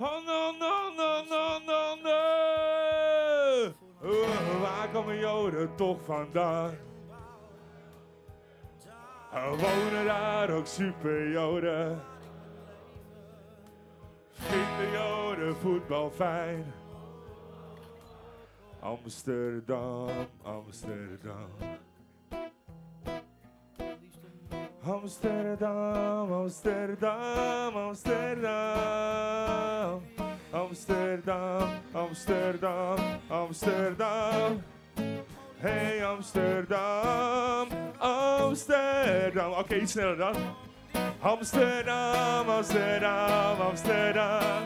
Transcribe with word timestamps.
No, 0.00 0.20
no. 0.20 0.38
Oh, 4.02 4.60
waar 4.60 4.88
komen 4.92 5.18
Joden 5.18 5.74
toch 5.74 5.98
vandaan? 6.04 6.76
Wonen 9.32 10.04
daar 10.04 10.50
ook 10.50 10.66
super 10.66 11.30
Joden. 11.30 12.00
Vinden 14.30 14.90
Joden 14.92 15.56
voetbal 15.56 16.10
fijn? 16.10 16.72
Amsterdam, 18.80 20.08
Amsterdam. 20.42 21.48
Amsterdam, 24.88 26.32
Amsterdam, 26.32 27.76
Amsterdam. 27.76 29.20
Amsterdam, 30.50 31.80
Amsterdam, 31.94 32.98
Amsterdam. 33.30 34.62
Hey 35.60 36.00
Amsterdam, 36.00 37.68
Amsterdam. 38.00 39.52
Oké, 39.60 39.76
iets 39.76 39.92
sneller 39.92 40.16
dan. 40.16 40.34
Amsterdam, 41.20 42.48
Amsterdam, 42.48 43.60
Amsterdam. 43.60 44.62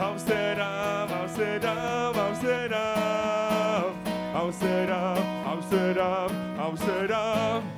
Amsterdam, 0.00 1.08
Amsterdam, 1.12 2.14
Amsterdam. 2.18 3.94
Amsterdam, 4.34 5.16
Amsterdam, 5.46 6.30
Amsterdam. 6.58 7.75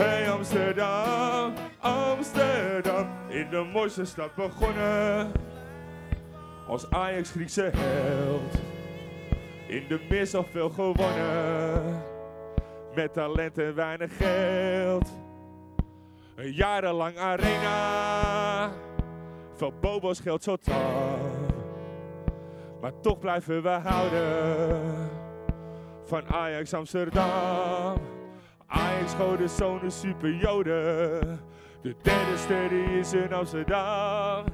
Hey 0.00 0.30
Amsterdam, 0.30 1.52
Amsterdam. 1.80 3.06
In 3.28 3.50
de 3.50 3.68
mooiste 3.72 4.04
stad 4.04 4.34
begonnen. 4.34 5.32
Als 6.68 6.90
Ajax 6.90 7.30
Griekse 7.30 7.70
held. 7.76 8.54
In 9.66 9.84
de 9.88 10.00
mis 10.08 10.34
al 10.34 10.44
veel 10.44 10.68
gewonnen. 10.68 12.02
Met 12.94 13.12
talent 13.12 13.58
en 13.58 13.74
weinig 13.74 14.16
geld. 14.16 15.08
Een 16.36 16.52
jarenlang 16.52 17.18
arena. 17.18 18.70
Veel 19.56 19.72
bobo's 19.80 20.20
geld 20.20 20.42
zo 20.42 20.56
taf. 20.56 21.20
Maar 22.80 23.00
toch 23.00 23.18
blijven 23.18 23.62
we 23.62 23.68
houden. 23.68 25.10
Van 26.04 26.26
Ajax 26.28 26.74
Amsterdam. 26.74 28.19
Ajax 28.70 29.14
Goden 29.14 29.48
zonen 29.48 29.92
super 29.92 30.34
joden. 30.34 31.40
De 31.82 31.94
derde 32.02 32.36
ster 32.36 32.68
die 32.68 32.98
is 32.98 33.12
in 33.12 33.32
Amsterdam. 33.32 34.44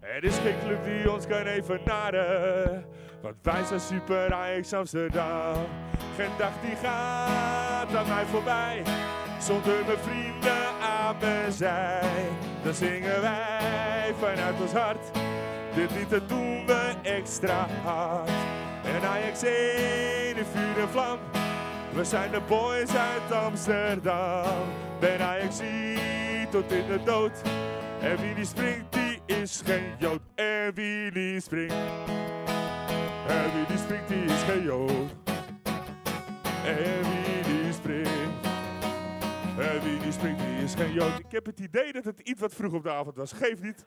Er 0.00 0.24
is 0.24 0.38
geen 0.38 0.54
club 0.64 0.84
die 0.84 1.12
ons 1.12 1.26
kan 1.26 1.42
evenaren. 1.42 2.84
Want 3.22 3.34
wij 3.42 3.64
zijn 3.64 3.80
super 3.80 4.34
Ajax 4.34 4.72
Amsterdam. 4.72 5.66
Geen 6.16 6.30
dag 6.38 6.52
die 6.62 6.76
gaat 6.76 7.94
aan 7.96 8.08
mij 8.08 8.24
voorbij. 8.24 8.82
Zonder 9.38 9.84
mijn 9.86 9.98
vrienden 9.98 10.68
aan 10.82 11.16
mijn 11.20 11.52
zij. 11.52 12.28
Dan 12.62 12.74
zingen 12.74 13.20
wij 13.20 14.14
vanuit 14.18 14.60
ons 14.60 14.72
hart. 14.72 15.10
Dit 15.74 16.10
dat 16.10 16.28
doen 16.28 16.66
we 16.66 16.94
extra 17.02 17.66
hard. 17.84 18.30
En 18.84 19.08
Ajax 19.08 19.42
1 19.42 20.36
in 20.36 20.44
vuur 20.44 20.82
en 20.82 20.88
vlam. 20.88 21.37
We 21.98 22.04
zijn 22.04 22.30
de 22.30 22.40
boys 22.40 22.94
uit 22.94 23.32
Amsterdam. 23.32 24.68
Ben 25.00 25.20
Ajax 25.20 25.60
tot 26.50 26.72
in 26.72 26.86
de 26.86 27.00
dood. 27.04 27.32
En 28.00 28.16
wie 28.20 28.34
die 28.34 28.44
springt, 28.44 28.92
die 28.92 29.36
is 29.36 29.62
geen 29.64 29.94
Jood. 29.98 30.20
En 30.34 30.74
wie 30.74 31.10
die 31.10 31.40
springt. 31.40 31.74
En 33.26 33.52
wie 33.54 33.66
die 33.68 33.78
springt, 33.78 34.08
die 34.08 34.24
is 34.24 34.42
geen 34.42 34.62
Jood. 34.62 35.14
En 36.64 37.02
wie 37.02 37.42
die 37.42 37.72
springt. 37.72 38.46
En 39.58 39.82
wie 39.82 39.98
die 39.98 40.12
springt, 40.12 40.40
die 40.40 40.64
is 40.64 40.74
geen 40.74 40.92
Jood. 40.92 41.18
Ik 41.18 41.30
heb 41.30 41.46
het 41.46 41.60
idee 41.60 41.92
dat 41.92 42.04
het 42.04 42.20
iets 42.20 42.40
wat 42.40 42.54
vroeg 42.54 42.72
op 42.72 42.82
de 42.82 42.92
avond 42.92 43.16
was. 43.16 43.32
Geef 43.32 43.62
niet. 43.62 43.84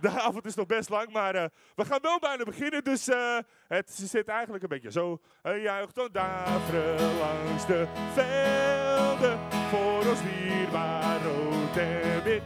De 0.06 0.08
avond 0.08 0.46
is 0.46 0.54
nog 0.54 0.66
best 0.66 0.88
lang, 0.88 1.12
maar 1.12 1.34
uh, 1.34 1.44
we 1.74 1.84
gaan 1.84 1.98
wel 2.02 2.18
bijna 2.18 2.44
beginnen. 2.44 2.84
Dus 2.84 3.08
uh, 3.08 3.38
het 3.68 3.90
zit 3.90 4.28
eigenlijk 4.28 4.62
een 4.62 4.68
beetje 4.68 4.90
zo. 4.90 5.20
Een 5.42 5.60
juicht 5.60 5.94
dan 5.94 6.08
daveren 6.12 7.18
langs 7.18 7.66
de 7.66 7.86
velden. 8.12 9.38
Voor 9.70 10.10
ons 10.10 10.20
dierbaar 10.22 11.22
rood 11.22 11.76
en 11.76 12.22
wit. 12.22 12.42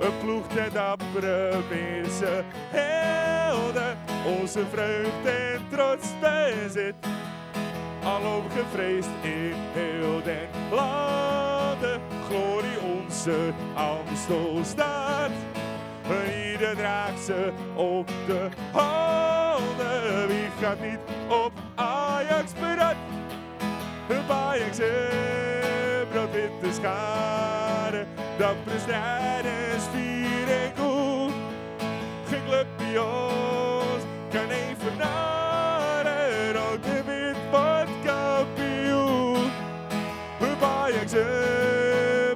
Een 0.00 0.18
ploeg 0.18 0.48
ten 0.48 0.72
dappere 0.72 1.60
mensen 1.68 2.44
helden. 2.50 3.98
Onze 4.40 4.66
vreugde 4.66 5.30
en 5.30 5.68
trots 5.70 6.08
bezit. 6.20 6.94
Alom 8.04 8.50
gevreesd 8.50 9.08
in 9.22 9.54
heel 9.72 10.22
den 10.22 10.48
landen. 10.70 12.00
Glorie 12.28 12.80
onze 12.80 13.52
Amstelstad. 16.04 16.52
Ieder 16.52 16.76
draagt 16.76 17.20
ze 17.24 17.52
op 17.74 18.08
de 18.26 18.48
handen. 18.72 20.28
Wie 20.28 20.48
gaat 20.60 20.80
niet 20.80 20.98
op 21.28 21.52
Ajax 21.74 22.52
berat? 22.52 22.94
Op 24.08 24.30
Ajax 24.30 24.78
brood-witte 26.10 26.72
schade. 26.72 28.04
Dappere 28.38 28.78
strijders, 28.78 29.84
vier 29.92 30.48
en 30.48 30.72
koel. 30.76 31.30
Geen 32.28 32.44
club 32.46 32.66
die 32.76 33.02
ons 33.02 34.02
kan 34.30 34.50
evenaren. 34.50 36.52
Rood 36.52 36.84
en 36.84 37.04
wit 37.06 37.36
wordt 37.50 37.90
kampioen. 38.04 39.50
Op 40.40 40.62
Ajax 40.62 41.12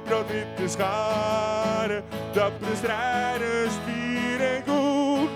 brood-witte 0.03 0.67
schade. 0.67 2.03
Dappere 2.39 2.75
strijders, 2.75 3.73
en 4.39 4.63
goed. 4.67 5.29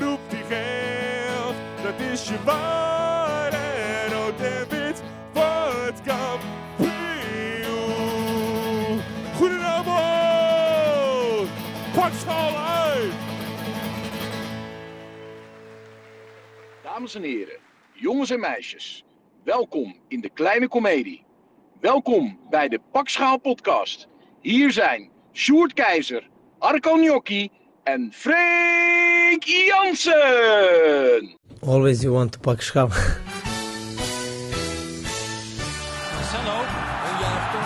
Roep 0.00 0.20
die 0.28 0.44
geld, 0.48 1.54
dat 1.82 2.00
is 2.00 2.28
je 2.28 2.42
waar. 2.44 3.52
En 3.52 4.12
rood 4.12 4.40
en 4.40 4.68
wit 4.68 5.02
wordt 5.32 6.02
kampioen. 6.02 6.90
Goedenavond, 9.36 9.88
pak 11.94 12.12
schaal 12.12 12.56
uit. 12.56 13.12
Dames 16.82 17.14
en 17.14 17.22
heren, 17.22 17.58
jongens 17.92 18.30
en 18.30 18.40
meisjes, 18.40 19.04
welkom 19.44 19.96
in 20.08 20.20
de 20.20 20.30
kleine 20.30 20.68
komedie. 20.68 21.24
Welkom 21.80 22.38
bij 22.50 22.68
de 22.68 22.80
Pakschaal 22.92 23.38
podcast. 23.38 24.08
Hier 24.40 24.72
zijn 24.72 25.12
Sjoerd 25.36 25.74
Keizer, 25.74 26.22
Arco 26.60 26.96
Gnocchi 26.96 27.50
en 27.84 28.12
Freek 28.12 29.42
Jansen. 29.42 31.38
Always 31.60 32.02
you 32.02 32.12
want 32.12 32.32
to 32.32 32.38
pak 32.38 32.60
schaal. 32.62 32.88
Marcelo. 36.14 36.56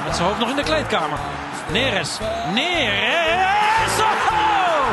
Met 0.04 0.16
zijn 0.16 0.28
hoofd 0.28 0.38
nog 0.38 0.48
in 0.48 0.56
de 0.56 0.62
kleedkamer. 0.62 1.18
Neres. 1.72 2.18
Neres. 2.54 3.98
Oh! 4.00 4.88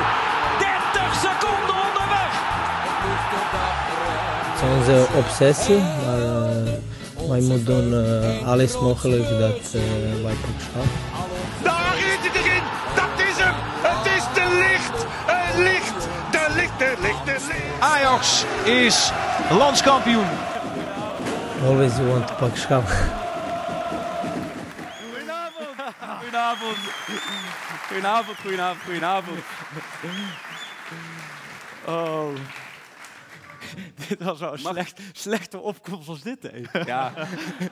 30 0.59 1.13
seconden 1.15 1.75
onderweg. 1.87 2.33
Het 4.51 4.61
is 4.61 4.77
onze 4.77 5.07
obsessie, 5.17 5.79
maar 5.79 6.19
uh, 6.19 7.29
wij 7.29 7.41
moeten 7.41 7.65
doen 7.65 7.91
uh, 7.93 8.47
alles 8.47 8.79
mogelijk 8.79 9.29
dat 9.29 9.73
uh, 9.75 9.81
wij 10.23 10.33
pak 10.33 10.59
schaal. 10.59 11.14
Ajax 17.85 18.46
is 18.66 19.11
landskampioen. 19.49 20.26
Always 21.64 21.97
you 21.97 22.08
want 22.08 22.28
to 22.28 22.34
pak 22.35 22.55
schaal. 22.58 22.82
Goedenavond. 26.20 26.78
Goedenavond, 27.87 28.37
goedenavond, 28.37 28.84
goedenavond. 28.84 29.40
Oh. 31.87 32.29
dit 34.08 34.23
was 34.23 34.40
wel 34.40 34.52
een 34.52 34.59
slecht, 34.59 35.02
slechte 35.11 35.59
opkomst 35.59 36.09
als 36.09 36.22
dit, 36.22 36.43
hè? 36.43 36.61
Ja, 36.85 37.14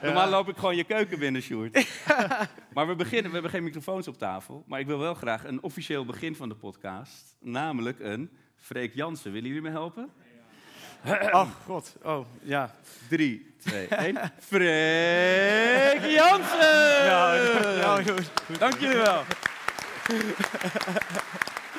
normaal 0.02 0.28
loop 0.28 0.48
ik 0.48 0.56
gewoon 0.56 0.76
je 0.76 0.84
keuken 0.84 1.18
binnen, 1.18 1.42
Sjoerd. 1.42 1.86
maar 2.74 2.86
we 2.86 2.94
beginnen, 2.94 3.26
we 3.26 3.32
hebben 3.32 3.50
geen 3.50 3.64
microfoons 3.64 4.08
op 4.08 4.18
tafel. 4.18 4.64
Maar 4.66 4.80
ik 4.80 4.86
wil 4.86 4.98
wel 4.98 5.14
graag 5.14 5.44
een 5.44 5.62
officieel 5.62 6.04
begin 6.04 6.36
van 6.36 6.48
de 6.48 6.54
podcast. 6.54 7.36
Namelijk 7.40 8.00
een 8.00 8.30
Freek 8.64 8.94
Jansen. 8.94 9.32
Willen 9.32 9.48
jullie 9.48 9.62
me 9.62 9.70
helpen? 9.70 10.10
Oh, 11.32 11.50
god. 11.64 11.96
Oh, 12.02 12.26
ja. 12.42 12.74
3, 13.08 13.54
2, 13.58 13.86
1. 13.88 14.32
Freek 14.38 16.10
Jansen! 16.10 17.06
Nou, 17.06 17.52
nou 17.78 18.04
goed. 18.04 18.58
Dank 18.58 18.78
jullie 18.78 18.96
wel. 18.96 19.22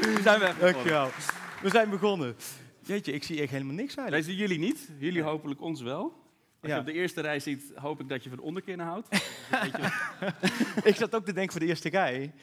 We 0.01 0.19
zijn 0.23 0.39
weg. 0.39 0.57
Dankjewel. 0.59 1.09
We 1.61 1.69
zijn 1.69 1.89
begonnen. 1.89 2.35
Jeetje, 2.79 3.11
ik 3.11 3.23
zie 3.23 3.41
echt 3.41 3.51
helemaal 3.51 3.73
niks 3.75 3.95
Wij 3.95 4.03
eigenlijk. 4.03 4.37
zien 4.39 4.47
jullie 4.47 4.65
niet, 4.65 4.89
jullie 4.97 5.21
hopelijk 5.21 5.61
ons 5.61 5.81
wel. 5.81 6.01
Als 6.61 6.71
Ja. 6.71 6.73
je 6.73 6.79
op 6.79 6.85
de 6.85 6.93
eerste 6.93 7.21
rij 7.21 7.39
ziet, 7.39 7.63
hoop 7.75 7.99
ik 7.99 8.09
dat 8.09 8.23
je 8.23 8.29
van 8.29 8.39
onderkinnen 8.39 8.85
houdt. 8.85 9.07
Ik 10.83 10.95
zat 10.95 11.15
ook 11.15 11.25
te 11.25 11.33
denken 11.33 11.51
voor 11.51 11.61
de 11.61 11.67
eerste 11.67 11.89
rij. 11.89 12.33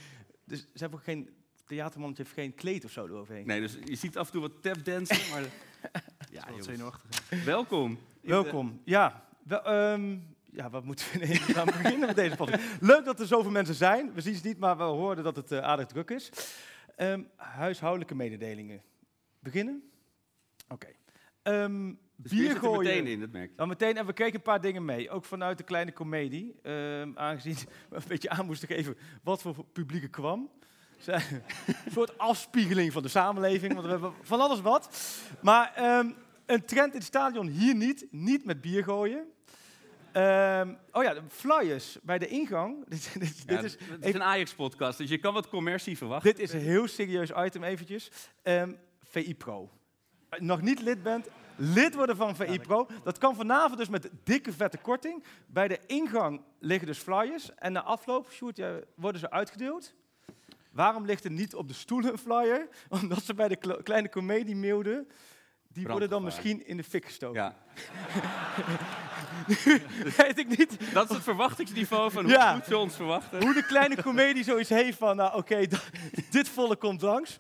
Dus 0.45 0.59
ze 0.61 0.67
hebben 0.79 0.99
ook 0.99 1.05
geen... 1.05 1.29
Theatermannetje 1.67 2.23
heeft 2.23 2.35
geen 2.35 2.55
kleed 2.55 2.85
of 2.85 2.91
zo 2.91 3.06
eroverheen. 3.06 3.47
Nee, 3.47 3.61
dus 3.61 3.79
je 3.85 3.94
ziet 3.97 4.17
af 4.19 4.26
en 4.26 4.32
toe 4.32 4.41
wat 4.41 4.62
tapdansen, 4.62 5.17
maar 5.32 5.43
Ja, 5.43 5.49
Wat 6.41 6.49
jongens. 6.49 6.67
zenuwachtig. 6.67 7.44
welkom. 7.44 7.99
De- 8.20 8.29
Welkom. 8.29 8.81
Ja, 8.85 9.26
wel, 9.44 9.62
ehm, 9.64 10.19
ja, 10.53 10.70
wat 10.70 10.85
moeten 10.85 11.06
we 11.20 11.26
gaan 11.37 11.67
beginnen 11.67 12.06
met 12.06 12.17
deze 12.17 12.37
podcast? 12.37 12.62
Leuk 12.81 13.05
dat 13.05 13.20
er 13.20 13.26
zoveel 13.26 13.50
mensen 13.50 13.75
zijn. 13.75 14.12
We 14.12 14.20
zien 14.20 14.35
ze 14.35 14.47
niet, 14.47 14.59
maar 14.59 14.76
we 14.76 14.82
hoorden 14.82 15.25
dat 15.25 15.37
het 15.37 15.53
eh, 15.53 15.59
aardig 15.59 15.87
druk 15.87 16.11
is. 16.11 16.31
Ehm, 16.97 17.23
huishoudelijke 17.37 18.14
mededelingen. 18.14 18.82
Beginnen? 19.38 19.91
Oké. 20.69 20.88
Ehm 21.43 21.87
Dus 22.17 22.31
we 22.31 22.37
bier 22.37 22.38
zitten 22.50 22.55
er 22.69 22.75
gooien. 22.75 22.91
meteen 22.94 23.06
in, 23.12 23.20
dat 23.20 23.31
merk 23.31 23.50
je. 23.50 23.56
Dan 23.56 23.69
meteen, 23.69 23.97
en 23.97 24.06
we 24.06 24.12
kregen 24.12 24.35
een 24.35 24.43
paar 24.43 24.61
dingen 24.61 24.85
mee, 24.85 25.11
ook 25.11 25.25
vanuit 25.25 25.59
de 25.59 25.64
kleine 25.64 25.93
komedie. 25.93 26.55
Ehm, 26.62 27.11
aangezien 27.14 27.55
we 27.91 27.97
een 27.97 28.03
beetje 28.09 28.31
aan 28.31 28.47
moesten 28.47 28.69
geven 28.69 28.97
wat 29.23 29.43
voor 29.43 29.64
publiek 29.73 30.03
er 30.03 30.09
kwam. 30.11 30.50
Een 31.06 31.93
soort 31.93 32.19
afspiegeling 32.19 32.93
van 32.93 33.02
de 33.02 33.08
samenleving, 33.08 33.72
want 33.72 33.84
we 33.84 33.90
hebben 33.90 34.12
van 34.22 34.40
alles 34.40 34.60
wat. 34.60 34.88
Maar 35.40 35.72
ehm, 35.75 36.10
een 36.46 36.64
trend 36.64 36.93
in 36.93 36.99
het 36.99 37.06
stadion 37.06 37.46
hier 37.46 37.75
niet, 37.75 38.06
niet 38.10 38.44
met 38.44 38.60
bier 38.60 38.84
gooien. 38.84 39.32
Ehm, 40.12 40.75
oh 40.93 41.02
ja, 41.02 41.14
de 41.14 41.22
flyers 41.28 41.99
bij 42.02 42.19
de 42.19 42.26
ingang. 42.26 42.84
Dit, 42.88 43.14
dit, 43.19 43.43
Ja, 43.46 43.56
dit 43.56 43.64
is, 43.64 43.76
het 43.90 44.04
is 44.04 44.14
een 44.14 44.22
Ajax-podcast, 44.22 44.99
dus 44.99 45.08
je 45.08 45.19
kan 45.19 45.34
wat 45.34 45.49
commercie 45.49 45.96
verwachten. 45.96 46.31
dit 46.31 46.43
is 46.43 46.52
een 46.52 46.60
heel 46.60 46.88
serieus 46.88 47.31
item 47.37 47.64
eventjes. 47.64 48.10
Ehm, 48.43 48.72
VI 49.02 49.34
Pro. 49.34 49.70
Je 50.31 50.43
nog 50.43 50.62
niet 50.62 50.81
lid 50.81 51.02
bent, 51.02 51.28
lid 51.56 51.94
worden 51.94 52.16
van 52.16 52.37
VI 52.37 52.60
Pro. 52.60 52.87
Dat 53.04 53.19
kan 53.19 53.34
vanavond 53.34 53.78
dus 53.78 53.88
met 53.88 54.10
dikke 54.25 54.52
vette 54.52 54.78
korting. 54.78 55.25
Bij 55.46 55.69
de 55.69 55.81
ingang 55.87 56.40
liggen 56.58 56.87
dus 56.87 56.99
flyers. 56.99 57.54
En 57.54 57.72
na 57.72 57.82
afloop, 57.82 58.28
ja, 58.54 58.78
worden 58.94 59.20
ze 59.20 59.31
uitgedeeld. 59.31 59.94
Waarom 60.73 61.05
ligt 61.05 61.25
er 61.25 61.31
niet 61.31 61.55
op 61.55 61.69
de 61.69 61.75
stoelen 61.75 62.13
een 62.13 62.19
flyer? 62.19 62.69
Omdat 63.03 63.23
ze 63.25 63.35
bij 63.35 63.49
de 63.49 63.57
kle- 63.57 63.83
kleine 63.83 64.09
comedie 64.09 64.57
mailden. 64.57 65.09
Die 65.69 65.87
worden 65.87 66.09
dan 66.09 66.23
misschien 66.25 66.67
in 66.67 66.77
de 66.77 66.85
fik 66.85 67.05
gestoken. 67.05 67.43
Ja. 67.43 67.57
Weet 70.17 70.39
ik 70.39 70.49
niet 70.59 70.79
Dat 70.93 71.09
is 71.11 71.15
het 71.15 71.25
verwachtingsniveau 71.25 72.11
van 72.11 72.23
hoe 72.25 72.33
Ja. 72.33 72.55
goed 72.55 72.65
ze 72.65 72.77
ons 72.77 72.95
verwachten. 72.97 73.43
hoe 73.43 73.55
de 73.55 73.67
kleine 73.67 74.03
comedie 74.03 74.45
zoiets 74.45 74.69
heeft 74.69 74.99
van, 74.99 75.17
nou 75.17 75.37
oké, 75.37 75.67
dit 76.31 76.49
volle 76.49 76.77
komt 76.77 77.03
langs. 77.03 77.37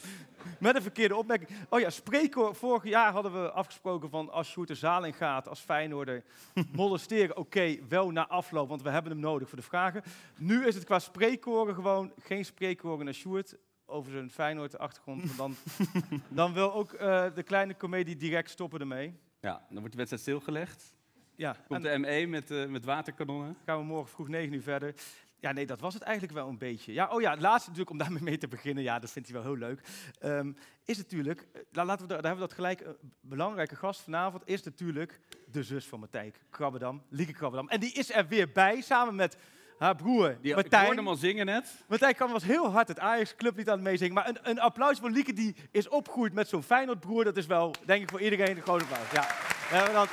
Met 0.60 0.76
een 0.76 0.82
verkeerde 0.82 1.16
opmerking. 1.16 1.50
Oh 1.68 1.80
ja, 1.80 1.90
spreekkoor. 1.90 2.54
Vorig 2.54 2.84
jaar 2.84 3.12
hadden 3.12 3.42
we 3.42 3.50
afgesproken 3.50 4.10
van 4.10 4.30
als 4.30 4.48
Sjoerd 4.50 4.68
de 4.68 4.74
zaal 4.74 5.04
in 5.04 5.14
gaat, 5.14 5.48
als 5.48 5.60
Feyenoorder, 5.60 6.22
molesteren, 6.72 7.36
oké, 7.36 7.76
wel 7.88 8.10
na 8.10 8.28
afloop, 8.28 8.68
want 8.68 8.82
we 8.82 8.90
hebben 8.90 9.12
hem 9.12 9.20
nodig 9.20 9.48
voor 9.48 9.58
de 9.58 9.64
vragen. 9.64 10.02
Nu 10.38 10.66
is 10.66 10.74
het 10.74 10.84
qua 10.84 10.98
spreekkoren 10.98 11.74
gewoon 11.74 12.12
geen 12.20 12.44
spreekkoren 12.44 13.04
naar 13.04 13.14
Sjoerd 13.14 13.56
over 13.86 14.12
zijn 14.12 14.30
Feyenoord-achtergrond. 14.30 15.36
want 15.36 15.36
Dan, 15.36 15.56
dan 16.28 16.52
wil 16.52 16.74
ook 16.74 16.92
eh, 16.92 17.24
de 17.34 17.42
kleine 17.42 17.76
comedie 17.76 18.16
direct 18.16 18.50
stoppen 18.50 18.80
ermee. 18.80 19.14
Ja, 19.40 19.62
dan 19.68 19.78
wordt 19.78 19.90
de 19.90 19.96
wedstrijd 19.96 20.22
stilgelegd. 20.22 20.94
Ja, 21.36 21.56
Komt 21.68 21.84
en 21.84 22.02
de 22.02 22.08
ME 22.08 22.26
met, 22.26 22.50
eh, 22.50 22.66
met 22.66 22.84
waterkanonnen. 22.84 23.56
gaan 23.64 23.78
we 23.78 23.84
morgen 23.84 24.10
vroeg 24.10 24.28
9 24.28 24.52
uur 24.52 24.62
verder. 24.62 24.94
Ja, 25.42 25.52
nee, 25.52 25.66
dat 25.66 25.80
was 25.80 25.94
het 25.94 26.02
eigenlijk 26.02 26.32
wel 26.34 26.48
een 26.48 26.58
beetje. 26.58 26.92
Ja, 26.92 27.08
oh 27.08 27.20
ja, 27.20 27.30
het 27.30 27.40
laatste 27.40 27.70
natuurlijk, 27.70 27.90
om 27.90 27.98
daarmee 27.98 28.22
mee 28.22 28.38
te 28.38 28.48
beginnen, 28.48 28.82
ja, 28.82 28.98
dat 28.98 29.10
vindt 29.10 29.28
hij 29.28 29.36
wel 29.42 29.46
heel 29.46 29.58
leuk, 29.58 29.80
ehm, 30.20 30.52
is 30.84 30.96
natuurlijk, 30.96 31.46
eh, 31.52 31.60
la- 31.72 31.84
laten 31.84 32.06
we, 32.06 32.12
daar 32.12 32.22
hebben 32.22 32.40
we 32.40 32.46
dat 32.48 32.52
gelijk, 32.52 32.80
een 32.80 33.12
belangrijke 33.20 33.76
gast 33.76 34.00
vanavond 34.00 34.42
is 34.46 34.62
natuurlijk 34.62 35.20
de 35.46 35.62
zus 35.62 35.86
van 35.86 35.98
Martijn 35.98 36.34
Krabbedam, 36.50 37.02
Lieke 37.08 37.32
Krabbedam. 37.32 37.68
En 37.68 37.80
die 37.80 37.92
is 37.92 38.12
er 38.12 38.26
weer 38.28 38.52
bij, 38.52 38.80
samen 38.80 39.14
met 39.14 39.36
haar 39.78 39.96
broer 39.96 40.36
Die, 40.40 40.50
ik 40.50 40.54
Martijn. 40.56 40.84
hoorde 40.84 40.98
hem 40.98 41.08
al 41.08 41.14
zingen 41.16 41.46
net. 41.46 41.84
Martijn 41.88 42.14
kan 42.14 42.30
was 42.32 42.44
heel 42.44 42.70
hard 42.70 42.88
het 42.88 42.98
Ajax 42.98 43.34
clublied 43.36 43.68
aan 43.68 43.74
het 43.74 43.84
meezingen. 43.84 44.14
Maar 44.14 44.28
een, 44.28 44.38
een 44.42 44.60
applaus 44.60 44.98
voor 44.98 45.10
Lieke 45.10 45.32
die 45.32 45.56
is 45.70 45.88
opgegroeid 45.88 46.32
met 46.32 46.48
zo'n 46.48 46.62
Feyenoord 46.62 47.00
broer. 47.00 47.24
Dat 47.24 47.36
is 47.36 47.46
wel, 47.46 47.74
denk 47.86 48.02
ik, 48.02 48.10
voor 48.10 48.20
iedereen 48.20 48.56
een 48.56 48.62
groot 48.62 48.82
applaus. 48.82 49.10
Ja, 49.12 49.26
we 49.68 49.74
hebben 49.76 49.94
dat 49.94 50.08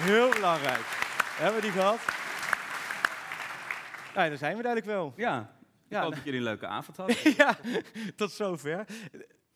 heel 0.00 0.28
belangrijk. 0.30 0.84
Hebben 1.38 1.54
we 1.60 1.66
die 1.66 1.70
gehad? 1.80 1.98
Nou, 4.14 4.28
daar 4.28 4.38
zijn 4.38 4.56
we 4.56 4.62
eigenlijk 4.62 4.86
wel. 4.86 5.12
Ja, 5.16 5.40
ik 5.40 5.46
Ja, 5.88 6.00
hoop 6.00 6.08
nou- 6.10 6.14
dat 6.14 6.24
jullie 6.24 6.38
een 6.38 6.44
leuke 6.44 6.66
avond 6.66 6.96
hadden. 6.96 7.16
ja, 7.36 7.58
tot 8.16 8.30
zover. 8.30 8.86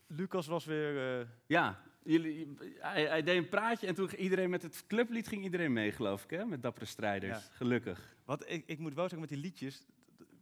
Lucas 0.06 0.46
was 0.46 0.64
weer... 0.64 1.20
eh, 1.20 1.26
Ja, 1.46 1.80
jullie, 2.02 2.54
hij, 2.78 3.04
hij 3.06 3.22
deed 3.22 3.36
een 3.36 3.48
praatje 3.48 3.86
en 3.86 3.94
toen 3.94 4.08
ging 4.08 4.20
iedereen 4.22 4.50
met 4.50 4.62
het 4.62 4.84
clublied 4.86 5.28
ging 5.28 5.42
iedereen 5.42 5.72
mee, 5.72 5.92
geloof 5.92 6.24
ik, 6.24 6.30
hè? 6.30 6.44
Met 6.44 6.62
Dappere 6.62 6.84
Strijders. 6.86 7.32
Ja. 7.46 7.54
Gelukkig. 7.56 8.16
wat 8.24 8.44
ik, 8.50 8.62
ik 8.66 8.78
moet 8.78 8.94
wel 8.94 9.02
zeggen 9.02 9.20
met 9.20 9.28
die 9.28 9.38
liedjes... 9.38 9.86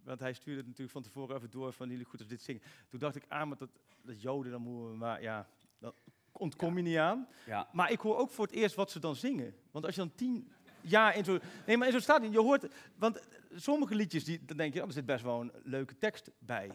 Want 0.04 0.20
hij 0.20 0.32
stuurde 0.32 0.58
het 0.58 0.66
natuurlijk 0.66 0.92
van 0.92 1.02
tevoren 1.02 1.36
even 1.36 1.50
door 1.50 1.72
van 1.72 1.88
jullie 1.88 2.04
goed 2.04 2.18
als 2.18 2.28
dit 2.28 2.42
zingen. 2.42 2.62
Toen 2.88 2.98
dacht 2.98 3.16
ik, 3.16 3.24
ah, 3.28 3.46
maar 3.48 3.56
dat, 3.56 3.68
dat 4.02 4.22
joden, 4.22 4.52
dan 4.52 4.60
moeten 4.62 4.90
we... 4.90 4.96
Maar 4.96 5.22
ja, 5.22 5.48
dat 5.78 5.94
ontkom 6.32 6.76
je 6.76 6.82
niet 6.82 6.96
aan. 6.96 7.28
Ja. 7.46 7.68
Maar 7.72 7.90
ik 7.90 8.00
hoor 8.00 8.16
ook 8.18 8.30
voor 8.30 8.46
het 8.46 8.54
eerst 8.54 8.74
wat 8.74 8.90
ze 8.90 8.98
dan 9.00 9.16
zingen. 9.16 9.54
Want 9.70 9.84
als 9.84 9.94
je 9.94 10.00
dan 10.00 10.14
tien 10.14 10.52
jaar 10.82 11.16
in 11.16 11.24
zo'n... 11.24 11.40
Nee, 11.66 11.76
maar 11.76 11.86
in 11.86 11.92
zo'n 11.92 12.00
stadion, 12.02 12.32
je 12.32 12.38
hoort... 12.40 12.66
Want 12.98 13.20
sommige 13.54 13.94
liedjes, 13.94 14.24
die, 14.24 14.40
dan 14.46 14.56
denk 14.56 14.74
je, 14.74 14.80
oh, 14.80 14.86
er 14.86 14.92
zit 14.92 15.06
best 15.06 15.24
wel 15.24 15.40
een 15.40 15.52
leuke 15.64 15.98
tekst 15.98 16.30
bij. 16.38 16.70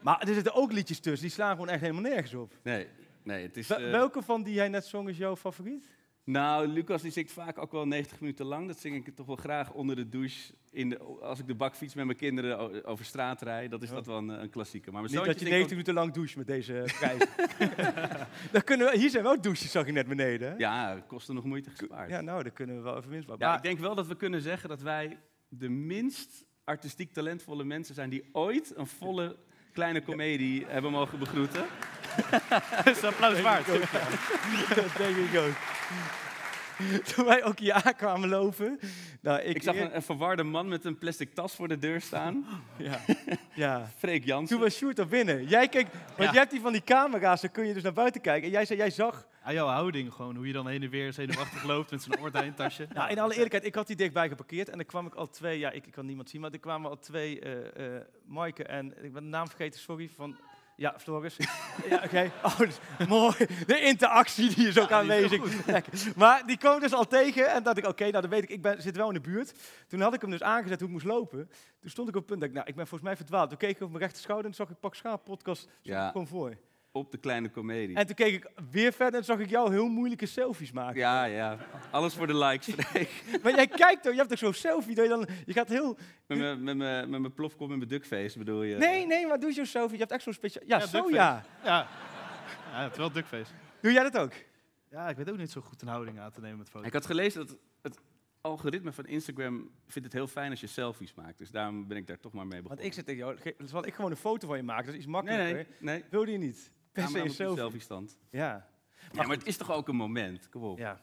Maar 0.00 0.20
er 0.20 0.34
zitten 0.34 0.54
ook 0.54 0.72
liedjes 0.72 1.00
tussen, 1.00 1.22
die 1.26 1.34
slaan 1.34 1.50
gewoon 1.50 1.68
echt 1.68 1.80
helemaal 1.80 2.02
nergens 2.02 2.34
op. 2.34 2.52
Nee, 2.62 2.86
nee, 3.22 3.42
het 3.42 3.56
is... 3.56 3.66
Wel- 3.68 3.78
eh, 3.78 3.90
Welke 3.90 4.22
van 4.22 4.42
die 4.42 4.58
hij 4.58 4.68
net 4.68 4.86
zong 4.86 5.08
is 5.08 5.16
jouw 5.16 5.36
favoriet? 5.36 5.88
Nou, 6.30 6.66
Lucas 6.66 7.02
die 7.02 7.10
zingt 7.10 7.32
vaak 7.32 7.58
ook 7.58 7.72
wel 7.72 7.86
90 7.86 8.20
minuten 8.20 8.46
lang. 8.46 8.66
Dat 8.66 8.80
zing 8.80 9.06
ik 9.06 9.14
toch 9.16 9.26
wel 9.26 9.36
graag 9.36 9.72
onder 9.72 9.96
de 9.96 10.08
douche. 10.08 10.52
In 10.70 10.88
de, 10.88 10.98
als 10.98 11.38
ik 11.38 11.46
de 11.46 11.54
bakfiets 11.54 11.94
met 11.94 12.04
mijn 12.04 12.16
kinderen 12.16 12.84
over 12.84 13.04
straat 13.04 13.42
rijd. 13.42 13.70
Dat 13.70 13.82
is 13.82 13.90
dat 13.90 14.06
wel 14.06 14.16
een, 14.16 14.28
een 14.28 14.50
klassieker. 14.50 14.92
Maar 14.92 15.02
Niet 15.02 15.10
dat 15.12 15.24
je 15.24 15.30
zoontje 15.30 15.44
90 15.44 15.68
zingt 15.68 15.70
minuten 15.70 15.94
lang 15.94 16.12
doucht 16.12 16.36
met 16.36 16.46
deze 16.46 16.84
prijs. 16.98 17.22
dan 18.52 18.64
kunnen 18.64 18.90
we, 18.90 18.98
hier 18.98 19.10
zijn 19.10 19.22
wel 19.22 19.40
douches, 19.40 19.70
zag 19.70 19.86
ik 19.86 19.92
net 19.92 20.08
beneden. 20.08 20.48
hè? 20.50 20.56
Ja, 20.56 21.04
kostte 21.06 21.32
nog 21.32 21.44
moeite 21.44 21.70
gespaard. 21.70 22.10
Ja, 22.10 22.20
nou, 22.20 22.42
dan 22.42 22.52
kunnen 22.52 22.76
we 22.76 22.82
wel 22.82 22.96
even 22.96 23.10
winst. 23.10 23.28
Ja, 23.38 23.56
ik 23.56 23.62
denk 23.62 23.78
wel 23.78 23.94
dat 23.94 24.06
we 24.06 24.16
kunnen 24.16 24.40
zeggen 24.40 24.68
dat 24.68 24.80
wij 24.82 25.18
de 25.48 25.68
minst 25.68 26.44
artistiek 26.64 27.12
talentvolle 27.12 27.64
mensen 27.64 27.94
zijn 27.94 28.10
die 28.10 28.28
ooit 28.32 28.72
een 28.76 28.86
volle 28.86 29.36
kleine 29.72 30.02
komedie 30.02 30.64
hebben 30.66 30.90
mogen 30.90 31.18
begroeten. 31.18 31.64
Dat 32.84 32.96
is 32.96 33.04
applaus 33.04 33.40
waard. 33.40 33.66
dat 33.66 34.96
denk 34.96 35.16
ik 35.16 35.38
ook. 35.38 35.54
Toen 37.14 37.24
wij 37.24 37.44
ook 37.44 37.58
hier 37.58 37.72
aankwamen 37.72 38.28
lopen. 38.28 38.78
Nou, 39.20 39.40
ik, 39.40 39.56
Ik 39.56 39.62
zag 39.62 39.76
een, 39.76 39.94
een 39.94 40.02
verwarde 40.02 40.42
man 40.42 40.68
met 40.68 40.84
een 40.84 40.98
plastic 40.98 41.34
tas 41.34 41.54
voor 41.54 41.68
de 41.68 41.78
deur 41.78 42.00
staan. 42.00 42.44
Ja, 42.76 43.00
ja. 43.54 43.90
Freek 43.96 44.24
Jansen. 44.24 44.56
Toen 44.56 44.64
was 44.64 44.76
Sjoerd 44.76 44.98
er 44.98 45.08
binnen. 45.08 45.46
Jij 45.46 45.68
keek, 45.68 45.86
want 45.92 46.16
Ja. 46.16 46.24
jij 46.24 46.38
hebt 46.40 46.50
die 46.50 46.60
van 46.60 46.72
die 46.72 46.84
camera's, 46.84 47.40
dan 47.40 47.50
kun 47.50 47.66
je 47.66 47.74
dus 47.74 47.82
naar 47.82 47.92
buiten 47.92 48.20
kijken. 48.20 48.44
En 48.44 48.50
jij 48.50 48.64
zei, 48.64 48.78
jij 48.78 48.90
zag... 48.90 49.26
Aan 49.42 49.54
jouw 49.54 49.66
houding 49.66 50.12
gewoon, 50.12 50.36
hoe 50.36 50.46
je 50.46 50.52
dan 50.52 50.68
heen 50.68 50.82
en 50.82 50.90
weer 50.90 51.12
zenuwachtig 51.12 51.62
loopt 51.64 51.90
met 51.90 52.02
zo'n 52.02 52.20
oortijntasje. 52.20 52.86
Nou, 52.92 53.10
in 53.10 53.18
alle 53.18 53.34
eerlijkheid, 53.34 53.64
ik 53.64 53.74
had 53.74 53.86
die 53.86 53.96
dichtbij 53.96 54.28
geparkeerd. 54.28 54.68
En 54.68 54.76
dan 54.76 54.86
kwam 54.86 55.06
ik 55.06 55.14
al 55.14 55.28
twee, 55.30 55.58
ja, 55.58 55.70
ik, 55.70 55.86
ik 55.86 55.92
kan 55.92 56.06
niemand 56.06 56.30
zien, 56.30 56.40
maar 56.40 56.50
er 56.52 56.58
kwamen 56.58 56.90
al 56.90 56.98
twee, 56.98 57.40
eh 57.40 57.96
eh 57.96 58.02
Maaike 58.26 58.64
en, 58.64 58.86
ik 59.04 59.12
ben 59.12 59.22
de 59.22 59.28
naam 59.28 59.48
vergeten, 59.48 59.80
sorry, 59.80 60.10
van... 60.16 60.36
Ja, 60.78 60.94
Floris. 60.98 61.36
ja, 61.90 62.00
oké. 62.04 62.30
Oh, 62.42 62.58
dus, 62.58 62.78
mooi. 63.08 63.34
De 63.66 63.80
interactie 63.80 64.54
die 64.54 64.68
is 64.68 64.78
ook 64.78 64.88
Ja, 64.88 65.00
is 65.00 65.10
aanwezig. 65.10 66.14
Maar 66.16 66.46
die 66.46 66.56
kwam 66.56 66.80
dus 66.80 66.92
al 66.92 67.06
tegen 67.06 67.48
en 67.52 67.62
dacht 67.62 67.78
ik, 67.78 67.86
oké, 67.86 68.02
nou 68.02 68.20
dan 68.20 68.30
weet 68.30 68.42
ik, 68.42 68.48
ik 68.50 68.62
ben, 68.62 68.82
zit 68.82 68.96
wel 68.96 69.08
in 69.08 69.14
de 69.14 69.20
buurt. 69.20 69.52
Toen 69.88 70.00
had 70.00 70.14
ik 70.14 70.20
hem 70.20 70.30
dus 70.30 70.42
aangezet 70.42 70.78
hoe 70.78 70.88
ik 70.88 70.94
moest 70.94 71.06
lopen. 71.06 71.50
Toen 71.80 71.90
stond 71.90 72.08
ik 72.08 72.14
op 72.14 72.20
het 72.20 72.30
punt, 72.30 72.40
dat 72.40 72.48
ik, 72.48 72.54
nou, 72.54 72.66
ik 72.68 72.74
ben 72.74 72.86
volgens 72.86 73.08
mij 73.10 73.16
verdwaald. 73.18 73.48
Toen 73.48 73.58
keek 73.58 73.76
ik 73.76 73.80
op 73.82 73.88
mijn 73.88 74.02
rechter 74.02 74.22
schouder 74.22 74.46
en 74.50 74.52
toen 74.56 74.66
zag 74.66 74.74
ik 74.74 74.80
Pak 74.80 74.94
Schaap 74.94 75.24
podcast 75.24 75.68
Ja. 75.82 76.10
gewoon 76.10 76.26
voor. 76.26 76.56
Op 76.98 77.10
de 77.10 77.18
kleine 77.18 77.48
komedie. 77.50 77.96
En 77.96 78.06
toen 78.06 78.14
keek 78.14 78.34
ik 78.34 78.50
weer 78.70 78.92
verder 78.92 79.18
en 79.20 79.24
zag 79.26 79.38
ik 79.38 79.50
jou 79.50 79.70
heel 79.72 79.88
moeilijke 79.88 80.26
selfies 80.26 80.72
maken. 80.72 80.98
Ja, 81.00 81.24
ja. 81.24 81.58
Alles 81.90 82.14
voor 82.14 82.26
de 82.26 82.36
likes. 82.36 82.74
Maar 83.42 83.54
jij 83.54 83.66
kijkt 83.66 84.02
toch, 84.02 84.12
je 84.12 84.18
hebt 84.18 84.30
toch 84.30 84.38
zo'n 84.38 84.52
selfie, 84.52 84.94
dat 84.94 85.04
je 85.04 85.10
dan, 85.10 85.26
je 85.46 85.52
gaat 85.52 85.68
heel... 85.68 85.98
met 86.26 86.38
mijn- 86.38 86.62
met 86.62 86.76
met 87.08 87.20
mijn 87.20 87.34
plofkop 87.34 87.70
en 87.70 87.76
mijn 87.76 87.88
duckface 87.88 88.38
bedoel 88.38 88.62
je? 88.62 88.76
Nee, 88.76 89.06
nee, 89.06 89.26
maar 89.26 89.40
doe 89.40 89.52
zo'n 89.52 89.66
selfie. 89.66 89.92
Je 89.92 89.98
hebt 89.98 90.12
echt 90.12 90.22
zo'n 90.22 90.32
speciaal... 90.32 90.64
Ja, 90.66 90.78
Ja, 90.78 90.86
zo 90.86 90.92
duckface. 90.92 91.14
ja. 91.16 91.44
Ja, 91.64 91.88
ja 92.72 92.82
het 92.82 92.92
is 92.92 92.98
wel 92.98 93.12
duckface. 93.12 93.52
Doe 93.80 93.92
jij 93.92 94.02
dat 94.02 94.18
ook? 94.18 94.32
Ja, 94.90 95.08
ik 95.08 95.16
weet 95.16 95.30
ook 95.30 95.36
niet 95.36 95.50
zo 95.50 95.60
goed 95.60 95.82
een 95.82 95.88
houding 95.88 96.18
aan 96.20 96.30
te 96.30 96.40
nemen 96.40 96.58
met 96.58 96.68
foto's. 96.70 96.86
Ik 96.86 96.92
had 96.92 97.06
gelezen 97.06 97.46
dat 97.46 97.56
het 97.82 97.98
algoritme 98.40 98.92
van 98.92 99.06
Instagram 99.06 99.70
vindt 99.86 100.08
het 100.08 100.12
heel 100.12 100.26
fijn 100.26 100.50
als 100.50 100.60
je 100.60 100.66
selfies 100.66 101.14
maakt. 101.14 101.38
Dus 101.38 101.50
daarom 101.50 101.86
ben 101.88 101.96
ik 101.96 102.06
daar 102.06 102.18
toch 102.20 102.32
maar 102.32 102.46
mee 102.46 102.62
begonnen. 102.62 102.76
Want 102.84 102.88
ik 102.88 102.92
zit 102.94 103.06
tegen 103.06 103.36
jou, 103.54 103.54
zal 103.66 103.86
ik 103.86 103.94
gewoon 103.94 104.10
een 104.10 104.16
foto 104.16 104.46
van 104.46 104.56
je 104.56 104.62
maken? 104.62 104.84
Dat 104.84 104.94
is 104.94 105.00
iets 105.00 105.12
nee, 105.12 105.22
makkelijker. 105.22 105.54
nee, 105.80 105.94
nee. 105.94 106.04
Wilde 106.10 106.30
je 106.32 106.38
niet? 106.38 106.70
Per 107.02 107.08
se 107.30 107.44
een 107.44 107.56
selfie. 107.56 107.80
stand. 107.80 108.18
Ja. 108.30 108.68
Ja, 109.12 109.22
maar 109.26 109.36
het 109.36 109.46
is 109.46 109.56
toch 109.56 109.72
ook 109.72 109.88
een 109.88 109.96
moment? 109.96 110.48
Kom 110.48 110.62
op. 110.62 110.78
Ja. 110.78 111.00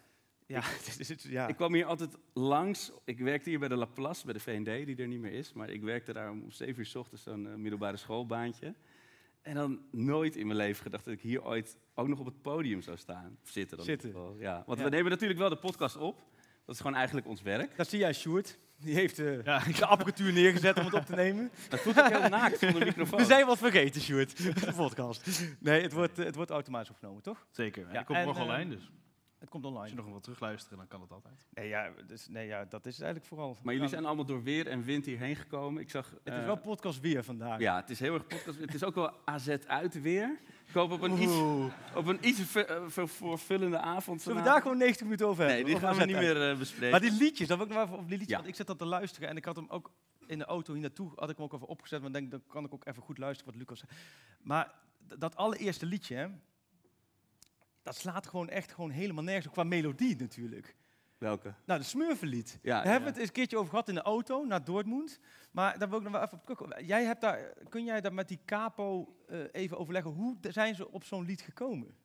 Ja, 0.48 0.62
het 0.64 0.88
is, 1.00 1.08
het 1.10 1.24
is- 1.24 1.32
ja. 1.32 1.48
Ik 1.48 1.56
kwam 1.56 1.74
hier 1.74 1.86
altijd 1.86 2.18
langs. 2.34 2.92
Ik 3.06 3.20
werkte 3.20 3.50
hier 3.50 3.60
bij 3.60 3.68
de 3.68 3.76
Laplace, 3.76 4.26
bij 4.26 4.34
de 4.34 4.40
VND, 4.40 4.66
die 4.86 4.96
er 4.96 5.08
niet 5.08 5.20
meer 5.20 5.32
is. 5.32 5.54
Maar 5.54 5.70
ik 5.70 5.82
werkte 5.82 6.14
daar 6.14 6.32
om 6.32 6.52
7 6.52 6.80
uur 6.80 6.86
s 6.86 6.96
ochtends 6.96 7.24
zo'n 7.24 7.48
eh, 7.48 7.54
middelbare 7.56 7.98
schoolbaantje. 7.98 8.74
En 9.42 9.56
dan 9.56 9.80
nooit 9.92 10.36
in 10.36 10.46
mijn 10.46 10.58
leven 10.58 10.82
gedacht 10.84 11.06
dat 11.06 11.14
ik 11.14 11.22
hier 11.22 11.44
ooit 11.46 11.78
ook 11.96 12.08
nog 12.08 12.20
op 12.20 12.26
het 12.26 12.42
podium 12.42 12.82
zou 12.82 12.98
staan. 12.98 13.38
Of 13.44 13.50
zitten 13.50 13.78
dan. 13.78 13.86
Zitten. 13.86 14.14
Ja, 14.40 14.64
want 14.66 14.80
Ja. 14.80 14.84
we 14.86 14.90
nemen 14.92 15.12
natuurlijk 15.12 15.40
wel 15.40 15.50
de 15.50 15.56
podcast 15.58 15.98
op. 15.98 16.24
Dat 16.66 16.76
is 16.76 16.82
gewoon 16.82 16.96
eigenlijk 16.96 17.28
ons 17.28 17.42
werk. 17.42 17.76
Dat 17.78 17.88
zie 17.90 18.00
jij, 18.00 18.14
Sjoerd. 18.14 18.58
Die 18.86 18.96
heeft 18.96 19.20
eh, 19.20 19.44
Ja, 19.44 19.60
de 19.60 19.86
apparatuur 19.86 20.34
neergezet 20.34 20.78
om 20.78 20.86
het 20.86 20.94
op 20.94 21.06
te 21.06 21.16
nemen. 21.16 21.52
Het 21.70 21.80
voelt 21.80 22.00
ook 22.00 22.10
heel 22.10 22.30
naakt 22.30 22.60
zonder 22.60 22.86
microfoon. 22.86 23.20
We 23.20 23.26
zijn 23.26 23.46
wat 23.46 23.58
vergeten, 23.58 24.02
Sjoerd. 24.02 24.38
De 24.66 24.74
podcast. 24.76 25.42
Nee, 25.60 25.82
het 25.82 25.94
wordt, 25.94 26.20
eh, 26.20 26.26
het 26.26 26.36
wordt 26.36 26.52
automatisch 26.52 26.90
opgenomen, 26.90 27.22
toch? 27.22 27.46
Zeker. 27.52 27.88
En 27.88 27.94
Ja, 27.94 28.00
ik 28.00 28.06
kom 28.06 28.16
en, 28.16 28.26
morgen 28.26 28.44
eh, 28.44 28.50
online, 28.50 28.76
dus 28.76 28.90
Het 29.56 29.64
komt 29.64 29.76
als 29.76 29.86
je 29.86 29.92
online. 29.92 30.06
nog 30.06 30.14
wat 30.14 30.24
terugluisteren, 30.24 30.78
dan 30.78 30.88
kan 30.88 31.00
dat 31.00 31.12
altijd. 31.12 31.46
Nee, 31.54 31.68
ja, 31.68 31.92
dus, 32.08 32.28
nee, 32.28 32.48
ja, 32.48 32.66
dat 32.66 32.86
is 32.86 32.94
het 32.94 33.04
eigenlijk 33.04 33.34
vooral. 33.34 33.58
Maar 33.64 33.74
jullie 33.74 33.90
zijn 33.90 34.06
allemaal 34.06 34.26
door 34.26 34.44
weer 34.44 34.68
en 34.68 34.84
wind 34.84 35.06
hierheen 35.06 35.36
gekomen. 35.36 35.82
Ik 35.82 35.90
zag... 35.90 36.10
Het 36.10 36.34
is 36.34 36.40
eh, 36.40 36.46
wel 36.46 36.58
podcast 36.58 37.00
weer 37.00 37.24
vandaag. 37.24 37.60
Ja, 37.60 37.76
het 37.76 37.90
is 37.90 38.00
heel 38.00 38.14
erg 38.14 38.28
podcast. 38.28 38.60
Het 38.60 38.74
is 38.74 38.84
ook 38.84 38.96
wel 38.96 39.12
AZ 39.26 39.48
uit 39.68 40.02
weer. 40.02 40.40
Ik 40.68 40.74
hoop 40.74 40.92
op 40.92 41.02
een 41.02 41.22
iets, 41.22 41.34
Oeh. 41.34 41.74
op 41.96 42.08
een 42.08 42.18
iets 42.22 42.42
ver- 42.42 42.70
eh, 42.70 42.84
vervullende 42.88 43.80
avond 43.80 44.22
Zullen 44.22 44.38
we 44.38 44.44
daar 44.44 44.62
gewoon 44.62 44.78
90 44.78 45.04
minuten 45.04 45.28
over 45.28 45.46
hebben? 45.46 45.64
Nee, 45.64 45.74
die 45.74 45.82
gaan 45.82 45.96
we 45.96 46.06
niet 46.06 46.16
meer 46.16 46.50
eh, 46.50 46.58
bespreken. 46.58 46.92
Maar 46.92 47.10
die 47.10 47.12
liedjes, 47.12 47.48
dat 47.48 47.58
wil 47.58 47.66
ik 47.66 47.74
nog 47.74 47.84
even 47.84 47.98
op 47.98 48.10
die 48.10 48.18
liedjes. 48.18 48.30
Ja. 48.30 48.36
Want 48.36 48.48
ik 48.50 48.56
zit 48.56 48.68
dat 48.68 48.78
te 48.78 48.86
luisteren 48.86 49.30
en 49.30 49.38
ik 49.38 49.46
had 49.46 49.56
hem 49.56 49.70
ook 49.70 49.92
in 50.28 50.38
de 50.38 50.46
auto 50.46 50.74
hier 50.74 50.82
naartoe, 50.82 51.12
had 51.16 51.30
ik 51.30 51.36
hem 51.36 51.46
ook 51.46 51.54
even 51.54 51.68
opgezet. 51.68 52.02
Want 52.02 52.16
ik 52.16 52.20
denk, 52.20 52.32
dan 52.32 52.42
kan 52.48 52.66
ik 52.66 52.74
ook 52.74 52.86
even 52.86 53.02
goed 53.02 53.18
luisteren 53.18 53.52
wat 53.52 53.62
Lucas 53.62 53.80
zei. 53.80 53.92
Maar 54.42 54.72
dat 55.18 55.36
allereerste 55.36 55.86
liedje, 55.86 56.16
hè, 56.16 56.28
dat 57.86 57.96
slaat 57.96 58.28
gewoon 58.28 58.50
echt 58.50 58.72
gewoon 58.72 58.90
helemaal 58.90 59.24
nergens 59.24 59.48
op 59.48 59.54
qua 59.54 59.64
melodie 59.64 60.16
natuurlijk. 60.16 60.76
Welke? 61.18 61.54
Nou, 61.66 61.80
de 61.80 61.86
Smurfenlied. 61.86 62.60
Ja, 62.62 62.76
daar 62.76 62.92
hebben 62.92 63.02
we 63.04 63.10
het 63.10 63.18
eens 63.18 63.28
een 63.28 63.34
keertje 63.34 63.58
over 63.58 63.70
gehad 63.70 63.88
in 63.88 63.96
de 63.96 64.02
auto 64.02 64.46
naar 64.46 64.64
Dortmund. 64.64 65.20
Maar 65.52 65.80
daar 65.80 65.90
wil 65.90 65.98
ik 65.98 66.04
nog 66.04 66.14
wel 66.14 66.22
even 66.22 66.38
op 66.38 66.44
terugkomen. 66.44 66.86
Jij 66.86 67.04
hebt 67.04 67.22
daar, 67.22 67.54
kun 67.70 67.84
jij 67.84 68.02
daar 68.02 68.14
met 68.14 68.28
die 68.28 68.40
capo 68.46 69.16
eh, 69.28 69.40
even 69.52 69.78
overleggen? 69.78 70.12
Hoe 70.12 70.38
zijn 70.42 70.76
ze 70.76 70.92
op 70.92 71.04
zo'n 71.04 71.26
lied 71.26 71.42
gekomen? 71.42 71.96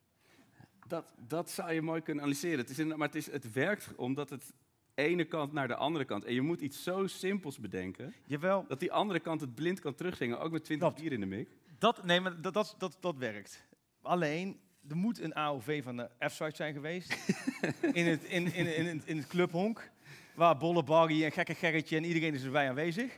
Dat, 0.87 1.05
dat 1.27 1.49
zou 1.49 1.71
je 1.73 1.81
mooi 1.81 2.01
kunnen 2.01 2.23
analyseren. 2.23 2.59
Het 2.59 2.69
is 2.69 2.79
in, 2.79 2.87
maar 2.87 3.07
het, 3.07 3.15
is, 3.15 3.31
het 3.31 3.51
werkt 3.51 3.95
omdat 3.95 4.29
het 4.29 4.53
ene 4.95 5.25
kant 5.25 5.53
naar 5.53 5.67
de 5.67 5.75
andere 5.75 6.05
kant. 6.05 6.25
En 6.25 6.33
je 6.33 6.41
moet 6.41 6.61
iets 6.61 6.83
zo 6.83 7.07
simpels 7.07 7.59
bedenken, 7.59 8.13
Jawel, 8.25 8.65
dat 8.67 8.79
die 8.79 8.91
andere 8.91 9.19
kant 9.19 9.41
het 9.41 9.55
blind 9.55 9.79
kan 9.79 9.95
terugzingen. 9.95 10.39
Ook 10.39 10.51
met 10.51 10.63
20 10.63 10.87
Klopt. 10.87 11.01
bier 11.03 11.13
in 11.13 11.19
de 11.19 11.35
mik. 11.35 11.57
Dat, 11.77 12.03
nee, 12.03 12.19
maar 12.19 12.41
dat, 12.41 12.53
dat, 12.53 12.75
dat, 12.77 12.97
dat 12.99 13.17
werkt. 13.17 13.67
Alleen, 14.01 14.59
er 14.89 14.95
moet 14.95 15.19
een 15.19 15.35
AOV 15.35 15.83
van 15.83 15.97
de 15.97 16.09
F-site 16.19 16.55
zijn 16.55 16.73
geweest. 16.73 17.17
in, 17.93 18.05
het, 18.05 18.23
in, 18.23 18.53
in, 18.53 18.75
in, 18.75 19.01
in, 19.05 19.17
het 19.17 19.27
clubhonk. 19.27 19.91
Waar 20.35 20.57
Bolle 20.57 20.83
Barry 20.83 21.23
en 21.23 21.31
Gekke 21.31 21.55
Gerritje 21.55 21.97
en 21.97 22.03
iedereen 22.03 22.33
is 22.33 22.43
erbij 22.43 22.69
aanwezig. 22.69 23.17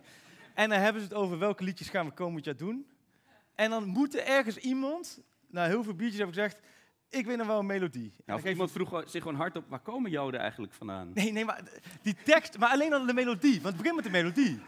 En 0.53 0.70
dan 0.70 0.79
hebben 0.79 1.01
ze 1.01 1.08
het 1.08 1.17
over 1.17 1.39
welke 1.39 1.63
liedjes 1.63 1.89
gaan 1.89 2.05
we 2.05 2.12
komend 2.12 2.46
jaar 2.46 2.55
doen. 2.55 2.88
En 3.55 3.70
dan 3.70 3.86
moet 3.88 4.15
er 4.15 4.25
ergens 4.25 4.58
iemand, 4.58 5.22
na 5.48 5.65
heel 5.65 5.84
veel 5.84 5.93
biertjes, 5.93 6.17
hebben 6.17 6.36
gezegd... 6.36 6.60
Ik 7.13 7.25
weet 7.25 7.38
nog 7.38 7.48
wel 7.48 7.60
een 7.60 7.65
melodie. 7.65 8.13
Nou, 8.25 8.39
of 8.39 8.46
iemand 8.46 8.72
vroeg 8.72 9.03
zich 9.05 9.22
gewoon 9.22 9.38
hardop, 9.38 9.70
waar 9.70 9.79
komen 9.79 10.12
Joden 10.12 10.39
eigenlijk 10.39 10.74
vandaan? 10.74 11.12
Nee, 11.13 11.32
nee, 11.32 11.46
maar 11.46 11.62
die 12.01 12.15
tekst, 12.24 12.58
maar 12.58 12.70
alleen 12.70 12.93
al 12.93 13.05
de 13.05 13.13
melodie. 13.13 13.62
Want 13.62 13.74
het 13.74 13.77
begint 13.77 13.96
met 13.96 14.03
de 14.03 14.10
melodie. 14.12 14.60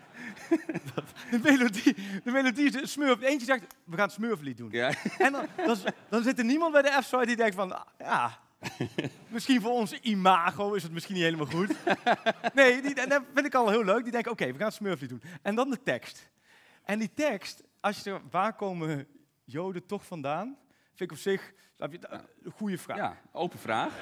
de 1.32 1.40
melodie, 1.44 1.96
de 2.24 2.32
melodie 2.32 2.66
is 2.66 2.72
de 2.72 2.88
smurf. 2.88 3.22
Eentje 3.22 3.46
zegt, 3.46 3.76
we 3.84 3.96
gaan 3.96 4.06
het 4.06 4.14
smurflied 4.14 4.58
doen. 4.58 4.72
Ja. 4.72 4.94
En 5.18 5.32
dan, 5.32 5.46
dan, 5.66 5.78
dan 6.10 6.24
zit 6.24 6.40
er 6.40 6.46
niemand 6.46 6.72
bij 6.72 6.82
de 6.82 7.00
F-site 7.02 7.26
die 7.26 7.36
denkt 7.36 7.56
van, 7.56 7.72
ah, 7.72 7.86
ja, 8.00 8.40
misschien 9.28 9.62
voor 9.62 9.72
ons 9.72 10.00
imago 10.00 10.74
is 10.74 10.84
het 10.84 10.92
misschien 10.92 11.16
niet 11.16 11.24
helemaal 11.24 11.46
goed. 11.46 11.76
Nee, 12.54 12.82
die, 12.82 12.94
en 12.94 13.10
dat 13.10 13.24
vind 13.34 13.46
ik 13.46 13.56
al 13.56 13.70
heel 13.70 13.84
leuk. 13.84 14.04
Die 14.04 14.12
denken, 14.12 14.32
oké, 14.32 14.46
we 14.46 14.58
gaan 14.58 14.66
het 14.66 14.74
smurflied 14.74 15.10
doen. 15.10 15.22
En 15.42 15.56
dan 15.56 15.70
de 15.70 15.84
tekst. 15.84 16.30
En 16.84 17.00
die 17.00 17.12
tekst, 17.14 17.64
als 17.80 18.04
je 18.04 18.12
er, 18.12 18.22
waar 18.30 18.56
komen 18.56 19.08
Joden 19.44 19.86
toch 19.86 20.06
vandaan? 20.06 20.58
Vind 20.96 21.12
ik 21.12 21.12
op 21.12 21.24
zich, 21.24 21.54
snap 21.76 21.92
je, 21.92 22.00
een 22.44 22.52
goede 22.52 22.78
vraag. 22.78 22.98
Ja, 22.98 23.18
open 23.32 23.60
vraag. 23.60 23.94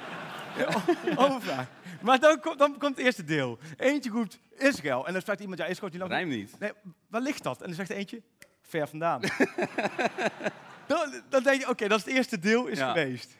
Maar 2.02 2.18
dan, 2.20 2.40
komt- 2.40 2.58
dan 2.58 2.78
komt 2.78 2.96
het 2.96 3.04
eerste 3.04 3.24
deel. 3.24 3.58
Eentje 3.76 4.10
roept 4.10 4.38
Israël. 4.58 5.06
En 5.06 5.12
dan 5.12 5.22
zegt 5.22 5.40
iemand, 5.40 5.58
ja, 5.58 5.64
Israël 5.66 5.86
is 5.92 5.98
niet 5.98 6.08
lang. 6.08 6.12
Rijm 6.12 6.28
niet. 6.28 6.58
Nee, 6.58 6.72
waar 7.08 7.20
ligt 7.20 7.42
dat? 7.42 7.60
En 7.60 7.66
dan 7.66 7.74
zegt 7.74 7.90
eentje, 7.90 8.22
ver 8.62 8.88
vandaan. 8.88 9.20
dan, 10.86 11.22
dan 11.28 11.42
denk 11.42 11.60
je, 11.60 11.68
oké, 11.68 11.88
dat 11.88 11.98
is 11.98 12.04
het 12.04 12.14
eerste 12.14 12.38
deel 12.38 12.66
is 12.66 12.78
Ja. 12.78 12.88
geweest. 12.92 13.36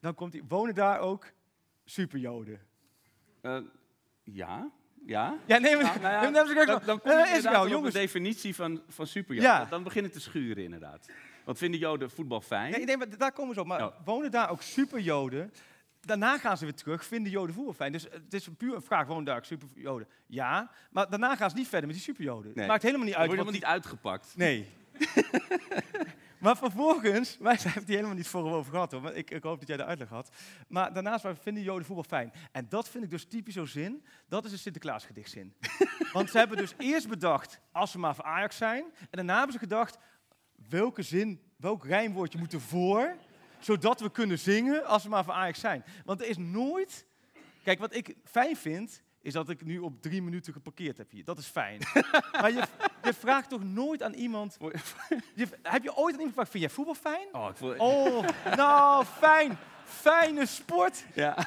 Dan 0.00 0.14
komt 0.14 0.32
die, 0.32 0.42
wonen 0.48 0.74
daar 0.74 0.98
ook 1.00 1.26
superjoden? 1.84 2.60
Eh, 3.40 3.58
ja, 4.24 4.70
ja. 5.06 5.36
Ja, 5.46 5.58
nee, 5.58 5.76
maar, 5.76 5.82
Nou, 6.00 6.00
nou 6.32 6.48
ja, 6.48 6.54
dan, 6.54 6.66
Dan, 6.66 6.80
dan 6.84 7.00
kom 7.00 7.10
eh, 7.10 7.16
je 7.18 7.24
inderdaad 7.24 7.36
Israël, 7.36 7.60
op 7.60 7.64
de 7.66 7.70
jongens. 7.70 7.94
definitie 7.94 8.54
van, 8.54 8.82
van 8.88 9.06
superjoden. 9.06 9.50
Ja. 9.50 9.64
Dan 9.64 9.82
begint 9.82 10.04
het 10.04 10.14
te 10.14 10.20
schuren 10.20 10.64
inderdaad. 10.64 11.08
Want 11.44 11.58
vinden 11.58 11.80
Joden 11.80 12.10
voetbal 12.10 12.40
fijn? 12.40 12.70
Nee, 12.70 12.84
nee, 12.84 12.96
maar 12.96 13.18
daar 13.18 13.32
komen 13.32 13.54
ze 13.54 13.60
op. 13.60 13.66
Maar 13.66 13.92
wonen 14.04 14.30
daar 14.30 14.50
ook 14.50 14.62
superjoden? 14.62 15.52
Daarna 16.00 16.38
gaan 16.38 16.56
ze 16.56 16.64
weer 16.64 16.74
terug, 16.74 17.04
vinden 17.04 17.32
joden 17.32 17.54
voetbal 17.54 17.74
fijn. 17.74 17.92
Dus 17.92 18.02
het 18.02 18.34
is 18.34 18.48
puur 18.56 18.74
een 18.74 18.82
vraag, 18.82 19.06
wonen 19.06 19.24
daar 19.24 19.36
ook 19.36 19.44
superjoden? 19.44 20.08
Ja, 20.26 20.70
maar 20.90 21.10
daarna 21.10 21.36
gaan 21.36 21.50
ze 21.50 21.56
niet 21.56 21.68
verder 21.68 21.86
met 21.86 21.96
die 21.96 22.04
superjoden. 22.04 22.52
Nee. 22.54 22.66
Maakt 22.66 22.82
helemaal 22.82 23.06
niet 23.06 23.14
uit. 23.14 23.26
wordt 23.26 23.42
wat 23.42 23.52
helemaal 23.52 23.70
niet 23.70 23.84
uitgepakt. 23.84 24.36
Nee. 24.36 24.68
maar 26.40 26.56
vervolgens, 26.56 27.36
wij 27.40 27.54
hebben 27.54 27.72
het 27.72 27.86
hier 27.86 27.96
helemaal 27.96 28.16
niet 28.16 28.28
voor 28.28 28.52
over 28.52 28.72
gehad 28.72 28.92
hoor, 28.92 29.02
maar 29.02 29.14
ik, 29.14 29.30
ik 29.30 29.42
hoop 29.42 29.58
dat 29.58 29.68
jij 29.68 29.76
de 29.76 29.84
uitleg 29.84 30.08
had. 30.08 30.30
Maar 30.68 30.92
daarnaast 30.92 31.22
wij 31.22 31.34
vinden 31.34 31.62
Joden 31.62 31.84
voetbal 31.84 32.04
fijn. 32.04 32.32
En 32.52 32.66
dat 32.68 32.88
vind 32.88 33.04
ik 33.04 33.10
dus 33.10 33.24
typisch 33.24 33.54
zo'n 33.54 33.66
zin, 33.66 34.04
dat 34.28 34.44
is 34.44 34.52
een 34.52 34.58
Sinterklaasgedichtzin. 34.58 35.54
Want 36.12 36.30
ze 36.30 36.38
hebben 36.38 36.56
dus 36.56 36.74
eerst 36.78 37.08
bedacht, 37.08 37.60
als 37.72 37.90
ze 37.90 37.98
maar 37.98 38.14
voor 38.14 38.24
Ajax 38.24 38.56
zijn, 38.56 38.84
en 38.98 39.08
daarna 39.10 39.34
hebben 39.34 39.52
ze 39.52 39.58
gedacht, 39.58 39.98
welke 40.68 41.02
zin, 41.02 41.40
welk 41.56 41.84
rijmwoordje 41.84 42.38
moet 42.38 42.52
er 42.52 42.60
voor, 42.60 43.16
zodat 43.58 44.00
we 44.00 44.10
kunnen 44.10 44.38
zingen 44.38 44.84
als 44.86 45.02
we 45.02 45.08
maar 45.08 45.24
voor 45.24 45.32
Ajax 45.32 45.60
zijn. 45.60 45.84
Want 46.04 46.20
er 46.20 46.28
is 46.28 46.36
nooit, 46.38 47.06
kijk 47.62 47.78
wat 47.78 47.94
ik 47.94 48.16
fijn 48.24 48.56
vind, 48.56 49.02
is 49.22 49.32
dat 49.32 49.48
ik 49.48 49.64
nu 49.64 49.78
op 49.78 50.02
drie 50.02 50.22
minuten 50.22 50.52
geparkeerd 50.52 50.98
heb 50.98 51.10
hier. 51.10 51.24
Dat 51.24 51.38
is 51.38 51.46
fijn. 51.46 51.80
maar 52.40 52.52
je, 52.52 52.62
je 53.02 53.14
vraagt 53.14 53.48
toch 53.48 53.64
nooit 53.64 54.02
aan 54.02 54.12
iemand, 54.12 54.56
je, 55.34 55.48
heb 55.62 55.82
je 55.82 55.96
ooit 55.96 56.14
aan 56.14 56.20
iemand 56.20 56.28
gevraagd, 56.28 56.50
vind 56.50 56.62
jij 56.62 56.72
voetbal 56.72 56.94
fijn? 56.94 57.28
Oh, 57.32 57.48
ik 57.50 57.56
voel... 57.56 57.74
Oh, 57.76 58.26
nou, 58.56 59.04
fijn. 59.04 59.58
Fijne 59.84 60.46
sport. 60.46 61.04
Ja. 61.14 61.46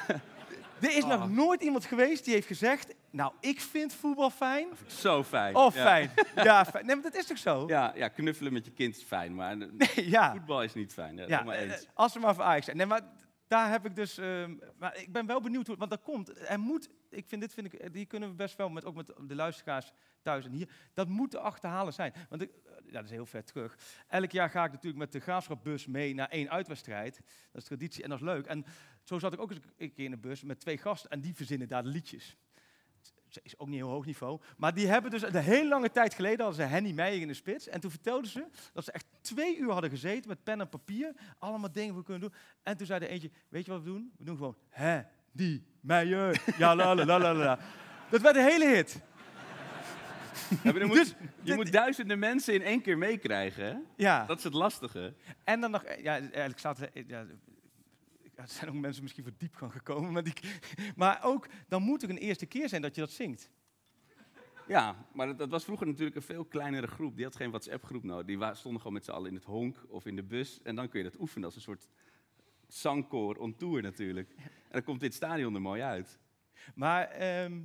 Er 0.84 0.96
is 0.96 1.02
Oh. 1.04 1.08
nog 1.08 1.30
nooit 1.30 1.62
iemand 1.62 1.84
geweest 1.84 2.24
die 2.24 2.34
heeft 2.34 2.46
gezegd, 2.46 2.94
nou, 3.10 3.32
ik 3.40 3.60
vind 3.60 3.92
voetbal 3.94 4.30
fijn. 4.30 4.68
Zo 4.86 5.22
fijn. 5.22 5.54
Oh, 5.56 5.74
Ja. 5.74 5.82
fijn. 5.82 6.10
Ja, 6.44 6.64
fijn. 6.64 6.86
Nee, 6.86 6.94
maar 6.94 7.04
dat 7.04 7.14
is 7.14 7.26
toch 7.26 7.38
zo? 7.38 7.64
Ja, 7.66 7.92
ja, 7.96 8.08
knuffelen 8.08 8.52
met 8.52 8.64
je 8.64 8.70
kind 8.72 8.96
is 8.96 9.02
fijn, 9.02 9.34
maar 9.34 9.50
eh, 9.52 9.58
Nee, 9.96 10.10
ja. 10.10 10.32
voetbal 10.32 10.62
is 10.62 10.74
niet 10.74 10.92
fijn. 10.92 11.16
Ja, 11.16 11.22
helemaal 11.26 11.54
eh, 11.54 11.60
eens. 11.70 11.86
Als 11.94 12.12
ze 12.12 12.18
maar 12.18 12.34
voor 12.34 12.44
Ajax 12.44 12.64
zijn. 12.64 12.76
Nee, 12.76 12.86
maar 12.86 13.00
daar 13.48 13.70
heb 13.70 13.86
ik 13.86 13.96
dus... 13.96 14.18
ehm, 14.18 14.54
maar 14.78 14.96
ik 14.98 15.12
ben 15.12 15.26
wel 15.26 15.40
benieuwd, 15.40 15.66
hoe, 15.66 15.76
want 15.76 15.90
dat 15.90 16.02
komt. 16.02 16.48
Er 16.48 16.60
moet, 16.60 16.88
ik 17.16 17.28
vind 17.28 17.40
dit, 17.40 17.54
vind 17.54 17.72
ik, 17.72 17.92
die 17.92 18.06
kunnen 18.06 18.28
we 18.28 18.34
best 18.34 18.56
wel, 18.56 18.68
met, 18.68 18.84
ook 18.84 18.94
met 18.94 19.12
de 19.26 19.34
luisteraars 19.34 19.92
thuis 20.22 20.44
en 20.44 20.52
hier, 20.52 20.68
dat 20.94 21.08
moet 21.08 21.30
te 21.30 21.38
achterhalen 21.38 21.92
zijn. 21.92 22.12
Want 22.28 22.42
eh, 22.42 22.48
ja, 22.86 22.92
dat 22.92 23.04
is 23.04 23.10
heel 23.10 23.26
ver 23.26 23.44
terug. 23.44 23.78
Elk 24.08 24.30
jaar 24.30 24.50
ga 24.50 24.64
ik 24.64 24.70
natuurlijk 24.70 24.98
met 24.98 25.12
de 25.12 25.20
graafschapbus 25.20 25.86
mee 25.86 26.14
naar 26.14 26.28
één 26.28 26.50
uitwedstrijd. 26.50 27.20
Dat 27.52 27.62
is 27.62 27.64
traditie 27.64 28.02
en 28.02 28.08
dat 28.08 28.18
is 28.18 28.24
leuk. 28.24 28.46
En 28.46 28.64
zo 29.02 29.18
zat 29.18 29.32
ik 29.32 29.40
ook 29.40 29.50
eens 29.50 29.60
een 29.76 29.92
keer 29.92 30.04
in 30.04 30.12
een 30.12 30.20
bus 30.20 30.42
met 30.42 30.60
twee 30.60 30.78
gasten 30.78 31.10
en 31.10 31.20
die 31.20 31.34
verzinnen 31.34 31.68
daar 31.68 31.82
de 31.82 31.88
liedjes. 31.88 32.36
Is 33.42 33.58
ook 33.58 33.68
niet 33.68 33.76
heel 33.76 33.88
hoog 33.88 34.06
niveau. 34.06 34.40
Maar 34.56 34.74
die 34.74 34.86
hebben 34.86 35.10
dus 35.10 35.22
een 35.22 35.34
hele 35.34 35.68
lange 35.68 35.90
tijd 35.90 36.14
geleden 36.14 36.44
hadden 36.44 36.64
ze 36.64 36.72
Henny 36.74 36.92
Meijer 36.92 37.20
in 37.20 37.28
de 37.28 37.34
spits. 37.34 37.68
En 37.68 37.80
toen 37.80 37.90
vertelden 37.90 38.30
ze 38.30 38.46
dat 38.72 38.84
ze 38.84 38.92
echt 38.92 39.06
twee 39.20 39.58
uur 39.58 39.70
hadden 39.70 39.90
gezeten 39.90 40.28
met 40.28 40.42
pen 40.42 40.60
en 40.60 40.68
papier. 40.68 41.14
Allemaal 41.38 41.72
dingen 41.72 41.96
we 41.96 42.02
kunnen 42.02 42.22
doen. 42.22 42.38
En 42.62 42.76
toen 42.76 42.86
zei 42.86 43.00
de 43.00 43.08
eentje, 43.08 43.30
weet 43.48 43.64
je 43.64 43.70
wat 43.70 43.80
we 43.80 43.86
doen? 43.86 44.12
We 44.16 44.24
doen 44.24 44.36
gewoon 44.36 44.56
Henny 45.36 45.62
Meijer. 45.80 46.42
Ja, 46.58 46.76
la 46.76 46.94
la 46.94 47.18
la 47.18 47.34
la. 47.34 47.58
Dat 48.10 48.20
werd 48.20 48.36
een 48.36 48.44
hele 48.44 48.66
hit. 48.66 49.02
Ja, 50.62 50.72
moet, 50.72 50.92
Dus, 50.92 51.14
je 51.42 51.54
moet 51.54 51.72
duizenden 51.72 52.18
mensen 52.18 52.54
in 52.54 52.62
één 52.62 52.82
keer 52.82 52.98
meekrijgen. 52.98 53.86
Ja. 53.96 54.24
Dat 54.26 54.38
is 54.38 54.44
het 54.44 54.52
lastige. 54.52 55.14
En 55.44 55.60
dan 55.60 55.70
nog, 55.70 55.82
ja, 56.02 56.18
eigenlijk 56.20 56.78
er, 56.78 56.90
eh, 56.92 57.08
ja, 57.08 57.26
er 58.34 58.48
zijn 58.48 58.70
ook 58.70 58.76
mensen 58.76 59.02
misschien 59.02 59.24
voor 59.24 59.32
diepgang 59.38 59.72
gekomen. 59.72 60.12
Maar, 60.12 60.22
die, 60.22 60.34
maar 60.96 61.20
ook, 61.22 61.46
dan 61.68 61.82
moet 61.82 62.02
er 62.02 62.10
een 62.10 62.18
eerste 62.18 62.46
keer 62.46 62.68
zijn 62.68 62.82
dat 62.82 62.94
je 62.94 63.00
dat 63.00 63.10
zingt. 63.10 63.50
Ja, 64.68 65.06
maar 65.12 65.26
dat, 65.26 65.38
dat 65.38 65.50
was 65.50 65.64
vroeger 65.64 65.86
natuurlijk 65.86 66.16
een 66.16 66.22
veel 66.22 66.44
kleinere 66.44 66.86
groep. 66.86 67.16
Die 67.16 67.24
had 67.24 67.36
geen 67.36 67.50
WhatsApp-groep 67.50 68.02
nodig. 68.02 68.26
Die 68.26 68.54
stonden 68.54 68.80
gewoon 68.80 68.92
met 68.96 69.04
z'n 69.04 69.10
allen 69.10 69.28
in 69.28 69.34
het 69.34 69.44
honk 69.44 69.84
of 69.88 70.06
in 70.06 70.16
de 70.16 70.22
bus. 70.22 70.60
En 70.62 70.74
dan 70.74 70.88
kun 70.88 71.02
je 71.02 71.10
dat 71.10 71.20
oefenen 71.20 71.44
als 71.44 71.54
een 71.54 71.60
soort 71.60 71.88
zangkoor 72.68 73.36
on 73.36 73.56
tour 73.56 73.82
natuurlijk. 73.82 74.34
En 74.74 74.80
dan 74.80 74.88
komt 74.88 75.00
dit 75.00 75.14
stadion 75.14 75.54
er 75.54 75.60
mooi 75.60 75.82
uit. 75.82 76.18
Maar 76.74 77.08
ehm, 77.08 77.60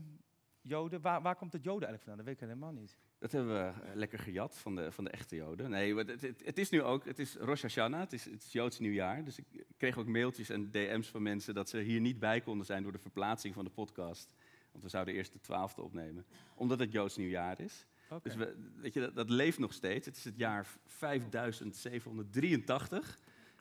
Joden, 0.61 1.01
waar, 1.01 1.21
waar 1.21 1.35
komt 1.35 1.53
het 1.53 1.63
Joden 1.63 1.87
eigenlijk 1.87 2.03
vandaan? 2.03 2.17
Dat 2.17 2.25
weet 2.25 2.35
ik 2.35 2.41
helemaal 2.47 2.81
niet. 2.81 2.97
Dat 3.19 3.31
hebben 3.31 3.53
we 3.53 3.81
eh, 3.81 3.95
lekker 3.95 4.19
gejat 4.19 4.57
van 4.57 4.75
de, 4.75 4.91
van 4.91 5.03
de 5.03 5.09
echte 5.09 5.35
Joden. 5.35 5.69
Nee, 5.69 5.95
het, 5.95 6.21
het, 6.21 6.41
het 6.45 6.57
is 6.57 6.69
nu 6.69 6.81
ook, 6.81 7.05
het 7.05 7.19
is 7.19 7.35
Rosh 7.35 7.61
Hashanah, 7.61 7.99
het 7.99 8.13
is, 8.13 8.25
het 8.25 8.43
is 8.43 8.51
Joods 8.51 8.79
nieuwjaar. 8.79 9.23
Dus 9.23 9.39
ik 9.39 9.45
kreeg 9.77 9.97
ook 9.97 10.07
mailtjes 10.07 10.49
en 10.49 10.71
DM's 10.71 11.07
van 11.07 11.21
mensen 11.21 11.53
dat 11.53 11.69
ze 11.69 11.77
hier 11.77 11.99
niet 11.99 12.19
bij 12.19 12.41
konden 12.41 12.65
zijn 12.65 12.83
door 12.83 12.91
de 12.91 12.99
verplaatsing 12.99 13.53
van 13.53 13.63
de 13.63 13.71
podcast. 13.71 14.33
Want 14.71 14.83
we 14.83 14.89
zouden 14.89 15.13
eerst 15.13 15.33
de 15.33 15.39
twaalfde 15.39 15.81
opnemen, 15.81 16.25
omdat 16.55 16.79
het 16.79 16.91
Joods 16.91 17.17
nieuwjaar 17.17 17.59
is. 17.59 17.85
Dus 18.21 18.35
we, 18.35 18.71
weet 18.75 18.93
je, 18.93 18.99
dat, 18.99 19.15
dat 19.15 19.29
leeft 19.29 19.59
nog 19.59 19.73
steeds. 19.73 20.05
Het 20.05 20.17
is 20.17 20.23
het 20.23 20.37
jaar 20.37 20.67
5783. 20.85 23.19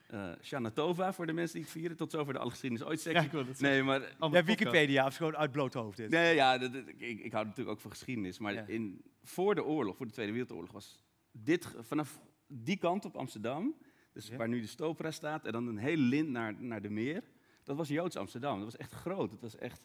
Eh 0.08 0.32
Shanatova 0.42 1.12
voor 1.12 1.26
de 1.26 1.32
mensen 1.32 1.54
die 1.54 1.62
het 1.62 1.72
vieren. 1.72 1.96
Tot 1.96 2.10
zover 2.10 2.32
de 2.32 2.38
alle 2.38 2.50
geschiedenis 2.50 2.84
ooit. 2.86 3.02
Ja, 3.02 3.20
ik 3.20 3.30
wil 3.30 3.46
het 3.46 3.60
nee, 3.60 3.82
maar 3.82 4.14
Ja. 4.30 4.42
Wikipedia, 4.44 5.06
of 5.06 5.16
gewoon 5.16 5.36
uit 5.36 5.52
bloot 5.52 5.74
hoofd 5.74 5.96
dit. 5.96 6.10
Nee, 6.10 6.34
ja, 6.34 6.58
dat- 6.58 6.72
dat- 6.72 6.88
ik, 6.88 7.20
ik 7.20 7.32
hou 7.32 7.44
natuurlijk 7.44 7.76
ook 7.76 7.80
van 7.82 7.90
geschiedenis. 7.90 8.38
Maar 8.38 8.52
Ja. 8.52 8.64
in, 8.66 9.02
voor 9.22 9.54
de 9.54 9.64
oorlog, 9.64 9.96
voor 9.96 10.06
de 10.06 10.12
Tweede 10.12 10.32
Wereldoorlog, 10.32 10.70
was 10.72 11.02
dit 11.32 11.74
vanaf 11.80 12.20
die 12.46 12.76
kant 12.76 13.04
op 13.04 13.16
Amsterdam, 13.16 13.74
dus 14.12 14.28
Ja. 14.28 14.36
waar 14.36 14.48
nu 14.48 14.60
de 14.60 14.66
Stopera 14.66 15.10
staat, 15.10 15.44
en 15.46 15.52
dan 15.52 15.66
een 15.66 15.78
hele 15.78 16.02
lint 16.02 16.28
naar, 16.28 16.54
naar 16.62 16.82
de 16.82 16.90
meer, 16.90 17.22
dat 17.64 17.76
was 17.76 17.88
Joods 17.88 18.16
Amsterdam. 18.16 18.54
Dat 18.56 18.64
was 18.64 18.76
echt 18.76 18.92
groot. 18.92 19.30
Dat 19.30 19.40
was 19.40 19.56
echt, 19.56 19.80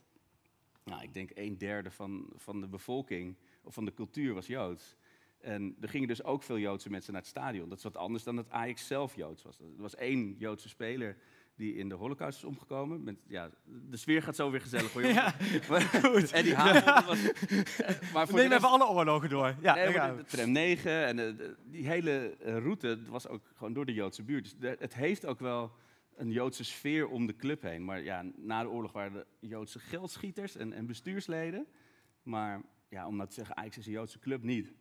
nou, 0.83 1.01
ik 1.03 1.13
denk 1.13 1.29
een 1.33 1.57
derde 1.57 1.91
van, 1.91 2.29
van 2.35 2.61
de 2.61 2.67
bevolking, 2.67 3.35
of 3.63 3.73
van 3.73 3.85
de 3.85 3.93
cultuur 3.93 4.33
was 4.33 4.47
Joods. 4.47 4.95
En 5.43 5.75
er 5.81 5.89
gingen 5.89 6.07
dus 6.07 6.23
ook 6.23 6.43
veel 6.43 6.57
Joodse 6.57 6.89
mensen 6.89 7.11
naar 7.13 7.21
het 7.21 7.29
stadion. 7.29 7.69
Dat 7.69 7.77
is 7.77 7.83
wat 7.83 7.97
anders 7.97 8.23
dan 8.23 8.35
dat 8.35 8.49
Ajax 8.49 8.87
zelf 8.87 9.15
Joods 9.15 9.43
was. 9.43 9.59
Er 9.59 9.65
was 9.77 9.95
één 9.95 10.35
Joodse 10.37 10.69
speler 10.69 11.17
die 11.55 11.75
in 11.75 11.89
de 11.89 11.95
holocaust 11.95 12.37
is 12.37 12.43
omgekomen. 12.43 13.03
Met, 13.03 13.15
ja, 13.27 13.49
de 13.89 13.97
sfeer 13.97 14.21
gaat 14.23 14.35
zo 14.35 14.51
weer 14.51 14.61
gezellig 14.61 14.93
hoor. 14.93 15.05
Ja, 15.13 15.35
Maar- 15.69 16.31
Eddie 16.31 16.55
Havel 16.55 17.05
was... 17.05 17.21
Maar 18.13 18.27
voor 18.27 18.39
Neem 18.39 18.49
de 18.49 18.55
even 18.55 18.69
alle 18.69 18.87
oorlogen 18.87 19.29
door. 19.29 19.55
Ja, 19.61 19.73
Nee, 19.75 19.85
de, 19.85 19.91
we. 20.15 20.15
de 20.17 20.23
tram 20.23 20.51
9 20.51 21.05
en 21.05 21.15
de- 21.15 21.35
de- 21.35 21.55
die 21.65 21.87
hele 21.87 22.35
eh, 22.39 22.57
route 22.57 22.99
was 23.09 23.27
ook 23.27 23.41
gewoon 23.55 23.73
door 23.73 23.85
de 23.85 23.93
Joodse 23.93 24.23
buurt. 24.23 24.43
Dus 24.43 24.55
de- 24.57 24.75
het 24.79 24.93
heeft 24.93 25.25
ook 25.25 25.39
wel 25.39 25.71
een 26.15 26.31
Joodse 26.31 26.63
sfeer 26.63 27.07
om 27.07 27.25
de 27.27 27.35
club 27.35 27.61
heen. 27.61 27.85
Maar 27.85 28.01
ja, 28.03 28.25
na 28.35 28.61
de 28.61 28.69
oorlog 28.69 28.91
waren 28.91 29.17
er 29.17 29.25
Joodse 29.39 29.79
geldschieters 29.79 30.55
en, 30.55 30.73
en 30.73 30.85
bestuursleden. 30.85 31.65
Maar 32.23 32.61
ja, 32.89 33.07
om 33.07 33.15
nou 33.15 33.27
te 33.29 33.35
zeggen, 33.35 33.57
Ajax 33.57 33.77
is 33.77 33.85
een 33.85 33.91
Joodse 33.91 34.19
club 34.19 34.43
niet. 34.43 34.73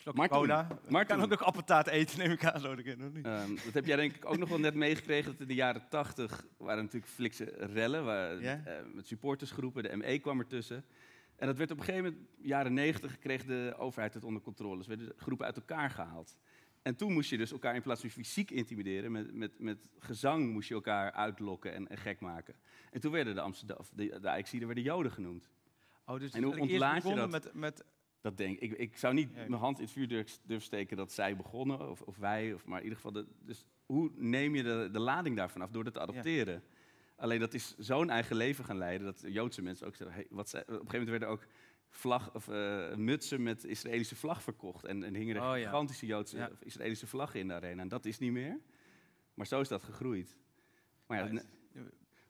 Slokje 0.00 0.28
cola. 0.28 0.66
maar 0.88 1.02
Ik 1.02 1.08
kan 1.08 1.20
ook 1.20 1.28
nog 1.28 1.42
appeltaart 1.42 1.86
eten, 1.86 2.18
neem 2.18 2.30
ik 2.30 2.44
aan 2.44 2.60
zo 2.60 2.72
of 2.72 2.76
niet? 3.12 3.26
Ehm, 3.26 3.54
dat 3.64 3.74
heb 3.74 3.86
jij 3.86 3.96
denk 3.96 4.14
ik 4.14 4.24
ook 4.24 4.38
nog 4.38 4.48
wel 4.48 4.58
net 4.58 4.74
meegekregen. 4.74 5.30
Dat 5.30 5.40
in 5.40 5.46
de 5.46 5.54
jaren 5.54 5.88
80 5.88 6.44
waren 6.56 6.82
natuurlijk 6.82 7.12
flikse 7.12 7.44
rellen. 7.56 8.04
Waar, 8.04 8.38
eh, 8.38 8.74
met 8.94 9.06
supportersgroepen. 9.06 9.82
De 9.82 9.96
ME 9.96 10.18
kwam 10.18 10.38
ertussen. 10.38 10.84
En 11.36 11.46
dat 11.46 11.56
werd 11.56 11.70
op 11.70 11.78
een 11.78 11.84
gegeven 11.84 12.04
moment, 12.04 12.28
jaren 12.40 12.74
90, 12.74 13.18
kreeg 13.18 13.44
de 13.44 13.74
overheid 13.78 14.14
het 14.14 14.24
onder 14.24 14.42
controle. 14.42 14.76
Dus 14.76 14.86
werden 14.86 15.12
groepen 15.16 15.46
uit 15.46 15.56
elkaar 15.56 15.90
gehaald. 15.90 16.36
En 16.82 16.96
toen 16.96 17.12
moest 17.12 17.30
je 17.30 17.36
dus 17.36 17.52
elkaar 17.52 17.74
in 17.74 17.82
plaats 17.82 18.00
van 18.00 18.10
fysiek 18.10 18.50
intimideren, 18.50 19.12
met, 19.12 19.34
met, 19.34 19.58
met 19.58 19.78
gezang 19.98 20.50
moest 20.52 20.68
je 20.68 20.74
elkaar 20.74 21.12
uitlokken 21.12 21.74
en, 21.74 21.88
en 21.88 21.98
gek 21.98 22.20
maken. 22.20 22.54
En 22.90 23.00
toen 23.00 23.12
werden 23.12 23.34
de 23.34 23.40
Amsterdam, 23.40 23.78
de, 23.92 24.20
de 24.20 24.28
Ajaxiden 24.28 24.66
werden 24.66 24.84
Joden 24.84 25.12
genoemd. 25.12 25.50
Oh, 26.06 26.18
dus 26.18 26.32
en 26.32 26.42
hoe 26.42 26.58
ontlaat 26.58 27.08
je 27.08 27.14
dat? 27.14 27.30
Met, 27.30 27.54
met, 27.54 27.84
Dat 28.28 28.36
denk 28.36 28.58
ik. 28.58 28.72
Ik 28.72 28.96
zou 28.96 29.14
niet 29.14 29.34
mijn 29.34 29.52
hand 29.52 29.78
in 29.78 29.84
het 29.84 29.92
vuur 29.92 30.08
durf, 30.08 30.38
durven 30.46 30.66
steken 30.66 30.96
dat 30.96 31.12
zij 31.12 31.36
begonnen, 31.36 31.90
of, 31.90 32.00
of 32.02 32.16
wij, 32.16 32.52
of, 32.54 32.64
maar 32.64 32.78
in 32.78 32.82
ieder 32.84 32.96
geval. 32.98 33.12
De, 33.12 33.26
dus 33.44 33.64
hoe 33.86 34.10
neem 34.14 34.54
je 34.54 34.62
de, 34.62 34.88
de 34.92 34.98
lading 35.00 35.36
daarvan 35.36 35.62
af 35.62 35.70
door 35.70 35.84
dat 35.84 35.94
te 35.94 36.00
adopteren? 36.00 36.62
Alleen 37.16 37.40
dat 37.40 37.54
is 37.54 37.74
zo'n 37.78 38.10
eigen 38.10 38.36
leven 38.36 38.64
gaan 38.64 38.78
leiden 38.78 39.06
dat 39.06 39.24
Joodse 39.26 39.62
mensen 39.62 39.86
ook 39.86 39.94
zeggen. 39.96 40.16
Hey, 40.16 40.26
wat 40.30 40.48
zij- 40.48 40.60
op 40.62 40.68
een 40.68 40.74
gegeven 40.74 40.98
moment 40.98 41.08
werden 41.10 41.28
ook 41.28 41.46
vlag, 41.88 42.34
of, 42.34 42.48
eh, 42.48 42.94
mutsen 42.94 43.42
met 43.42 43.64
Israëlische 43.64 44.16
vlag 44.16 44.42
verkocht. 44.42 44.84
En, 44.84 45.02
en 45.02 45.14
hingen 45.14 45.36
er 45.36 45.42
Oh, 45.50 45.58
ja. 45.58 45.64
gigantische 45.64 46.06
Joodse 46.06 46.36
Ja. 46.36 46.50
Israëlische 46.60 47.06
vlaggen 47.06 47.40
in 47.40 47.48
de 47.48 47.54
arena. 47.54 47.82
En 47.82 47.88
dat 47.88 48.04
is 48.04 48.18
niet 48.18 48.32
meer. 48.32 48.58
Maar 49.34 49.46
zo 49.46 49.60
is 49.60 49.68
dat 49.68 49.82
gegroeid. 49.82 50.36
Maar 51.06 51.32
ja, 51.32 51.42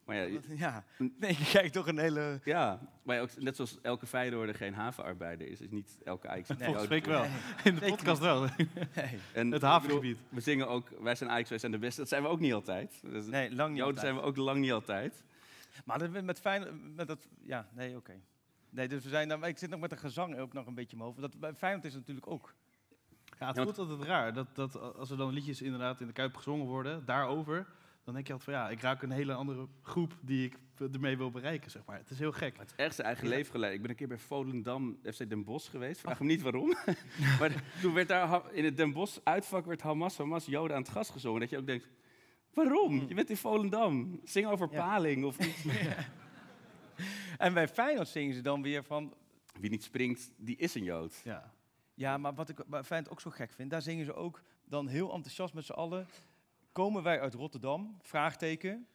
maar 0.09 0.17
ja, 0.17 0.23
je- 0.23 0.57
ja, 0.57 0.85
nee, 0.99 1.37
je 1.38 1.49
kijkt 1.53 1.73
toch 1.73 1.87
een 1.87 1.99
hele... 1.99 2.41
ja, 2.45 2.81
maar 3.03 3.17
ja, 3.17 3.23
ook, 3.23 3.37
net 3.41 3.57
zoals 3.57 3.79
elke 3.83 4.07
Feyenoorder 4.07 4.55
geen 4.55 4.75
havenarbeider 4.75 5.49
is, 5.49 5.61
is 5.61 5.71
niet 5.71 5.99
elke 6.05 6.29
Ajax 6.29 6.49
een 6.49 6.59
Volgens 6.59 6.85
spreek 6.85 7.05
wel. 7.05 7.21
Nee. 7.21 7.31
In 7.65 7.75
de 7.75 7.87
podcast 7.87 8.21
wel. 8.21 8.41
Nee, 8.41 8.69
En 9.35 9.50
Het 9.53 9.62
havengebied. 9.62 10.19
We 10.29 10.41
zingen 10.41 10.69
ook, 10.69 10.88
wij 11.00 11.15
zijn 11.15 11.31
Ajax, 11.31 11.49
wij 11.49 11.59
zijn 11.59 11.73
de 11.73 11.79
beste. 11.79 12.00
Dat 12.00 12.09
zijn 12.09 12.23
we 12.23 12.29
ook 12.29 12.41
niet 12.41 12.53
altijd. 12.53 13.00
Dus 13.03 13.27
nee 13.27 13.55
lang 13.55 13.69
niet 13.69 13.79
Joden 13.79 13.85
altijd. 13.85 13.99
zijn 13.99 14.15
we 14.15 14.21
ook 14.23 14.37
lang 14.37 14.61
niet 14.61 14.73
altijd. 14.73 15.25
Maar 15.85 15.99
dat, 15.99 16.23
met 16.23 16.41
fijn, 16.41 16.95
met 16.95 17.09
dat, 17.09 17.26
ja, 17.43 17.69
nee, 17.75 17.97
oké. 17.97 18.13
Nee, 18.71 18.89
dus 18.89 19.02
we 19.02 19.09
zijn, 19.09 19.28
dan, 19.28 19.45
ik 19.45 19.59
zit 19.59 19.71
nog 19.71 19.80
met 19.80 19.91
de 19.91 19.97
gezang 19.97 20.39
ook 20.39 20.52
nog 20.52 20.67
een 20.67 20.75
beetje 20.75 20.93
in 20.93 20.99
mijn 20.99 21.09
hoofd. 21.11 21.21
Dat, 21.21 21.41
bij 21.41 21.54
Feyenoord 21.54 21.85
is 21.85 21.95
natuurlijk 21.95 22.26
ook. 22.26 22.54
Ja, 23.39 23.47
het 23.47 23.56
Ja, 23.56 23.63
voelt 23.63 23.78
altijd 23.78 24.02
raar. 24.02 24.32
Dat, 24.32 24.47
dat 24.54 24.95
als 24.95 25.11
er 25.11 25.17
dan 25.17 25.32
liedjes 25.32 25.63
inderdaad 25.63 26.00
in 26.00 26.06
de 26.06 26.13
Kuip 26.13 26.37
gezongen 26.37 26.67
worden, 26.67 27.04
daarover, 27.04 27.67
dan 28.08 28.16
denk 28.16 28.26
je 28.26 28.32
altijd 28.32 28.56
van 28.56 28.64
ja, 28.64 28.71
ik 28.71 28.80
raak 28.80 29.02
een 29.02 29.10
hele 29.10 29.34
andere 29.34 29.66
groep 29.82 30.18
die 30.21 30.44
ik 30.47 30.58
ermee 30.92 31.16
wil 31.16 31.30
bereiken, 31.30 31.71
zeg 31.71 31.84
maar. 31.84 31.97
Het 31.99 32.10
is 32.10 32.18
heel 32.18 32.32
gek. 32.32 32.58
Het 32.58 32.71
is 32.71 32.76
echt 32.76 32.94
zijn 32.94 33.06
eigen 33.06 33.28
leven 33.28 33.50
geleid. 33.52 33.75
Ik 33.75 33.80
ben 33.80 33.90
een 33.90 33.97
keer 33.97 34.08
bij 34.08 34.18
Volendam, 34.18 34.99
FC 35.12 35.28
Den 35.28 35.44
Bosch 35.44 35.71
geweest. 35.71 36.00
Vraag 36.00 36.21
me 36.21 36.26
niet 36.26 36.42
waarom. 36.42 36.68
maar 37.40 37.64
toen 37.80 37.94
werd 37.94 38.08
daar 38.08 38.52
in 38.52 38.64
het 38.64 38.76
Den 38.76 38.92
Bosch 38.92 39.18
uitvak 39.25 39.66
werd 39.66 39.82
Hamas, 39.82 40.18
Hamas, 40.18 40.47
Joden 40.47 40.76
aan 40.76 40.82
het 40.82 40.90
gas 40.90 41.10
gezongen. 41.10 41.40
Dat 41.40 41.50
je 41.50 41.58
ook 41.58 41.66
denkt, 41.66 41.88
waarom? 42.54 43.08
Je 43.08 43.14
bent 43.14 43.30
in 43.30 43.36
Volendam. 43.36 44.21
Zing 44.25 44.47
over 44.47 44.68
Ja. 44.71 44.86
paling 44.86 45.25
of 45.25 45.38
iets. 45.38 45.64
En 47.38 47.54
bij 47.54 47.68
Feyenoord 47.68 48.08
zingen 48.08 48.34
ze 48.34 48.40
dan 48.40 48.62
weer 48.62 48.84
van... 48.84 49.14
Wie 49.60 49.71
niet 49.71 49.82
springt, 49.82 50.30
die 50.36 50.56
is 50.56 50.75
een 50.75 50.84
Jood. 50.84 51.21
Ja. 51.25 51.52
Ja, 51.94 52.18
maar 52.18 52.34
wat 52.34 52.49
ik 52.49 52.64
bij 52.66 52.84
Feyenoord 52.84 53.12
ook 53.12 53.21
zo 53.21 53.30
gek 53.30 53.52
vind, 53.52 53.71
daar 53.71 53.82
zingen 53.82 54.04
ze 54.04 54.14
ook 54.14 54.42
dan 54.64 54.86
heel 54.88 55.12
enthousiast 55.12 55.54
met 55.54 55.64
z'n 55.64 55.73
allen. 55.73 56.06
Komen 56.78 57.02
wij 57.02 57.21
uit 57.21 57.34
Rotterdam? 57.34 57.97
Vraagteken. 58.02 58.86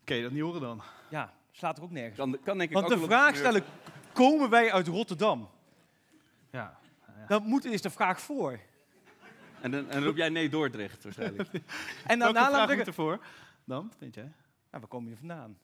Oké, 0.00 0.22
dat 0.22 0.30
niet 0.30 0.42
horen 0.42 0.60
dan. 0.60 0.82
Ja, 1.08 1.32
slaat 1.50 1.76
er 1.76 1.82
ook 1.82 1.90
nergens. 1.90 2.16
Kan, 2.16 2.38
kan 2.44 2.58
denk 2.58 2.70
ik 2.70 2.76
Want 2.76 2.84
ook 2.84 2.92
de 2.92 2.98
wel 2.98 3.08
vraag 3.08 3.36
stellen, 3.36 3.62
komen 4.12 4.50
wij 4.50 4.72
uit 4.72 4.86
Rotterdam? 4.86 5.48
Ja. 6.50 6.78
Dan 7.28 7.42
moet 7.42 7.64
is 7.64 7.82
de 7.82 7.90
vraag 7.90 8.20
voor. 8.20 8.58
En 9.60 9.70
dan 9.70 9.90
en 9.90 10.04
roep 10.04 10.16
jij 10.16 10.28
nee 10.28 10.48
Dordrecht 10.48 11.04
waarschijnlijk. 11.04 11.48
En 12.06 12.18
Welke 12.18 12.34
daarna 12.34 12.50
vraag 12.50 12.68
we 12.68 12.76
moet 12.76 12.86
ervoor? 12.86 13.24
Dan, 13.64 13.92
vind 13.98 14.14
jij? 14.14 14.24
nou, 14.24 14.32
waar 14.70 14.86
kom 14.86 15.08
je 15.08 15.16
vandaan? 15.16 15.58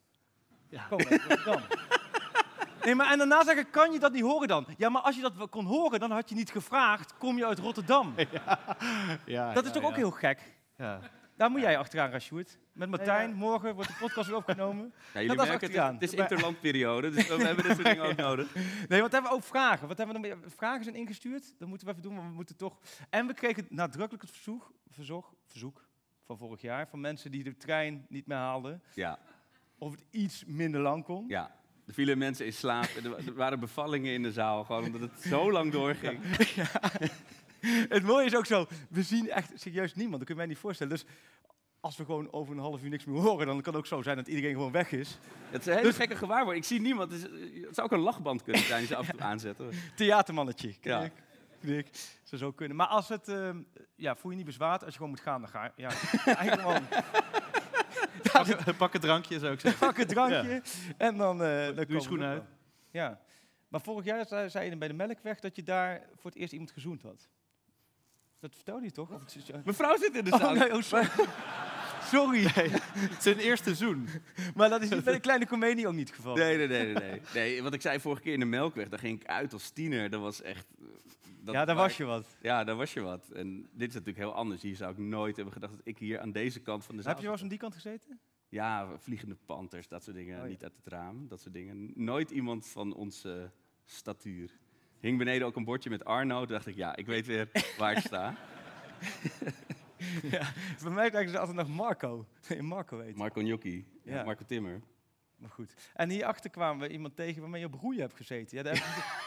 Ja. 0.68 0.86
Komen 0.88 1.08
uit 1.08 1.22
Rotterdam. 1.22 1.62
Nee, 2.84 2.94
maar 2.94 3.10
en 3.10 3.18
daarna 3.18 3.44
zeggen, 3.44 3.70
kan 3.70 3.92
je 3.92 3.98
dat 3.98 4.12
niet 4.12 4.22
horen 4.22 4.48
dan? 4.48 4.66
Ja, 4.76 4.88
maar 4.88 5.02
als 5.02 5.16
je 5.16 5.22
dat 5.22 5.48
kon 5.48 5.66
horen, 5.66 6.00
dan 6.00 6.10
had 6.10 6.28
je 6.28 6.34
niet 6.34 6.50
gevraagd, 6.50 7.14
kom 7.18 7.36
je 7.36 7.46
uit 7.46 7.58
Rotterdam? 7.58 8.14
Ja, 9.24 9.52
Dat 9.52 9.64
is 9.64 9.72
ja, 9.72 9.80
toch 9.80 9.84
ook 9.84 9.96
heel 9.96 10.10
gek? 10.10 10.40
Ja. 10.76 11.00
Daar 11.36 11.50
moet 11.50 11.60
jij 11.60 11.78
achteraan 11.78 12.10
gaan, 12.10 12.20
Sjoerd. 12.20 12.58
Met 12.72 12.88
Martijn, 12.90 13.28
Ja. 13.30 13.34
morgen 13.36 13.74
wordt 13.74 13.88
de 13.90 13.96
podcast 14.00 14.28
weer 14.28 14.36
opgenomen. 14.36 14.92
Ja, 15.14 15.20
jullie 15.20 15.36
merken, 15.36 15.52
het, 15.54 15.62
achteraan. 15.62 15.94
is- 15.94 16.00
het 16.00 16.12
is 16.12 16.18
interlandperiode, 16.18 17.10
dus 17.10 17.26
we 17.28 17.34
hebben 17.44 17.64
dit 17.64 17.74
soort 17.76 17.84
dingen 17.94 18.04
ook 18.04 18.16
nodig. 18.16 18.54
Nee, 18.88 19.00
want 19.00 19.12
hebben 19.12 19.30
we 19.30 19.36
ook 19.36 19.42
vragen. 19.44 19.88
Wat 19.88 19.98
hebben 19.98 20.20
we 20.22 20.28
dan? 20.28 20.38
Vragen 20.56 20.84
zijn 20.84 20.96
ingestuurd. 20.96 21.54
Dat 21.58 21.68
moeten 21.68 21.86
we 21.86 21.92
even 21.92 22.04
doen, 22.04 22.16
want 22.16 22.28
we 22.28 22.34
moeten 22.34 22.56
toch... 22.56 22.78
En 23.10 23.26
we 23.26 23.34
kregen 23.34 23.66
nadrukkelijk 23.68 24.22
het 24.22 24.32
verzoek, 24.32 24.72
verzoek, 24.90 25.34
verzoek 25.46 25.84
van 26.24 26.38
vorig 26.38 26.60
jaar... 26.60 26.88
van 26.88 27.00
mensen 27.00 27.30
die 27.30 27.44
de 27.44 27.56
trein 27.56 28.06
niet 28.08 28.26
meer 28.26 28.36
haalden. 28.36 28.82
Ja, 28.94 29.18
Of 29.78 29.90
het 29.90 30.04
iets 30.10 30.44
minder 30.44 30.80
lang 30.80 31.04
kon. 31.04 31.24
ja. 31.28 31.62
Er 31.86 31.94
vielen 31.94 32.18
mensen 32.18 32.46
in 32.46 32.52
slaap. 32.52 32.84
Er 33.04 33.10
wa- 33.10 33.16
er 33.16 33.34
waren 33.34 33.60
bevallingen 33.60 34.12
in 34.12 34.22
de 34.22 34.32
zaal, 34.32 34.64
gewoon 34.64 34.84
omdat 34.84 35.00
het 35.00 35.20
zo 35.22 35.52
lang 35.52 35.72
doorging. 35.72 36.20
Het 37.88 38.03
mooie 38.03 38.24
is 38.27 38.37
ook 38.37 38.46
zo, 38.46 38.66
we 38.90 39.03
zien 39.03 39.31
echt 39.31 39.50
serieus 39.55 39.94
niemand. 39.94 40.16
Dat 40.18 40.24
kun 40.24 40.35
je 40.35 40.40
mij 40.40 40.46
niet 40.50 40.59
voorstellen. 40.59 40.92
Dus 40.92 41.05
als 41.81 41.96
we 41.96 42.05
gewoon 42.05 42.33
over 42.33 42.55
een 42.55 42.61
half 42.61 42.83
uur 42.83 42.88
niks 42.88 43.05
meer 43.05 43.20
horen... 43.20 43.46
dan 43.46 43.61
kan 43.62 43.72
het 43.72 43.83
ook 43.83 43.87
zo 43.88 44.03
zijn 44.03 44.16
dat 44.16 44.29
iedereen 44.29 44.53
gewoon 44.53 44.72
weg 44.72 44.92
is. 44.92 45.18
Het 45.50 45.61
is 45.61 45.66
een 45.66 45.72
hele 45.72 45.87
Dus- 45.87 45.96
gekke 45.96 46.16
gewaarwording. 46.16 46.64
Ik 46.64 46.70
zie 46.70 46.81
niemand. 46.81 47.12
Het, 47.12 47.20
is- 47.31 47.62
het 47.64 47.74
zou 47.74 47.87
ook 47.87 47.92
een 47.92 47.98
lachband 48.05 48.42
kunnen 48.42 48.62
zijn 48.62 48.79
die 48.79 48.88
ze 48.88 48.96
af 48.96 49.09
en 49.09 49.16
toe 49.16 49.27
aanzetten. 49.33 49.70
Theatermannetje. 49.96 50.74
Ja. 50.81 50.98
Kijk. 51.61 51.88
Zou 52.22 52.40
zo 52.42 52.53
kunnen. 52.53 52.77
Maar 52.77 52.87
als 52.87 53.09
het... 53.09 53.29
ehm, 53.29 53.59
ja, 53.96 54.16
voel 54.16 54.31
je 54.31 54.37
niet 54.37 54.46
bezwaard. 54.46 54.81
Als 54.81 54.90
je 54.90 54.96
gewoon 54.96 55.11
moet 55.11 55.20
gaan, 55.20 55.40
dan 55.40 55.50
ga 55.50 55.64
je. 55.64 55.70
Ja, 55.77 55.90
eigenlijk. 56.40 56.81
Pak, 58.33 58.77
pak 58.77 58.94
een 58.94 59.00
drankje, 59.00 59.38
zou 59.38 59.53
ik 59.53 59.61
zeggen. 59.61 59.87
pak 59.87 59.98
een 59.98 60.07
drankje 60.07 60.62
en 60.96 61.16
dan, 61.16 61.42
eh 61.42 61.48
dan 61.48 61.66
je 61.66 61.74
komen 61.74 61.87
we 61.94 62.00
schoenen 62.00 62.29
uit. 62.29 62.42
Ja. 62.90 63.20
Maar 63.68 63.81
vorig 63.81 64.05
jaar 64.05 64.50
zei 64.50 64.70
je 64.70 64.77
bij 64.77 64.88
de 64.88 64.94
Melkweg 64.94 65.40
dat 65.40 65.57
je 65.57 65.62
daar 65.62 66.03
voor 66.16 66.31
het 66.31 66.40
eerst 66.40 66.53
iemand 66.53 66.70
gezoend 66.70 67.03
had. 67.03 67.29
Dat 68.44 68.54
vertelde 68.54 68.85
je 68.85 68.90
toch? 68.90 69.11
Mevrouw 69.64 69.96
zit 69.96 70.16
in 70.16 70.24
de 70.24 70.33
Oh, 70.33 70.38
zaal. 70.38 70.54
nee, 70.54 70.74
oh, 70.74 70.83
sorry. 70.83 71.09
sorry. 72.14 72.48
Zijn 73.20 73.38
eerste 73.38 73.74
zoen. 73.74 74.09
Maar 74.54 74.68
dat 74.68 74.83
is 74.83 74.88
niet 74.88 75.04
bij 75.04 75.12
de 75.12 75.20
kleine 75.20 75.46
comedie 75.46 75.87
ook 75.88 75.94
niet 75.94 76.07
het 76.09 76.16
geval. 76.16 76.37
Nee, 76.37 76.57
nee, 76.57 76.68
nee, 76.68 76.85
nee, 76.85 76.94
nee. 76.94 77.20
nee. 77.35 77.62
Wat 77.62 77.74
ik 77.74 77.80
zei 77.80 78.00
vorige 78.00 78.22
keer 78.22 78.33
in 78.33 78.38
de 78.40 78.44
Melkweg, 78.46 78.88
daar 78.88 78.98
ging 78.98 79.20
ik 79.20 79.26
uit 79.26 79.52
als 79.52 79.70
tiener. 79.70 80.11
Dat 80.11 80.20
was 80.20 80.42
echt... 80.42 80.66
eh, 80.78 80.85
dat 81.40 81.54
ja, 81.54 81.64
daar 81.64 81.76
was 81.76 81.96
je 81.96 82.04
wat. 82.04 82.37
Ja, 82.40 82.64
daar 82.64 82.76
was 82.76 82.92
je 82.92 83.00
wat. 83.00 83.30
En 83.30 83.68
dit 83.72 83.88
is 83.88 83.94
natuurlijk 83.94 84.24
heel 84.24 84.35
anders. 84.35 84.62
Hier 84.62 84.76
zou 84.76 84.92
ik 84.92 84.98
nooit 84.98 85.37
hebben 85.37 85.54
gedacht 85.54 85.72
dat 85.72 85.87
ik 85.87 85.98
hier 85.98 86.20
aan 86.20 86.33
deze 86.33 86.61
kant 86.61 86.85
van 86.85 86.96
de 86.96 87.02
zaal... 87.02 87.11
Heb 87.11 87.20
je 87.20 87.26
wel 87.26 87.33
eens 87.35 87.42
aan 87.42 87.48
die 87.48 87.59
kant 87.59 87.74
gezeten? 87.74 88.20
Ja, 88.48 88.98
vliegende 88.98 89.37
panthers, 89.46 89.88
dat 89.88 90.04
soort 90.04 90.16
dingen. 90.16 90.37
Oh, 90.37 90.42
ja. 90.42 90.48
Niet 90.48 90.62
uit 90.62 90.76
het 90.76 90.87
raam, 90.87 91.28
dat 91.28 91.40
soort 91.40 91.54
dingen. 91.54 91.92
Nooit 91.94 92.30
iemand 92.30 92.66
van 92.66 92.94
onze 92.94 93.50
statuur. 93.85 94.50
Hing 95.04 95.18
beneden 95.18 95.46
ook 95.46 95.56
een 95.56 95.64
bordje 95.64 95.90
met 95.90 96.04
Arno. 96.04 96.38
Toen 96.38 96.46
dacht 96.54 96.66
ik, 96.66 96.76
ja, 96.76 96.96
ik 96.96 97.06
weet 97.06 97.26
weer 97.26 97.48
waar 97.78 97.92
ik 97.92 97.98
sta. 97.98 98.34
Bij 100.82 100.90
mij 100.92 101.10
denken 101.10 101.30
ze 101.30 101.38
altijd 101.38 101.56
nog 101.56 101.68
Marco. 101.68 102.26
Nee, 102.48 102.62
Marco 102.62 102.96
weet. 102.96 103.16
Marco 103.16 103.40
Gnocchi. 103.40 103.86
Ja. 104.02 104.24
Marco 104.24 104.44
Timmer. 104.46 104.80
Maar 105.36 105.50
goed. 105.50 105.74
En 105.94 106.10
hierachter 106.10 106.50
kwamen 106.50 106.86
we 106.88 106.92
iemand 106.92 107.16
tegen 107.16 107.40
waarmee 107.40 107.60
je 107.60 107.66
op 107.66 107.74
roeien 107.74 108.00
hebt 108.00 108.16
gezeten. 108.16 108.56
Ja, 108.56 108.62
daar, 108.62 108.74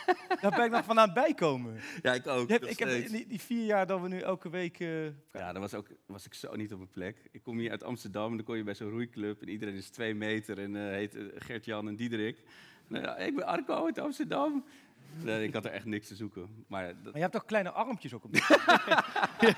heb 0.06 0.16
ik- 0.18 0.40
daar 0.42 0.52
ben 0.52 0.66
ik 0.66 0.72
nog 0.72 0.86
van 0.86 1.00
aan 1.00 1.06
het 1.06 1.14
bijkomen. 1.14 1.80
Ja, 2.02 2.14
ik 2.14 2.28
ook. 2.28 2.50
Hebt- 2.50 2.70
ik 2.70 2.80
heb 2.80 2.90
die, 3.08 3.28
die 3.28 3.42
vier 3.42 3.66
jaar 3.66 3.88
dat 3.88 4.02
we 4.02 4.08
nu 4.08 4.20
elke 4.20 4.50
week... 4.50 4.80
eh, 4.80 5.06
Ja, 5.32 5.52
dan 5.52 5.60
was, 5.62 5.74
ook, 5.74 5.88
was 6.06 6.26
ik 6.26 6.34
zo 6.34 6.56
niet 6.56 6.72
op 6.72 6.78
mijn 6.78 6.92
plek. 6.92 7.18
Ik 7.32 7.42
kom 7.42 7.58
hier 7.58 7.72
uit 7.72 7.84
Amsterdam 7.84 8.30
en 8.32 8.36
dan 8.38 8.46
kom 8.46 8.56
je 8.56 8.64
bij 8.64 8.76
zo'n 8.76 8.90
roeiclub 8.90 9.42
en 9.42 9.50
iedereen 9.50 9.76
is 9.76 9.90
twee 9.90 10.14
meter 10.16 10.60
en 10.60 10.76
eh, 10.76 10.82
heet 10.92 11.16
eh, 11.16 11.24
Gert-Jan 11.36 11.88
en 11.88 11.96
Diederik. 11.96 12.44
Nou 12.88 13.04
ja, 13.04 13.18
ik 13.18 13.36
ben 13.36 13.46
Arco 13.46 13.86
uit 13.86 14.00
Amsterdam. 14.00 14.66
Nee, 15.24 15.44
ik 15.48 15.54
had 15.54 15.66
er 15.66 15.72
echt 15.72 15.86
niks 15.86 16.08
te 16.08 16.16
zoeken. 16.16 16.66
Maar 16.68 16.88
dat, 16.88 17.04
Maar 17.04 17.14
je 17.14 17.20
hebt 17.20 17.34
toch 17.34 17.46
kleine 17.46 17.72
armpjes 17.72 18.14
ook 18.14 18.24
op 18.24 18.34
de 18.34 18.40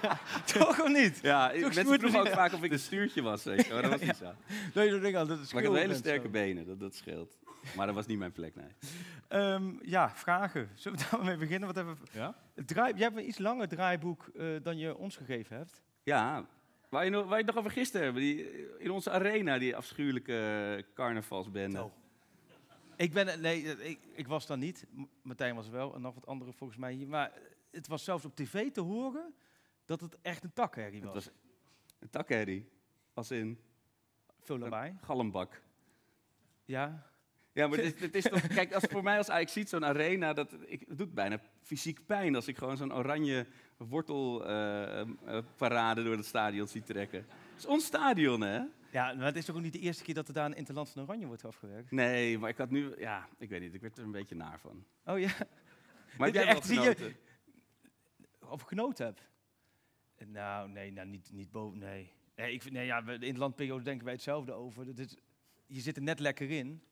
Toch 0.54 0.82
of 0.82 0.88
niet? 0.88 1.20
ja, 1.22 1.48
Toch 1.50 1.60
mensen 1.62 2.00
vroegen 2.00 2.20
ook 2.20 2.28
vaak 2.28 2.54
of 2.54 2.64
ik 2.64 2.72
een 2.72 2.80
stuurtje 2.80 3.22
was. 3.22 3.44
Maar 3.44 3.56
dat 3.82 3.92
was 3.92 4.02
niet 4.10 4.16
zo. 4.16 4.34
Dat 4.74 5.02
ding 5.02 5.16
aan, 5.18 5.28
dat 5.28 5.40
is 5.40 5.54
Maar 5.54 5.62
ik 5.64 5.68
had 5.70 5.78
hele 5.78 5.94
sterke 5.96 6.26
zo. 6.26 6.30
benen, 6.30 6.66
dat, 6.66 6.80
dat 6.80 6.96
scheelt. 6.96 7.38
Maar 7.76 7.86
dat 7.86 7.96
was 7.96 8.06
niet 8.06 8.18
mijn 8.18 8.32
plek, 8.32 8.56
nee. 8.56 8.70
Ehm, 9.28 9.72
ja, 9.82 10.12
vragen. 10.16 10.70
Zullen 10.74 11.00
we 11.00 11.06
daar 11.12 11.24
mee 11.26 11.38
beginnen? 11.38 11.68
Wat 11.68 11.76
hebben 11.76 11.96
we... 11.96 12.20
Ja? 12.20 12.36
Het 12.56 12.68
draai... 12.68 12.94
Jij 12.94 13.04
hebt 13.04 13.18
een 13.18 13.28
iets 13.28 13.38
langer 13.38 13.68
draaiboek 13.68 14.28
eh, 14.28 14.48
dan 14.62 14.78
je 14.78 14.98
ons 14.98 15.18
gegeven 15.18 15.58
hebt. 15.58 15.82
Ja, 16.04 16.46
waar 16.90 17.04
je, 17.06 17.10
nog, 17.10 17.24
waar 17.24 17.38
je 17.40 17.46
het 17.46 17.46
nog 17.46 17.58
over 17.58 17.72
gisteren 17.72 18.04
hebben. 18.06 18.22
Die, 18.22 18.48
in 18.78 18.92
onze 18.92 19.10
arena, 19.12 19.58
die 19.58 19.76
afschuwelijke 19.76 20.86
carnavalsbende. 20.94 21.84
Oh. 21.84 21.94
Ik, 23.00 23.14
ben, 23.14 23.42
nee, 23.42 23.76
eh, 23.76 23.90
ik, 23.90 24.00
ik 24.14 24.28
was 24.28 24.48
daar 24.48 24.58
niet. 24.58 24.86
Martijn 25.22 25.56
was 25.56 25.70
wel 25.70 25.96
en 25.96 26.02
nog 26.02 26.16
wat 26.16 26.26
anderen 26.26 26.54
volgens 26.54 26.80
mij 26.80 26.94
hier. 26.94 27.08
Maar 27.08 27.32
het 27.72 27.88
was 27.88 28.04
zelfs 28.04 28.26
op 28.26 28.36
tv 28.36 28.72
te 28.72 28.82
horen 28.82 29.34
dat 29.86 30.02
het 30.02 30.18
echt 30.22 30.44
een 30.44 30.54
takherrie 30.54 31.02
Het 31.02 31.14
was. 31.14 31.16
was 31.26 31.30
een 32.00 32.10
takherrie. 32.10 32.70
Als 33.14 33.32
in 33.32 33.60
Veel 34.40 34.58
lawaai. 34.58 34.96
galmbak. 35.02 35.62
Ja. 36.66 37.08
Ja, 37.52 37.68
maar 37.68 37.78
het 37.78 38.16
is, 38.16 38.24
toch... 38.24 38.48
Kijk, 38.58 38.74
als 38.74 38.84
voor 38.90 39.04
mij 39.04 39.18
als 39.18 39.30
Ajax 39.30 39.54
ziet 39.54 39.70
zo'n 39.70 39.86
arena, 39.86 40.34
dat, 40.34 40.56
ik, 40.66 40.84
het 40.88 40.98
doet 40.98 41.14
bijna 41.14 41.40
fysiek 41.62 42.06
pijn 42.06 42.36
als 42.36 42.48
ik 42.48 42.58
gewoon 42.58 42.78
zo'n 42.78 42.94
oranje 42.94 43.46
wortelparade 43.78 46.04
door 46.04 46.16
het 46.16 46.26
stadion 46.26 46.68
zie 46.68 46.84
trekken. 46.84 47.20
Het 47.20 47.58
is 47.58 47.66
ons 47.66 47.86
stadion, 47.86 48.42
hè? 48.42 48.62
Ja, 48.92 49.14
maar 49.14 49.26
het 49.26 49.36
is 49.36 49.46
toch 49.46 49.56
ook 49.56 49.62
niet 49.62 49.74
de 49.74 49.80
eerste 49.80 50.04
keer 50.04 50.14
dat 50.14 50.28
er 50.28 50.34
daar 50.34 50.46
een 50.46 50.56
Interland 50.56 50.90
van 50.90 51.02
Oranje 51.02 51.26
wordt 51.26 51.46
afgewerkt? 51.46 51.92
Nee, 51.92 52.38
maar 52.38 52.50
ik 52.50 52.58
had 52.58 52.70
nu... 52.70 53.00
Ja, 53.00 53.28
ik 53.38 53.50
weet 53.50 53.62
niet, 53.62 53.74
ik 53.74 53.82
werd 53.82 53.98
er 53.98 54.04
een 54.04 54.12
beetje 54.12 54.36
naar 54.36 54.60
van. 54.60 54.86
Oh 55.06 55.20
ja, 55.20 55.32
Maar 56.18 56.28
heb 56.28 56.36
jij 56.36 56.46
echt, 56.46 56.66
zie 56.66 56.80
je- 56.80 56.96
genoten? 56.96 57.16
of 58.40 58.62
ik 58.62 58.68
genoten 58.68 59.06
heb. 59.06 59.22
Nou, 60.28 60.70
nee, 60.70 60.92
nou, 60.92 61.08
niet, 61.08 61.30
niet 61.32 61.52
boven, 61.52 61.80
nee. 61.80 62.12
nee, 62.36 62.54
ik, 62.54 62.72
nee 62.72 62.86
ja, 62.86 63.04
we- 63.04 63.18
de 63.18 63.26
interlandperiode 63.26 63.84
denken 63.84 64.06
wij 64.06 64.14
hetzelfde 64.14 64.52
over. 64.52 64.86
Dat 64.86 64.98
is, 64.98 65.18
je 65.68 65.80
zit 65.80 65.96
er 65.96 66.02
net 66.04 66.20
lekker 66.20 66.50
in. 66.50 66.84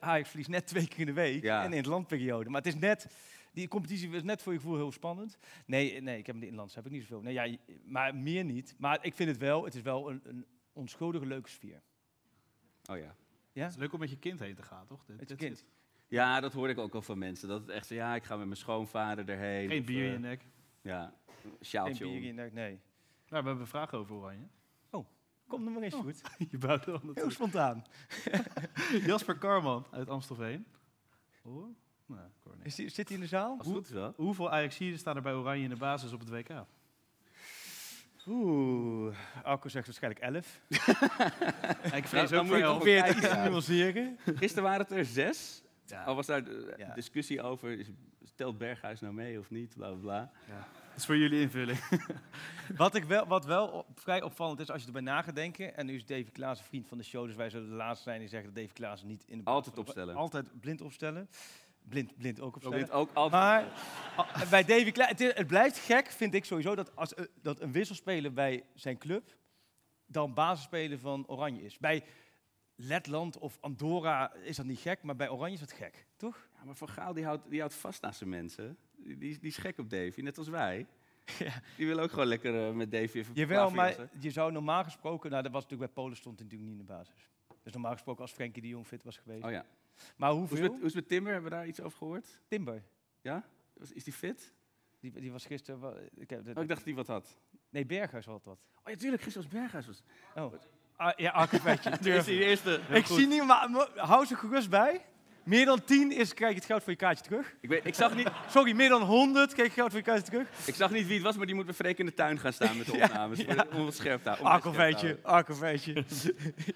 Ajax 0.00 0.28
verliest 0.28 0.48
net 0.48 0.66
twee 0.66 0.88
keer 0.88 0.98
in 1.00 1.06
de 1.06 1.12
week 1.12 1.42
Ja. 1.42 1.64
in 1.64 1.70
de 1.70 1.76
interlandperiode. 1.76 2.50
Maar 2.50 2.62
het 2.62 2.74
is 2.74 2.80
net, 2.80 3.06
die 3.52 3.68
competitie 3.68 4.10
is 4.10 4.22
net 4.22 4.42
voor 4.42 4.52
je 4.52 4.58
gevoel 4.58 4.76
heel 4.76 4.92
spannend. 4.92 5.38
Nee, 5.66 6.00
nee 6.00 6.18
ik 6.18 6.26
heb 6.26 6.34
in 6.34 6.40
de 6.40 6.46
inlands 6.46 6.74
heb 6.74 6.86
ik 6.86 6.92
niet 6.92 7.02
zoveel. 7.02 7.22
Nee, 7.22 7.32
ja, 7.34 7.56
maar 7.84 8.14
meer 8.14 8.44
niet. 8.44 8.74
Maar 8.78 8.98
ik 9.04 9.14
vind 9.14 9.28
het 9.28 9.38
wel, 9.38 9.64
het 9.64 9.74
is 9.74 9.82
wel 9.82 10.10
een, 10.10 10.20
een 10.24 10.46
onschuldige 10.76 11.26
leuke 11.26 11.48
sfeer. 11.48 11.82
Oh 12.90 12.96
ja. 12.98 13.16
Het 13.52 13.70
is 13.70 13.76
leuk 13.76 13.92
om 13.92 13.98
met 14.00 14.10
je 14.10 14.18
kind 14.18 14.40
heen 14.40 14.54
te 14.54 14.62
gaan, 14.62 14.86
toch? 14.86 15.04
Dit- 15.04 15.16
Met 15.20 15.28
je 15.28 15.34
dit- 15.36 15.46
kind. 15.46 15.64
Ja, 16.08 16.40
dat 16.40 16.52
hoorde 16.52 16.72
ik 16.72 16.78
ook 16.78 16.94
al 16.94 17.02
van 17.02 17.18
mensen. 17.18 17.48
Dat 17.48 17.60
het 17.60 17.68
echt 17.70 17.86
zo, 17.86 17.94
ja, 17.94 18.14
ik 18.14 18.24
ga 18.24 18.36
met 18.36 18.46
mijn 18.46 18.58
schoonvader 18.58 19.28
erheen. 19.28 19.68
Geen 19.68 19.84
bier 19.84 20.04
in 20.04 20.06
eh, 20.06 20.12
je 20.12 20.18
nek. 20.18 20.46
Ja, 20.80 21.04
een 21.04 21.12
Geen 21.42 21.56
sjaaltje 21.64 22.04
bier 22.04 22.22
in, 22.24 22.34
nee, 22.34 22.50
nee. 22.52 22.70
Nou, 22.70 22.80
we 23.28 23.34
hebben 23.48 23.60
een 23.60 23.66
vraag 23.66 23.94
over 23.94 24.14
Oranje. 24.14 24.48
Kom 25.46 25.66
er 25.66 25.72
maar 25.72 25.82
eens 25.82 25.94
goed. 25.94 26.20
je 26.50 26.58
bouwt 26.58 26.86
er 26.86 26.92
al 26.92 27.00
Heel 27.14 27.30
spontaan. 27.30 27.84
Jasper 29.06 29.38
Karman 29.38 29.86
uit 29.90 30.08
Amstelveen. 30.08 30.66
Oh, 31.42 31.76
nou, 32.06 32.20
ik 32.26 32.32
hoor. 32.42 32.54
Is 32.62 32.74
die, 32.74 32.88
zit 32.88 33.08
hij 33.08 33.16
in 33.16 33.22
de 33.22 33.28
zaal? 33.28 33.56
Als 33.58 33.66
het 33.66 33.76
goed 33.76 33.86
is 33.86 33.92
wel. 33.92 34.12
Hoeveel 34.16 34.50
Ajaxiden 34.50 34.98
staan 34.98 35.16
er 35.16 35.22
bij 35.22 35.34
Oranje 35.34 35.62
in 35.64 35.68
de 35.70 35.76
basis 35.76 36.12
op 36.12 36.20
het 36.20 36.28
WK? 36.28 36.48
Oeh, 38.28 39.14
Alco 39.42 39.68
zegt 39.68 39.86
waarschijnlijk 39.86 40.24
11. 40.24 40.60
ik 42.00 42.06
vrees 42.06 42.30
dan 42.30 42.40
ook 42.40 42.46
voor 42.46 42.56
je 42.56 42.62
toch 42.62 42.70
elf. 42.72 42.76
Probeer 42.76 43.04
het 43.04 43.04
kijken, 43.04 43.18
iets 43.22 43.28
te 43.28 43.36
ja. 43.36 43.48
nuanceren. 43.48 44.18
Gisteren 44.36 44.62
waren 44.64 44.80
het 44.80 44.90
er 44.90 45.04
zes. 45.04 45.62
Ja. 45.86 46.04
Al 46.04 46.14
was 46.14 46.26
daar 46.26 46.44
de- 46.44 46.74
Ja. 46.76 46.94
discussie 46.94 47.42
over, 47.42 47.78
is- 47.78 47.90
stelt 48.24 48.58
Berghuis 48.58 49.00
nou 49.00 49.14
mee 49.14 49.38
of 49.38 49.50
niet, 49.50 49.74
bla 49.76 49.88
bla 49.88 49.96
bla. 50.00 50.30
Dat 50.88 50.96
is 50.96 51.06
voor 51.06 51.16
jullie 51.16 51.40
invulling. 51.40 51.78
Wat, 52.76 52.94
ik 52.94 53.04
wel, 53.04 53.26
wat 53.26 53.44
wel 53.44 53.66
op- 53.68 53.86
vrij 54.00 54.22
opvallend 54.22 54.60
is 54.60 54.70
als 54.70 54.80
je 54.80 54.86
erbij 54.86 55.02
na 55.02 55.22
gaat 55.22 55.34
denken. 55.34 55.76
En 55.76 55.86
nu 55.86 55.94
is 55.94 56.06
Davy 56.06 56.30
Klaas 56.30 56.58
een 56.58 56.64
vriend 56.64 56.88
van 56.88 56.98
de 56.98 57.04
show, 57.04 57.26
dus 57.26 57.34
wij 57.36 57.50
zullen 57.50 57.68
de 57.68 57.74
laatste 57.74 58.02
zijn 58.02 58.18
die 58.20 58.28
zeggen 58.28 58.52
dat 58.54 58.62
Davy 58.62 58.72
Klaas 58.74 59.02
niet 59.02 59.24
in 59.26 59.38
de 59.38 59.44
Altijd 59.44 59.78
opstellen. 59.78 60.14
Altijd 60.16 60.60
blind 60.60 60.80
opstellen. 60.80 61.28
Blind, 61.88 62.16
blind 62.16 62.40
ook 62.40 62.54
opstellen. 62.54 62.78
dit 62.78 62.90
ook 62.90 63.10
altijd. 63.12 63.32
Maar 63.32 63.72
ah, 64.16 64.50
bij 64.50 64.64
Davy 64.64 64.92
het, 64.94 65.46
blijft 65.46 65.78
gek, 65.78 66.06
vind 66.06 66.34
ik 66.34 66.44
sowieso, 66.44 66.74
dat, 66.74 66.96
als, 66.96 67.14
eh, 67.14 67.24
dat 67.42 67.60
een 67.60 67.72
wisselspeler 67.72 68.32
bij 68.32 68.64
zijn 68.74 68.98
club 68.98 69.36
dan 70.06 70.34
basisspeler 70.34 70.98
van 70.98 71.26
Oranje 71.26 71.62
is. 71.62 71.78
Bij 71.78 72.04
Letland 72.74 73.38
of 73.38 73.58
Andorra 73.60 74.34
is 74.34 74.56
dat 74.56 74.66
niet 74.66 74.78
gek, 74.78 75.02
maar 75.02 75.16
bij 75.16 75.30
Oranje 75.30 75.54
is 75.54 75.60
dat 75.60 75.72
gek, 75.72 76.06
toch? 76.16 76.48
Ja, 76.54 76.64
maar 76.64 76.74
Van 76.74 76.88
Gaal 76.88 77.12
die 77.12 77.24
houdt, 77.24 77.50
die 77.50 77.58
houdt 77.58 77.74
vast 77.74 78.04
aan 78.04 78.14
zijn 78.14 78.30
mensen. 78.30 78.76
Die, 78.96 79.16
die, 79.16 79.38
die 79.38 79.48
is 79.48 79.56
gek 79.56 79.78
op 79.78 79.90
Davy, 79.90 80.20
net 80.20 80.38
als 80.38 80.48
wij. 80.48 80.86
Ja. 81.38 81.62
Die 81.76 81.86
wil 81.86 81.98
ook 81.98 82.10
gewoon 82.10 82.26
lekker 82.26 82.66
eh, 82.66 82.74
met 82.74 82.90
Davy 82.90 83.18
even 83.18 83.34
Jawel, 83.34 83.70
maar 83.70 83.96
je 84.20 84.30
zou 84.30 84.52
normaal 84.52 84.84
gesproken, 84.84 85.30
nou 85.30 85.42
dat 85.42 85.52
was 85.52 85.62
natuurlijk 85.62 85.92
bij 85.94 86.02
Polen 86.02 86.16
stond 86.16 86.38
hij 86.38 86.44
natuurlijk 86.44 86.70
niet 86.70 86.80
in 86.80 86.86
de 86.86 86.92
basis. 86.92 87.30
Dus 87.62 87.72
normaal 87.72 87.92
gesproken 87.92 88.22
als 88.22 88.32
Frenkie 88.32 88.62
de 88.62 88.68
Jong 88.68 88.86
fit 88.86 89.02
was 89.02 89.16
geweest. 89.16 89.44
Oh 89.44 89.50
ja. 89.50 89.66
Maar 90.16 90.30
Hoe 90.32 90.48
is, 90.50 90.60
met, 90.60 90.70
hoe 90.70 90.80
is 90.84 90.94
met 90.94 91.08
Timber? 91.08 91.32
Hebben 91.32 91.50
we 91.50 91.56
daar 91.56 91.66
iets 91.66 91.80
over 91.80 91.98
gehoord? 91.98 92.40
Timber. 92.48 92.82
Ja? 93.20 93.44
Is 93.92 94.04
die 94.04 94.12
fit? 94.12 94.54
Die, 95.00 95.10
die 95.20 95.32
was 95.32 95.46
gisteren. 95.46 95.80
wa- 95.80 95.94
Ik 96.14 96.30
heb, 96.30 96.40
Oh, 96.40 96.46
ik 96.48 96.54
dacht 96.54 96.68
dat 96.68 96.84
hij 96.84 96.94
wat 96.94 97.06
had. 97.06 97.38
Nee, 97.70 97.86
Berghuis 97.86 98.26
had 98.26 98.44
wat. 98.44 98.58
Oh 98.84 98.90
ja, 98.92 98.96
tuurlijk, 98.96 99.22
gisteren 99.22 99.48
was 99.50 99.60
Berghuis. 99.60 99.86
Was... 99.86 100.02
Oh. 100.34 100.52
Ah, 100.96 101.12
ja. 101.18 101.46
Dit 101.46 102.06
is 102.06 102.24
die 102.24 102.44
eerste. 102.44 102.80
ik 102.90 103.06
zie 103.06 103.26
niet, 103.26 103.44
maar 103.44 103.70
maar 103.70 103.88
hou 103.96 104.26
ze 104.26 104.36
gerust 104.36 104.70
bij. 104.70 105.04
Meer 105.46 105.64
dan 105.64 105.84
10 105.84 106.12
is, 106.12 106.34
krijg 106.34 106.50
je 106.52 106.56
het 106.58 106.66
geld 106.66 106.82
voor 106.82 106.92
je 106.92 106.98
kaartje 106.98 107.24
terug. 107.24 107.54
Ik, 107.60 107.68
weet, 107.68 107.84
ik, 107.86 107.94
zag 107.94 108.14
niet, 108.14 108.30
Sorry, 108.50 108.72
meer 108.76 108.88
dan 108.88 109.02
100 109.02 109.52
krijg 109.52 109.68
je 109.68 109.74
geld 109.74 109.88
voor 109.90 109.98
je 109.98 110.04
kaartje 110.04 110.30
terug. 110.32 110.48
ik 110.66 110.74
zag 110.74 110.90
niet 110.90 111.06
wie 111.06 111.14
het 111.14 111.22
was, 111.24 111.36
maar 111.36 111.46
die 111.46 111.54
moet 111.54 111.64
bij 111.64 111.74
Freek 111.74 111.98
in 111.98 112.06
de 112.06 112.14
tuin 112.14 112.38
gaan 112.38 112.52
staan 112.52 112.76
met 112.76 112.86
de 112.86 112.92
opnames. 113.02 113.38
ja. 113.40 113.66
scherp 113.90 114.22
te 114.22 114.30
Akkerveetje, 114.30 115.18
akkerveetje. 115.22 115.92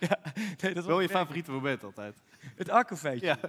ja, 0.08 0.18
nee, 0.60 0.74
dat 0.74 0.84
Wel 0.84 1.00
je 1.00 1.08
favoriete 1.08 1.50
moment 1.50 1.84
altijd. 1.84 2.16
Het 2.56 2.68
akkerveetje. 2.68 3.26
Ja. 3.26 3.38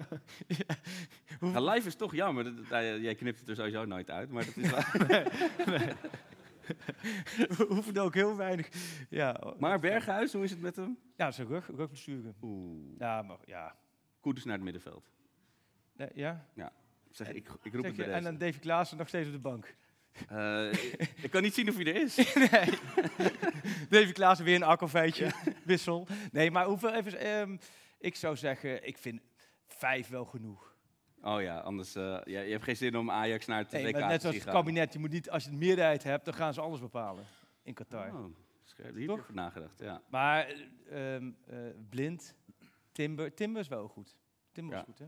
Ja, 1.53 1.61
live 1.61 1.87
is 1.87 1.95
toch 1.95 2.15
jammer. 2.15 2.43
Dat- 2.43 2.69
dat- 2.69 3.01
jij 3.01 3.15
knipt 3.15 3.39
het 3.39 3.49
er 3.49 3.55
sowieso 3.55 3.85
nooit 3.85 4.09
uit, 4.09 4.31
maar 4.31 4.45
dat 4.45 4.55
is 4.57 4.69
wel... 4.69 4.81
We 7.57 7.65
hoeven 7.69 7.95
er 7.95 8.01
ook 8.01 8.13
heel 8.13 8.35
weinig. 8.35 8.67
Ja, 9.09 9.41
Maar 9.59 9.79
Berghuis, 9.79 10.33
hoe 10.33 10.43
is 10.43 10.51
het 10.51 10.61
met 10.61 10.75
hem? 10.75 10.97
ja 11.17 11.31
zijn 11.31 11.47
rug, 11.47 11.69
rugblessure. 11.75 12.33
Oeh. 12.41 12.79
Ja, 12.99 13.21
maar 13.21 13.37
ja. 13.45 13.75
Koeders 14.21 14.45
naar 14.45 14.55
het 14.55 14.63
middenveld. 14.63 15.09
Nee, 15.95 16.09
ja. 16.13 16.47
Zeg, 17.09 17.27
ik, 17.27 17.49
ik 17.63 17.73
roep 17.73 17.85
Zeg 17.85 17.95
het 17.95 18.05
je, 18.05 18.11
en 18.11 18.23
dan. 18.23 18.37
Davy 18.37 18.59
Klaassen 18.59 18.97
nog 18.97 19.07
steeds 19.07 19.27
op 19.27 19.33
de 19.33 19.39
bank. 19.39 19.75
Eh, 20.27 20.73
ik 21.23 21.31
kan 21.31 21.41
niet 21.41 21.53
zien 21.53 21.69
of 21.69 21.75
hij 21.75 21.85
er 21.85 21.95
is. 21.95 22.15
nee. 22.51 22.69
Davy 23.89 24.11
Klaassen 24.11 24.45
weer 24.45 24.55
een 24.55 24.63
akkerveetje. 24.63 25.31
Wissel. 25.65 26.07
Nee, 26.31 26.51
maar 26.51 26.65
hoeveel 26.65 26.93
even... 26.93 27.19
ehm, 27.19 27.57
ik 27.99 28.15
zou 28.15 28.35
zeggen, 28.35 28.87
ik 28.87 28.97
vind 28.97 29.21
vijf 29.67 30.07
wel 30.07 30.25
genoeg. 30.25 30.75
Oh 31.21 31.41
ja, 31.41 31.59
anders... 31.59 31.95
eh, 31.95 32.19
ja, 32.23 32.41
je 32.41 32.51
hebt 32.51 32.63
geen 32.63 32.75
zin 32.75 32.97
om 32.97 33.11
Ajax 33.11 33.45
naar 33.45 33.57
het 33.57 33.71
Nee, 33.71 33.83
WK 33.83 33.93
te 33.93 33.99
net 33.99 34.09
zien 34.09 34.19
zoals 34.19 34.35
het 34.35 34.43
gaan. 34.43 34.53
kabinet, 34.53 34.93
je 34.93 34.99
moet 34.99 35.11
niet, 35.11 35.29
als 35.29 35.43
je 35.43 35.49
de 35.49 35.55
meerderheid 35.55 36.03
hebt, 36.03 36.25
dan 36.25 36.33
gaan 36.33 36.53
ze 36.53 36.61
alles 36.61 36.79
bepalen 36.79 37.25
in 37.63 37.73
Qatar. 37.73 38.07
Oh, 38.07 38.25
scherp. 38.63 38.95
Hier 38.95 39.09
heb 39.09 39.29
nagedacht, 39.33 39.79
ja. 39.79 40.01
Maar 40.09 40.47
eh, 40.47 41.15
ehm, 41.15 41.31
eh, 41.47 41.57
blind, 41.89 42.35
Timber, 42.91 43.33
Timber 43.33 43.61
is 43.61 43.67
wel 43.67 43.87
goed. 43.87 44.15
Timber 44.51 44.75
Ja. 44.75 44.79
is 44.79 44.85
goed, 44.85 44.99
hè? 44.99 45.05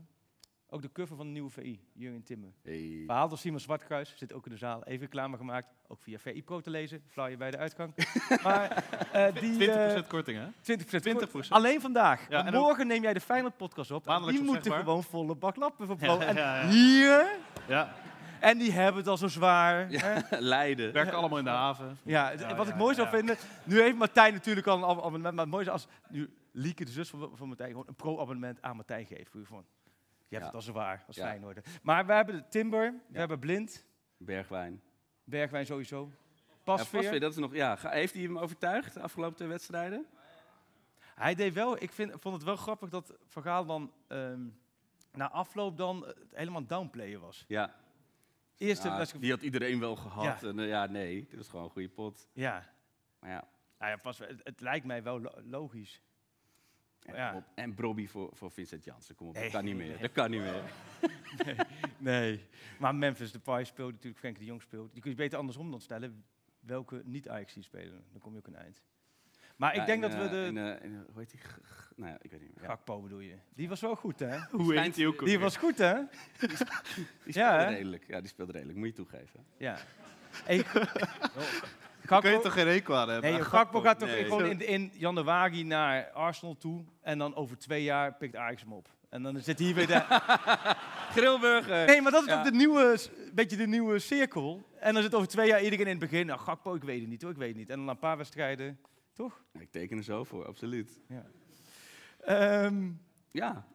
Ook 0.68 0.82
de 0.82 0.92
cover 0.92 1.16
van 1.16 1.26
de 1.26 1.32
nieuwe 1.32 1.50
VI, 1.50 1.80
Jurgen 1.92 2.22
Timber. 2.22 2.52
Hey. 2.62 3.02
Verhaal 3.06 3.28
door 3.28 3.38
Simon 3.38 3.60
Zwartkruis, 3.60 4.14
zit 4.16 4.32
ook 4.32 4.46
in 4.46 4.52
de 4.52 4.58
zaal. 4.58 4.84
Even 4.84 5.00
reclame 5.00 5.36
gemaakt, 5.36 5.68
ook 5.88 6.02
via 6.02 6.18
VI 6.18 6.42
Pro 6.42 6.60
te 6.60 6.70
lezen. 6.70 7.02
Flyer 7.06 7.38
bij 7.38 7.50
de 7.50 7.56
uitgang. 7.56 7.94
maar 8.44 8.84
eh, 9.12 9.34
die... 9.40 9.68
20% 9.68 9.72
eh, 9.72 10.08
korting, 10.08 10.38
hè? 10.38 10.76
20%. 10.78 11.46
20%. 11.46 11.48
Alleen 11.48 11.80
vandaag. 11.80 12.28
Ja, 12.28 12.46
en 12.46 12.52
morgen 12.52 12.86
neem 12.86 13.02
jij 13.02 13.12
de 13.12 13.20
Feyenoord 13.20 13.56
podcast 13.56 13.90
op. 13.90 14.06
En 14.06 14.22
die 14.22 14.42
moeten 14.42 14.72
gewoon 14.72 15.02
volle 15.02 15.34
bak 15.34 15.56
lappen 15.56 15.86
voor 15.86 15.96
Ja, 16.00 16.32
ja, 16.32 16.60
En 16.60 16.68
hier, 16.68 17.38
Ja, 17.68 17.94
en 18.40 18.58
die 18.58 18.72
hebben 18.72 19.00
het 19.00 19.08
al 19.10 19.16
zo 19.16 19.28
zwaar. 19.28 19.88
hè? 19.90 20.20
Leiden. 20.40 20.92
werken 20.92 21.14
allemaal 21.14 21.38
in 21.38 21.44
de 21.44 21.50
haven. 21.50 21.98
Ja, 22.02 22.30
wat 22.30 22.66
ja, 22.66 22.72
ik 22.72 22.76
mooi 22.76 22.94
zou 22.94 23.06
ja. 23.08 23.16
vinden. 23.16 23.36
Nu 23.64 23.80
heeft 23.80 23.96
Martijn 23.96 24.32
natuurlijk 24.32 24.66
al 24.66 24.76
een 24.76 24.84
abonnement. 24.84 25.34
Maar 25.34 25.44
het 25.44 25.52
mooie 25.52 25.64
is 25.64 25.70
als 25.70 25.86
nu 26.08 26.30
Lieke, 26.56 26.84
de 26.84 26.90
zus 26.90 27.10
van, 27.10 27.36
van 27.36 27.48
Martijn, 27.48 27.70
gewoon 27.70 27.88
een 27.88 27.94
pro-abonnement 27.94 28.62
aan 28.62 28.76
Martijn 28.76 29.06
geeft. 29.06 29.30
Van, 29.42 29.66
je 30.28 30.34
hebt 30.34 30.44
het 30.46 30.54
al 30.54 30.62
zwaar 30.62 31.04
als 31.06 31.16
Ja. 31.16 31.26
Feyenoord. 31.26 31.66
Maar 31.82 32.06
we 32.06 32.12
hebben 32.12 32.34
de 32.34 32.48
Timber, 32.48 32.94
we 33.08 33.18
hebben 33.18 33.38
Blind, 33.38 33.86
Bergwijn. 34.16 34.82
Bergwijn 35.24 35.66
sowieso. 35.66 36.10
Pasveer. 36.62 37.00
Pasveer, 37.00 37.20
dat 37.20 37.30
is 37.32 37.38
nog... 37.38 37.54
Ja, 37.54 37.76
heeft 37.80 38.14
hij 38.14 38.22
hem 38.22 38.38
overtuigd 38.38 38.94
de 38.94 39.00
afgelopen 39.00 39.36
twee 39.36 39.48
wedstrijden? 39.48 40.06
Hij 41.14 41.34
deed 41.34 41.52
wel, 41.54 41.82
ik 41.82 41.92
vind, 41.92 42.12
vond 42.20 42.34
het 42.34 42.44
wel 42.44 42.56
grappig 42.56 42.88
dat 42.88 43.14
Van 43.26 43.42
Gaal 43.42 43.64
dan 43.66 43.92
ehm, 44.08 44.40
na 45.12 45.30
afloop 45.30 45.76
dan 45.76 46.06
eh, 46.06 46.12
helemaal 46.32 46.66
downplayen 46.66 47.20
was. 47.20 47.44
Ja, 47.48 47.74
Eerste 48.56 48.88
Ja, 48.88 49.04
die 49.18 49.30
had 49.30 49.42
iedereen 49.42 49.80
wel 49.80 49.96
gehad. 49.96 50.40
Ja. 50.40 50.48
En, 50.48 50.58
eh, 50.58 50.68
ja, 50.68 50.86
nee, 50.86 51.26
dit 51.28 51.36
was 51.38 51.48
gewoon 51.48 51.64
een 51.64 51.70
goede 51.70 51.88
pot. 51.88 52.28
Ja, 52.32 52.72
Maar 53.18 53.30
ja, 53.30 53.44
nou 53.78 53.90
ja 53.90 53.96
pas, 53.96 54.18
het, 54.18 54.40
het 54.44 54.60
lijkt 54.60 54.86
mij 54.86 55.02
wel 55.02 55.20
lo- 55.20 55.40
logisch. 55.44 56.00
Ja, 57.12 57.34
op. 57.34 57.44
En 57.54 57.74
Brobby 57.74 58.06
voor, 58.06 58.28
voor 58.32 58.50
Vincent 58.50 58.84
Jansen. 58.84 59.14
Kom 59.14 59.26
op, 59.28 59.34
Nee. 59.34 59.42
dat 59.42 59.52
kan 59.52 59.64
niet 59.64 59.76
meer. 59.76 59.98
Dat 60.06 60.12
kan 60.12 60.30
niet 60.30 60.40
meer. 60.40 60.62
Nee. 61.98 62.40
Maar 62.78 62.94
Memphis 62.94 63.32
Depay 63.32 63.64
speelt 63.64 63.90
natuurlijk, 63.92 64.18
Frenkie 64.18 64.40
de 64.42 64.48
Jong 64.48 64.62
speelt. 64.62 64.92
Die 64.92 65.02
kun 65.02 65.10
je 65.10 65.16
beter 65.16 65.38
andersom 65.38 65.70
dan 65.70 65.80
stellen. 65.80 66.24
Welke 66.60 67.02
niet 67.04 67.28
ajax 67.28 67.56
spelen. 67.60 68.04
Dan 68.12 68.20
kom 68.20 68.32
je 68.32 68.38
ook 68.38 68.46
een 68.46 68.54
eind. 68.56 68.82
Maar 69.56 69.74
Ja, 69.74 69.80
ik 69.80 69.86
denk 69.86 70.02
in, 70.04 70.10
dat 70.10 70.18
we 70.18 70.24
eh, 70.24 70.30
de... 70.30 70.46
in, 70.46 70.58
eh, 70.58 70.84
in, 70.84 70.94
eh, 70.94 71.00
hoe 71.12 71.18
heet 71.20 71.30
die? 71.30 71.40
G- 71.40 71.58
g- 71.62 71.92
Nou 71.96 72.10
ja, 72.10 72.18
ik 72.22 72.30
weet 72.30 72.40
niet 72.40 72.54
meer. 72.54 72.62
Ja. 72.64 72.68
Gakpo 72.68 73.00
bedoel 73.00 73.18
je. 73.20 73.36
Die 73.54 73.68
was 73.68 73.80
wel 73.80 73.94
goed, 73.96 74.18
hè? 74.18 74.38
Hoe 74.50 74.78
heet 74.78 74.94
die 74.94 75.06
ook 75.06 75.24
Die 75.24 75.38
was 75.38 75.56
goed, 75.56 75.78
hè? 75.78 75.94
Die 76.40 76.56
speelde 76.56 77.40
Ja, 77.40 77.64
redelijk. 77.68 78.04
Ja, 78.06 78.20
die 78.20 78.28
speelde 78.28 78.52
redelijk. 78.52 78.78
Moet 78.78 78.86
je 78.88 78.92
toegeven. 78.94 79.44
Ja. 79.56 79.78
Hey, 82.08 82.20
Kun 82.20 82.30
je 82.30 82.40
toch 82.40 82.52
geen 82.52 82.64
rekel 82.64 82.96
aan 82.96 83.08
hebben? 83.08 83.30
Nee, 83.32 83.42
Gakpo 83.44 83.80
gaat 83.80 83.98
toch 83.98 84.08
Nee. 84.08 84.24
gewoon 84.24 84.46
in, 84.46 84.66
in 84.66 84.90
januari 84.94 85.64
naar 85.64 86.10
Arsenal 86.10 86.56
toe. 86.56 86.84
En 87.00 87.18
dan 87.18 87.34
over 87.34 87.58
twee 87.58 87.82
jaar 87.82 88.14
pikt 88.14 88.36
Ajax 88.36 88.62
hem 88.62 88.72
op. 88.72 88.88
En 89.08 89.22
dan 89.22 89.40
zit 89.40 89.58
hij 89.58 89.66
hier 89.66 89.74
weer 89.76 89.86
de... 89.86 90.04
Grillburger! 91.14 91.86
Nee, 91.86 92.00
maar 92.02 92.12
dat 92.12 92.22
is 92.22 92.28
Ja. 92.28 92.38
ook 92.38 92.44
de 92.44 92.52
nieuwe, 92.52 92.98
beetje 93.32 93.56
de 93.56 93.66
nieuwe 93.66 93.98
cirkel. 93.98 94.62
En 94.80 94.94
dan 94.94 95.02
zit 95.02 95.14
over 95.14 95.28
twee 95.28 95.46
jaar 95.48 95.62
iedereen 95.62 95.84
in 95.86 95.90
het 95.90 96.10
begin. 96.10 96.26
Nou, 96.26 96.40
Gakpo, 96.40 96.74
ik 96.74 96.82
weet 96.84 97.00
het 97.00 97.08
niet 97.08 97.22
hoor, 97.22 97.30
ik 97.30 97.36
weet 97.36 97.48
het 97.48 97.56
niet. 97.56 97.70
En 97.70 97.76
dan 97.76 97.84
na 97.84 97.90
een 97.90 97.98
paar 97.98 98.16
wedstrijden, 98.16 98.78
toch? 99.12 99.42
Ik 99.58 99.70
teken 99.70 99.96
er 99.96 100.02
zo 100.04 100.24
voor, 100.24 100.46
absoluut. 100.46 101.00
Ehm 102.20 102.90
Ja, 103.30 103.66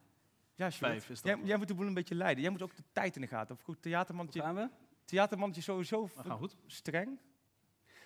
ja. 0.54 0.70
Vijf 0.70 1.08
is 1.10 1.22
dat 1.22 1.38
Jij, 1.44 1.56
moet 1.56 1.68
de 1.68 1.74
boel 1.74 1.86
een 1.86 1.94
beetje 1.94 2.14
leiden. 2.14 2.42
Jij 2.42 2.50
moet 2.52 2.62
ook 2.62 2.76
de 2.76 2.82
tijd 2.92 3.14
in 3.14 3.20
de 3.20 3.26
gaten. 3.28 3.54
Of 3.54 3.62
goed, 3.62 3.82
theatermandje, 3.82 4.40
gaan 4.40 4.54
we? 4.54 4.68
theatermandje 5.04 5.62
sowieso 5.62 6.04
We 6.16 6.22
gaan 6.22 6.38
goed. 6.38 6.56
streng. 6.66 7.18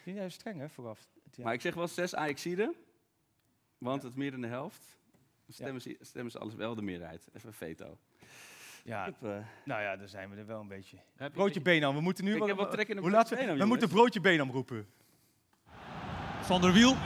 Vind 0.04 0.16
jij 0.16 0.28
streng, 0.28 0.58
hè, 0.60 0.68
vooraf? 0.68 0.98
Maar 1.42 1.52
ik 1.52 1.60
zeg 1.60 1.74
wel 1.74 1.88
zes 1.88 2.14
Ajaxiden. 2.14 2.74
Want 3.78 4.02
het 4.02 4.16
meer 4.16 4.30
dan 4.30 4.40
de 4.40 4.46
helft. 4.46 4.98
Dan 5.46 5.54
Stemmen, 5.54 5.80
ze, 5.80 5.96
stemmen 6.00 6.32
ze 6.32 6.38
alles 6.38 6.54
wel 6.54 6.74
de 6.74 6.82
meerderheid. 6.82 7.28
Even 7.32 7.48
een 7.48 7.54
veto. 7.54 7.98
Ja, 8.84 9.04
heb, 9.04 9.14
eh, 9.22 9.36
nou 9.64 9.82
ja, 9.82 9.96
daar 9.96 10.08
zijn 10.08 10.30
we 10.30 10.36
er 10.36 10.46
wel 10.46 10.60
een 10.60 10.68
beetje. 10.68 10.96
Broodje 11.32 11.60
Benam, 11.60 11.94
we 11.94 12.00
moeten 12.00 12.24
nu... 12.24 12.36
Ik 12.36 12.46
heb 12.46 12.56
wel 12.56 12.68
trek 12.68 12.88
in 12.88 12.96
een 12.96 13.02
Hoe 13.02 13.12
broodje 13.12 13.34
we, 13.34 13.40
Benam, 13.40 13.58
we 13.58 13.64
moeten 13.64 13.88
broodje 13.88 14.20
Benam 14.20 14.50
roepen. 14.50 14.86
Van 16.40 16.60
der 16.60 16.72
Wiel. 16.72 16.96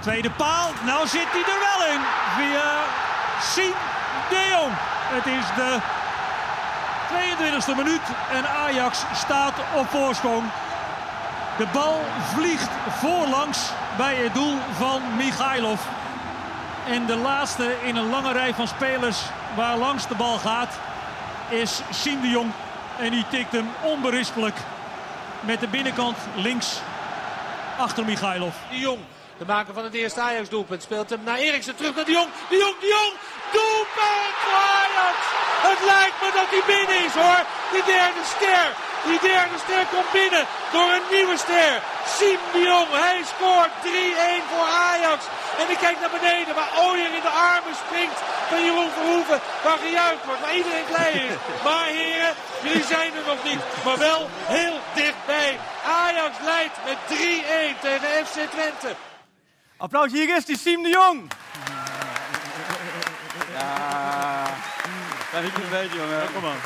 Tweede 0.00 0.30
paal. 0.30 0.72
Nou 0.84 1.06
zit 1.06 1.28
hij 1.30 1.44
er 1.54 1.60
wel 1.68 1.80
in. 1.94 2.00
Via 2.36 2.84
Siem 3.40 3.74
de 4.28 4.42
Jong. 4.50 4.72
Het 5.14 5.26
is 5.26 5.46
de 5.60 5.70
22e 7.12 7.76
minuut 7.76 8.02
en 8.30 8.48
Ajax 8.48 9.04
staat 9.18 9.58
op 9.80 9.86
voorsprong. 9.86 10.71
De 11.56 11.66
bal 11.72 12.00
vliegt 12.34 12.70
voorlangs 12.88 13.70
bij 13.96 14.14
het 14.14 14.34
doel 14.34 14.58
van 14.78 15.02
Michailov. 15.16 15.80
En 16.86 17.06
de 17.06 17.16
laatste 17.16 17.76
in 17.82 17.96
een 17.96 18.10
lange 18.10 18.32
rij 18.32 18.54
van 18.54 18.68
spelers 18.68 19.18
waar 19.56 19.76
langs 19.76 20.08
de 20.08 20.14
bal 20.14 20.38
gaat 20.38 20.74
is 21.48 21.80
Siem 21.90 22.20
de 22.20 22.28
Jong. 22.28 22.52
En 22.98 23.10
die 23.10 23.24
tikt 23.30 23.52
hem 23.52 23.68
onberispelijk 23.82 24.56
met 25.40 25.60
de 25.60 25.68
binnenkant 25.68 26.16
links 26.34 26.80
achter 27.78 28.04
Michailov. 28.04 28.54
De 28.70 28.78
Jong, 28.78 29.00
de 29.38 29.44
maker 29.44 29.74
van 29.74 29.84
het 29.84 29.94
eerste 29.94 30.20
Ajax-doelpunt, 30.20 30.82
speelt 30.82 31.10
hem 31.10 31.20
naar 31.24 31.38
Eriksen. 31.38 31.76
Terug 31.76 31.94
naar 31.94 32.04
De 32.04 32.12
Jong. 32.12 32.28
De 32.48 32.56
Jong, 32.56 32.78
De 32.80 32.86
Jong. 32.86 33.14
Doelpunt 33.52 34.36
voor 34.42 34.58
Ajax. 34.80 35.18
Het 35.68 35.80
lijkt 35.84 36.20
me 36.20 36.30
dat 36.34 36.48
hij 36.50 36.62
binnen 36.66 37.04
is 37.04 37.12
hoor. 37.12 37.44
Die 37.72 37.84
derde 37.84 38.22
ster. 38.24 38.91
Die 39.08 39.20
derde 39.20 39.58
ster 39.64 39.86
komt 39.92 40.12
binnen 40.12 40.44
door 40.72 40.90
een 40.96 41.06
nieuwe 41.10 41.36
ster. 41.44 41.74
Siem 42.16 42.40
De 42.52 42.62
Jong, 42.70 42.88
hij 42.90 43.20
scoort 43.32 43.72
3-1 43.84 43.86
voor 44.50 44.68
Ajax. 44.90 45.20
En 45.60 45.70
ik 45.70 45.78
kijk 45.84 46.00
naar 46.00 46.14
beneden 46.18 46.54
waar 46.54 46.72
Ooyer 46.84 47.12
in 47.18 47.26
de 47.28 47.34
armen 47.52 47.76
springt 47.84 48.18
van 48.48 48.64
Jeroen 48.64 48.90
Verhoeven. 48.96 49.40
Waar 49.64 49.78
gejuicht 49.78 50.24
wordt, 50.24 50.40
waar 50.40 50.54
iedereen 50.54 50.88
blij 50.92 51.12
is. 51.12 51.34
Maar 51.66 51.86
heren, 51.86 52.34
jullie 52.62 52.84
zijn 52.84 53.10
er 53.18 53.26
nog 53.26 53.44
niet. 53.44 53.62
Maar 53.84 53.98
wel 53.98 54.30
heel 54.56 54.80
dichtbij. 54.94 55.58
Ajax 55.84 56.34
leidt 56.44 56.76
met 56.88 56.98
3-1 57.08 57.80
tegen 57.80 58.26
FC 58.26 58.38
Twente. 58.54 58.90
Applaus, 59.76 60.12
hier 60.12 60.36
is 60.36 60.44
die 60.44 60.58
Siem 60.58 60.82
de 60.82 60.88
Jong. 60.88 61.30
Ja, 63.52 64.44
kan 65.30 65.44
ik 65.44 65.56
een 65.56 65.70
beetje, 65.70 65.98
jongen. 65.98 66.32
Kom 66.34 66.44
aan. 66.46 66.60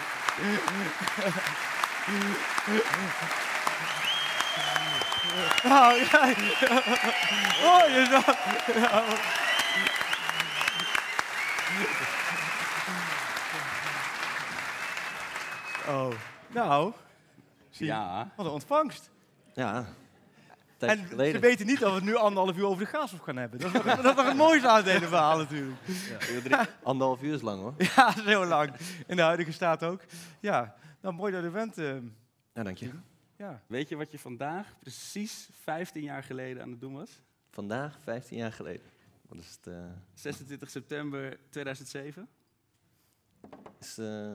Nou, 5.64 5.94
ja. 5.94 6.28
Oh, 7.64 7.88
je. 7.88 8.22
Ja. 8.74 9.04
Oh, 15.88 16.12
nou, 16.48 16.92
Ja, 17.70 18.32
wat 18.36 18.46
een 18.46 18.52
ontvangst. 18.52 19.10
Ja, 19.54 19.86
En 20.78 20.86
tijdje 20.86 21.02
ze 21.04 21.08
geleden. 21.10 21.40
weten 21.40 21.66
niet 21.66 21.78
dat 21.80 21.88
we 21.90 21.94
het 21.96 22.04
nu 22.04 22.14
anderhalf 22.14 22.56
uur 22.56 22.64
over 22.66 22.78
de 22.84 22.88
graafschap 22.88 23.20
gaan 23.20 23.36
hebben. 23.36 23.58
Dat 23.60 23.68
is, 23.68 23.74
nog- 23.74 23.84
dat 23.84 23.98
is 24.04 24.14
nog 24.14 24.26
het 24.26 24.36
mooiste 24.36 24.68
aan 24.68 24.76
het 24.76 24.86
hele 24.86 25.06
verhaal 25.06 25.38
natuurlijk. 25.38 25.78
Anderhalf 26.82 27.22
uur 27.22 27.34
is 27.34 27.40
lang 27.42 27.60
hoor. 27.60 27.74
Ja, 27.96 28.06
dat 28.06 28.16
is 28.16 28.24
heel 28.24 28.44
lang. 28.46 28.72
In 29.06 29.16
de 29.16 29.22
huidige 29.22 29.52
staat 29.52 29.82
ook. 29.82 30.00
Ja, 30.40 30.76
nou 31.00 31.14
mooi 31.14 31.32
dat 31.32 31.42
je 31.42 31.50
bent. 31.50 31.78
eh, 31.78 31.96
Ja, 32.54 32.62
dank 32.62 32.76
je. 32.78 32.90
ja. 33.36 33.62
weet 33.66 33.88
je 33.88 33.96
wat 33.96 34.10
je 34.10 34.18
vandaag 34.18 34.74
precies 34.80 35.48
15 35.62 36.02
jaar 36.02 36.22
geleden 36.22 36.62
aan 36.62 36.70
het 36.70 36.80
doen 36.80 36.94
was? 36.94 37.10
Vandaag, 37.50 37.98
15 38.02 38.36
jaar 38.38 38.52
geleden. 38.52 38.86
Wat 39.28 39.38
is 39.38 39.58
het? 39.62 39.74
eh, 39.74 39.84
26 40.14 40.70
september 40.70 41.38
2007. 41.50 42.28
is 43.80 43.98
eh, 43.98 44.32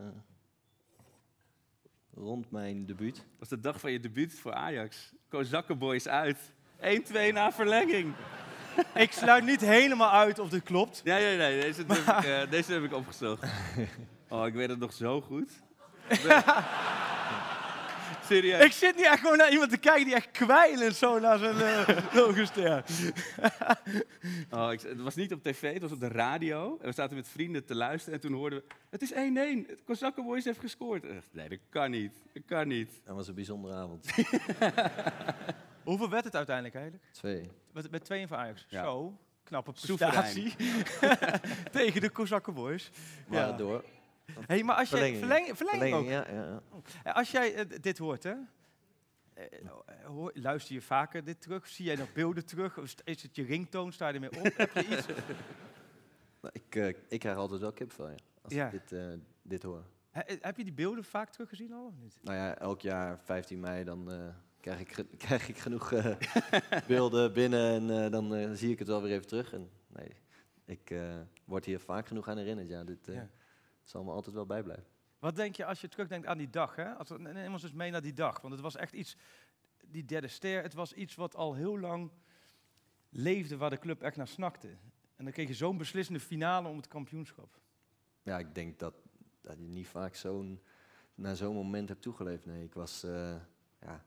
rond 2.13 2.51
mijn 2.51 2.86
debuut. 2.86 3.15
Dat 3.15 3.25
was 3.39 3.49
de 3.49 3.60
dag 3.60 3.80
van 3.80 3.91
je 3.91 3.99
debuut 3.99 4.34
voor 4.39 4.54
Ajax. 4.54 5.13
Kozakkenboys 5.32 6.08
uit. 6.08 6.38
1-2 6.80 7.34
na 7.34 7.52
verlenging. 7.52 8.13
Ik 8.94 9.12
sluit 9.12 9.46
niet 9.46 9.62
helemaal 9.62 10.12
uit 10.12 10.39
of 10.39 10.50
dit 10.50 10.63
klopt. 10.63 11.02
Ja, 11.04 11.17
ja, 11.17 11.38
nee, 11.38 11.62
deze, 11.62 11.84
heb 11.88 11.98
ik, 11.98 12.24
eh, 12.26 12.50
deze 12.50 12.74
heb 12.74 12.84
ik 12.84 12.94
opgezocht. 12.94 13.44
Oh, 14.30 14.48
ik 14.48 14.54
weet 14.54 14.70
het 14.70 14.80
nog 14.80 14.94
zo 14.94 15.22
goed. 15.22 15.52
Serieus. 18.32 18.65
Ik 18.65 18.72
zit 18.72 18.96
niet 18.96 19.06
echt 19.06 19.20
gewoon 19.20 19.38
naar 19.38 19.52
iemand 19.52 19.70
te 19.72 19.78
kijken 19.78 20.06
die 20.06 20.15
echt 20.15 20.32
kwijlend 20.32 20.96
zo 20.96 21.20
naar 21.20 21.38
zijn 21.38 21.56
uh, 21.56 21.98
logoster. 22.13 22.84
Oh, 24.52 24.72
ik, 24.72 24.82
het 24.82 25.02
was 25.02 25.15
niet 25.15 25.34
op 25.34 25.44
tv, 25.44 25.74
het 25.74 25.82
was 25.82 25.91
op 25.91 26.00
de 26.00 26.08
radio. 26.08 26.78
En 26.82 26.88
we 26.88 26.94
zaten 26.94 27.15
met 27.15 27.28
vrienden 27.28 27.65
te 27.65 27.76
luisteren 27.76 28.13
en 28.22 28.28
toen 28.28 28.38
hoorden 28.38 28.60
we... 28.60 28.76
Het 28.89 29.02
is 29.02 29.13
1-1, 29.13 29.15
het 29.67 29.84
Kozakkenboys 29.86 30.46
heeft 30.46 30.60
gescoord. 30.60 31.04
Ik 31.04 31.13
dacht, 31.13 31.28
nee, 31.32 31.50
dat 31.50 31.60
kan 31.70 31.91
niet. 31.91 32.12
Dat 32.34 32.44
kan 32.46 32.67
niet. 32.67 33.02
Dat 33.06 33.15
was 33.15 33.28
een 33.28 33.36
bijzondere 33.36 33.74
avond. 33.76 34.06
Hoeveel 35.84 36.10
werd 36.10 36.24
het 36.24 36.36
uiteindelijk 36.36 36.76
eigenlijk? 36.76 37.06
Twee. 37.12 37.50
Met, 37.74 37.91
met 37.91 38.06
2 38.06 38.28
voor 38.28 38.38
Ajax. 38.38 38.65
Ja. 38.70 38.84
Zo, 38.84 39.17
knappe 39.44 39.72
prestatie. 39.72 40.56
Tegen 41.72 42.02
de 42.02 42.10
Kozakkenboys. 42.10 42.91
Maar 43.28 43.39
Ja. 43.48 43.52
door. 43.52 43.84
Hey, 44.48 44.63
maar 44.63 44.76
als 44.76 44.89
jij 44.89 45.00
Verlenging. 45.17 45.58
verleng, 45.58 45.58
verlenging 45.58 45.94
ook. 45.96 46.06
Verlenging, 46.06 46.36
ja, 46.36 46.41
ja, 46.44 46.46
ja. 46.50 46.62
Eh, 47.04 47.15
Als 47.15 47.32
jij 47.32 47.54
eh, 47.56 47.65
dit 47.82 47.98
hoort, 47.98 48.24
hè? 48.24 48.34
eh, 49.34 49.46
hoor- 50.06 50.32
luister 50.34 50.74
je 50.74 50.82
vaker 50.82 51.24
dit 51.24 51.41
terug? 51.41 51.67
Zie 51.67 51.86
jij 51.86 51.96
nog 51.96 52.13
beelden 52.13 52.46
terug? 52.46 52.78
Of 52.78 52.94
Is 53.04 53.22
het 53.24 53.36
je 53.36 53.44
ringtoon? 53.44 53.91
Sta 53.94 54.08
je 54.08 54.13
ermee 54.13 54.32
op? 54.39 54.58
Heb 54.58 54.74
je 54.74 54.88
iets? 54.88 55.06
Nou, 56.41 56.54
ik, 56.67 56.76
eh, 56.76 56.88
ik 57.08 57.20
krijg 57.20 57.38
altijd 57.38 57.62
wel 57.62 57.72
kip 57.72 57.91
van 57.91 58.10
je. 58.12 58.17
Als 58.41 58.54
Ja. 58.54 58.65
ik 58.65 58.72
dit, 58.72 58.91
eh, 58.91 59.06
dit 59.41 59.63
hoor. 59.63 59.84
He- 60.12 60.38
heb 60.41 60.58
je 60.58 60.63
die 60.63 60.74
beelden 60.74 61.04
vaak 61.04 61.30
teruggezien 61.30 61.74
al 61.74 61.86
of 61.86 61.94
niet? 62.00 62.17
Nou 62.22 62.38
ja, 62.38 62.58
elk 62.58 62.82
jaar 62.82 63.20
15 63.20 63.60
mei 63.60 63.84
dan 63.84 64.12
eh, 64.12 64.17
krijg, 64.60 64.80
ik, 64.80 65.06
krijg 65.26 65.50
ik 65.50 65.58
genoeg 65.58 65.91
eh, 65.91 66.15
beelden 66.88 67.34
binnen 67.34 67.72
en 67.89 68.04
eh, 68.04 68.12
dan 68.12 68.56
zie 68.56 68.72
ik 68.72 68.80
het 68.80 68.88
wel 68.88 69.02
weer 69.02 69.12
even 69.13 69.28
terug. 69.28 69.54
En, 69.54 69.70
nee, 69.88 70.12
ik 70.65 70.89
eh, 70.89 71.20
word 71.46 71.65
hier 71.65 71.80
vaak 71.80 72.08
genoeg 72.08 72.28
aan 72.28 72.38
herinnerd. 72.38 72.67
Ja, 72.67 72.84
dit 72.84 73.08
eh, 73.08 73.15
Ja. 73.15 73.30
Zal 73.84 74.04
me 74.04 74.12
altijd 74.12 74.36
wel 74.36 74.46
bijblijven. 74.46 74.86
Wat 75.20 75.36
denk 75.36 75.56
je 75.56 75.65
als 75.65 75.82
je 75.82 75.88
terugdenkt 75.88 76.28
aan 76.28 76.38
die 76.38 76.50
dag? 76.50 76.76
Hè? 76.76 76.94
Als 76.94 77.10
we, 77.10 77.17
neem 77.17 77.54
ons 77.54 77.63
eens 77.63 77.74
mee 77.74 77.91
naar 77.91 78.02
die 78.02 78.13
dag. 78.13 78.41
Want 78.41 78.54
het 78.54 78.62
was 78.62 78.76
echt 78.76 78.94
iets, 78.94 79.15
die 79.86 80.06
derde 80.06 80.28
ster, 80.28 80.62
het 80.62 80.74
was 80.74 80.94
iets 80.94 81.15
wat 81.15 81.36
al 81.36 81.54
heel 81.54 81.80
lang 81.80 82.12
leefde, 83.10 83.58
waar 83.58 83.70
de 83.70 83.80
club 83.80 84.02
echt 84.02 84.15
naar 84.15 84.28
snakte. 84.28 84.67
En 85.15 85.24
dan 85.24 85.32
kreeg 85.34 85.48
je 85.48 85.54
zo'n 85.54 85.78
beslissende 85.78 86.20
finale 86.20 86.67
om 86.67 86.78
het 86.78 86.88
kampioenschap. 86.88 87.60
Ja, 88.24 88.39
ik 88.39 88.56
denk 88.56 88.80
dat, 88.80 88.94
dat 89.41 89.58
je 89.58 89.67
niet 89.67 89.88
vaak 89.88 90.15
zo'n, 90.15 90.62
naar 91.15 91.36
zo'n 91.36 91.56
moment 91.56 91.89
hebt 91.89 92.02
toegeleefd. 92.02 92.46
Nee, 92.46 92.63
ik 92.63 92.74
was, 92.74 93.04
eh, 93.04 93.36
ja, 93.82 94.06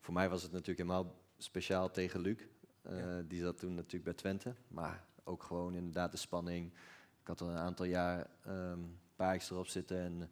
voor 0.00 0.14
mij 0.14 0.28
was 0.28 0.42
het 0.42 0.52
natuurlijk 0.52 0.78
helemaal 0.78 1.14
speciaal 1.38 1.90
tegen 1.90 2.20
Luc. 2.20 2.38
Eh, 2.82 2.98
Ja. 2.98 3.22
Die 3.22 3.40
zat 3.40 3.58
toen 3.58 3.74
natuurlijk 3.74 4.04
bij 4.04 4.14
Twente. 4.14 4.54
Maar 4.68 5.04
ook 5.24 5.42
gewoon 5.42 5.74
inderdaad 5.74 6.10
de 6.10 6.16
spanning. 6.16 6.72
Ik 7.20 7.26
had 7.26 7.40
al 7.40 7.48
een 7.50 7.56
aantal 7.56 7.86
jaar 7.86 8.26
ehm 8.44 8.80
paardjes 9.18 9.50
erop 9.50 9.66
zitten 9.66 10.00
en 10.00 10.30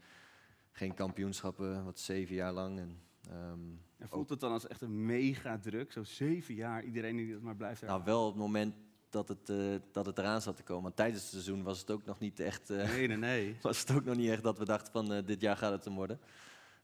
geen 0.73 0.95
kampioenschappen, 0.95 1.85
wat 1.85 1.99
zeven 1.99 2.35
jaar 2.35 2.53
lang. 2.53 2.79
En, 2.79 3.01
ehm, 3.31 3.61
En 3.99 4.09
voelt 4.09 4.31
het 4.31 4.41
dan 4.41 4.53
als 4.53 4.67
echt 4.67 4.81
een 4.81 5.07
mega 5.07 5.59
druk? 5.59 5.93
Zo 5.93 6.05
zeven 6.05 6.55
jaar, 6.55 6.85
iedereen 6.85 7.17
die 7.17 7.33
dat 7.33 7.43
maar 7.43 7.57
blijft 7.57 7.81
nou, 7.81 7.93
herhalen. 7.93 8.15
wel 8.15 8.27
op 8.27 8.33
het 8.33 8.43
moment 8.43 8.75
dat 9.11 9.29
het, 9.29 9.49
eh, 9.51 9.57
dat 9.93 10.07
het 10.07 10.19
eraan 10.19 10.43
zat 10.43 10.57
te 10.57 10.63
komen. 10.63 10.83
Want 10.83 10.97
tijdens 10.97 11.23
het 11.23 11.31
seizoen 11.31 11.63
was 11.63 11.79
het 11.81 11.91
ook 11.91 12.05
nog 12.05 12.19
niet 12.19 12.41
echt... 12.41 12.71
eh, 12.71 12.89
Nee, 12.89 13.07
nee, 13.09 13.17
nee. 13.17 13.57
was 13.63 13.81
het 13.81 13.91
ook 13.93 14.05
nog 14.05 14.17
niet 14.17 14.31
echt 14.31 14.43
dat 14.43 14.59
we 14.59 14.65
dachten 14.65 14.93
van 14.93 15.13
eh, 15.13 15.27
dit 15.27 15.41
jaar 15.41 15.57
gaat 15.57 15.73
het 15.73 15.85
hem 15.85 15.95
worden. 15.95 16.21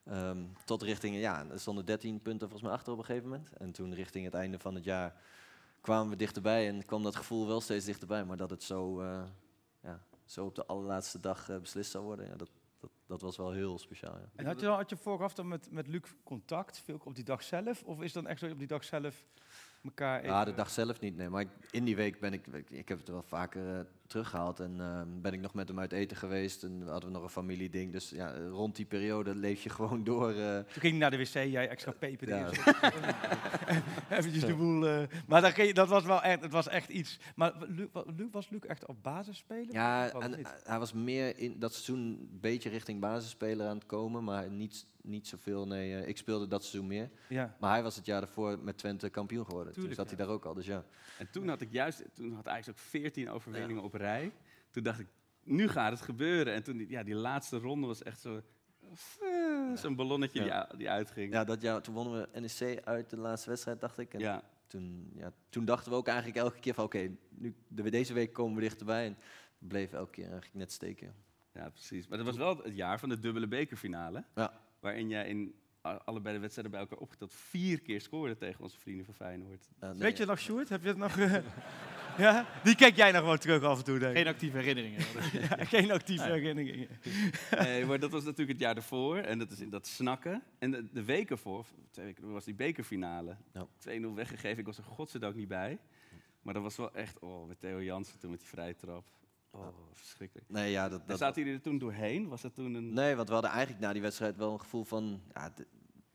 Ehm, 0.05 0.45
tot 0.65 0.83
richting, 0.83 1.17
ja, 1.17 1.47
er 1.51 1.61
stonden 1.61 1.85
13 1.85 2.21
punten 2.23 2.49
volgens 2.49 2.62
mij 2.62 2.73
achter 2.79 2.93
op 2.93 2.99
een 2.99 3.05
gegeven 3.05 3.29
moment. 3.29 3.53
En 3.53 3.73
toen 3.73 3.95
richting 3.95 4.25
het 4.25 4.35
einde 4.35 4.59
van 4.59 4.75
het 4.75 4.85
jaar 4.85 5.15
kwamen 5.81 6.11
we 6.11 6.17
dichterbij 6.17 6.69
en 6.69 6.85
kwam 6.85 7.03
dat 7.03 7.17
gevoel 7.17 7.47
wel 7.47 7.61
steeds 7.61 7.85
dichterbij. 7.85 8.25
Maar 8.25 8.37
dat 8.37 8.51
het 8.51 8.62
zo, 8.62 9.03
zo 10.33 10.45
op 10.45 10.55
de 10.55 10.66
allerlaatste 10.66 11.21
dag 11.21 11.49
eh, 11.49 11.59
beslist 11.59 11.90
zou 11.90 12.05
worden, 12.05 12.27
ja, 12.27 12.37
dat, 12.37 12.51
dat, 13.07 13.21
was 13.21 13.37
wel 13.37 13.53
heel 13.53 13.79
speciaal. 13.79 14.18
Ja. 14.18 14.31
En 14.35 14.47
had 14.47 14.61
je, 14.61 14.66
had 14.66 14.90
je 14.90 14.97
vooraf 14.97 15.35
dan 15.35 15.49
met, 15.49 15.71
met 15.71 15.87
Luc 15.87 16.03
contact, 16.25 16.79
veel 16.79 17.01
op 17.05 17.14
die 17.14 17.25
dag 17.25 17.42
zelf? 17.42 17.83
Of 17.83 18.01
is 18.01 18.12
dan 18.12 18.27
echt 18.27 18.40
zo 18.40 18.51
op 18.51 18.59
die 18.59 18.66
dag 18.66 18.85
zelf 18.85 19.25
elkaar 19.85 20.18
even... 20.21 20.31
Ja, 20.33 20.45
de 20.45 20.55
dag 20.55 20.71
zelf 20.71 21.01
niet, 21.01 21.16
nee. 21.16 21.29
Maar 21.29 21.40
ik- 21.40 21.49
in 21.71 21.85
die 21.85 21.97
week 21.97 22.21
ben 22.21 22.33
ik, 22.33 22.47
ik, 22.47 22.71
ik 22.71 22.88
heb 22.88 22.99
het 22.99 23.09
wel 23.09 23.23
vaker 23.23 23.75
eh, 23.75 23.81
teruggehaald. 24.07 24.61
En 24.61 24.75
ehm, 24.81 25.07
ben 25.21 25.33
ik 25.33 25.40
nog 25.40 25.55
met 25.55 25.68
hem 25.68 25.79
uit 25.81 25.92
eten 25.92 26.16
geweest. 26.16 26.62
En 26.62 26.83
hadden 26.87 27.09
we 27.09 27.14
nog 27.14 27.23
een 27.23 27.29
familieding. 27.31 27.92
Dus 27.92 28.11
ja, 28.11 28.35
rond 28.51 28.77
die 28.77 28.85
periode 28.87 29.35
leef 29.35 29.62
je 29.62 29.68
gewoon 29.79 30.05
door. 30.05 30.31
eh, 30.31 30.57
Toen 30.57 30.81
ging 30.81 30.92
je 30.92 30.99
naar 30.99 31.11
de 31.11 31.16
wc, 31.18 31.33
jij 31.33 31.68
extra 31.68 31.92
peper 31.92 32.29
Ja. 32.29 32.49
Eventjes 34.11 34.45
de 34.45 34.55
boel... 34.55 34.87
eh, 34.88 35.03
maar 35.27 35.40
dat, 35.40 35.53
ging, 35.53 35.66
je- 35.68 35.75
dat 35.75 35.88
was 35.88 36.05
wel 36.05 36.23
echt, 36.23 36.40
het 36.42 36.53
was 36.53 36.68
echt 36.68 36.88
iets. 36.88 37.18
Maar 37.37 37.53
Luc, 37.68 37.87
wa- 37.92 38.05
Luc, 38.16 38.27
was 38.31 38.49
Luc 38.51 38.61
echt 38.61 38.87
op 38.87 39.03
basis 39.03 39.37
spelen? 39.37 39.73
Ja, 39.73 40.11
en 40.12 40.35
hij 40.64 40.79
was 40.79 40.92
meer 40.92 41.38
in 41.38 41.59
dat 41.59 41.73
seizoen 41.73 41.99
een 41.99 42.38
beetje 42.40 42.68
richting 42.68 43.01
basisspeler 43.01 43.66
aan 43.66 43.75
het 43.77 43.87
komen, 43.87 44.25
maar 44.25 44.51
niet, 44.51 44.87
niet 45.03 45.27
zoveel. 45.29 45.67
Nee, 45.67 45.95
eh, 46.01 46.09
ik 46.09 46.17
speelde 46.17 46.47
dat 46.47 46.62
seizoen 46.65 46.87
meer. 46.87 47.11
Ja. 47.29 47.57
Maar 47.61 47.71
hij 47.73 47.83
was 47.83 47.97
het 47.97 48.07
jaar 48.07 48.21
daarvoor 48.21 48.59
met 48.59 48.79
Twente 48.79 49.11
kampioen 49.11 49.45
geworden. 49.45 49.73
Tuurlijk, 49.73 49.95
Toen 49.95 50.05
zat 50.07 50.17
hij 50.17 50.27
daar 50.27 50.35
ook 50.35 50.45
al, 50.45 50.55
dus 50.55 50.67
ja. 50.67 50.85
En 51.19 51.31
toen 51.31 51.49
had 51.49 51.61
ik 51.61 51.73
juist, 51.73 52.05
toen 52.15 52.33
had 52.33 52.49
Ajax 52.49 52.69
ook 52.71 52.79
14 52.79 53.31
overwinningen 53.31 53.83
op 53.83 53.95
rij. 53.95 54.33
Toen 54.71 54.83
dacht 54.83 54.99
ik, 55.01 55.07
nu 55.43 55.69
gaat 55.69 55.91
het 55.93 56.01
gebeuren. 56.01 56.55
En 56.55 56.62
toen, 56.62 56.77
die- 56.77 56.91
ja, 56.91 57.03
die 57.03 57.15
laatste 57.15 57.59
ronde 57.59 57.87
was 57.87 58.03
echt 58.03 58.21
zo, 58.21 58.41
eh, 59.21 59.73
zo'n 59.75 59.95
ballonnetje 59.97 60.38
die, 60.38 60.49
Ja. 60.49 60.73
u- 60.75 60.77
die 60.77 60.91
uitging. 60.91 61.33
Ja, 61.33 61.45
dat 61.45 61.62
jaar, 61.62 61.83
toen 61.83 61.95
wonnen 61.95 62.29
we 62.33 62.41
NEC 62.41 62.85
uit 62.85 63.11
de 63.11 63.17
laatste 63.17 63.49
wedstrijd, 63.49 63.81
dacht 63.81 63.99
ik. 63.99 64.15
En 64.15 64.21
Ja. 64.21 64.43
Toen, 64.67 65.12
ja, 65.15 65.33
toen 65.49 65.65
dachten 65.65 65.91
we 65.91 65.97
ook 65.97 66.07
eigenlijk 66.07 66.38
elke 66.38 66.59
keer 66.59 66.75
van, 66.75 66.85
oké, 66.85 67.11
nu 67.29 67.55
de, 67.69 67.91
deze 67.91 68.12
week 68.12 68.33
komen 68.33 68.55
we 68.55 68.61
dichterbij. 68.61 69.07
En 69.07 69.17
we 69.59 69.67
bleven 69.67 69.99
elke 69.99 70.11
keer 70.11 70.25
eigenlijk 70.25 70.55
net 70.55 70.73
steken. 70.73 71.15
Ja, 71.55 71.69
precies. 71.71 72.07
Maar 72.09 72.19
dat 72.19 72.27
was 72.27 72.37
wel 72.37 72.57
het 72.62 72.77
jaar 72.77 72.99
van 72.99 73.09
de 73.09 73.19
dubbele 73.19 73.47
bekerfinale. 73.49 74.25
Ja. 74.35 74.61
Waarin 74.83 75.09
jij 75.09 75.29
in 75.29 75.55
allebei 75.83 76.35
de 76.35 76.40
wedstrijden 76.40 76.73
bij 76.73 76.81
elkaar 76.81 76.99
opgeteld 76.99 77.33
vier 77.35 77.81
keer 77.81 78.01
scoorde 78.01 78.37
tegen 78.37 78.61
onze 78.62 78.79
vrienden 78.79 79.05
van 79.05 79.14
Feyenoord. 79.14 79.68
Nee, 79.81 79.92
Weet 79.95 80.16
je 80.16 80.25
nog, 80.25 80.38
Sjoerd? 80.40 80.68
Heb 80.68 80.83
je 80.83 80.88
het 80.88 80.97
nog... 80.97 81.18
eh, 81.18 81.35
ja? 82.25 82.47
Die 82.64 82.75
kijk 82.75 82.97
jij 82.97 83.12
nog 83.12 83.25
wel 83.25 83.37
terug 83.37 83.62
af 83.62 83.79
en 83.79 83.85
toe, 83.85 83.99
denk 83.99 84.11
ik. 84.11 84.16
Geen 84.16 84.33
actieve 84.33 84.57
herinneringen. 84.57 85.01
Ja, 85.59 85.64
geen 85.64 85.90
actieve 85.90 86.25
herinneringen. 86.25 86.88
Nee, 87.59 87.85
maar 87.87 87.99
dat 87.99 88.11
was 88.11 88.25
natuurlijk 88.25 88.51
het 88.51 88.61
jaar 88.61 88.77
ervoor. 88.77 89.16
En 89.16 89.38
dat 89.38 89.51
is 89.51 89.61
in 89.61 89.71
dat 89.71 89.87
snakken. 89.87 90.42
En 90.59 90.71
de, 90.71 90.92
de 90.92 91.05
weken 91.05 91.38
voor, 91.38 91.66
twee 91.90 92.05
weken 92.05 92.21
ervoor, 92.21 92.35
was 92.35 92.45
die 92.45 92.55
bekerfinale. 92.55 93.37
Ja. 93.53 93.66
2-0 94.01 94.14
weggegeven. 94.14 94.59
Ik 94.59 94.66
was 94.66 94.79
er 94.79 94.85
godzijdank 94.85 95.35
niet 95.35 95.49
bij. 95.49 95.79
Maar 96.42 96.55
dat 96.55 96.62
was 96.62 96.77
wel 96.77 96.95
echt, 96.95 97.18
oh, 97.18 97.49
met 97.49 97.61
Theo 97.61 97.83
Jansen 97.83 98.18
toen 98.18 98.31
met 98.31 98.40
die 98.40 98.49
vrije 98.49 98.77
trap. 98.77 99.05
Oh, 99.53 99.67
verschrikkelijk. 99.93 100.49
Nee, 100.49 100.71
ja, 100.71 100.88
dat, 100.88 101.07
dat, 101.07 101.19
zaten 101.19 101.43
jullie 101.43 101.57
er 101.57 101.65
toen 101.65 101.79
doorheen? 101.79 102.29
Was 102.29 102.43
dat 102.43 102.55
toen 102.55 102.75
een... 102.75 102.93
Nee, 102.93 103.17
want 103.17 103.29
we 103.29 103.35
hadden 103.35 103.51
eigenlijk 103.51 103.81
na 103.81 103.93
die 103.93 104.03
wedstrijd 104.03 104.37
wel 104.37 104.53
een 104.53 104.61
gevoel 104.61 104.85
van... 104.85 105.23
Ja, 105.35 105.53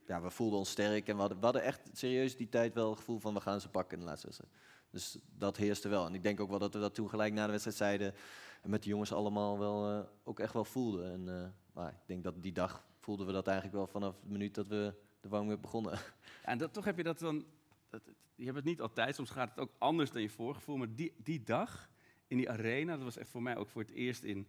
ja, 0.08 0.22
we 0.22 0.30
voelden 0.30 0.60
ons 0.60 0.70
sterk 0.70 1.08
en 1.08 1.14
we 1.14 1.20
hadden, 1.20 1.38
we 1.40 1.44
hadden 1.44 1.64
echt 1.64 1.90
serieus 1.94 2.36
die 2.36 2.50
tijd 2.50 2.74
wel 2.74 2.90
het 2.90 3.00
gevoel 3.00 3.20
van... 3.20 3.34
we 3.34 3.40
gaan 3.40 3.62
ze 3.62 3.70
pakken 3.70 3.98
in 3.98 4.04
de 4.04 4.10
laatste 4.10 4.28
wedstrijd. 4.28 4.54
Dus 4.90 5.18
dat 5.38 5.58
heerste 5.58 5.90
wel. 5.90 6.06
En 6.06 6.14
ik 6.14 6.24
denk 6.24 6.40
ook 6.40 6.50
wel 6.50 6.60
dat 6.60 6.74
we 6.74 6.80
dat 6.80 6.96
toen 6.96 7.10
gelijk 7.10 7.34
na 7.34 7.46
de 7.46 7.52
wedstrijd 7.52 7.78
zeiden... 7.78 8.14
en 8.62 8.70
met 8.70 8.84
de 8.84 8.90
jongens 8.90 9.14
allemaal 9.14 9.60
wel 9.60 9.92
eh, 9.92 10.06
ook 10.24 10.40
echt 10.40 10.54
wel 10.54 10.66
voelden. 10.66 11.12
En, 11.12 11.42
eh, 11.42 11.50
maar 11.74 11.90
ik 11.90 12.08
denk 12.08 12.24
dat 12.24 12.44
die 12.44 12.52
dag 12.52 12.86
voelden 13.00 13.26
we 13.26 13.32
dat 13.32 13.48
eigenlijk 13.48 13.78
wel 13.78 13.88
vanaf 13.88 14.20
de 14.20 14.30
minuut 14.30 14.56
dat 14.56 14.68
we 14.68 14.94
de 15.22 15.30
warming 15.30 15.62
begonnen. 15.62 15.92
Ja, 15.92 16.00
En 16.44 16.58
dat, 16.58 16.74
toch 16.74 16.86
heb 16.86 16.98
je 16.98 17.04
dat 17.04 17.20
dan... 17.20 17.46
Dat, 17.90 18.02
je 18.36 18.44
hebt 18.44 18.56
het 18.56 18.66
niet 18.66 18.82
altijd, 18.82 19.16
soms 19.16 19.30
gaat 19.30 19.50
het 19.50 19.60
ook 19.60 19.72
anders 19.78 20.12
dan 20.12 20.22
je 20.22 20.30
voorgevoel. 20.30 20.78
Maar 20.78 20.96
die, 20.96 21.14
die 21.24 21.44
dag 21.44 21.90
in 22.28 22.38
die 22.38 22.50
arena, 22.50 22.94
dat 22.96 23.04
was 23.04 23.18
echt 23.18 23.30
voor 23.30 23.42
mij 23.42 23.56
ook 23.56 23.70
voor 23.70 23.82
het 23.82 23.92
eerst 23.92 24.24
in 24.24 24.48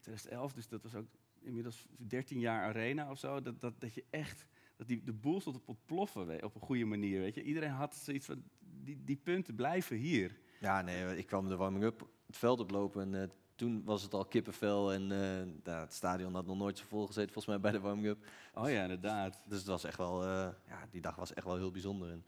2011. 0.00 0.52
Dus 0.52 0.68
dat 0.68 0.82
was 0.82 0.94
ook 0.94 1.06
inmiddels 1.40 1.86
13 1.96 2.38
jaar 2.38 2.62
arena 2.62 3.10
of 3.10 3.18
zo. 3.18 3.40
Dat, 3.42 3.60
dat, 3.60 3.80
dat 3.80 3.94
je 3.94 4.04
echt... 4.10 4.46
Dat 4.76 4.88
die, 4.88 5.02
de 5.04 5.12
boel 5.12 5.40
stond 5.40 5.56
op 5.56 5.68
ontploffen 5.68 6.26
we- 6.26 6.44
op 6.44 6.54
een 6.54 6.60
goede 6.60 6.84
manier, 6.84 7.20
weet 7.20 7.34
je. 7.34 7.42
Iedereen 7.42 7.70
had 7.70 7.94
zoiets 7.96 8.26
van, 8.26 8.42
die, 8.60 9.04
die 9.04 9.16
punten 9.16 9.54
blijven 9.54 9.96
hier. 9.96 10.38
Ja, 10.60 10.82
nee, 10.82 11.16
ik 11.16 11.26
kwam 11.26 11.48
de 11.48 11.56
warming-up 11.56 12.06
het 12.26 12.36
veld 12.36 12.60
oplopen 12.60 13.02
en 13.14 13.22
eh, 13.22 13.28
toen 13.54 13.84
was 13.84 14.02
het 14.02 14.14
al 14.14 14.24
kippenvel. 14.24 14.92
En 14.92 15.02
eh, 15.02 15.46
nou, 15.64 15.80
het 15.80 15.92
stadion 15.92 16.34
had 16.34 16.46
nog 16.46 16.56
nooit 16.56 16.78
zo 16.78 16.84
vol 16.88 17.06
gezeten 17.06 17.32
volgens 17.32 17.46
mij 17.54 17.60
bij 17.60 17.72
de 17.72 17.80
warming-up. 17.86 18.26
Oh 18.54 18.70
ja, 18.70 18.82
inderdaad. 18.82 19.40
Dus 19.46 19.58
het 19.58 19.66
was 19.66 19.84
echt 19.84 19.96
wel, 19.98 20.22
eh, 20.22 20.48
ja, 20.66 20.86
die 20.90 21.00
dag 21.00 21.16
was 21.16 21.32
echt 21.34 21.46
wel 21.46 21.56
heel 21.56 21.70
bijzonder. 21.70 22.10
En, 22.10 22.24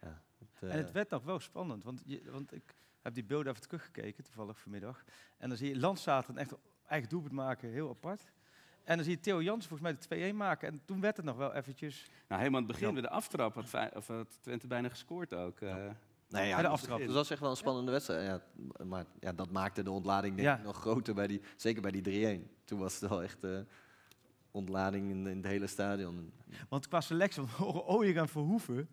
ja, 0.00 0.22
het, 0.38 0.70
En 0.70 0.76
het 0.78 0.92
werd 0.92 1.10
nog 1.10 1.24
wel 1.24 1.38
spannend, 1.40 1.84
want, 1.84 2.02
je, 2.06 2.30
want 2.30 2.52
ik 2.54 2.74
heb 3.08 3.14
die 3.16 3.24
beelden 3.24 3.52
even 3.52 3.62
teruggekeken, 3.68 4.24
toevallig 4.24 4.58
vanmiddag. 4.58 5.04
En 5.38 5.48
dan 5.48 5.58
zie 5.58 5.68
je 5.68 5.78
Landzaten 5.80 6.36
echt 6.36 6.54
eigen 6.86 7.08
doelpunt 7.08 7.32
maken, 7.32 7.70
heel 7.70 7.88
apart. 7.88 8.32
En 8.84 8.96
dan 8.96 9.04
zie 9.04 9.14
je 9.14 9.20
Theo 9.20 9.42
Jansen 9.42 9.68
volgens 9.68 10.08
mij 10.08 10.18
de 10.28 10.32
2-1 10.32 10.36
maken. 10.36 10.68
En 10.68 10.80
toen 10.84 11.00
werd 11.00 11.16
het 11.16 11.26
nog 11.26 11.36
wel 11.36 11.54
eventjes... 11.54 12.06
Nou, 12.28 12.40
helemaal 12.40 12.60
aan 12.60 12.66
het 12.66 12.72
begin 12.76 12.86
Ja. 12.88 12.92
bij 12.92 13.02
de 13.02 13.10
aftrap 13.10 13.54
had, 13.54 13.94
of 13.94 14.06
had 14.06 14.38
Twente 14.42 14.66
bijna 14.66 14.88
gescoord 14.88 15.34
ook. 15.34 15.60
eh. 15.60 15.74
nee, 16.28 16.48
ja, 16.48 16.54
bij 16.54 16.62
de 16.64 16.68
aftrap. 16.68 16.96
Dus 16.98 17.06
dat 17.06 17.14
was 17.16 17.30
echt 17.30 17.40
wel 17.40 17.50
een 17.50 17.56
spannende 17.56 17.90
wedstrijd. 17.90 18.26
Ja, 18.26 18.42
maar 18.84 19.04
ja, 19.20 19.32
dat 19.32 19.50
maakte 19.50 19.82
de 19.82 19.90
ontlading 19.90 20.34
denk 20.36 20.48
Ja. 20.48 20.56
ik 20.58 20.64
nog 20.64 20.76
groter, 20.76 21.14
bij 21.14 21.26
die, 21.26 21.40
zeker 21.56 21.82
bij 21.82 21.90
die 22.00 22.40
3-1. 22.40 22.64
Toen 22.64 22.78
was 22.78 23.00
het 23.00 23.10
wel 23.10 23.22
echt 23.22 23.44
eh, 23.44 23.58
ontlading 24.50 25.10
in, 25.10 25.26
in 25.26 25.36
het 25.36 25.46
hele 25.46 25.66
stadion. 25.66 26.32
Want 26.68 26.88
qua 26.88 27.00
selectie, 27.00 27.42
van 27.42 27.66
Ooyek 27.94 28.16
en 28.16 28.28
Verhoeven... 28.28 28.88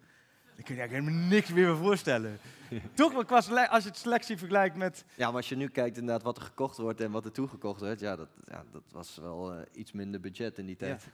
daar 0.55 0.65
kun 0.65 0.75
je 0.75 0.81
eigenlijk 0.81 1.09
helemaal 1.09 1.29
niks 1.29 1.49
meer 1.49 1.77
voorstellen. 1.77 2.37
Toch, 2.93 3.25
qua 3.25 3.65
als 3.65 3.83
je 3.83 3.89
het 3.89 3.97
selectie 3.97 4.37
vergelijkt 4.37 4.75
met... 4.75 5.05
Ja, 5.15 5.27
maar 5.27 5.35
als 5.35 5.49
je 5.49 5.55
nu 5.55 5.67
kijkt 5.67 5.97
inderdaad 5.97 6.23
wat 6.23 6.37
er 6.37 6.43
gekocht 6.43 6.77
wordt 6.77 7.01
en 7.01 7.11
wat 7.11 7.25
er 7.25 7.31
toegekocht 7.31 7.81
wordt, 7.81 7.99
ja, 7.99 8.15
dat, 8.15 8.29
ja, 8.43 8.63
dat 8.71 8.83
was 8.91 9.17
wel 9.17 9.53
eh, 9.53 9.61
iets 9.71 9.91
minder 9.91 10.19
budget 10.19 10.57
in 10.57 10.65
die 10.65 10.75
tijd. 10.75 11.07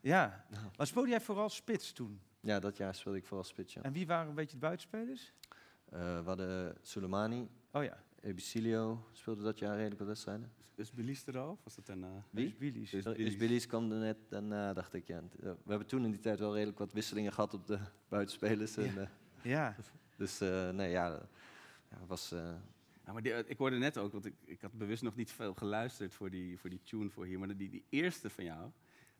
Ja, 0.00 0.44
maar 0.76 0.86
speelde 0.86 1.08
jij 1.08 1.20
vooral 1.20 1.48
spits 1.48 1.92
toen? 1.92 2.20
Ja, 2.40 2.60
dat 2.60 2.76
jaar 2.76 2.94
speelde 2.94 3.18
ik 3.18 3.26
vooral 3.26 3.44
spits, 3.44 3.74
ja. 3.74 3.82
En 3.82 3.92
wie 3.92 4.06
waren 4.06 4.28
een 4.28 4.34
beetje 4.34 4.56
de 4.56 4.62
buitenspelers? 4.62 5.32
Eh, 5.90 6.00
we 6.00 6.22
hadden 6.24 6.76
Soleimani, 6.82 7.48
Oh 7.76 7.84
ja, 7.84 7.96
Ebicilio 8.20 9.08
speelde 9.12 9.42
dat 9.42 9.58
jaar 9.58 9.74
redelijk 9.74 9.98
wat 9.98 10.08
wedstrijden. 10.08 10.52
Is 10.76 10.92
Belize 10.92 11.30
er 11.32 11.38
al? 11.38 11.50
Of 11.50 11.64
was 11.64 11.74
dat 11.74 11.86
daarna? 11.86 12.24
Wie? 12.30 12.54
Billy's. 12.58 12.92
Is- 12.92 13.04
Is 13.06 13.14
Billy's. 13.16 13.36
Billy's 13.36 13.66
kwam 13.66 13.92
er 13.92 13.98
net 13.98 14.16
daarna, 14.28 14.72
dacht 14.72 14.94
ik. 14.94 15.06
Ja. 15.06 15.16
Eh, 15.18 15.22
We 15.40 15.50
hebben 15.68 15.86
toen 15.86 16.04
in 16.04 16.10
die 16.10 16.20
tijd 16.20 16.38
wel 16.38 16.54
redelijk 16.54 16.78
wat 16.78 16.92
wisselingen 16.92 17.32
gehad 17.32 17.54
op 17.54 17.66
de 17.66 17.78
buitenspelers. 18.08 18.76
En, 18.76 18.98
eh, 19.00 19.08
Ja, 19.42 19.76
dus 20.16 20.40
eh, 20.40 20.70
nee, 20.70 20.90
ja, 20.90 21.12
eh, 21.14 21.22
ja, 21.90 22.06
was... 22.06 22.32
eh, 22.32 22.54
Ja, 23.04 23.12
maar 23.12 23.22
die, 23.22 23.32
eh, 23.32 23.50
ik 23.50 23.58
hoorde 23.58 23.76
net 23.78 23.98
ook, 23.98 24.12
want 24.12 24.24
ik, 24.26 24.34
ik 24.44 24.60
had 24.60 24.72
bewust 24.72 25.02
nog 25.02 25.16
niet 25.16 25.30
veel 25.32 25.54
geluisterd 25.54 26.14
voor 26.14 26.30
die, 26.30 26.58
voor 26.58 26.70
die 26.70 26.80
tune 26.82 27.10
voor 27.10 27.24
hier. 27.26 27.38
Maar 27.38 27.56
die, 27.56 27.70
die 27.70 27.84
eerste 27.88 28.30
van 28.30 28.44
jou, 28.44 28.70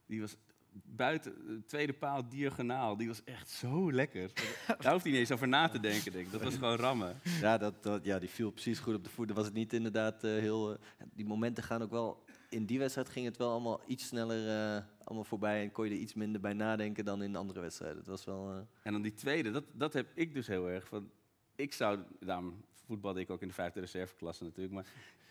die 0.07 0.21
was 0.21 0.37
buiten, 0.85 1.33
de 1.47 1.65
tweede 1.67 1.93
paal 1.93 2.29
diagonaal. 2.29 2.97
Die 2.97 3.09
was 3.09 3.25
echt 3.25 3.49
zo 3.51 3.93
lekker. 3.93 4.31
Daar 4.81 4.93
hoeft 4.93 5.03
hij 5.05 5.13
niet 5.13 5.21
eens 5.21 5.33
over 5.33 5.49
na 5.49 5.69
te 5.69 5.81
denken, 5.81 6.13
denk 6.13 6.27
ik. 6.27 6.33
Dat 6.33 6.43
was 6.43 6.55
gewoon 6.55 6.77
rammen. 6.77 7.21
ja, 7.41 7.59
dat, 7.59 7.83
dat, 7.83 8.05
ja, 8.05 8.19
die 8.19 8.29
viel 8.29 8.51
precies 8.51 8.79
goed 8.79 8.95
op 8.95 9.05
de 9.05 9.11
voet. 9.11 9.27
Dan 9.27 9.37
was 9.37 9.45
het 9.45 9.55
niet 9.55 9.73
inderdaad 9.73 10.25
eh, 10.25 10.31
heel... 10.31 10.73
eh, 10.73 10.79
die 11.15 11.27
momenten 11.27 11.65
gaan 11.65 11.83
ook 11.83 11.91
wel... 11.91 12.25
In 12.49 12.65
die 12.67 12.79
wedstrijd 12.79 13.09
ging 13.09 13.27
het 13.27 13.37
wel 13.37 13.51
allemaal 13.51 13.81
iets 13.87 14.07
sneller 14.07 14.49
eh, 14.77 14.83
allemaal 15.05 15.25
voorbij. 15.25 15.63
En 15.63 15.73
kon 15.73 15.85
je 15.85 15.91
er 15.91 15.97
iets 15.97 16.15
minder 16.15 16.41
bij 16.41 16.53
nadenken 16.53 17.05
dan 17.05 17.23
in 17.23 17.37
andere 17.37 17.61
wedstrijden. 17.61 17.99
Het 17.99 18.07
was 18.07 18.25
wel... 18.25 18.51
eh, 18.51 18.57
En 18.83 18.93
dan 18.93 19.03
die 19.03 19.15
tweede, 19.15 19.51
dat, 19.51 19.65
dat 19.73 19.93
heb 19.93 20.07
ik 20.15 20.35
dus 20.35 20.47
heel 20.47 20.69
erg. 20.71 20.87
Van, 20.89 21.11
ik 21.57 21.73
zou, 21.73 21.99
daarom 22.21 22.65
voetbalde 22.87 23.21
ik 23.21 23.31
ook 23.31 23.43
in 23.43 23.49
de 23.49 23.55
vijfde 23.55 23.81
reserveklasse 23.81 24.45
natuurlijk. 24.45 24.75
Maar 24.75 24.87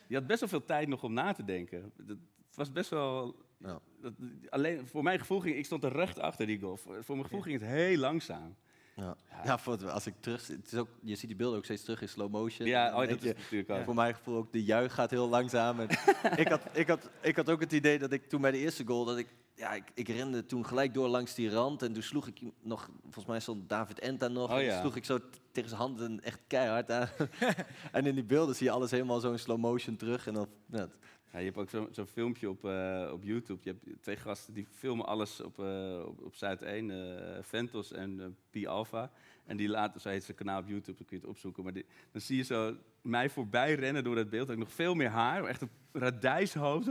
je 0.08 0.16
had 0.16 0.28
best 0.28 0.40
wel 0.40 0.50
veel 0.50 0.66
tijd 0.66 0.88
nog 0.88 1.04
om 1.04 1.14
na 1.14 1.32
te 1.32 1.44
denken. 1.44 1.92
Dat, 1.98 2.18
het 2.48 2.56
was 2.56 2.72
best 2.72 2.90
wel... 2.90 3.36
Ja. 3.66 3.80
Dat, 4.02 4.14
alleen 4.50 4.88
voor 4.88 5.04
mijn 5.04 5.20
gevoel 5.20 5.40
ging 5.40 5.56
ik 5.56 5.66
stond 5.66 5.84
er 5.84 5.92
recht 5.92 6.20
achter 6.20 6.46
die 6.46 6.60
goal. 6.60 6.78
Voor, 6.78 7.04
mijn 7.08 7.24
gevoel 7.24 7.42
ging 7.42 7.60
het 7.60 7.70
heel 7.70 7.98
langzaam. 7.98 8.56
Ja, 8.96 9.16
ja 9.44 9.60
als 9.90 10.08
ik 10.08 10.14
terug 10.20 10.48
het 10.48 10.72
is 10.72 10.80
ook, 10.80 10.90
je 11.02 11.16
ziet 11.16 11.28
die 11.28 11.38
beelden 11.38 11.58
ook 11.58 11.64
steeds 11.64 11.84
terug 11.84 12.02
in 12.02 12.10
slow 12.10 12.32
motion. 12.32 12.68
Ja, 12.68 13.02
oh, 13.02 13.10
dat 13.10 13.24
is 13.24 13.34
natuurlijk 13.34 13.70
ook. 13.70 13.84
Voor 13.84 13.96
mijn 13.96 14.16
gevoel 14.16 14.38
ook, 14.38 14.52
de 14.52 14.64
juich 14.64 14.94
gaat 14.94 15.10
heel 15.10 15.30
langzaam. 15.30 15.80
En 15.80 15.90
ik, 16.44 16.48
had, 16.48 16.62
ik, 16.74 16.88
had, 16.88 17.10
ik 17.22 17.36
had 17.36 17.50
ook 17.50 17.60
het 17.60 17.72
idee 17.72 18.00
dat 18.00 18.12
ik 18.12 18.30
toen 18.30 18.42
bij 18.42 18.52
de 18.52 18.58
eerste 18.58 18.86
goal, 18.86 19.06
dat 19.06 19.18
ik 19.18 19.28
ja, 19.56 19.74
ik, 19.74 19.84
ik 19.94 20.08
rende 20.08 20.46
toen 20.46 20.66
gelijk 20.66 20.94
door 20.94 21.08
langs 21.08 21.36
die 21.36 21.50
rand. 21.50 21.82
En 21.82 21.94
toen 21.94 22.04
sloeg 22.04 22.28
ik 22.28 22.42
nog, 22.62 22.90
volgens 23.02 23.26
mij 23.26 23.40
stond 23.40 23.70
David 23.70 24.00
Enta 24.00 24.28
nog. 24.28 24.52
Oh 24.54 24.62
ja. 24.62 24.80
sloeg 24.80 24.96
ik 24.96 25.06
zo 25.06 25.20
tegen 25.52 25.70
zijn 25.70 25.82
handen 25.82 26.24
echt 26.24 26.40
keihard 26.48 26.92
aan. 26.92 27.10
en 27.92 28.06
in 28.06 28.16
die 28.16 28.24
beelden 28.24 28.56
zie 28.56 28.66
je 28.66 28.72
alles 28.72 28.92
helemaal 28.92 29.20
zo 29.20 29.32
in 29.32 29.40
slow 29.40 29.58
motion 29.58 29.96
terug. 29.96 30.28
En 30.28 30.34
dan, 30.34 30.48
ja, 30.66 30.88
Ja, 31.36 31.42
je 31.42 31.48
hebt 31.48 31.58
ook 31.58 31.70
zo- 31.70 31.88
zo'n 31.92 32.06
filmpje 32.08 32.50
op, 32.50 32.66
eh, 32.66 33.10
op 33.14 33.24
YouTube. 33.24 33.60
Je 33.64 33.70
hebt 33.82 34.02
twee 34.04 34.16
gasten 34.18 34.54
die 34.54 34.66
filmen 34.72 35.06
alles 35.06 35.42
op, 35.42 35.60
eh, 35.60 36.04
op, 36.06 36.22
op 36.24 36.36
Zuid 36.36 36.62
1, 36.62 36.92
eh 36.92 37.38
Ventos 37.44 37.92
en 37.92 38.38
Pi 38.50 38.68
Alpha. 38.68 39.12
En 39.46 39.58
die 39.58 39.70
laten, 39.70 40.02
zo 40.02 40.10
heet 40.10 40.24
zijn 40.24 40.38
kanaal 40.38 40.60
op 40.60 40.68
YouTube, 40.68 40.98
dan 40.98 41.06
kun 41.08 41.18
je 41.18 41.22
het 41.22 41.32
opzoeken. 41.32 41.64
Maar 41.64 41.74
die- 41.74 41.86
dan 42.12 42.22
zie 42.22 42.38
je 42.38 42.44
zo 42.44 42.76
mij 43.02 43.30
voorbij 43.30 43.76
rennen 43.76 44.04
door 44.04 44.16
dat 44.16 44.30
beeld. 44.30 44.50
Ik 44.50 44.58
nog 44.58 44.72
veel 44.72 44.94
meer 44.96 45.10
haar, 45.10 45.44
echt 45.46 45.62
een 45.62 45.70
radijshoofd. 45.92 46.86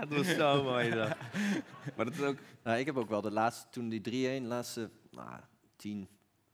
Dat 0.00 0.08
was 0.08 0.34
zo 0.34 0.62
mooi. 0.70 0.94
Maar 1.96 2.04
dat 2.04 2.10
is 2.12 2.20
ook... 2.22 2.36
Nou, 2.64 2.78
ik 2.78 2.86
heb 2.86 2.96
ook 2.96 3.08
wel 3.08 3.20
de 3.20 3.30
laatste, 3.30 3.66
toen 3.70 3.88
die 3.88 4.00
3-1, 4.00 4.42
de 4.42 4.48
laatste 4.48 4.90
nou, 5.10 5.40
10, 5.76 6.08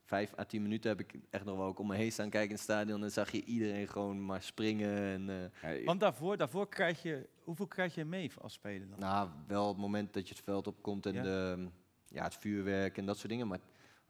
5 0.06 0.38
à 0.38 0.44
10 0.44 0.62
minuten 0.62 0.90
heb 0.90 1.00
ik 1.00 1.14
echt 1.30 1.44
nog 1.44 1.56
wel 1.56 1.66
ook 1.66 1.78
om 1.78 1.86
me 1.86 1.96
heen 1.96 2.12
staan 2.12 2.30
kijken 2.30 2.48
in 2.48 2.54
het 2.54 2.64
stadion. 2.64 2.94
En 2.94 3.00
dan 3.00 3.10
zag 3.10 3.30
je 3.32 3.44
iedereen 3.44 3.88
gewoon 3.88 4.24
maar 4.26 4.42
springen. 4.42 4.98
En, 4.98 5.50
eh, 5.62 5.78
Ja, 5.78 5.84
Want 5.84 6.00
daarvoor, 6.00 6.36
daarvoor 6.36 6.68
krijg 6.68 7.02
je, 7.02 7.28
hoeveel 7.44 7.66
krijg 7.66 7.94
je 7.94 8.04
mee 8.04 8.30
als 8.40 8.52
speler 8.52 8.88
dan? 8.88 8.98
nou, 8.98 9.28
wel 9.46 9.68
het 9.68 9.76
moment 9.76 10.12
dat 10.14 10.28
je 10.28 10.34
het 10.34 10.44
veld 10.44 10.66
opkomt 10.66 11.06
en 11.06 11.12
Ja. 11.14 11.22
de, 11.22 11.68
ja, 12.08 12.22
het 12.24 12.34
vuurwerk 12.34 12.98
en 12.98 13.06
dat 13.06 13.16
soort 13.16 13.28
dingen. 13.28 13.48
Maar 13.48 13.58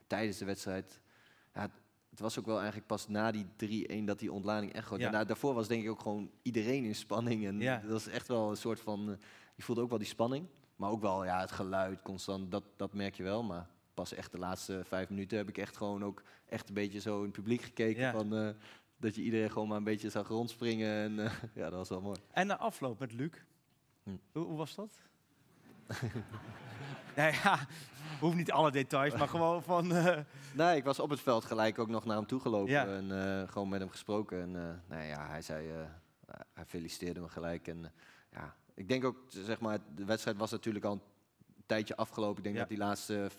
tijdens 0.06 0.38
de 0.38 0.44
wedstrijd, 0.44 1.00
ja, 1.54 1.60
het, 1.60 1.70
het 2.10 2.20
was 2.20 2.38
ook 2.38 2.46
wel 2.46 2.56
eigenlijk 2.56 2.86
pas 2.86 3.08
na 3.08 3.30
die 3.30 3.46
3-1 3.56 4.04
dat 4.04 4.18
die 4.18 4.32
ontlading 4.32 4.72
echt 4.72 4.84
gewoon... 4.86 5.00
Ja. 5.00 5.10
Nou, 5.10 5.26
daarvoor 5.26 5.54
was 5.54 5.68
denk 5.68 5.82
ik 5.84 5.90
ook 5.90 6.00
gewoon 6.00 6.30
iedereen 6.42 6.84
in 6.84 6.94
spanning. 6.94 7.46
En 7.46 7.60
Ja. 7.60 7.78
dat 7.80 7.90
was 7.90 8.06
echt 8.06 8.28
wel 8.28 8.50
een 8.50 8.56
soort 8.56 8.80
van... 8.80 9.10
eh, 9.10 9.16
je 9.54 9.62
voelde 9.62 9.80
ook 9.80 9.88
wel 9.88 9.98
die 9.98 10.06
spanning. 10.06 10.46
Maar 10.76 10.90
ook 10.90 11.00
wel 11.00 11.24
ja, 11.24 11.40
het 11.40 11.52
geluid 11.52 12.02
constant, 12.02 12.50
dat, 12.50 12.64
dat 12.76 12.92
merk 12.92 13.14
je 13.14 13.22
wel. 13.22 13.42
Maar 13.42 13.68
pas 13.96 14.12
echt 14.14 14.32
de 14.32 14.38
laatste 14.38 14.82
vijf 14.84 15.08
minuten 15.08 15.38
heb 15.38 15.48
ik 15.48 15.58
echt 15.58 15.76
gewoon 15.76 16.04
ook 16.04 16.22
echt 16.48 16.68
een 16.68 16.74
beetje 16.74 17.00
zo 17.00 17.18
in 17.18 17.22
het 17.24 17.32
publiek 17.32 17.62
gekeken. 17.62 18.02
Ja. 18.02 18.12
Van, 18.12 18.36
eh, 18.36 18.48
dat 18.96 19.14
je 19.14 19.22
iedereen 19.22 19.50
gewoon 19.50 19.68
maar 19.68 19.76
een 19.76 19.84
beetje 19.84 20.10
zag 20.10 20.28
rondspringen. 20.28 20.94
En 21.02 21.18
eh, 21.26 21.32
ja, 21.60 21.62
dat 21.62 21.72
was 21.72 21.88
wel 21.88 22.00
mooi. 22.00 22.18
En 22.32 22.46
na 22.46 22.56
afloop 22.58 22.98
met 22.98 23.12
Luc. 23.12 23.30
Hm. 24.02 24.10
Hoe, 24.32 24.44
hoe 24.44 24.56
was 24.56 24.74
dat? 24.74 24.90
nee, 27.16 27.32
ja, 27.32 27.66
hoeft 28.20 28.36
niet 28.36 28.52
alle 28.52 28.70
details, 28.70 29.14
maar 29.16 29.28
gewoon 29.28 29.62
van... 29.62 29.92
eh, 29.94 30.18
Nee, 30.54 30.76
ik 30.76 30.84
was 30.84 30.98
op 31.00 31.10
het 31.10 31.20
veld 31.20 31.44
gelijk 31.44 31.78
ook 31.78 31.88
nog 31.88 32.04
naar 32.04 32.16
hem 32.16 32.26
toe 32.26 32.40
gelopen 32.40 32.70
Ja. 32.72 32.86
en 32.86 33.48
gewoon 33.48 33.68
met 33.68 33.80
hem 33.80 33.90
gesproken. 33.90 34.40
En 34.40 34.50
nou 34.88 35.02
ja, 35.02 35.26
hij 35.28 35.42
zei, 35.42 35.68
hij 36.52 36.64
feliciteerde 36.66 37.20
me 37.20 37.28
gelijk. 37.28 37.68
En 37.68 37.92
ja, 38.32 38.54
ik 38.74 38.88
denk 38.88 39.04
ook, 39.04 39.16
zeg 39.28 39.60
maar, 39.60 39.78
de 39.94 40.04
wedstrijd 40.04 40.36
was 40.36 40.50
natuurlijk 40.50 40.84
al 40.84 40.92
een 40.92 41.02
tijdje 41.66 41.96
afgelopen. 41.96 42.36
Ik 42.36 42.42
denk 42.42 42.54
Ja. 42.54 42.60
dat 42.60 42.70
die 42.70 42.78
laatste, 42.78 43.30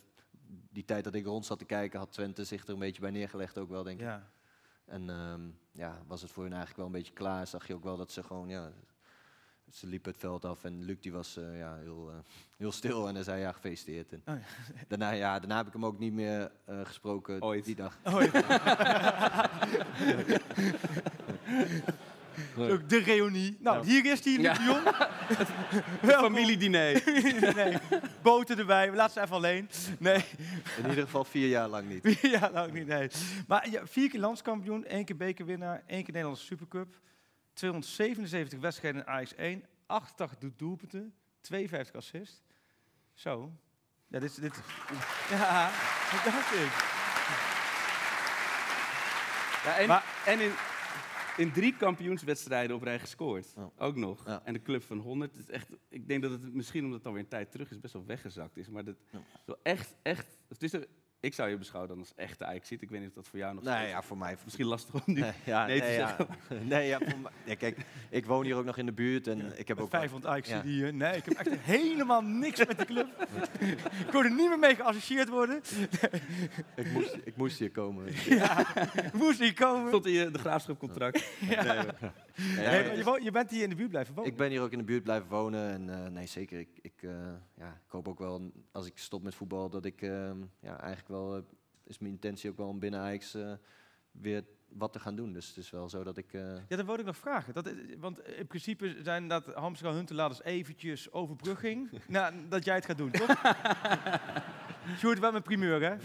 die 0.69 0.85
tijd 0.85 1.03
dat 1.03 1.13
ik 1.13 1.25
rond 1.25 1.45
zat 1.45 1.59
te 1.59 1.65
kijken, 1.65 1.99
had 1.99 2.11
Twente 2.11 2.43
zich 2.43 2.63
er 2.63 2.69
een 2.73 2.79
beetje 2.79 3.01
bij 3.01 3.11
neergelegd 3.11 3.57
ook 3.57 3.69
wel, 3.69 3.83
denk 3.83 3.99
ik. 3.99 4.05
ja. 4.05 4.29
En 4.85 5.09
ehm, 5.09 5.41
ja, 5.71 6.01
was 6.07 6.21
het 6.21 6.31
voor 6.31 6.43
hun 6.43 6.53
eigenlijk 6.53 6.77
wel 6.81 6.87
een 6.87 7.01
beetje 7.01 7.13
klaar. 7.13 7.47
Zag 7.47 7.67
je 7.67 7.73
ook 7.73 7.83
wel 7.83 7.97
dat 7.97 8.11
ze 8.11 8.23
gewoon, 8.23 8.49
ja, 8.49 8.71
ze 9.71 9.87
liepen 9.87 10.11
het 10.11 10.19
veld 10.19 10.45
af 10.45 10.63
en 10.63 10.83
Luc 10.83 10.97
die 10.99 11.11
was 11.11 11.37
eh, 11.37 11.57
ja, 11.57 11.75
heel, 11.75 12.09
eh, 12.11 12.17
heel 12.57 12.71
stil 12.71 13.07
en 13.07 13.15
hij 13.15 13.23
zei 13.23 13.41
ja, 13.41 13.51
gefeliciteerd. 13.51 14.11
En 14.11 14.21
Oh 14.25 14.35
daarna, 14.87 15.11
ja, 15.11 15.39
daarna 15.39 15.57
heb 15.57 15.67
ik 15.67 15.73
hem 15.73 15.85
ook 15.85 15.99
niet 15.99 16.13
meer 16.13 16.51
eh, 16.65 16.81
gesproken 16.83 17.41
Ooit. 17.41 17.65
die 17.65 17.75
dag. 17.75 17.97
Oh, 18.03 18.13
Ook 22.57 22.89
de 22.89 22.97
reunie. 22.97 23.57
Nou, 23.59 23.85
hier 23.85 24.05
is 24.05 24.21
die, 24.21 24.39
Luc 24.41 24.57
de 24.57 24.63
Jong. 24.63 24.81
Familiediner. 26.15 27.01
nee, 27.55 27.77
boten 28.21 28.57
erbij. 28.59 28.91
Laat 28.93 29.11
ze 29.11 29.21
even 29.21 29.35
alleen. 29.35 29.69
Nee, 29.99 30.23
In 30.77 30.89
ieder 30.89 31.03
geval 31.03 31.23
vier 31.23 31.47
jaar 31.47 31.67
lang 31.67 31.87
niet. 31.89 32.19
ja, 32.21 32.49
nou 32.49 32.71
niet, 32.71 32.87
nee. 32.87 33.09
Maar 33.47 33.69
ja, 33.69 33.81
vier 33.87 34.09
keer 34.09 34.19
landskampioen, 34.19 34.85
één 34.85 35.05
keer 35.05 35.15
bekerwinnaar, 35.17 35.83
één 35.87 36.03
keer 36.03 36.13
Nederlandse 36.13 36.45
Supercup. 36.45 36.95
277 37.53 38.59
wedstrijden 38.59 39.01
in 39.01 39.07
Ajax 39.07 39.35
1, 39.35 39.63
88 39.85 40.37
doel- 40.39 40.51
doelpunten, 40.57 41.13
52 41.41 41.95
assists. 41.95 42.41
Zo. 43.13 43.51
Ja, 44.07 44.19
dit, 44.19 44.29
is- 44.29 44.35
dit, 44.35 44.53
ja, 45.29 45.69
dat 46.11 46.23
dacht 46.33 46.53
ik. 46.53 46.71
Ja, 49.65 49.77
en 49.77 49.87
Maar- 49.87 50.03
en 50.25 50.39
in, 50.39 50.51
in 51.37 51.51
drie 51.51 51.77
kampioenswedstrijden 51.77 52.75
op 52.75 52.81
rij 52.81 52.99
gescoord. 52.99 53.53
Ja. 53.55 53.71
Ook 53.77 53.95
nog. 53.95 54.25
Ja. 54.25 54.41
En 54.43 54.53
de 54.53 54.61
club 54.61 54.83
van 54.83 54.97
100. 54.97 55.35
Het 55.35 55.39
is 55.39 55.49
echt, 55.49 55.69
ik 55.89 56.07
denk 56.07 56.21
dat 56.21 56.31
het 56.31 56.53
misschien 56.53 56.83
omdat 56.83 56.97
het 56.97 57.07
alweer 57.07 57.21
een 57.21 57.29
tijd 57.29 57.51
terug 57.51 57.71
is, 57.71 57.79
best 57.79 57.93
wel 57.93 58.05
weggezakt 58.05 58.57
is. 58.57 58.69
Maar 58.69 58.83
dat 58.83 58.95
is 59.11 59.19
wel 59.45 59.57
echt, 59.63 59.95
echt. 60.01 60.39
Het 60.47 60.63
is 60.63 60.73
er, 60.73 60.87
ik 61.19 61.33
zou 61.33 61.49
je 61.49 61.57
beschouwen 61.57 61.89
dan 61.89 61.99
als 61.99 62.13
echte 62.15 62.45
Ajax 62.45 62.71
Ik 62.71 62.89
weet 62.89 62.99
niet 62.99 63.09
of 63.09 63.15
dat 63.15 63.27
voor 63.27 63.39
jou 63.39 63.53
nog 63.53 63.63
Nee, 63.63 63.87
ja, 63.87 64.01
voor 64.01 64.17
mij. 64.17 64.37
Misschien 64.43 64.65
lastig 64.65 64.93
om 64.93 65.01
nu. 65.05 65.19
Nee, 65.19 65.31
ja, 65.43 65.65
nee 65.65 65.79
nee, 65.79 65.89
te 65.89 65.95
ja. 65.95 66.15
nee, 66.75 66.87
ja, 66.87 66.99
voor 67.07 67.19
mij- 67.19 67.31
ja, 67.45 67.55
kijk, 67.55 67.77
ik 68.09 68.25
woon 68.25 68.43
hier 68.45 68.55
ook 68.55 68.65
nog 68.65 68.77
in 68.77 68.85
de 68.85 68.91
buurt 68.91 69.27
en 69.27 69.59
ik 69.59 69.67
heb 69.67 69.79
ook. 69.79 69.91
wel- 69.91 69.99
500 69.99 70.31
Ajax 70.31 70.49
Ja. 70.49 70.61
hier. 70.61 70.93
Nee, 70.93 71.15
ik 71.15 71.25
heb 71.25 71.33
echt 71.37 71.59
helemaal 71.59 72.21
niks 72.21 72.65
met 72.65 72.77
die 72.77 72.85
club. 72.85 73.27
ik 74.05 74.11
wil 74.11 74.23
er 74.23 74.29
niet 74.29 74.47
meer 74.49 74.59
mee 74.59 74.75
geassocieerd 74.75 75.29
worden. 75.29 75.61
ik, 76.75 76.91
moest, 76.91 77.17
ik 77.23 77.35
moest 77.35 77.59
hier 77.59 77.71
komen. 77.71 78.05
ja, 78.25 78.65
moest 79.13 79.39
niet 79.39 79.53
komen. 79.53 79.91
Tot 79.91 80.05
in 80.05 80.31
de 80.31 80.39
graafschapcontract. 80.39 81.29
Nee, 81.41 81.55
maar- 81.55 81.95
Nee, 82.55 82.95
je, 82.97 83.19
je 83.23 83.31
bent 83.31 83.49
hier 83.49 83.63
in 83.63 83.69
de 83.69 83.75
buurt 83.75 83.89
blijven 83.89 84.13
wonen. 84.13 84.31
Ik 84.31 84.37
ben 84.37 84.49
hier 84.49 84.61
ook 84.61 84.71
in 84.71 84.77
de 84.77 84.83
buurt 84.83 85.03
blijven 85.03 85.29
wonen 85.29 85.69
en 85.71 85.89
eh, 86.05 86.11
nee, 86.11 86.25
zeker. 86.25 86.59
Ik, 86.59 86.69
ik, 86.81 86.93
eh, 87.03 87.09
ja, 87.57 87.69
ik 87.85 87.91
hoop 87.91 88.07
ook 88.07 88.19
wel, 88.19 88.51
als 88.71 88.85
ik 88.85 88.97
stop 88.97 89.23
met 89.23 89.35
voetbal, 89.35 89.69
dat 89.69 89.85
ik 89.85 90.01
ehm, 90.01 90.37
ja, 90.59 90.77
eigenlijk 90.79 91.07
wel, 91.07 91.35
eh, 91.35 91.41
is 91.83 91.97
mijn 91.99 92.11
intentie 92.13 92.49
ook 92.49 92.57
wel 92.57 92.67
om 92.67 92.79
binnen 92.79 92.99
Ajax 92.99 93.33
eh, 93.33 93.51
weer 94.11 94.43
wat 94.67 94.93
te 94.93 94.99
gaan 94.99 95.15
doen. 95.15 95.33
Dus 95.33 95.47
het 95.47 95.57
is 95.57 95.69
wel 95.69 95.89
zo 95.89 96.03
dat 96.03 96.17
ik... 96.17 96.33
eh, 96.33 96.41
Ja, 96.67 96.75
dat 96.75 96.85
wilde 96.85 96.99
ik 96.99 97.05
nog 97.05 97.17
vragen. 97.17 97.53
Dat, 97.53 97.73
want 97.99 98.19
in 98.27 98.47
principe 98.47 98.95
zijn 99.03 99.27
dat 99.27 99.45
Hamster 99.53 99.91
Huntelaars 99.93 100.41
eventjes 100.43 101.11
overbrugging. 101.11 101.89
nou, 102.07 102.33
dat 102.49 102.65
jij 102.65 102.75
het 102.75 102.85
gaat 102.85 102.97
doen, 102.97 103.11
toch? 103.11 103.41
Sjoerd, 104.97 105.19
wel 105.19 105.31
mijn 105.31 105.43
primeur, 105.43 105.81
hè? 105.81 105.97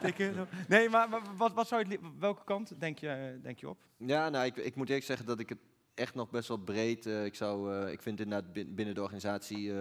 Tikken. 0.00 0.46
Nee, 0.68 0.88
maar, 0.88 1.08
maar 1.08 1.20
wat, 1.36 1.52
wat 1.52 1.68
zou 1.68 1.88
je, 1.88 1.98
welke 2.18 2.44
kant 2.44 2.80
denk 2.80 2.98
je, 2.98 3.38
denk 3.42 3.58
je 3.58 3.68
op? 3.68 3.78
Ja, 3.96 4.28
nou, 4.28 4.44
ik, 4.46 4.56
ik 4.56 4.74
moet 4.74 4.88
eerlijk 4.88 5.06
zeggen 5.06 5.26
dat 5.26 5.40
ik 5.40 5.48
het 5.48 5.58
echt 5.94 6.14
nog 6.14 6.30
best 6.30 6.48
wel 6.48 6.56
breed. 6.56 7.06
ik, 7.06 7.34
zou, 7.34 7.86
ik 7.90 8.02
vind 8.02 8.20
inderdaad 8.20 8.52
bin- 8.52 8.74
binnen 8.74 8.94
de 8.94 9.02
organisatie. 9.02 9.72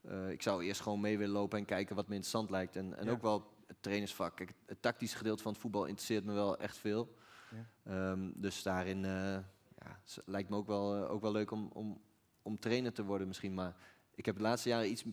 Eh, 0.00 0.30
ik 0.30 0.42
zou 0.42 0.64
eerst 0.64 0.80
gewoon 0.80 1.00
mee 1.00 1.18
willen 1.18 1.34
lopen 1.34 1.58
en 1.58 1.64
kijken 1.64 1.96
wat 1.96 2.06
me 2.08 2.14
interessant 2.14 2.50
lijkt. 2.50 2.76
En, 2.76 2.96
en 2.98 3.04
Ja. 3.04 3.10
ook 3.10 3.22
wel 3.22 3.56
het 3.66 3.76
trainersvak. 3.82 4.36
Kijk, 4.36 4.52
het, 4.66 4.82
tactische 4.82 5.16
gedeelte 5.16 5.42
van 5.42 5.52
het 5.52 5.60
voetbal 5.60 5.84
interesseert 5.84 6.24
me 6.24 6.32
wel 6.32 6.58
echt 6.58 6.76
veel. 6.76 7.16
Ja. 7.50 7.66
Ehm, 8.12 8.30
dus 8.34 8.62
daarin 8.62 9.04
eh, 9.04 9.38
ja, 9.78 10.00
lijkt 10.24 10.48
me 10.48 10.56
ook 10.56 10.66
wel, 10.66 10.96
eh, 10.96 11.10
ook 11.10 11.20
wel 11.20 11.32
leuk 11.32 11.50
om, 11.50 11.70
om, 11.72 12.00
om 12.42 12.58
trainer 12.58 12.92
te 12.92 13.04
worden 13.04 13.26
misschien. 13.26 13.54
Maar 13.54 13.76
ik 14.14 14.26
heb 14.26 14.36
de 14.36 14.42
laatste 14.42 14.68
jaren 14.68 14.90
iets. 14.90 15.04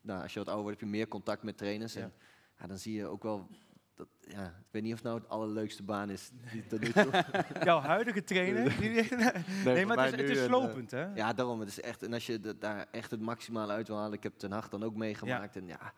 Nou, 0.00 0.22
als 0.22 0.32
je 0.32 0.38
wat 0.38 0.48
ouder 0.48 0.64
wordt, 0.64 0.80
heb 0.80 0.88
je 0.88 0.96
meer 0.96 1.08
contact 1.08 1.42
met 1.42 1.56
trainers. 1.56 1.94
En 1.94 2.12
ja, 2.58 2.66
dan 2.66 2.78
zie 2.78 2.94
je 2.94 3.06
ook 3.06 3.22
wel. 3.22 3.48
Dat, 4.02 4.32
ja, 4.34 4.46
ik 4.46 4.66
weet 4.70 4.82
niet 4.82 4.92
of 4.92 4.98
het 4.98 5.06
nou 5.08 5.18
het 5.20 5.28
allerleukste 5.28 5.82
baan 5.82 6.10
is. 6.10 6.30
Die 6.52 6.66
tot 6.66 6.80
nu 6.80 6.92
toe. 7.02 7.24
Jouw 7.62 7.80
huidige 7.80 8.24
trainer? 8.24 8.78
die- 8.80 8.90
nee, 8.94 9.06
voor 9.06 9.86
maar 9.86 10.04
het 10.10 10.14
is, 10.20 10.28
het 10.28 10.38
is 10.38 10.44
slopend, 10.44 10.90
hè? 10.90 11.02
eh, 11.10 11.16
Ja, 11.16 11.32
daarom. 11.32 11.60
Het 11.60 11.68
is 11.68 11.80
echt, 11.80 12.02
en 12.02 12.12
als 12.12 12.26
je 12.26 12.40
dat 12.40 12.60
daar 12.60 12.86
echt 12.90 13.10
het 13.10 13.20
maximale 13.20 13.72
uit 13.72 13.88
wil 13.88 13.96
halen, 13.96 14.12
ik 14.12 14.22
heb 14.22 14.38
Ten 14.38 14.52
Hag 14.52 14.68
dan 14.68 14.82
ook 14.82 14.96
meegemaakt. 14.96 15.56
En 15.56 15.66
ja, 15.66 15.92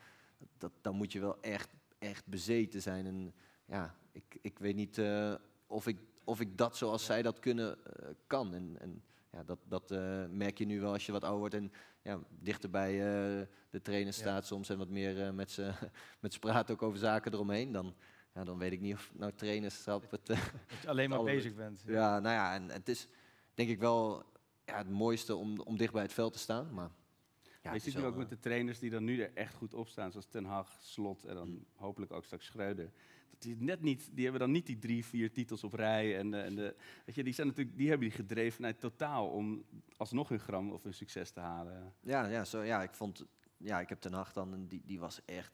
dat, 0.59 0.73
dan 0.81 0.95
moet 0.95 1.13
je 1.13 1.21
wel 1.21 1.41
echt, 1.41 1.69
echt 1.99 2.27
bezeten 2.27 2.83
zijn. 2.83 3.07
En 3.07 3.35
ja, 3.67 3.95
ik, 4.13 4.39
ik 4.41 4.59
weet 4.59 4.75
niet 4.77 4.99
eh, 4.99 5.35
of, 5.67 5.87
ik, 5.87 5.99
of 6.25 6.41
ik 6.41 6.59
dat 6.59 6.77
zoals 6.77 7.05
zij 7.05 7.23
dat 7.23 7.39
kunnen, 7.39 7.85
eh, 7.85 8.09
kan. 8.27 8.55
En, 8.55 8.77
en 8.81 9.03
ja, 9.35 9.43
dat, 9.45 9.59
dat 9.69 9.91
eh, 9.91 10.25
merk 10.31 10.59
je 10.59 10.65
nu 10.67 10.81
wel 10.81 10.93
als 10.93 11.07
je 11.07 11.13
wat 11.13 11.23
ouder 11.23 11.39
wordt 11.41 11.55
en 11.55 11.73
ja, 12.03 12.21
dichter 12.29 12.71
bij 12.71 12.93
eh, 12.93 13.47
de 13.71 13.83
trainer 13.83 14.13
staat 14.13 14.47
soms 14.47 14.69
en 14.69 14.79
wat 14.79 14.89
meer 14.89 15.23
eh, 15.23 15.31
met 15.31 15.51
ze 15.51 15.73
met 16.21 16.33
ze 16.33 16.39
praat 16.39 16.71
ook 16.71 16.83
over 16.83 16.99
zaken 16.99 17.33
eromheen. 17.33 17.73
Dan, 17.73 17.95
ja, 18.35 18.45
dan 18.45 18.59
weet 18.59 18.73
ik 18.73 18.81
niet 18.81 18.95
of 18.95 19.11
nou 19.15 19.33
trainerschap 19.33 20.11
het, 20.11 20.27
Dat 20.27 20.39
je 20.83 20.89
alleen 20.89 21.09
maar 21.09 21.23
bezig 21.23 21.55
bent. 21.55 21.83
ja, 21.87 22.21
nou 22.21 22.35
ja, 22.35 22.55
en 22.55 22.71
het 22.71 22.89
is 22.89 23.09
denk 23.55 23.69
ik 23.69 23.79
wel 23.79 24.23
ja, 24.65 24.77
het 24.79 24.91
mooiste 24.91 25.35
om, 25.35 25.61
om 25.61 25.77
dicht 25.77 25.93
bij 25.93 26.03
het 26.03 26.13
veld 26.13 26.33
te 26.33 26.39
staan. 26.39 26.75
Maar 26.75 26.91
ja, 27.63 27.73
je 27.73 27.79
ziet 27.79 27.97
nu 27.97 28.05
ook 28.05 28.17
met 28.17 28.29
de 28.29 28.39
trainers 28.39 28.79
die 28.79 28.91
dan 28.91 29.05
nu 29.05 29.21
er 29.21 29.31
echt 29.35 29.55
goed 29.55 29.75
op 29.75 29.89
staan, 29.89 30.11
zoals 30.11 30.27
Ten 30.27 30.45
Hag, 30.45 30.77
Slot 30.81 31.25
en 31.25 31.35
dan 31.35 31.49
Mm. 31.49 31.65
hopelijk 31.75 32.13
ook 32.13 32.25
straks 32.25 32.47
Schreuder. 32.47 32.91
Die, 33.39 33.57
net 33.57 33.81
niet, 33.81 34.09
die 34.13 34.23
hebben 34.23 34.41
dan 34.41 34.51
niet 34.51 34.67
die 34.67 34.79
drie, 34.79 35.05
vier 35.05 35.33
titels 35.33 35.65
op 35.65 35.73
rij. 35.73 36.19
En, 36.19 36.35
eh, 36.35 36.45
en 36.45 36.55
de, 36.55 36.77
weet 37.05 37.15
je, 37.15 37.25
die, 37.25 37.33
zijn 37.33 37.47
natuurlijk, 37.47 37.77
die 37.77 37.89
hebben 37.89 38.09
die 38.09 38.17
gedrevenheid 38.17 38.81
totaal 38.81 39.29
om 39.29 39.65
alsnog 39.97 40.29
hun 40.29 40.39
gram 40.39 40.73
of 40.73 40.83
hun 40.83 40.95
succes 40.95 41.31
te 41.31 41.41
halen. 41.41 41.95
ja, 42.01 42.27
ja, 42.27 42.45
zo, 42.45 42.63
ja, 42.63 42.83
ik 42.83 42.95
vond, 42.95 43.25
ja, 43.57 43.81
ik 43.81 43.89
heb 43.89 44.01
Ten 44.01 44.13
Hag 44.13 44.33
dan, 44.33 44.67
die, 44.69 44.83
die 44.85 45.01
was 45.01 45.25
echt 45.25 45.53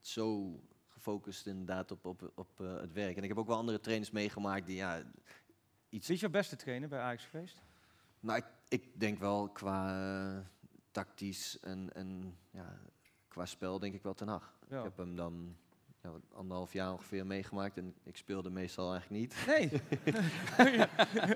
zo 0.00 0.56
gefocust 0.86 1.46
inderdaad 1.46 1.90
op, 1.90 2.04
op, 2.04 2.32
op 2.34 2.60
eh, 2.60 2.80
het 2.80 2.92
werk. 2.92 3.16
En 3.16 3.22
ik 3.22 3.28
heb 3.28 3.38
ook 3.38 3.46
wel 3.46 3.56
andere 3.56 3.80
trainers 3.80 4.10
meegemaakt 4.10 4.66
die, 4.66 4.76
ja, 4.76 5.02
iets... 5.88 6.06
Wie 6.06 6.14
is 6.16 6.22
jouw 6.22 6.30
beste 6.30 6.56
trainer 6.56 6.88
bij 6.88 7.00
Ajax 7.00 7.24
geweest? 7.24 7.62
Nou, 8.20 8.38
ik, 8.38 8.46
ik 8.68 9.00
denk 9.00 9.18
wel 9.18 9.48
qua, 9.48 10.36
eh, 10.36 10.46
tactisch 10.92 11.60
en, 11.60 11.92
en 11.94 12.38
ja, 12.50 12.78
qua 13.28 13.46
spel 13.46 13.78
denk 13.78 13.94
ik 13.94 14.02
wel 14.02 14.14
ten 14.14 14.28
Hag. 14.28 14.58
Ja. 14.68 14.78
Ik 14.78 14.84
heb 14.84 14.96
hem 14.96 15.16
dan 15.16 15.56
ja, 16.02 16.10
anderhalf 16.34 16.72
jaar 16.72 16.92
ongeveer 16.92 17.26
meegemaakt 17.26 17.76
en 17.76 17.94
ik 18.04 18.16
speelde 18.16 18.50
meestal 18.50 18.92
eigenlijk 18.92 19.20
niet. 19.20 19.46
Nee. 19.46 19.70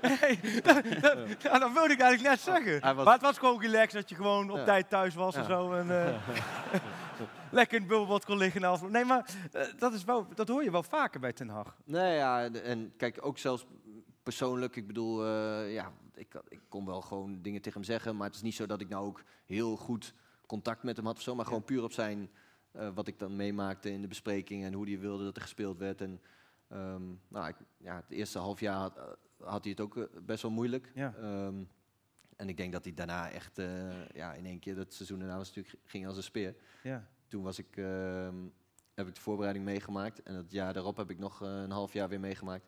nee. 0.01 0.61
dat, 0.61 0.83
dat, 1.01 1.41
ja, 1.41 1.59
dat 1.59 1.73
wilde 1.73 1.93
ik 1.93 1.99
eigenlijk 1.99 2.21
net 2.21 2.39
zeggen. 2.39 2.81
Hij 2.81 2.93
was- 2.95 3.05
Maar 3.05 3.13
het 3.13 3.21
was 3.23 3.37
gewoon 3.37 3.61
relaxed 3.61 3.93
dat 3.93 4.09
je 4.09 4.15
gewoon 4.15 4.49
op 4.51 4.57
Ja. 4.57 4.63
tijd 4.63 4.89
thuis 4.89 5.15
was 5.15 5.35
en 5.35 5.41
Ja. 5.41 5.47
zo. 5.47 5.71
En, 5.73 6.05
eh, 6.05 6.27
lekker 7.51 7.75
in 7.75 7.81
het 7.83 7.89
bubbelbad 7.91 8.25
kon 8.25 8.37
liggen. 8.37 8.61
na 8.61 8.67
afloop. 8.67 8.89
Nee, 8.91 9.05
maar 9.05 9.29
eh, 9.51 9.63
dat, 9.77 9.93
is 9.93 10.03
wel, 10.03 10.27
dat 10.35 10.47
hoor 10.47 10.63
je 10.63 10.71
wel 10.71 10.83
vaker 10.83 11.19
bij 11.19 11.33
Ten 11.33 11.49
Hag. 11.49 11.75
Nee, 11.85 12.15
ja, 12.15 12.43
en- 12.43 12.63
en 12.63 12.93
kijk, 12.97 13.17
ook 13.25 13.37
zelfs 13.37 13.65
persoonlijk, 14.23 14.75
ik 14.75 14.87
bedoel, 14.87 15.25
eh, 15.25 15.73
ja, 15.73 15.91
ik, 16.15 16.33
ik 16.47 16.59
kon 16.69 16.85
wel 16.85 17.01
gewoon 17.01 17.41
dingen 17.41 17.61
tegen 17.61 17.79
hem 17.79 17.89
zeggen, 17.89 18.15
maar 18.17 18.27
het 18.27 18.35
is 18.35 18.41
niet 18.41 18.55
zo 18.55 18.65
dat 18.65 18.81
ik 18.81 18.89
nou 18.89 19.05
ook 19.05 19.23
heel 19.45 19.75
goed 19.75 20.13
contact 20.45 20.83
met 20.83 20.97
hem 20.97 21.05
had 21.05 21.15
of 21.15 21.21
zo, 21.21 21.35
maar 21.35 21.45
gewoon 21.45 21.63
puur 21.63 21.83
op 21.83 21.91
zijn, 21.91 22.29
eh, 22.77 22.89
wat 22.93 23.07
ik 23.07 23.19
dan 23.19 23.35
meemaakte 23.35 23.91
in 23.91 24.01
de 24.01 24.07
bespreking 24.07 24.63
en 24.63 24.73
hoe 24.73 24.87
hij 24.87 24.99
wilde 24.99 25.23
dat 25.23 25.35
er 25.35 25.41
gespeeld 25.41 25.77
werd. 25.77 26.01
En, 26.01 26.21
ehm, 26.67 27.03
nou, 27.27 27.47
ik, 27.47 27.55
ja, 27.77 27.95
het 27.95 28.11
eerste 28.11 28.39
half 28.39 28.59
jaar 28.59 28.75
had, 28.75 28.97
eh, 28.97 29.03
had 29.37 29.63
hij 29.63 29.71
het 29.71 29.81
ook 29.81 29.97
eh, 29.97 30.03
best 30.23 30.41
wel 30.41 30.51
moeilijk. 30.51 30.91
Ja. 30.95 31.15
Ehm, 31.15 31.63
en 32.35 32.49
ik 32.49 32.57
denk 32.57 32.71
dat 32.71 32.83
hij 32.83 32.93
daarna 32.93 33.29
echt, 33.29 33.57
ja, 34.13 34.33
in 34.33 34.45
één 34.45 34.59
keer, 34.59 34.75
dat 34.75 34.93
seizoen 34.93 35.19
daarna 35.19 35.37
was 35.37 35.47
natuurlijk, 35.47 35.75
ging 35.85 36.07
als 36.07 36.17
een 36.17 36.23
speer. 36.23 36.55
Ja. 36.83 37.07
Toen 37.27 37.43
was 37.43 37.59
ik, 37.59 37.77
ehm, 37.77 38.35
heb 38.93 39.07
ik 39.07 39.15
de 39.15 39.21
voorbereiding 39.21 39.65
meegemaakt. 39.65 40.23
En 40.23 40.35
het 40.35 40.51
jaar 40.51 40.73
daarop 40.73 40.97
heb 40.97 41.09
ik 41.09 41.19
nog 41.19 41.41
een 41.41 41.71
half 41.71 41.93
jaar 41.93 42.09
weer 42.09 42.19
meegemaakt. 42.19 42.67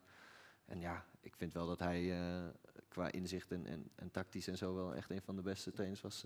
En 0.66 0.80
ja, 0.80 1.05
ik 1.20 1.36
vind 1.36 1.53
wel 1.53 1.68
dat 1.68 1.80
hij 1.80 2.14
qua 2.88 3.12
inzicht 3.12 3.51
en, 3.51 3.66
en, 3.66 3.91
en 3.95 4.12
tactisch 4.12 4.47
en 4.47 4.57
zo 4.57 4.76
wel 4.76 4.95
echt 4.95 5.10
een 5.10 5.22
van 5.22 5.36
de 5.36 5.41
beste 5.41 5.72
trainers 5.72 6.01
was 6.01 6.26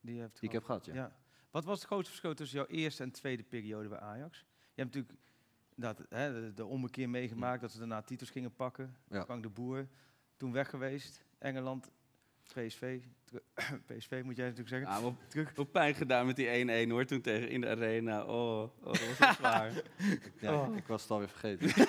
Die, 0.00 0.20
heeft 0.20 0.40
die 0.40 0.48
ik 0.48 0.52
heb 0.52 0.64
gehad. 0.64 0.84
Ja. 0.84 0.94
Ja. 0.94 1.16
Wat 1.50 1.64
was 1.64 1.78
het 1.78 1.86
grootste 1.86 2.10
verschil 2.10 2.34
tussen 2.34 2.58
jouw 2.58 2.66
eerste 2.66 3.02
en 3.02 3.10
tweede 3.10 3.42
periode 3.42 3.88
bij 3.88 3.98
Ajax? 3.98 4.38
Je 4.74 4.82
hebt 4.82 4.94
natuurlijk 4.94 5.22
dat, 5.74 6.02
hè, 6.08 6.32
de, 6.40 6.54
de 6.54 6.64
ommekeer 6.66 7.08
meegemaakt, 7.10 7.60
dat 7.60 7.70
ze 7.72 7.78
daarna 7.78 8.02
titels 8.02 8.30
gingen 8.30 8.54
pakken. 8.54 8.96
Ja. 9.08 9.24
Frank 9.24 9.42
de 9.42 9.48
Boer, 9.48 9.86
toen 10.36 10.52
weg 10.52 10.70
geweest. 10.70 11.24
Engeland, 11.38 11.90
PSV. 12.52 13.00
PSV 13.86 14.20
moet 14.24 14.36
jij 14.36 14.44
natuurlijk 14.48 14.68
zeggen. 14.68 15.02
Ja, 15.04 15.14
Terug. 15.28 15.54
wel 15.54 15.64
pijn 15.64 15.94
gedaan 15.94 16.26
met 16.26 16.36
die 16.36 16.86
1-1 16.86 16.90
hoor, 16.90 17.04
toen 17.04 17.20
tegen 17.20 17.48
in 17.48 17.60
de 17.60 17.68
arena. 17.68 18.24
Oh, 18.24 18.60
oh 18.62 18.92
dat 18.92 19.06
was 19.08 19.18
wel 19.18 19.32
zwaar. 19.34 19.72
Ja, 20.40 20.54
Oh. 20.54 20.68
ik, 20.72 20.76
ik 20.78 20.86
was 20.86 21.02
het 21.02 21.10
alweer 21.10 21.28
vergeten. 21.28 21.86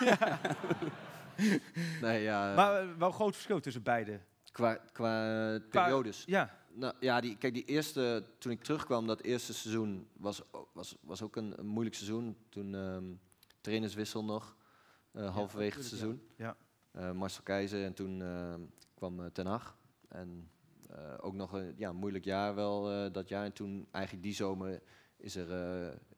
nee, 2.01 2.21
ja, 2.21 2.53
Maar 2.55 2.81
eh, 2.81 2.87
wel 2.97 3.07
een 3.07 3.13
groot 3.13 3.33
verschil 3.33 3.59
tussen 3.59 3.83
beide. 3.83 4.19
qua, 4.51 4.73
qua 4.75 5.57
Qua- 5.69 5.81
periodes. 5.83 6.23
Ja, 6.25 6.59
Nou 6.73 6.93
ja, 6.99 7.21
die, 7.21 7.37
kijk, 7.37 7.53
die 7.53 7.65
eerste, 7.65 8.23
toen 8.37 8.51
ik 8.51 8.63
terugkwam, 8.63 9.07
dat 9.07 9.21
eerste 9.21 9.53
seizoen 9.53 10.07
was, 10.13 10.41
was, 10.73 10.95
was 11.01 11.21
ook 11.21 11.35
een, 11.35 11.59
een 11.59 11.67
moeilijk 11.67 11.95
seizoen. 11.95 12.37
Toen 12.49 12.75
ehm 12.75 13.05
trainerswissel 13.61 14.23
nog, 14.23 14.55
eh, 15.11 15.33
halverwege 15.33 15.77
het 15.77 15.87
seizoen. 15.87 16.21
ja. 16.35 16.57
Eh, 16.91 17.11
Marcel 17.11 17.43
Keizer 17.43 17.85
en 17.85 17.93
toen 17.93 18.21
ehm, 18.21 18.61
kwam 18.93 19.19
eh, 19.19 19.25
Ten 19.25 19.45
Hag. 19.45 19.79
En 20.07 20.49
ook 21.19 21.33
nog 21.33 21.53
een 21.53 21.73
ja, 21.77 21.91
moeilijk 21.91 22.25
jaar 22.25 22.55
wel 22.55 23.11
dat 23.11 23.27
jaar. 23.27 23.45
En 23.45 23.53
toen 23.53 23.87
eigenlijk 23.91 24.23
die 24.23 24.33
zomer 24.33 24.81
is 25.17 25.35
er 25.35 25.49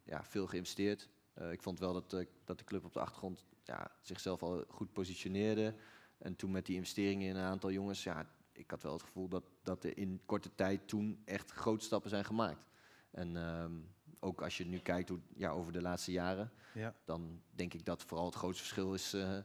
ja, 0.03 0.23
veel 0.23 0.47
geïnvesteerd. 0.47 1.09
Ik 1.51 1.61
vond 1.61 1.79
wel 1.79 1.93
dat, 1.93 2.25
dat 2.43 2.57
de 2.57 2.63
club 2.63 2.85
op 2.85 2.93
de 2.93 2.99
achtergrond 2.99 3.45
ja, 3.63 3.91
zichzelf 4.01 4.43
al 4.43 4.63
goed 4.67 4.93
positioneerde. 4.93 5.75
En 6.17 6.35
toen 6.35 6.51
met 6.51 6.65
die 6.65 6.75
investeringen 6.75 7.27
in 7.27 7.35
een 7.35 7.43
aantal 7.43 7.71
jongens, 7.71 8.03
ja, 8.03 8.29
ik 8.53 8.71
had 8.71 8.83
wel 8.83 8.93
het 8.93 9.01
gevoel 9.03 9.27
dat, 9.27 9.43
dat 9.63 9.83
er 9.83 9.97
in 9.97 10.21
korte 10.25 10.55
tijd 10.55 10.87
toen 10.87 11.21
echt 11.25 11.51
grote 11.51 11.85
stappen 11.85 12.09
zijn 12.09 12.25
gemaakt. 12.25 12.69
En 13.11 13.37
ehm, 13.37 13.71
ook 14.19 14.41
als 14.41 14.57
je 14.57 14.65
nu 14.65 14.79
kijkt 14.79 15.09
hoe, 15.09 15.19
ja, 15.35 15.49
over 15.49 15.71
de 15.73 15.81
laatste 15.81 16.11
jaren, 16.11 16.51
ja. 16.73 16.95
dan 17.05 17.41
denk 17.51 17.73
ik 17.73 17.85
dat 17.85 18.03
vooral 18.03 18.25
het 18.25 18.35
grootste 18.35 18.63
verschil 18.63 18.93
is 18.93 19.13
eh, 19.13 19.37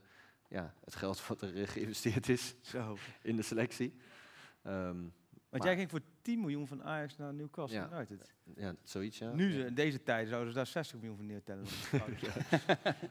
ja, 0.49 0.75
het 0.85 0.95
geld 0.95 1.27
wat 1.27 1.43
er 1.43 1.57
eh, 1.61 1.69
geïnvesteerd 1.69 2.29
is 2.29 2.55
Zo. 2.61 2.97
in 3.23 3.37
de 3.37 3.43
selectie. 3.43 3.95
Ehm, 4.63 4.97
Want 5.51 5.63
Maar- 5.63 5.73
jij 5.73 5.79
ging 5.79 5.91
voor 5.91 6.01
10 6.23 6.41
miljoen 6.41 6.67
van 6.67 6.83
Ajax 6.83 7.17
naar 7.17 7.35
Newcastle 7.35 7.79
Ja. 7.81 7.91
United. 7.97 8.33
ja, 8.57 8.75
zoiets, 8.83 9.19
ja. 9.19 9.33
Nu, 9.33 9.65
in 9.65 9.75
deze 9.75 10.03
tijden, 10.03 10.29
zouden 10.29 10.51
ze 10.53 10.57
daar 10.57 10.67
60 10.67 10.97
miljoen 10.97 11.17
voor 11.17 11.25
neertellen. 11.25 11.65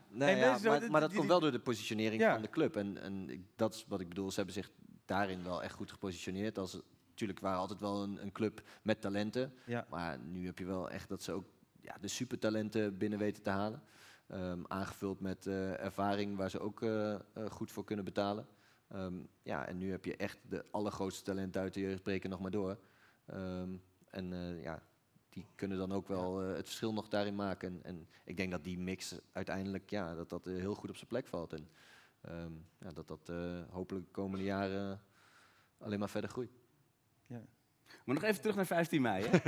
Nee, 0.09 0.35
Nee, 0.35 0.35
ja, 0.35 0.59
maar, 0.63 0.91
maar 0.91 1.01
dat 1.01 1.13
komt 1.13 1.27
wel 1.27 1.39
door 1.39 1.51
de 1.51 1.59
positionering 1.59 2.21
van 2.23 2.41
de 2.41 2.49
club. 2.49 2.75
En, 2.75 2.97
en 3.01 3.29
ik, 3.29 3.41
dat 3.55 3.73
is 3.73 3.85
wat 3.87 3.99
ik 4.01 4.07
bedoel. 4.09 4.29
Ze 4.29 4.35
hebben 4.35 4.53
zich 4.53 4.71
daarin 5.07 5.43
wel 5.43 5.63
echt 5.63 5.73
goed 5.73 5.91
gepositioneerd. 5.91 6.57
Als, 6.57 6.79
natuurlijk 7.09 7.39
waren 7.39 7.59
altijd 7.59 7.79
wel 7.79 8.03
een, 8.03 8.21
een 8.21 8.31
club 8.31 8.61
met 8.81 9.01
talenten. 9.01 9.53
Ja. 9.65 9.85
Maar 9.89 10.19
nu 10.19 10.45
heb 10.45 10.59
je 10.59 10.65
wel 10.65 10.89
echt 10.89 11.09
dat 11.09 11.23
ze 11.23 11.31
ook 11.31 11.45
ja, 11.81 11.97
de 12.01 12.07
supertalenten 12.07 12.97
binnen 12.97 13.19
weten 13.19 13.43
te 13.43 13.49
halen. 13.49 13.81
Ehm, 14.27 14.63
aangevuld 14.67 15.19
met 15.19 15.47
eh, 15.47 15.79
ervaring 15.79 16.37
waar 16.37 16.49
ze 16.49 16.59
ook 16.59 16.81
eh, 16.81 17.13
eh, 17.13 17.19
goed 17.49 17.71
voor 17.71 17.83
kunnen 17.83 18.05
betalen. 18.05 18.47
Ehm, 18.87 19.15
ja, 19.43 19.67
en 19.67 19.77
nu 19.77 19.91
heb 19.91 20.05
je 20.05 20.15
echt 20.15 20.39
de 20.49 20.65
allergrootste 20.71 21.23
talenten 21.23 21.61
uit 21.61 21.73
de 21.73 21.79
jeugd 21.79 22.03
breken 22.03 22.29
nog 22.29 22.39
maar 22.39 22.51
door. 22.51 22.77
Ehm, 23.25 23.75
en 24.09 24.59
ja, 24.61 24.83
die 25.29 25.45
kunnen 25.55 25.77
dan 25.77 25.91
ook 25.91 26.07
wel 26.07 26.37
het 26.37 26.65
verschil 26.65 26.93
nog 26.93 27.07
daarin 27.07 27.35
maken. 27.35 27.69
En, 27.69 27.83
en 27.83 28.07
ik 28.23 28.37
denk 28.37 28.51
dat 28.51 28.63
die 28.63 28.77
mix 28.77 29.15
uiteindelijk 29.31 29.89
ja, 29.89 30.15
dat 30.15 30.29
dat 30.29 30.45
heel 30.45 30.75
goed 30.75 30.89
op 30.89 30.95
zijn 30.95 31.09
plek 31.09 31.27
valt. 31.27 31.53
En 31.53 31.69
ehm, 32.21 32.51
ja, 32.79 32.91
dat 32.91 33.07
dat 33.07 33.29
eh, 33.29 33.61
hopelijk 33.69 34.05
de 34.05 34.11
komende 34.11 34.45
jaren 34.45 35.01
alleen 35.77 35.99
maar 35.99 36.09
verder 36.09 36.29
groeit. 36.29 36.51
Maar 38.05 38.15
nog 38.15 38.23
even 38.23 38.41
terug 38.41 38.55
naar 38.55 38.65
15 38.65 39.01
mei. 39.01 39.25
Hè? 39.25 39.39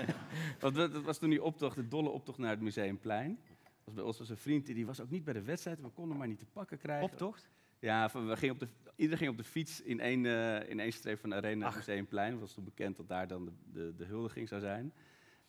Want 0.60 0.74
dat, 0.74 0.92
dat 0.92 1.02
was 1.02 1.18
toen 1.18 1.30
die 1.30 1.42
optocht, 1.42 1.76
de 1.76 1.88
dolle 1.88 2.08
optocht 2.08 2.38
naar 2.38 2.50
het 2.50 2.60
Museumplein. 2.60 3.38
Was 3.84 3.94
bij 3.94 4.04
ons 4.04 4.18
was 4.18 4.28
een 4.28 4.36
vriend, 4.36 4.66
die 4.66 4.86
was 4.86 5.00
ook 5.00 5.10
niet 5.10 5.24
bij 5.24 5.32
de 5.34 5.42
wedstrijd. 5.42 5.80
We 5.80 5.88
konden 5.88 6.08
hem 6.08 6.18
maar 6.18 6.28
niet 6.28 6.38
te 6.38 6.46
pakken 6.46 6.78
krijgen. 6.78 7.04
Optocht? 7.04 7.50
Ja, 7.78 8.08
van, 8.08 8.26
we 8.28 8.36
gingen 8.36 8.54
op 8.54 8.60
de, 8.60 8.68
iedereen 8.96 9.18
ging 9.18 9.30
op 9.30 9.36
de 9.36 9.44
fiets 9.44 9.80
in 9.82 10.00
één, 10.00 10.26
eh, 10.26 10.70
in 10.70 10.80
één 10.80 10.92
streep 10.92 11.18
van 11.18 11.30
de 11.30 11.36
arena 11.36 11.58
naar 11.58 11.68
het 11.68 11.76
Museumplein. 11.76 12.30
Het 12.30 12.40
was 12.40 12.54
toen 12.54 12.64
bekend 12.64 12.96
dat 12.96 13.08
daar 13.08 13.26
dan 13.26 13.44
de, 13.44 13.52
de, 13.72 13.94
de 13.96 14.04
huldiging 14.04 14.48
zou 14.48 14.60
zijn. 14.60 14.92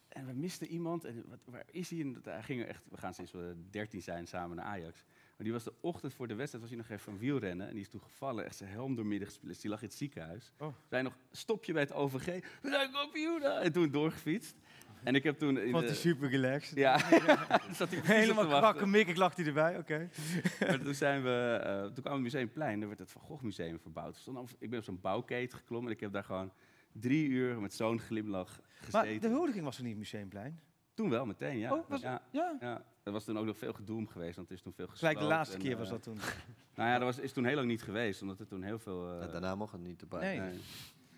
En 0.08 0.26
we 0.26 0.34
misten 0.34 0.68
iemand. 0.68 1.04
En 1.04 1.24
wat, 1.28 1.40
waar 1.46 1.64
is 1.72 1.90
hij? 1.90 2.00
En 2.00 2.14
dat- 2.14 2.26
hij 2.26 2.44
ging 2.44 2.62
er 2.62 2.68
echt, 2.68 2.84
we 2.90 2.98
gaan 2.98 3.14
sinds 3.14 3.32
we 3.32 3.56
13 3.70 4.02
zijn 4.02 4.28
samen 4.28 4.56
naar 4.56 4.66
Ajax. 4.66 5.06
Maar 5.40 5.48
die 5.48 5.58
was 5.58 5.64
de 5.68 5.74
ochtend 5.82 6.14
voor 6.14 6.28
de 6.28 6.36
wedstrijd, 6.36 6.64
was 6.64 6.74
hij 6.74 6.82
nog 6.82 6.90
even 6.90 7.04
van 7.12 7.18
wielrennen. 7.18 7.68
En 7.68 7.74
die 7.74 7.82
is 7.82 7.90
toen 7.90 8.02
gevallen, 8.02 8.46
echt 8.46 8.56
zijn 8.56 8.70
helm 8.70 8.96
doormidden 8.96 9.28
gesplitst. 9.28 9.62
Die 9.62 9.72
lag 9.72 9.82
in 9.82 9.88
het 9.88 9.96
ziekenhuis. 9.98 10.52
Oh. 10.60 10.74
Zijn 10.90 11.04
nog, 11.04 11.14
stop 11.32 11.64
je 11.64 11.74
bij 11.74 11.82
het 11.82 11.94
OVG. 11.94 12.26
We 12.62 12.70
zijn 12.70 12.92
kampioen! 12.92 13.42
En 13.44 13.72
toen 13.72 13.92
doorgefietst. 13.92 14.56
En 15.04 15.16
ik 15.16 15.24
heb 15.24 15.38
toen... 15.38 15.58
in 15.58 15.72
Vond 15.72 15.88
de- 15.88 15.94
super 15.94 16.30
relaxed. 16.30 16.78
Ja, 16.78 16.98
zat 17.80 17.90
hij 17.90 18.00
Helemaal 18.04 18.46
wachten. 18.48 18.60
krakkemikkig 18.72 19.16
lag 19.16 19.36
hij 19.36 19.46
erbij, 19.46 19.78
oké. 19.78 20.10
Maar 20.60 20.80
toen, 20.82 20.94
zijn 20.96 21.24
we, 21.24 21.60
eh, 21.64 21.82
toen 21.84 22.04
kwam 22.04 22.14
het 22.14 22.22
Museumplein, 22.24 22.80
daar 22.80 22.88
werd 22.88 23.00
het 23.00 23.12
Van 23.12 23.22
Gogh 23.22 23.44
Museum 23.44 23.80
verbouwd. 23.80 24.28
Op- 24.28 24.50
ik 24.60 24.70
ben 24.70 24.80
op 24.80 24.86
zo'n 24.86 25.00
bouwketen 25.02 25.58
geklommen 25.58 25.88
en 25.90 25.96
ik 25.96 26.02
heb 26.02 26.12
daar 26.12 26.24
gewoon 26.24 26.52
drie 26.92 27.28
uur 27.28 27.62
met 27.62 27.74
zo'n 27.74 28.00
glimlach 28.00 28.60
Maar 28.92 29.04
gezeten. 29.04 29.22
de 29.30 29.36
huldiging 29.36 29.64
was 29.64 29.78
er 29.78 29.84
niet 29.84 29.98
Museumplein. 29.98 30.60
Toen 30.94 31.10
wel, 31.10 31.26
meteen, 31.26 31.58
ja. 31.58 31.74
Oh, 31.74 31.90
was- 31.90 32.02
ja, 32.02 32.22
Ja. 32.32 32.58
ja. 32.60 32.84
Er 33.10 33.16
was 33.16 33.24
toen 33.26 33.38
ook 33.40 33.46
nog 33.46 33.58
veel 33.58 33.74
gedoe 33.74 33.98
om 33.98 34.08
geweest, 34.08 34.36
want 34.36 34.50
er 34.50 34.56
is 34.56 34.62
toen 34.62 34.74
veel 34.74 34.88
gesloopt. 34.88 35.00
Gelijk 35.14 35.20
de 35.30 35.36
laatste 35.36 35.56
en, 35.56 35.62
keer 35.62 35.72
eh, 35.72 35.78
was 35.78 35.90
dat 35.90 36.04
toen. 36.04 36.18
Nou 36.76 36.92
ja, 36.92 36.98
dat 36.98 37.16
was, 37.16 37.24
is 37.24 37.32
toen 37.32 37.46
heel 37.46 37.56
lang 37.56 37.68
niet 37.68 37.82
geweest, 37.82 38.22
omdat 38.22 38.40
er 38.40 38.48
toen 38.48 38.62
heel 38.64 38.80
veel... 38.80 39.12
eh, 39.14 39.20
Ja, 39.22 39.28
daarna 39.28 39.56
mocht 39.56 39.72
het 39.72 39.82
niet 39.82 40.02
erbij. 40.02 40.20
Nee. 40.20 40.40
nee. 40.50 40.60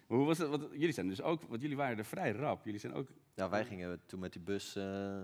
Maar 0.07 0.17
hoe 0.17 0.27
was 0.27 0.37
het? 0.37 0.49
Want 0.49 0.67
jullie 0.71 0.91
zijn 0.91 1.07
dus 1.07 1.21
ook, 1.21 1.41
want 1.47 1.61
jullie 1.61 1.77
waren 1.77 1.97
er 1.97 2.05
vrij 2.05 2.31
rap. 2.31 2.65
Jullie 2.65 2.79
zijn 2.79 2.93
ook 2.93 3.07
Ja, 3.35 3.49
wij 3.49 3.65
gingen 3.65 4.01
toen 4.05 4.19
met 4.19 4.33
die 4.33 4.41
bus... 4.41 4.75
eh, 4.75 5.21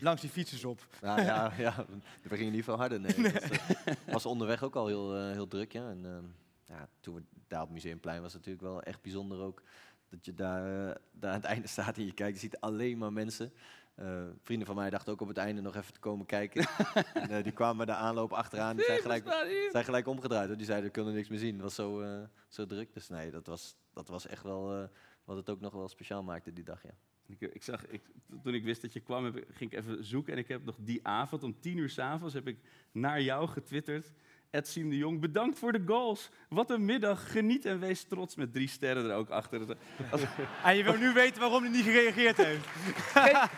Langs 0.00 0.20
die 0.20 0.30
fietsers 0.30 0.64
op. 0.64 0.86
Nou 1.00 1.20
ja, 1.20 1.52
ja, 1.58 1.86
we 2.22 2.36
gingen 2.36 2.52
niet 2.52 2.64
veel 2.64 2.76
harder. 2.76 3.00
Nee. 3.00 3.12
Het 3.32 3.48
was, 3.48 3.94
eh, 4.06 4.12
was 4.12 4.26
onderweg 4.26 4.62
ook 4.62 4.74
al 4.74 4.86
heel, 4.86 5.16
eh, 5.16 5.30
heel 5.30 5.48
druk, 5.48 5.72
ja. 5.72 5.90
En 5.90 6.04
ehm, 6.06 6.24
ja, 6.64 6.88
toen 7.00 7.14
we 7.14 7.22
daar 7.48 7.60
op 7.60 7.66
het 7.66 7.74
Museumplein 7.74 8.22
was 8.22 8.32
het 8.32 8.46
natuurlijk 8.46 8.72
wel 8.72 8.82
echt 8.82 9.02
bijzonder 9.02 9.38
ook. 9.40 9.62
Dat 10.08 10.24
je 10.24 10.34
daar, 10.34 10.88
eh, 10.88 10.94
daar 11.12 11.30
aan 11.30 11.36
het 11.36 11.44
einde 11.44 11.66
staat 11.68 11.96
en 11.96 12.04
je 12.06 12.12
kijkt, 12.14 12.34
je 12.34 12.40
ziet 12.40 12.60
alleen 12.60 12.98
maar 12.98 13.12
mensen. 13.12 13.52
Eh, 13.94 14.22
vrienden 14.42 14.66
van 14.66 14.76
mij 14.76 14.90
dachten 14.90 15.12
ook 15.12 15.20
op 15.20 15.28
het 15.28 15.36
einde 15.36 15.60
nog 15.60 15.76
even 15.76 15.92
te 15.92 16.00
komen 16.00 16.26
kijken. 16.26 16.66
en, 17.14 17.30
eh, 17.30 17.42
die 17.42 17.52
kwamen 17.52 17.86
de 17.86 17.94
aanloop 17.94 18.32
achteraan. 18.32 18.76
Die 18.76 18.84
zijn 18.84 19.00
gelijk, 19.00 19.24
zijn 19.70 19.84
gelijk 19.84 20.06
omgedraaid. 20.06 20.48
hoor. 20.48 20.56
Die 20.56 20.66
zeiden, 20.66 20.86
we 20.86 20.92
kunnen 20.92 21.14
niks 21.14 21.28
meer 21.28 21.38
zien. 21.38 21.52
Het 21.52 21.62
was 21.62 21.74
zo, 21.74 22.00
eh, 22.00 22.22
zo 22.48 22.66
druk. 22.66 22.94
Dus 22.94 23.08
nee, 23.08 23.30
dat 23.30 23.46
was, 23.46 23.76
dat 23.92 24.08
was 24.08 24.26
echt 24.26 24.42
wel 24.42 24.74
eh, 24.74 24.88
wat 25.24 25.36
het 25.36 25.50
ook 25.50 25.60
nog 25.60 25.72
wel 25.72 25.88
speciaal 25.88 26.22
maakte 26.22 26.52
die 26.52 26.64
dag, 26.64 26.82
ja. 26.82 26.94
Ik, 27.26 27.40
ik 27.40 27.62
zag, 27.62 27.86
ik, 27.86 28.02
toen 28.42 28.54
ik 28.54 28.64
wist 28.64 28.82
dat 28.82 28.92
je 28.92 29.00
kwam, 29.00 29.24
heb, 29.24 29.44
ging 29.50 29.72
ik 29.72 29.78
even 29.78 30.04
zoeken. 30.04 30.32
En 30.32 30.38
ik 30.38 30.48
heb 30.48 30.64
nog 30.64 30.76
die 30.80 31.06
avond, 31.06 31.42
om 31.42 31.60
tien 31.60 31.76
uur 31.76 31.90
s'avonds, 31.90 32.34
heb 32.34 32.46
ik 32.46 32.58
naar 32.92 33.22
jou 33.22 33.48
getwitterd. 33.48 34.12
Ed 34.52 34.68
Siem 34.68 34.90
de 34.90 34.96
Jong, 34.96 35.20
bedankt 35.20 35.58
voor 35.58 35.72
de 35.72 35.82
goals. 35.86 36.28
Wat 36.48 36.70
een 36.70 36.84
middag. 36.84 37.30
Geniet 37.32 37.64
en 37.64 37.78
wees 37.80 38.04
trots. 38.04 38.34
Met 38.34 38.52
drie 38.52 38.68
sterren 38.68 39.10
er 39.10 39.16
ook 39.16 39.30
achter. 39.30 39.76
Als, 40.10 40.20
En 40.64 40.76
je 40.76 40.84
wil 40.84 40.96
nu 40.96 41.12
weten 41.12 41.40
waarom 41.40 41.62
hij 41.62 41.70
niet 41.72 41.84
gereageerd 41.84 42.36
heeft. 42.36 42.66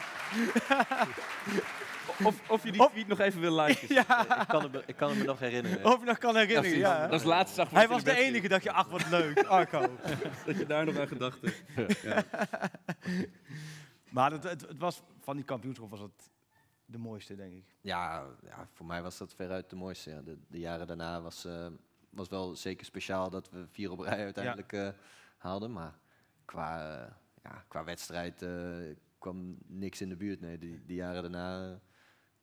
of, 2.25 2.51
of 2.51 2.65
je 2.65 2.73
die 2.73 2.89
tweet 2.91 3.07
nog 3.09 3.19
even 3.19 3.41
wil 3.41 3.61
liken. 3.61 3.95
Ja, 4.09 4.41
Ik 4.41 4.49
kan, 4.49 4.63
het 4.63 4.73
me, 4.73 4.83
ik 4.87 4.97
kan 4.97 5.09
het 5.09 5.19
me 5.19 5.25
nog 5.25 5.39
herinneren. 5.39 5.85
of 5.85 5.99
je 6.01 6.05
nog 6.07 6.19
kan 6.19 6.35
herinneren. 6.37 6.63
precies. 6.63 6.81
Ja, 6.81 7.07
Dat 7.07 7.21
is 7.21 7.27
laatste 7.27 7.55
zag 7.55 7.71
Hij 7.71 7.89
was 7.89 8.05
de 8.05 8.17
enige, 8.17 8.49
dacht 8.49 8.63
je, 8.63 8.73
ach 8.73 8.89
wat 8.89 9.09
leuk, 9.11 9.43
Arco. 9.43 9.97
dat 10.47 10.59
je 10.59 10.67
daar 10.67 10.85
nog 10.85 10.99
aan 10.99 11.09
gedacht 11.09 11.39
hebt. 11.75 12.05
Maar 14.11 14.31
het, 14.31 14.43
het, 14.45 14.61
het 14.61 14.79
was, 14.79 15.03
van 15.21 15.37
die 15.37 15.45
kampioenschap 15.45 15.91
was 15.91 16.01
het 16.01 16.31
de 16.95 17.01
mooiste, 17.01 17.35
denk 17.37 17.53
ik. 17.53 17.65
Ja, 17.81 18.27
ja, 18.45 18.69
voor 18.73 18.87
mij 18.87 19.03
was 19.03 19.19
dat 19.19 19.35
veruit 19.35 19.71
de 19.71 19.77
mooiste. 19.77 20.11
Ja. 20.11 20.21
De, 20.23 20.39
de 20.49 20.59
jaren 20.59 20.87
daarna 20.87 21.21
was, 21.21 21.45
eh, 21.45 21.67
was 22.11 22.29
wel 22.29 22.57
zeker 22.57 22.87
speciaal 22.87 23.31
dat 23.31 23.51
we 23.51 23.67
vier 23.71 23.91
op 23.91 23.99
rij 23.99 24.25
uiteindelijk 24.25 24.73
eh, 24.73 24.89
haalden. 25.37 25.73
Maar 25.73 25.99
qua, 26.45 26.99
eh, 27.05 27.13
ja, 27.43 27.65
qua 27.69 27.85
wedstrijd 27.85 28.43
eh, 28.43 28.77
kwam 29.19 29.57
niks 29.67 30.01
in 30.01 30.09
de 30.09 30.17
buurt. 30.17 30.41
Nee, 30.41 30.59
die, 30.59 30.85
die 30.85 30.97
jaren 30.97 31.23
daarna 31.23 31.81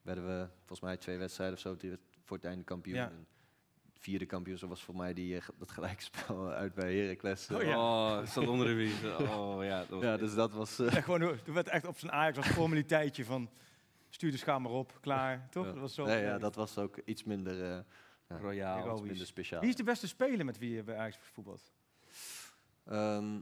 werden 0.01 0.25
we 0.27 0.47
volgens 0.57 0.79
mij 0.81 0.97
twee 0.97 1.17
wedstrijden 1.17 1.55
of 1.55 1.61
zo 1.61 1.75
voor 2.23 2.37
het 2.37 2.45
einde 2.45 2.63
kampioen. 2.63 2.95
Ja. 2.95 3.11
Vierde 3.93 4.25
kampioen 4.25 4.57
zo 4.57 4.67
was 4.67 4.83
voor 4.83 4.95
mij 4.95 5.13
die, 5.13 5.41
dat 5.57 5.71
gelijkspel 5.71 6.51
uit 6.61 6.73
bij 6.73 6.95
Heracles. 6.95 7.49
Oh 7.49 7.61
ja. 7.61 7.77
Oh, 8.19 8.47
onder 8.49 8.67
de 8.67 8.73
wies. 8.73 9.03
Oh 9.03 9.63
ja, 9.63 9.79
dat 9.79 9.89
was 9.89 10.01
ja, 10.03 10.17
dus 10.17 10.33
dat 10.33 10.51
was... 10.51 10.79
eh, 10.79 10.95
Echt 10.95 11.03
gewoon, 11.05 11.39
toen 11.43 11.53
werd 11.53 11.67
echt 11.67 11.85
op 11.85 11.97
zijn 11.99 12.11
Ajax 12.11 12.37
als 12.37 12.47
formaliteitje 12.47 13.25
van 13.25 13.49
stuur 14.13 14.31
de 14.31 14.37
schaam 14.37 14.61
maar 14.61 14.71
op, 14.71 14.97
klaar, 15.01 15.47
toch? 15.49 15.65
ja. 15.65 15.71
Dat 15.71 15.81
was 15.81 15.93
zo. 15.93 16.05
nee, 16.05 16.23
ja, 16.23 16.37
dat 16.37 16.55
was 16.55 16.77
ook 16.77 16.97
iets 17.05 17.23
minder, 17.23 17.63
eh, 17.63 17.79
ja, 18.29 18.37
royaal. 18.37 18.91
Iets 18.93 19.01
minder 19.01 19.25
speciaal. 19.27 19.59
Wie 19.61 19.69
is 19.69 19.75
de 19.75 19.83
beste 19.83 20.07
speler 20.07 20.45
met 20.45 20.57
wie 20.57 20.71
je 20.75 20.83
bij 20.83 20.97
Ajax 20.97 21.17
voetbalt? 21.17 21.71
Ehm, 22.85 23.39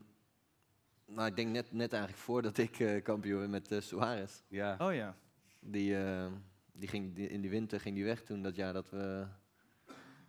nou, 1.06 1.28
ik 1.28 1.36
denk 1.36 1.50
net, 1.52 1.72
net 1.72 1.94
eigenlijk 1.94 2.22
voordat 2.24 2.58
ik 2.58 2.80
eh, 2.80 3.04
kampioen 3.04 3.40
werd 3.40 3.52
met 3.52 3.72
eh, 3.72 3.82
Suarez. 3.82 4.42
Ja. 4.48 4.76
Oh 4.82 4.94
ja. 4.94 5.16
Die, 5.60 6.04
eh, 6.04 6.32
die 6.74 6.88
ging 6.88 7.16
die- 7.16 7.28
in 7.30 7.42
die 7.42 7.50
winter 7.50 7.80
ging 7.80 7.96
die 7.96 8.06
weg 8.06 8.24
toen 8.24 8.42
dat 8.42 8.56
jaar 8.56 8.74
dat 8.74 8.90
we, 8.90 9.28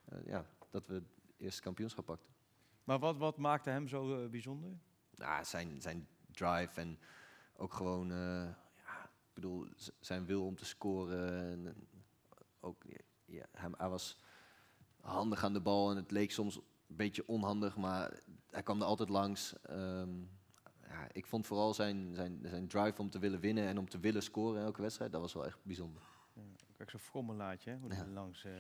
eh, 0.05 0.19
ja, 0.27 0.45
dat 0.71 0.87
we 0.87 0.95
het 0.95 1.05
eerste 1.37 1.63
kampioenschap 1.63 2.05
pakten. 2.05 2.31
Maar 2.85 2.99
wat, 2.99 3.17
wat 3.17 3.37
maakte 3.37 3.71
hem 3.71 3.89
zo 3.89 4.23
eh, 4.25 4.31
bijzonder? 4.31 4.71
Nou, 5.15 5.45
zijn, 5.45 5.81
zijn 5.81 6.09
drive 6.33 6.81
en 6.81 6.99
ook 7.57 7.73
gewoon, 7.73 8.13
eh, 8.13 8.49
ik 9.31 9.37
bedoel, 9.37 9.67
zijn 10.01 10.27
wil 10.27 10.45
om 10.47 10.57
te 10.57 10.65
scoren. 10.65 11.43
En, 11.67 11.75
ook, 12.61 12.83
ja, 13.25 13.45
hij, 13.53 13.71
hij 13.77 13.89
was 13.89 14.19
handig 15.01 15.45
aan 15.45 15.53
de 15.53 15.61
bal 15.61 15.91
en 15.91 15.97
het 15.97 16.11
leek 16.11 16.31
soms 16.31 16.57
een 16.57 16.97
beetje 16.97 17.27
onhandig, 17.27 17.77
maar 17.77 18.21
hij 18.51 18.63
kwam 18.63 18.81
er 18.81 18.87
altijd 18.87 19.09
langs. 19.09 19.55
Ehm, 19.63 20.19
ja, 20.89 21.09
ik 21.13 21.27
vond 21.27 21.47
vooral 21.47 21.75
zijn, 21.75 22.15
zijn, 22.15 22.41
zijn 22.45 22.69
drive 22.69 23.01
om 23.01 23.11
te 23.11 23.19
willen 23.19 23.41
winnen 23.41 23.67
en 23.67 23.79
om 23.79 23.89
te 23.89 23.99
willen 23.99 24.23
scoren 24.23 24.59
in 24.61 24.65
elke 24.67 24.83
wedstrijd, 24.83 25.13
dat 25.13 25.21
was 25.21 25.33
wel 25.35 25.47
echt 25.47 25.59
bijzonder. 25.63 26.03
Kijk, 26.77 26.91
zo'n 26.91 27.01
frommelaatje, 27.01 27.77
hoe 27.81 27.95
Ja. 27.95 28.07
langs... 28.07 28.45
eh, 28.45 28.53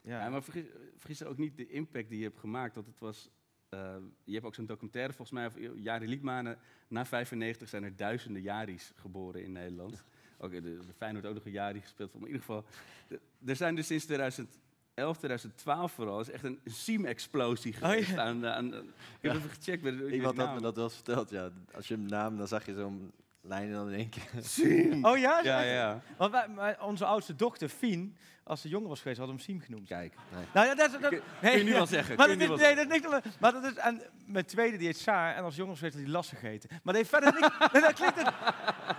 ja. 0.00 0.22
Ja, 0.24 0.28
maar 0.28 0.42
vergis, 0.42 0.64
vergis 0.96 1.20
er 1.20 1.26
ook 1.26 1.38
niet 1.38 1.56
de 1.56 1.66
impact 1.68 2.08
die 2.08 2.18
je 2.18 2.24
hebt 2.24 2.38
gemaakt. 2.38 2.74
Want 2.74 2.86
het 2.86 2.98
was, 2.98 3.30
eh, 3.68 3.94
je 4.24 4.32
hebt 4.32 4.44
ook 4.44 4.54
zo'n 4.54 4.66
documentaire 4.66 5.12
volgens 5.12 5.38
mij 5.38 5.46
over 5.46 5.78
Jari 5.78 6.08
Liedmanen. 6.08 6.58
Na 6.88 7.06
95 7.06 7.68
zijn 7.68 7.84
er 7.84 7.96
duizenden 7.96 8.42
Jaris 8.42 8.92
geboren 8.94 9.42
in 9.42 9.52
Nederland. 9.52 10.02
Ook 10.38 10.50
de, 10.50 10.60
de 10.60 10.92
Feyenoord 10.96 11.26
ook 11.26 11.34
nog 11.34 11.44
een 11.44 11.52
Jari 11.52 11.80
gespeeld. 11.80 12.12
Maar 12.12 12.20
in 12.20 12.26
ieder 12.26 12.40
geval, 12.40 12.64
de- 13.08 13.20
er 13.44 13.56
zijn 13.56 13.74
dus 13.74 13.86
sinds 13.86 14.04
2011, 14.04 14.56
2012 14.94 15.92
vooral, 15.92 16.20
is 16.20 16.30
echt 16.30 16.44
een 16.44 16.60
siem-explosie 16.64 17.72
ja. 17.72 17.78
geweest. 17.78 18.16
aan, 18.16 18.46
aan, 18.46 18.74
ik 18.74 18.82
heb 19.20 19.34
even 19.34 19.50
gecheckt. 19.50 19.84
Iemand 20.10 20.36
had 20.36 20.54
me 20.54 20.60
dat 20.60 20.74
wel 20.74 20.84
eens 20.84 20.94
verteld, 20.94 21.30
ja. 21.30 21.50
Als 21.74 21.88
je 21.88 21.94
hem 21.94 22.06
naam, 22.06 22.36
dan 22.36 22.48
zag 22.48 22.66
je 22.66 22.74
zo'n 22.74 23.12
lijn 23.40 23.68
en 23.68 23.72
dan 23.72 23.88
in 23.90 23.98
één 23.98 24.08
keer. 24.08 24.22
Siem! 24.42 25.04
Oh 25.04 25.18
ja? 25.18 25.40
Ja, 25.42 25.60
ja. 25.60 26.00
Want 26.16 26.32
wij, 26.54 26.80
onze 26.80 27.04
oudste 27.04 27.34
dochter, 27.34 27.68
Fien, 27.68 28.16
als 28.44 28.60
ze 28.60 28.68
jonger 28.68 28.88
was 28.88 29.00
geweest, 29.00 29.18
hadden 29.18 29.36
we 29.36 29.42
hem 29.42 29.52
Siem 29.52 29.64
genoemd. 29.64 29.88
Kijk, 29.88 30.14
nee. 30.34 30.44
Nou 30.54 30.66
ja, 30.66 30.74
dat 30.74 30.86
is... 30.86 31.00
Dat, 31.00 31.10
Kun- 31.10 31.20
nee, 31.42 31.50
kun 31.50 31.60
je 31.60 31.66
nu 31.66 31.72
wel 31.72 31.86
zeggen, 31.86 32.16
Maar 32.16 32.28
dat 32.28 32.36
nee, 32.36 32.48
dat 32.74 32.78
is 32.78 32.86
niks... 32.86 33.06
Maar 33.40 33.52
dat 33.52 33.64
is... 33.64 33.74
En 33.74 34.02
mijn 34.26 34.44
tweede, 34.44 34.76
die 34.76 34.86
heet 34.86 34.98
Saar. 34.98 35.34
En 35.34 35.42
als 35.44 35.54
jongen 35.54 35.70
was 35.70 35.78
geweest, 35.78 35.96
had 35.96 36.04
hij 36.04 36.14
lastig 36.14 36.38
gegeten. 36.38 36.68
Maar 36.70 36.94
dat 36.94 36.96
heeft 36.96 37.08
verder 37.08 37.32
niks... 37.32 37.72
dat 37.86 37.92
klinkt... 37.92 38.16
Het, 38.16 38.34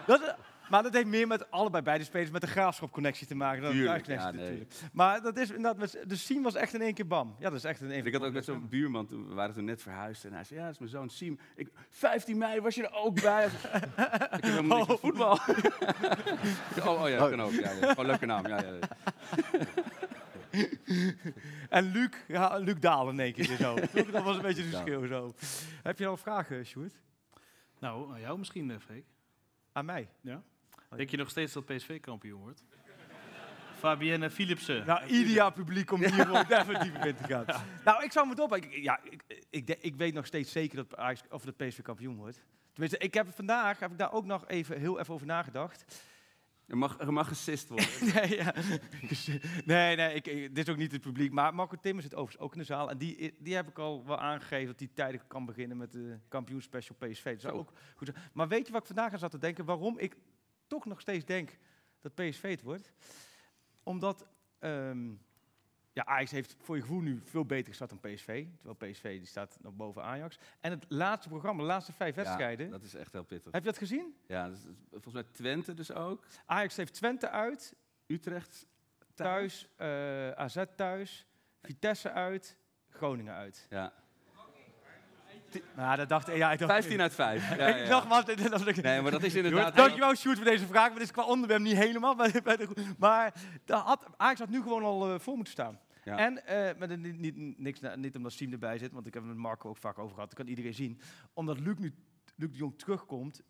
dat, 0.06 0.36
maar 0.70 0.84
dat 0.84 0.94
heeft 0.94 1.08
meer 1.08 1.28
met 1.28 1.52
allebei 1.52 1.84
beide 1.84 2.04
spelers 2.04 2.32
met 2.32 2.42
de 2.42 2.48
graafschap-connectie 2.48 3.28
te 3.28 3.36
maken. 3.36 3.62
Dan 3.62 3.72
Tuurlijk, 3.72 4.06
de 4.06 4.14
ja, 4.14 4.32
nee. 4.32 4.42
natuurlijk. 4.42 4.74
Maar 4.94 5.22
dat 5.22 5.38
is 5.38 5.48
inderdaad... 5.50 5.78
Met, 5.78 6.04
de 6.08 6.16
Siem 6.16 6.44
was 6.44 6.56
echt 6.56 6.74
in 6.74 6.82
één 6.82 6.94
keer 6.94 7.08
bam. 7.08 7.36
Ja, 7.40 7.50
dat 7.50 7.58
is 7.58 7.64
echt 7.64 7.82
in 7.82 7.92
één 7.92 8.06
Ik 8.06 8.14
had 8.14 8.24
ook 8.24 8.34
met 8.34 8.46
zo'n 8.46 8.68
buurman, 8.70 9.08
toen, 9.08 9.28
we 9.28 9.34
waren 9.34 9.56
toen 9.56 9.66
net 9.66 9.82
verhuisd. 9.82 10.26
En 10.26 10.34
hij 10.34 10.44
zei, 10.44 10.60
ja, 10.60 10.66
dat 10.66 10.74
is 10.74 10.80
mijn 10.80 10.92
zoon 10.92 11.10
Siem. 11.10 11.40
Ik, 11.56 11.70
15 11.90 12.38
mei 12.38 12.62
was 12.62 12.76
je 12.76 12.84
er 12.84 12.94
ook 12.94 13.22
bij. 13.22 13.46
ik 13.46 13.52
heb 14.30 14.44
helemaal 14.44 14.78
niks 14.78 14.90
met 14.90 15.00
voetbal. 15.00 15.32
oh, 16.80 17.02
oh 17.02 17.10
ja, 17.10 17.18
dat 17.18 17.30
kan 17.30 17.42
ook. 17.42 17.52
Ja, 17.52 17.60
ja. 17.60 17.70
Gewoon 17.70 17.98
een 17.98 18.06
leuke 18.06 18.26
naam. 18.26 18.48
Ja, 18.48 18.62
ja, 18.62 18.74
ja. 18.74 18.88
En 21.70 21.92
Luc, 21.92 22.10
ja, 22.28 22.58
Luc 22.58 22.80
Daal 22.80 23.10
in 23.10 23.20
één 23.20 23.34
keer 23.34 23.58
zo. 23.58 23.76
dat 24.12 24.24
was 24.24 24.36
een 24.36 24.42
beetje 24.42 24.64
de 24.64 24.70
verschil 24.70 25.08
zo. 25.08 25.34
Heb 25.84 25.98
je 25.98 26.04
nog 26.04 26.14
een 26.14 26.20
vraag, 26.20 26.52
eh, 26.52 26.64
Sjoerd? 26.64 26.94
Nou, 27.80 28.12
aan 28.14 28.20
jou 28.20 28.38
misschien, 28.38 28.72
eh, 28.72 28.78
Freek. 28.80 29.06
Aan 29.72 29.86
mij? 29.86 30.10
Ja? 30.22 30.44
Denk 30.96 31.10
je 31.10 31.18
nog 31.18 31.30
steeds 31.30 31.54
dat 31.54 31.66
PSV 31.66 32.00
kampioen 32.00 32.42
wordt? 32.42 32.64
Fabienne 33.78 34.30
Philipsen. 34.30 34.86
Nou, 34.86 35.06
ideaal 35.06 35.52
publiek 35.52 35.92
om 35.92 36.00
hier 36.00 36.10
gewoon 36.26 36.46
definitief 36.48 37.06
in 37.06 37.16
te 37.16 37.24
gaan. 37.24 37.46
Nou, 37.86 38.04
ik 38.04 38.12
zou 38.12 38.26
me 38.26 38.32
het 38.32 38.42
op. 38.42 38.56
Ik, 38.56 38.74
ja, 38.76 39.00
ik, 39.04 39.24
ik, 39.50 39.70
ik 39.82 39.96
weet 39.96 40.14
nog 40.14 40.26
steeds 40.26 40.52
zeker 40.52 40.76
dat, 40.76 40.96
Ajax, 40.98 41.22
of 41.30 41.44
dat 41.44 41.58
PSV 41.58 41.82
kampioen 41.82 42.16
wordt. 42.16 42.42
Tenminste, 42.74 42.98
ik 42.98 43.14
heb 43.14 43.28
vandaag 43.36 43.80
heb 43.80 43.92
ik 43.92 43.98
daar 43.98 44.12
ook 44.12 44.26
nog 44.26 44.48
even 44.48 44.80
heel 44.80 45.00
even 45.00 45.14
over 45.14 45.28
nagedacht. 45.28 46.04
Er 46.68 46.78
mag, 46.78 47.00
er 47.00 47.14
mag 47.14 47.28
gesist 47.28 47.70
worden. 47.70 47.88
nee, 48.14 48.36
ja. 48.36 48.54
nee, 49.66 49.96
nee 49.96 50.14
ik, 50.14 50.28
ik- 50.28 50.56
dit 50.56 50.68
is 50.68 50.74
ook 50.74 50.80
niet 50.80 50.92
het 50.92 51.02
publiek. 51.02 51.32
Maar 51.32 51.54
Marco 51.56 51.76
Timmer 51.82 52.04
zit 52.04 52.16
overigens 52.16 52.44
ook 52.46 52.54
in 52.54 52.60
de 52.60 52.66
zaal. 52.66 52.90
En 52.90 52.98
die, 52.98 53.36
die 53.40 53.56
heb 53.56 53.68
ik 53.68 53.78
al 53.80 54.06
wel 54.06 54.20
aangegeven 54.20 54.68
dat 54.68 54.80
hij 54.80 54.90
tijdig 54.94 55.28
kan 55.28 55.46
beginnen 55.46 55.78
met 55.78 55.92
de 55.92 56.18
kampioenspecial 56.28 56.96
PSV. 57.00 57.24
Dat 57.32 57.42
zou 57.42 57.54
Zo. 57.54 57.60
ook 57.60 57.72
goed 57.96 58.08
zijn. 58.14 58.26
Maar 58.34 58.48
weet 58.48 58.66
je 58.66 58.72
wat 58.72 58.82
ik 58.82 58.88
vandaag 58.88 59.12
aan 59.12 59.20
zat 59.20 59.32
te 59.32 59.38
denken? 59.38 59.66
Waarom 59.66 59.98
ik 60.00 60.16
toch 60.70 60.86
nog 60.86 61.02
steeds 61.02 61.26
denk 61.26 61.58
dat 62.02 62.16
PSV 62.16 62.50
het 62.50 62.62
wordt? 62.62 62.92
Omdat 63.84 64.28
ehm, 64.60 65.10
ja, 65.94 66.06
Ajax 66.06 66.32
heeft 66.32 66.56
voor 66.60 66.76
je 66.76 66.82
gevoel 66.82 67.02
nu 67.02 67.22
veel 67.24 67.46
beter 67.46 67.68
gestart 67.68 67.90
dan 67.90 68.00
PSV. 68.14 68.46
Terwijl 68.62 68.92
PSV 68.92 69.18
die 69.18 69.28
staat 69.28 69.58
nog 69.62 69.74
boven 69.76 70.04
Ajax. 70.04 70.38
En 70.60 70.72
het 70.72 70.86
laatste 70.88 71.30
programma, 71.30 71.62
de 71.62 71.68
laatste 71.68 71.94
vijf 71.94 72.16
wedstrijden. 72.16 72.66
Ja, 72.66 72.72
dat 72.72 72.84
is 72.84 72.94
echt 72.96 73.12
heel 73.14 73.24
pittig. 73.24 73.52
Heb 73.52 73.64
je 73.64 73.70
dat 73.70 73.78
gezien? 73.78 74.16
Ja, 74.28 74.48
dat 74.50 74.58
is- 74.58 74.64
volgens 74.92 75.14
mij 75.14 75.24
Twente 75.24 75.74
dus 75.74 75.92
ook. 75.92 76.26
Ajax 76.46 76.76
heeft 76.76 76.94
Twente 76.94 77.30
uit, 77.30 77.76
Utrecht 78.08 78.68
thuis, 79.14 79.68
eh, 79.76 80.30
AZ 80.32 80.64
thuis, 80.76 81.26
Vitesse 81.62 82.12
uit, 82.12 82.58
Groningen 82.90 83.34
uit. 83.34 83.68
Ja. 83.70 83.94
Nou, 85.76 85.96
dat 85.98 86.10
dacht. 86.10 86.28
Ja, 86.36 86.52
ik 86.52 86.60
dacht, 86.60 86.72
15 86.72 87.02
uit 87.02 87.14
5. 87.14 87.50
Ja, 87.58 87.68
ik 87.68 87.88
dacht, 87.88 88.08
maar, 88.08 88.26
dat. 88.26 88.76
Nee, 88.76 89.02
maar 89.02 89.12
dat 89.12 89.24
is 89.24 89.36
inderdaad... 89.36 89.76
Dankjewel, 89.76 90.16
Sjoerd, 90.16 90.38
voor 90.38 90.46
deze 90.46 90.66
vraag. 90.68 90.88
Maar 90.90 90.94
dit 91.00 91.08
is 91.08 91.12
qua 91.12 91.24
onderwerp 91.26 91.62
niet 91.62 91.76
helemaal. 91.78 92.16
bij- 92.16 92.42
bij 92.44 92.58
de- 92.58 92.94
Maar 92.98 93.34
daar 93.66 93.80
had, 93.80 94.06
Ajax 94.18 94.40
had 94.40 94.50
nu 94.50 94.62
gewoon 94.62 94.84
al 94.84 95.14
eh, 95.14 95.20
voor 95.20 95.36
moeten 95.36 95.54
staan. 95.54 95.80
Ja. 96.04 96.18
En 96.18 96.34
met 96.78 96.90
een, 96.90 97.02
niet, 97.02 97.20
niet, 97.20 97.60
niks, 97.60 97.80
niet 97.96 98.16
omdat 98.16 98.32
Siem 98.32 98.52
erbij 98.52 98.78
zit, 98.78 98.92
want 98.92 99.08
ik 99.08 99.14
heb 99.14 99.24
het 99.24 99.32
met 99.32 99.42
Marco 99.42 99.70
ook 99.70 99.78
vaak 99.78 99.98
over 100.00 100.14
gehad. 100.14 100.30
Dat 100.30 100.38
kan 100.40 100.48
iedereen 100.48 100.74
zien. 100.74 101.02
Omdat 101.34 101.60
Luc 101.60 101.78
nu 101.78 101.94
Luc 102.36 102.50
de 102.52 102.58
Jong 102.58 102.78
terugkomt. 102.80 103.42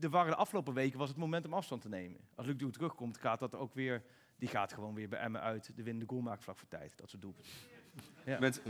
Er 0.00 0.10
waren 0.10 0.30
de 0.30 0.36
afgelopen 0.36 0.74
weken 0.74 0.98
was 0.98 1.08
het 1.08 1.16
moment 1.18 1.46
om 1.46 1.52
afstand 1.54 1.82
te 1.82 1.88
nemen. 1.88 2.20
Als 2.34 2.46
Luc 2.46 2.54
de 2.56 2.60
Jong 2.60 2.72
terugkomt, 2.72 3.18
gaat 3.18 3.38
dat 3.38 3.54
ook 3.54 3.74
weer. 3.74 4.02
Die 4.38 4.48
gaat 4.48 4.72
gewoon 4.72 4.94
weer 4.94 5.08
bij 5.08 5.18
Emmen 5.18 5.40
uit. 5.40 5.70
De 5.76 5.82
winnende 5.82 6.08
goal 6.08 6.20
maken 6.22 6.42
vlak 6.42 6.58
voor 6.58 6.68
tijd. 6.68 6.92
Dat 6.96 7.10
soort 7.10 7.22
doelpunten. 7.22 7.52
Ja. 8.24 8.38
Met, 8.38 8.62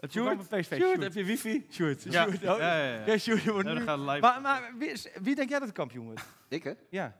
Het 0.00 0.12
Sjoerd. 0.12 0.64
Sjoerd, 0.64 1.02
heb 1.02 1.12
je 1.14 1.24
wifi? 1.24 1.66
Sjoerd. 1.70 2.02
Ja, 2.02 2.22
Sjoerd. 2.24 2.36
Oh, 2.36 2.58
ja, 2.58 2.84
ja. 2.84 3.06
ja, 3.06 3.18
Sjoerd 3.18 3.44
wordt 3.44 3.66
Ja, 3.68 3.72
nu- 3.72 3.78
dan 3.78 3.88
gaan 3.88 4.04
we 4.04 4.10
live. 4.10 4.20
Maar, 4.20 4.40
maar 4.40 4.72
wie, 4.78 4.92
wie 5.22 5.34
denk 5.34 5.48
jij 5.48 5.58
dat 5.58 5.68
de 5.68 5.74
kampioen 5.74 6.04
wordt? 6.04 6.24
Ik 6.48 6.62
hè? 6.64 6.72
Ja. 6.88 7.16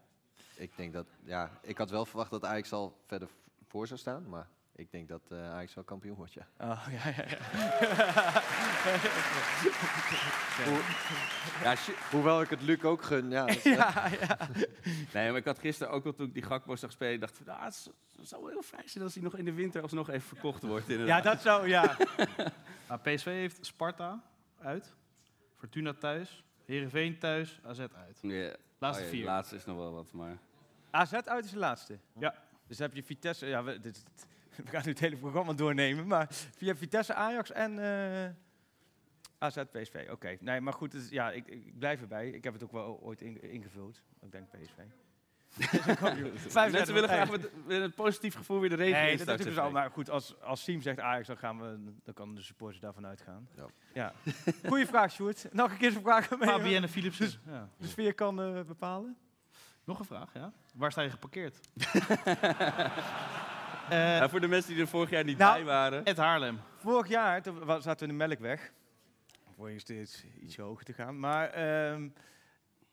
Ik 0.57 0.71
denk 0.77 0.93
dat, 0.93 1.07
ja, 1.25 1.51
ik 1.63 1.79
had 1.79 1.91
wel 1.91 2.05
verwacht 2.07 2.31
dat 2.31 2.45
Ajax 2.45 2.73
al 2.73 2.99
verder 3.07 3.29
voor 3.67 3.87
zou 3.87 3.99
staan, 3.99 4.29
maar 4.29 4.49
ik 4.79 4.91
denk 4.91 5.09
dat 5.09 5.23
eh 5.31 5.51
Ajax 5.53 5.75
wel 5.75 5.85
kampioen 5.85 6.17
wordt, 6.17 6.33
ja. 6.33 6.47
Oh, 6.61 6.87
ja, 6.91 7.09
ja, 7.17 7.25
ja. 7.29 7.39
Ja, 11.63 11.77
shit. 11.77 11.95
Hoewel 12.11 12.41
ik 12.43 12.51
het 12.51 12.63
Luc 12.63 12.83
ook 12.83 13.03
gun, 13.03 13.31
ja. 13.31 13.47
dat- 13.47 13.63
ja, 13.63 14.09
ja. 14.21 14.39
Nee, 15.13 15.29
maar 15.29 15.37
ik 15.37 15.45
had 15.45 15.59
gisteren 15.59 15.93
ook 15.93 16.05
al 16.07 16.13
toen 16.15 16.27
ik 16.27 16.35
die 16.35 16.43
Gakpo 16.43 16.77
zag 16.77 16.93
spelen, 16.93 17.21
dacht 17.21 17.41
ik, 17.41 17.49
ah, 17.49 17.65
het, 17.65 17.91
zou 18.23 18.43
wel 18.43 18.51
heel 18.51 18.63
fijn 18.63 18.89
zijn 18.89 19.05
als 19.05 19.15
hij 19.15 19.23
nog 19.23 19.37
in 19.37 19.45
de 19.45 19.53
winter 19.53 19.83
alsnog 19.83 20.09
even 20.09 20.29
verkocht 20.29 20.63
wordt. 20.63 20.87
ja, 20.87 20.93
Inderdaad. 20.93 21.23
dat 21.25 21.41
zou, 21.41 21.69
ja. 21.69 21.97
Nou, 22.89 23.01
PSV 23.01 23.25
heeft 23.25 23.67
Sparta 23.67 24.23
uit, 24.59 24.95
Fortuna 25.57 25.95
thuis, 25.95 26.45
Heerenveen 26.65 27.19
thuis, 27.19 27.61
AZ 27.65 27.79
uit. 27.81 28.19
Ja. 28.21 28.55
Laatste 28.79 29.03
Oh 29.03 29.09
ja, 29.09 29.15
vier. 29.17 29.25
laatste 29.25 29.57
is 29.57 29.65
nog 29.65 29.77
wel 29.77 29.93
wat, 29.93 30.13
maar... 30.13 30.39
AZ 30.91 31.13
uit 31.13 31.45
is 31.45 31.51
de 31.51 31.59
laatste. 31.59 31.99
Ja. 32.19 32.35
Dus 32.67 32.77
dan 32.77 32.87
heb 32.87 32.97
je 32.97 33.03
Vitesse, 33.03 33.47
ja, 33.47 33.63
we, 33.65 33.81
dit, 33.81 34.05
we 34.65 34.71
gaan 34.71 34.83
nu 34.85 34.91
het 34.91 35.01
hele 35.01 35.17
programma 35.17 35.53
doornemen, 35.53 36.07
maar 36.07 36.27
via 36.57 36.77
Vitesse, 36.77 37.15
Ajax 37.15 37.53
en, 37.53 37.79
eh, 37.79 38.31
AZ 39.39 39.57
PSV, 39.73 40.09
oké. 40.11 40.37
Nee, 40.41 40.61
maar 40.61 40.73
goed, 40.73 40.91
dus, 40.91 41.09
ja, 41.09 41.31
ik, 41.31 41.47
ik 41.47 41.79
blijf 41.79 42.01
erbij. 42.01 42.29
Ik 42.31 42.45
heb 42.45 42.53
het 42.53 42.65
ook 42.65 42.73
wel 42.73 43.01
ooit 43.03 43.23
in- 43.23 43.43
ingevuld. 43.43 44.03
Ik 44.21 44.33
denk 44.33 44.47
PSV. 44.51 44.77
Mensen 46.55 46.95
willen 46.95 47.09
graag 47.09 47.31
met, 47.31 47.67
met 47.67 47.81
een 47.81 47.93
positief 47.93 48.35
gevoel 48.35 48.61
weer 48.61 48.69
de 48.69 48.75
regen 48.75 49.03
Nee, 49.03 49.17
dat 49.17 49.27
natuurlijk 49.27 49.55
wel. 49.57 49.65
Freek. 49.65 49.75
Maar 49.77 49.91
goed, 49.91 50.11
als, 50.11 50.41
als 50.41 50.63
Siem 50.63 50.81
zegt 50.81 51.01
Ajax, 51.01 51.27
dan, 51.27 51.37
gaan 51.37 51.61
we, 51.61 51.93
dan 52.05 52.15
kan 52.15 52.35
de 52.35 52.43
supporter 52.43 52.81
daarvan 52.81 53.07
uitgaan. 53.07 53.49
Ja. 53.57 53.67
Ja. 53.95 54.13
Goeie 54.67 54.87
vraag, 54.87 55.13
Sjoerd. 55.13 55.47
Nog 55.53 55.71
een 55.71 55.77
keer 55.77 55.93
zo'n 55.93 56.03
vraag 56.03 56.27
Fabienne 56.27 56.89
Philipsen. 56.89 57.31
Ja. 57.47 57.69
de 57.77 57.87
sfeer 57.87 58.15
kan 58.15 58.41
eh, 58.43 58.63
bepalen. 58.63 59.17
Nog 59.85 59.99
een 59.99 60.05
vraag, 60.05 60.35
ja. 60.35 60.53
Waar 60.75 60.93
sta 60.93 61.03
je 61.03 61.11
geparkeerd? 61.11 61.61
Ja, 63.91 64.29
voor 64.29 64.41
de 64.41 64.49
mensen 64.49 64.73
die 64.73 64.83
er 64.83 64.89
vorig 64.89 65.11
jaar 65.11 65.25
niet 65.25 65.39
Nou, 65.39 65.55
bij 65.55 65.65
waren. 65.65 66.05
Ed 66.05 66.17
Haarlem. 66.17 66.61
Vorig 66.77 67.09
jaar 67.09 67.43
toen 67.43 67.59
zaten 67.67 68.07
we 68.07 68.13
in 68.13 68.19
de 68.19 68.27
Melkweg. 68.27 68.73
Voor 69.57 69.71
je 69.71 69.79
steeds 69.79 70.25
ietsje 70.41 70.63
hoger 70.63 70.85
te 70.85 70.93
gaan. 70.93 71.19
Maar 71.19 71.51
ehm, 71.51 72.09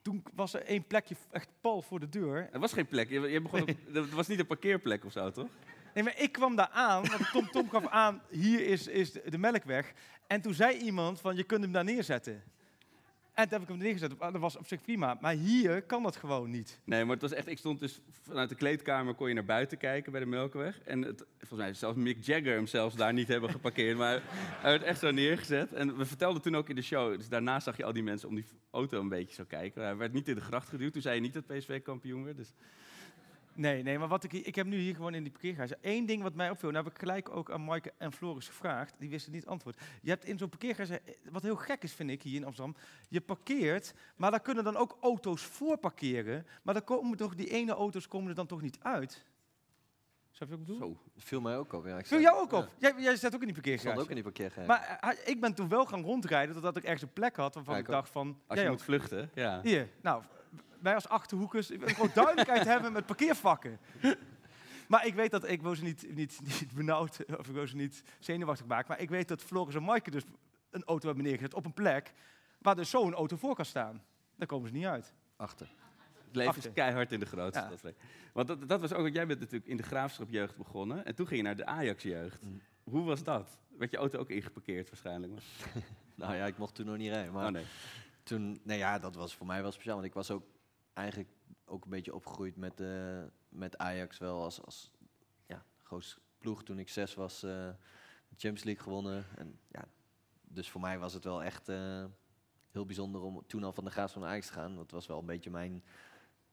toen 0.01 0.23
was 0.33 0.53
er 0.53 0.63
één 0.65 0.87
plekje 0.87 1.15
echt 1.31 1.49
pal 1.61 1.81
voor 1.81 1.99
de 1.99 2.09
deur. 2.09 2.49
Er 2.51 2.59
was 2.59 2.73
geen 2.73 2.87
plek. 2.87 3.09
Je, 3.09 3.19
je 3.19 3.41
begon 3.41 3.61
op, 3.61 3.67
het 3.93 4.09
was 4.19 4.27
niet 4.27 4.39
een 4.39 4.47
parkeerplek 4.47 5.05
of 5.05 5.11
zo, 5.11 5.31
toch? 5.31 5.47
Nee, 5.93 6.03
maar 6.03 6.19
ik 6.19 6.31
kwam 6.31 6.55
daar 6.55 6.69
aan, 6.69 7.07
want 7.07 7.31
Tom 7.31 7.49
Tom 7.51 7.69
gaf 7.69 7.87
aan, 7.87 8.21
hier 8.29 8.67
is, 8.67 8.87
is 8.87 9.11
de, 9.11 9.21
de 9.29 9.37
Melkweg. 9.37 9.93
En 10.27 10.41
toen 10.41 10.53
zei 10.53 10.77
iemand 10.77 11.21
van, 11.21 11.35
je 11.35 11.43
kunt 11.43 11.61
hem 11.63 11.71
daar 11.71 11.83
neerzetten. 11.83 12.43
En 13.35 13.43
toen 13.43 13.53
heb 13.53 13.61
ik 13.61 13.67
hem 13.67 13.77
neergezet. 13.77 14.19
Dat 14.19 14.37
was 14.37 14.57
op 14.57 14.67
zich 14.67 14.81
prima. 14.81 15.17
Maar 15.21 15.33
hier 15.33 15.81
kan 15.81 16.03
dat 16.03 16.15
gewoon 16.15 16.49
niet. 16.49 16.79
Nee, 16.83 17.03
maar 17.03 17.13
het 17.13 17.21
was 17.21 17.31
echt, 17.31 17.47
ik 17.47 17.57
stond 17.57 17.79
dus 17.79 18.01
vanuit 18.21 18.49
de 18.49 18.55
kleedkamer 18.55 19.13
kon 19.13 19.27
je 19.27 19.33
naar 19.33 19.45
buiten 19.45 19.77
kijken 19.77 20.11
bij 20.11 20.21
de 20.21 20.27
Melkweg. 20.27 20.79
En 20.81 21.01
het, 21.01 21.25
volgens 21.39 21.59
mij 21.59 21.73
zelfs 21.73 21.97
Mick 21.97 22.23
Jagger 22.23 22.55
hem 22.55 22.67
zelfs 22.67 22.95
daar 22.95 23.13
niet 23.13 23.27
hebben 23.27 23.49
geparkeerd. 23.49 23.97
Maar 23.97 24.21
hij 24.61 24.71
werd 24.71 24.83
echt 24.83 24.99
zo 24.99 25.11
neergezet. 25.11 25.73
En 25.73 25.97
we 25.97 26.05
vertelden 26.05 26.41
toen 26.41 26.55
ook 26.55 26.69
in 26.69 26.75
de 26.75 26.81
show, 26.81 27.17
dus 27.17 27.29
daarna 27.29 27.59
zag 27.59 27.77
je 27.77 27.85
al 27.85 27.93
die 27.93 28.03
mensen 28.03 28.29
om 28.29 28.35
die 28.35 28.45
auto 28.71 28.99
een 28.99 29.09
beetje 29.09 29.35
zo 29.35 29.43
kijken. 29.47 29.83
Hij 29.83 29.95
werd 29.95 30.13
niet 30.13 30.27
in 30.27 30.35
de 30.35 30.41
gracht 30.41 30.69
geduwd. 30.69 30.93
Toen 30.93 31.01
zei 31.01 31.15
je 31.15 31.21
niet 31.21 31.33
dat 31.33 31.47
PSV 31.47 31.81
kampioen 31.81 32.23
werd. 32.23 32.37
Dus 32.37 32.53
Nee, 33.55 33.83
nee, 33.83 33.99
maar 33.99 34.07
wat 34.07 34.23
ik, 34.23 34.31
hier- 34.31 34.47
ik 34.47 34.55
heb 34.55 34.65
nu 34.65 34.77
hier 34.77 34.95
gewoon 34.95 35.13
in 35.13 35.23
die 35.23 35.31
parkeergarage. 35.31 35.77
Eén 35.81 36.05
ding 36.05 36.21
wat 36.21 36.33
mij 36.33 36.49
opviel, 36.49 36.67
en 36.67 36.73
daar 36.75 36.83
heb 36.83 36.93
ik 36.93 36.99
gelijk 36.99 37.29
ook 37.29 37.51
aan 37.51 37.63
Maaike 37.63 37.93
en 37.97 38.11
Floris 38.11 38.47
gevraagd. 38.47 38.95
Die 38.99 39.09
wisten 39.09 39.31
niet 39.31 39.41
het 39.41 39.49
antwoord. 39.49 39.77
Je 40.01 40.09
hebt 40.09 40.25
in 40.25 40.37
zo'n 40.37 40.49
parkeergarage, 40.49 40.99
eh, 41.05 41.13
wat 41.31 41.41
heel 41.43 41.55
gek 41.55 41.83
is 41.83 41.93
vind 41.93 42.09
ik 42.09 42.21
hier 42.21 42.35
in 42.35 42.45
Amsterdam. 42.45 42.75
Je 43.09 43.21
parkeert, 43.21 43.93
maar 44.15 44.31
daar 44.31 44.39
kunnen 44.39 44.63
dan 44.63 44.75
ook 44.75 44.97
auto's 45.01 45.41
voor 45.41 45.77
parkeren. 45.77 46.45
Maar 46.63 46.73
dan 46.73 46.83
komen 46.83 47.17
toch 47.17 47.35
die 47.35 47.49
ene 47.49 47.71
auto's 47.73 48.07
komen 48.07 48.29
er 48.29 48.35
dan 48.35 48.47
toch 48.47 48.61
niet 48.61 48.77
uit. 48.81 49.25
Snap 50.31 50.49
je 50.49 50.53
ik 50.55 50.59
bedoel? 50.59 50.77
zo. 50.77 50.97
Viel 51.17 51.41
mij 51.41 51.57
ook 51.57 51.73
op. 51.73 51.85
Ja, 51.85 51.97
ik 51.97 52.05
Viel 52.05 52.19
jou 52.19 52.39
ook 52.39 52.51
op? 52.51 52.69
Jij, 52.77 52.93
jij 52.97 53.15
zit 53.15 53.35
ook 53.35 53.41
in 53.41 53.47
die 53.47 53.57
Ik 53.57 53.63
stond 53.63 53.63
parkeergarage. 53.63 54.01
ook 54.01 54.09
in 54.09 54.15
die 54.15 54.23
parkeergarage. 54.23 54.67
Maar 54.67 55.13
eh, 55.13 55.27
ik 55.31 55.39
ben 55.41 55.53
toen 55.53 55.69
wel 55.69 55.85
gaan 55.85 56.01
rondrijden, 56.01 56.53
totdat 56.55 56.77
ik 56.77 56.83
ergens 56.83 57.01
een 57.01 57.13
plek 57.13 57.35
had 57.35 57.53
waarvan 57.55 57.73
Ja, 57.73 57.79
ik 57.79 57.85
ik 57.87 57.93
ook. 57.93 57.99
dacht 58.01 58.11
van... 58.11 58.27
Als 58.27 58.57
jij 58.59 58.63
je 58.63 58.65
ook. 58.65 58.75
moet 58.75 58.85
vluchten, 58.85 59.29
ja. 59.33 59.59
Hier, 59.63 59.89
nou, 60.01 60.23
wij 60.81 60.95
als 60.95 61.07
achterhoekers, 61.09 61.71
ik 61.71 61.79
wil 61.79 61.87
gewoon 61.87 62.11
duidelijkheid 62.13 62.63
hebben 62.73 62.91
met 62.93 63.05
parkeervakken. 63.05 63.79
Maar 64.87 65.05
ik 65.05 65.13
weet 65.13 65.31
dat, 65.31 65.47
ik 65.49 65.61
wil 65.61 65.75
ze 65.75 65.83
niet, 65.83 66.15
niet, 66.15 66.39
niet 66.43 66.71
benauwd, 66.73 67.25
of 67.37 67.47
ik 67.47 67.53
wil 67.53 67.67
ze 67.67 67.75
niet 67.75 68.03
zenuwachtig 68.19 68.65
maken, 68.65 68.85
maar 68.87 68.99
ik 68.99 69.09
weet 69.09 69.27
dat 69.27 69.41
Floris 69.41 69.75
en 69.75 69.83
Maaike 69.83 70.11
dus 70.11 70.23
een 70.69 70.83
auto 70.83 71.07
hebben 71.07 71.25
neergezet 71.25 71.53
op 71.53 71.65
een 71.65 71.73
plek 71.73 72.13
waar 72.57 72.75
dus 72.75 72.89
zo'n 72.89 73.13
auto 73.13 73.35
voor 73.37 73.55
kan 73.55 73.65
staan. 73.65 74.03
Daar 74.35 74.47
komen 74.47 74.67
ze 74.67 74.73
niet 74.73 74.85
uit. 74.85 75.13
Achter. 75.35 75.67
Het 76.25 76.35
leven 76.35 76.51
Achter. 76.51 76.69
is 76.69 76.73
keihard 76.73 77.11
in 77.11 77.19
de 77.19 77.25
grootste 77.25 77.59
Ja. 77.59 77.65
stad. 77.67 77.79
Freek. 77.79 77.95
Want 78.33 78.47
dat, 78.47 78.67
dat 78.67 78.81
was 78.81 78.93
ook, 78.93 79.01
want 79.01 79.13
jij 79.13 79.27
bent 79.27 79.39
natuurlijk 79.39 79.69
in 79.69 79.77
de 79.77 79.83
Graafschap 79.83 80.29
jeugd 80.29 80.57
begonnen. 80.57 81.05
En 81.05 81.15
toen 81.15 81.27
ging 81.27 81.39
je 81.39 81.45
naar 81.45 81.55
de 81.55 81.65
Ajax 81.65 82.03
jeugd. 82.03 82.43
Mm. 82.45 82.61
Hoe 82.83 83.03
was 83.03 83.23
dat? 83.23 83.59
Werd 83.77 83.91
je 83.91 83.97
auto 83.97 84.19
ook 84.19 84.29
ingeparkeerd 84.29 84.89
waarschijnlijk? 84.89 85.33
Nou 86.17 86.35
ja, 86.35 86.45
ik 86.45 86.57
mocht 86.57 86.75
toen 86.75 86.85
nog 86.85 86.97
niet 86.97 87.11
rijden. 87.11 87.33
Maar 87.33 87.45
Oh 87.45 87.51
nee. 87.51 87.65
Toen, 88.25 88.59
nou 88.63 88.79
ja, 88.79 88.99
dat 88.99 89.15
was 89.15 89.35
voor 89.35 89.45
mij 89.45 89.61
wel 89.61 89.71
speciaal. 89.71 89.95
Want 89.95 90.07
ik 90.07 90.13
was 90.13 90.31
ook 90.31 90.43
eigenlijk 90.93 91.29
ook 91.65 91.83
een 91.83 91.89
beetje 91.89 92.15
opgegroeid 92.15 92.55
met, 92.55 92.79
eh, 92.79 93.23
met 93.49 93.77
Ajax 93.77 94.17
wel 94.17 94.43
als, 94.43 94.61
als 94.61 94.91
ja, 95.47 95.65
grootste 95.83 96.19
ploeg. 96.37 96.63
Toen 96.63 96.79
ik 96.79 96.89
zes 96.89 97.13
was, 97.13 97.43
eh, 97.43 97.49
de 97.49 98.35
Champions 98.37 98.63
League 98.63 98.83
gewonnen. 98.83 99.25
En, 99.35 99.59
ja, 99.67 99.85
dus 100.41 100.69
voor 100.69 100.81
mij 100.81 100.99
was 100.99 101.13
het 101.13 101.23
wel 101.23 101.43
echt 101.43 101.69
eh, 101.69 102.05
heel 102.71 102.85
bijzonder 102.85 103.21
om 103.21 103.43
toen 103.47 103.63
al 103.63 103.73
van 103.73 103.83
de 103.83 103.91
Graafschap 103.91 104.21
naar 104.21 104.31
Ajax 104.31 104.47
te 104.47 104.53
gaan. 104.53 104.75
Dat 104.75 104.91
was 104.91 105.07
wel 105.07 105.19
een 105.19 105.25
beetje 105.25 105.49
mijn 105.49 105.83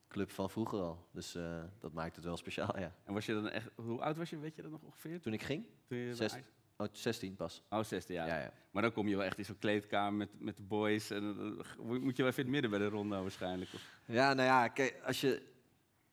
club 0.08 0.30
van 0.30 0.50
vroeger 0.50 0.80
al. 0.80 1.08
Dus 1.10 1.32
dat 1.78 1.92
maakt 1.92 2.16
het 2.16 2.24
wel 2.24 2.36
speciaal, 2.36 2.78
ja. 2.78 2.94
En 3.04 3.14
was 3.14 3.26
je 3.26 3.34
dan 3.34 3.48
echt, 3.48 3.70
hoe 3.74 4.00
oud 4.00 4.16
was 4.16 4.30
je, 4.30 4.38
weet 4.38 4.56
je 4.56 4.62
dat 4.62 4.70
nog 4.70 4.82
ongeveer? 4.82 5.20
Toen 5.20 5.32
ik 5.32 5.42
ging, 5.42 5.66
Toen 5.86 5.98
je 5.98 6.14
Zes- 6.14 6.36
oh, 6.82 6.88
16 6.92 7.36
pas. 7.36 7.62
Oh, 7.70 7.82
16 7.82 8.14
jaar. 8.14 8.26
Ja, 8.26 8.38
ja. 8.40 8.52
Maar 8.70 8.82
dan 8.82 8.92
kom 8.92 9.08
je 9.08 9.16
wel 9.16 9.24
echt 9.24 9.38
in 9.38 9.44
zo'n 9.44 9.58
kleedkamer 9.58 10.12
met, 10.12 10.28
met 10.40 10.56
de 10.56 10.62
boys. 10.62 11.10
En 11.10 11.20
dan 11.36 12.00
moet 12.02 12.16
je 12.16 12.22
wel 12.22 12.30
even 12.30 12.44
in 12.46 12.52
het 12.52 12.60
midden 12.62 12.70
bij 12.70 12.78
de 12.78 12.88
ronde 12.94 13.16
waarschijnlijk. 13.16 13.70
Of- 13.74 13.88
Ja, 14.06 14.34
nou 14.34 14.48
ja, 14.48 14.68
kijk, 14.68 15.00
als 15.06 15.20
je 15.20 15.42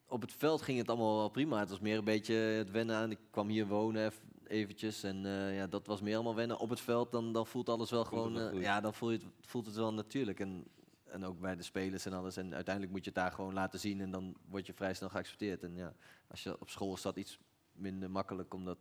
op 0.08 0.22
het 0.22 0.34
veld 0.34 0.62
ging 0.62 0.78
het 0.78 0.90
allemaal 0.90 1.16
wel 1.18 1.30
prima. 1.30 1.60
Het 1.60 1.70
was 1.70 1.80
meer 1.80 1.98
een 1.98 2.04
beetje 2.04 2.34
het 2.34 2.72
wennen 2.72 2.96
aan. 2.96 3.12
Ik 3.12 3.20
kwam 3.32 3.48
hier 3.48 3.68
wonen 3.68 4.06
ev- 4.06 4.18
eventjes 4.48 5.04
en 5.04 5.26
eh, 5.26 5.56
ja, 5.56 5.68
dat 5.68 5.88
was 5.88 6.02
meer 6.02 6.16
allemaal 6.16 6.36
wennen. 6.36 6.58
Op 6.60 6.70
het 6.70 6.80
veld 6.82 7.12
dan, 7.12 7.34
dan 7.34 7.48
voelt 7.48 7.70
alles 7.70 7.90
wel 7.92 8.06
Voelt 8.06 8.22
gewoon, 8.36 8.50
eh, 8.54 8.62
ja, 8.62 8.82
dan 8.82 8.94
voel 8.94 9.12
je 9.12 9.18
het, 9.18 9.26
voelt 9.42 9.66
het 9.66 9.76
wel 9.76 9.94
natuurlijk. 9.94 10.40
En, 10.40 10.66
en 11.04 11.26
ook 11.26 11.40
bij 11.40 11.56
de 11.56 11.64
spelers 11.64 12.06
en 12.06 12.14
alles. 12.14 12.38
En 12.38 12.54
uiteindelijk 12.56 12.94
moet 12.96 13.04
je 13.06 13.12
het 13.12 13.20
daar 13.20 13.32
gewoon 13.32 13.54
laten 13.54 13.80
zien 13.80 14.02
en 14.02 14.12
dan 14.12 14.36
word 14.50 14.66
je 14.66 14.74
vrij 14.74 14.94
snel 14.94 15.10
geaccepteerd. 15.10 15.64
En 15.64 15.76
ja, 15.76 15.94
als 16.28 16.44
je 16.44 16.60
op 16.62 16.70
school 16.70 16.94
is 16.94 17.02
dat 17.02 17.18
iets 17.18 17.40
minder 17.72 18.12
makkelijk 18.12 18.54
om 18.54 18.66
dat 18.66 18.78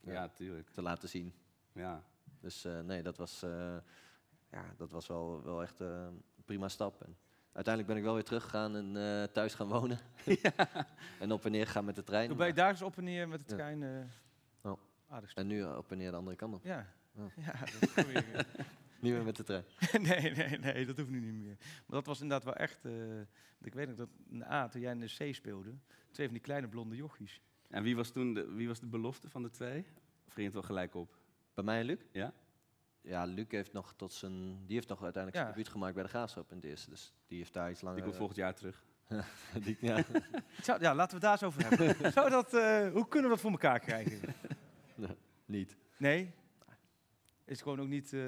Ja, 0.00 0.12
ja, 0.12 0.28
tuurlijk. 0.28 0.68
te 0.70 0.82
laten 0.82 1.08
zien. 1.08 1.32
Ja. 1.72 2.04
Dus 2.40 2.64
eh, 2.64 2.80
nee, 2.80 3.02
dat 3.02 3.16
was, 3.16 3.42
eh, 3.42 3.76
ja, 4.50 4.64
dat 4.76 4.90
was 4.90 5.06
wel, 5.06 5.42
wel 5.42 5.62
echt 5.62 5.80
eh, 5.80 5.88
een 5.88 6.22
prima 6.44 6.68
stap. 6.68 7.02
En 7.02 7.16
uiteindelijk 7.52 7.86
ben 7.86 7.96
ik 7.96 8.02
wel 8.02 8.14
weer 8.14 8.24
teruggegaan 8.24 8.76
en 8.76 8.96
eh, 8.96 9.24
thuis 9.32 9.54
gaan 9.54 9.68
wonen. 9.68 9.98
en 11.20 11.32
op 11.32 11.44
en 11.44 11.50
neer 11.50 11.66
gaan 11.66 11.84
met 11.84 11.94
de 11.96 12.02
trein. 12.02 12.28
Toen 12.28 12.36
ben 12.36 12.46
je 12.46 12.52
daar 12.52 12.70
eens 12.70 12.82
op 12.82 12.96
en 12.98 13.04
neer 13.04 13.28
met 13.28 13.38
de 13.48 13.50
Ja. 13.50 13.54
trein. 13.56 13.82
eh 13.82 14.70
Oh. 14.70 14.78
aardig 15.08 15.34
En 15.34 15.46
nu 15.46 15.64
op 15.64 15.90
en 15.92 15.98
neer 15.98 16.10
de 16.10 16.16
andere 16.16 16.36
kant 16.36 16.54
op. 16.54 16.64
Ja. 16.64 16.86
Oh. 17.16 17.36
ja 17.46 17.52
dat 17.80 18.06
is. 18.06 18.44
Niet 19.00 19.12
meer 19.12 19.24
met 19.24 19.36
de 19.36 19.42
trein. 19.44 19.64
nee, 19.92 20.30
nee, 20.34 20.58
nee, 20.58 20.86
dat 20.86 20.96
hoeft 20.96 21.10
nu 21.10 21.20
niet 21.20 21.34
meer. 21.34 21.56
Maar 21.58 21.96
dat 21.96 22.06
was 22.06 22.20
inderdaad 22.20 22.44
wel 22.44 22.54
echt... 22.56 22.84
eh, 22.84 23.20
ik 23.62 23.74
weet 23.74 23.86
nog 23.88 23.96
dat 23.96 24.08
in 24.28 24.38
de 24.38 24.50
A, 24.50 24.68
toen 24.68 24.80
jij 24.80 24.92
in 24.92 25.00
de 25.00 25.06
C 25.30 25.34
speelde, 25.34 25.74
twee 26.10 26.26
van 26.26 26.34
die 26.34 26.44
kleine 26.44 26.68
blonde 26.68 26.96
jochies. 26.96 27.40
En 27.70 27.82
wie 27.82 27.96
was 27.96 28.10
toen 28.10 28.34
de, 28.34 28.52
wie 28.52 28.68
was 28.68 28.80
de 28.80 28.86
belofte 28.86 29.28
van 29.30 29.42
de 29.42 29.50
twee? 29.50 29.86
Of 30.26 30.32
ging 30.32 30.44
het 30.44 30.54
wel 30.54 30.62
gelijk 30.62 30.94
op? 30.94 31.16
Bij 31.54 31.64
mij 31.64 31.78
en 31.80 31.84
Luc? 31.86 31.98
Ja? 32.12 32.32
Ja, 33.00 33.24
Luc 33.24 33.46
heeft 33.48 33.72
nog 33.72 33.94
tot 33.96 34.12
zijn... 34.12 34.66
Die 34.66 34.74
heeft 34.74 34.88
nog 34.88 35.02
uiteindelijk 35.02 35.34
Ja. 35.36 35.42
zijn 35.42 35.56
debuut 35.56 35.72
gemaakt 35.72 35.94
bij 35.94 36.02
de 36.02 36.08
Graafschap 36.08 36.50
in 36.50 36.56
het 36.56 36.64
eerste. 36.66 36.90
Dus 36.90 37.12
die 37.26 37.38
heeft 37.38 37.52
daar 37.52 37.70
iets 37.70 37.80
langer... 37.80 37.96
Die 37.96 38.04
komt 38.04 38.16
volgend 38.16 38.38
jaar 38.38 38.54
terug. 38.54 38.84
die, 39.64 39.76
ja. 39.80 39.96
Ik 40.58 40.64
zou- 40.64 40.80
ja, 40.80 40.94
laten 40.94 41.08
we 41.08 41.14
het 41.14 41.20
daar 41.22 41.32
eens 41.32 41.42
over 41.42 41.68
hebben. 41.68 42.12
Zou 42.12 42.30
dat, 42.30 42.54
eh, 42.54 42.92
hoe 42.92 43.08
kunnen 43.08 43.22
we 43.28 43.34
dat 43.34 43.40
voor 43.40 43.50
elkaar 43.50 43.78
krijgen? 43.80 44.34
niet. 45.46 45.76
Nee? 45.96 46.32
Is 47.44 47.56
het 47.56 47.62
gewoon 47.62 47.80
ook 47.80 47.88
niet... 47.88 48.12
eh, 48.12 48.20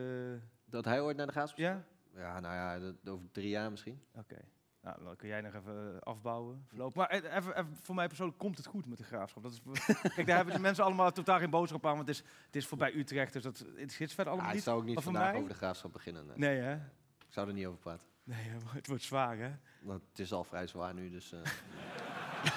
Dat 0.65 0.85
hij 0.85 1.01
ooit 1.01 1.17
naar 1.17 1.27
de 1.27 1.33
Graafschap 1.33 1.59
ja? 1.59 1.85
Ja, 2.15 2.41
nou 2.41 2.55
ja, 2.55 2.79
dat, 2.79 3.09
over 3.13 3.31
drie 3.31 3.49
jaar 3.49 3.71
misschien. 3.71 4.01
Oké. 4.15 4.37
Nou, 4.83 5.05
dan 5.05 5.17
kun 5.17 5.29
jij 5.29 5.41
nog 5.41 5.55
even 5.55 5.95
eh, 5.95 6.01
afbouwen. 6.01 6.67
Maar 6.95 7.09
eh, 7.09 7.37
even, 7.37 7.59
even, 7.59 7.77
voor 7.83 7.95
mij 7.95 8.07
persoonlijk 8.07 8.39
komt 8.39 8.57
het 8.57 8.67
goed 8.67 8.87
met 8.87 8.99
de 8.99 9.05
graafschap. 9.05 9.43
Dat 9.43 9.53
is, 9.53 9.61
kijk, 10.15 10.27
daar 10.27 10.37
hebben 10.37 10.55
de 10.55 10.61
mensen 10.61 10.85
allemaal 10.85 11.13
totaal 11.13 11.39
geen 11.39 11.51
boodschap 11.51 11.87
aan, 11.87 11.95
want 11.97 12.09
het 12.09 12.17
is, 12.17 12.25
het 12.47 12.57
is 12.57 12.67
voorbij 12.67 12.95
Utrecht, 12.95 13.33
dus 13.33 13.43
dat 13.43 13.65
het 13.77 13.93
zit 13.93 14.13
verder 14.13 14.25
Ja, 14.25 14.31
allemaal 14.31 14.49
ik 14.49 14.55
niet. 14.55 14.63
zou 14.63 14.79
ook 14.79 14.85
niet 14.85 14.95
Maar 14.95 15.03
vandaag 15.03 15.31
mij? 15.31 15.37
over 15.37 15.49
de 15.49 15.55
Graafschap 15.55 15.93
beginnen. 15.93 16.27
nee. 16.27 16.37
Nee, 16.37 16.59
hè? 16.61 16.75
Ik 17.19 17.39
zou 17.39 17.49
er 17.49 17.55
niet 17.55 17.67
over 17.67 17.79
praten. 17.79 18.07
Nee, 18.25 18.49
het 18.67 18.87
wordt 18.87 19.03
zwaar, 19.03 19.39
hè? 19.39 19.51
Want 19.81 20.03
het 20.11 20.19
is 20.19 20.33
al 20.33 20.45
vrij 20.45 20.67
zwaar 20.67 20.95
nu, 20.95 21.11
dus... 21.11 21.33
eh, 21.33 21.41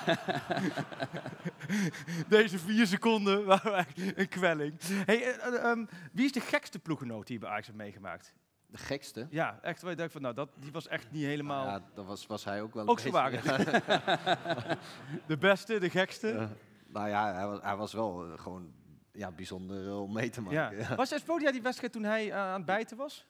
Deze 2.27 2.59
vier 2.59 2.87
seconden 2.87 3.45
waren 3.45 3.85
een 4.15 4.27
kwelling. 4.29 4.73
Hey, 4.81 5.23
eh, 5.23 5.47
eh, 5.47 5.63
ehm, 5.71 5.85
wie 6.11 6.25
is 6.25 6.31
de 6.31 6.39
gekste 6.39 6.79
ploegenoot 6.79 7.27
die 7.27 7.35
je 7.35 7.41
bij 7.41 7.49
Ajax 7.49 7.65
hebt 7.65 7.77
meegemaakt? 7.79 8.33
De 8.75 8.81
gekste. 8.81 9.27
Ja, 9.29 9.59
echt 9.61 9.81
waar 9.81 9.91
je 9.91 9.97
denkt 9.97 10.11
van, 10.11 10.21
nou, 10.21 10.33
dat, 10.33 10.49
die 10.55 10.71
was 10.71 10.87
echt 10.87 11.11
niet 11.11 11.23
helemaal 11.25 11.65
Ja, 11.65 11.81
dat 11.93 12.05
was, 12.05 12.27
was 12.27 12.43
hij 12.43 12.61
ook 12.61 12.73
wel. 12.73 12.87
Ook 12.87 12.99
de 15.27 15.37
beste, 15.39 15.79
de 15.79 15.89
gekste. 15.89 16.27
Ja. 16.27 16.49
nou 16.87 17.07
ja, 17.09 17.33
hij 17.33 17.47
was, 17.47 17.59
hij 17.61 17.75
was 17.75 17.93
wel 17.93 18.25
eh, 18.25 18.39
gewoon 18.39 18.71
ja, 19.11 19.31
bijzonder 19.31 19.87
eh, 19.87 20.01
om 20.01 20.13
mee 20.13 20.29
te 20.29 20.41
maken. 20.41 20.77
Ja. 20.77 20.95
Was 20.95 21.09
jij 21.39 21.51
die 21.51 21.61
wedstrijd 21.61 21.91
toen 21.93 22.03
hij 22.03 22.31
eh, 22.31 22.37
aan 22.37 22.53
het 22.57 22.65
bijten 22.65 22.97
was? 22.97 23.25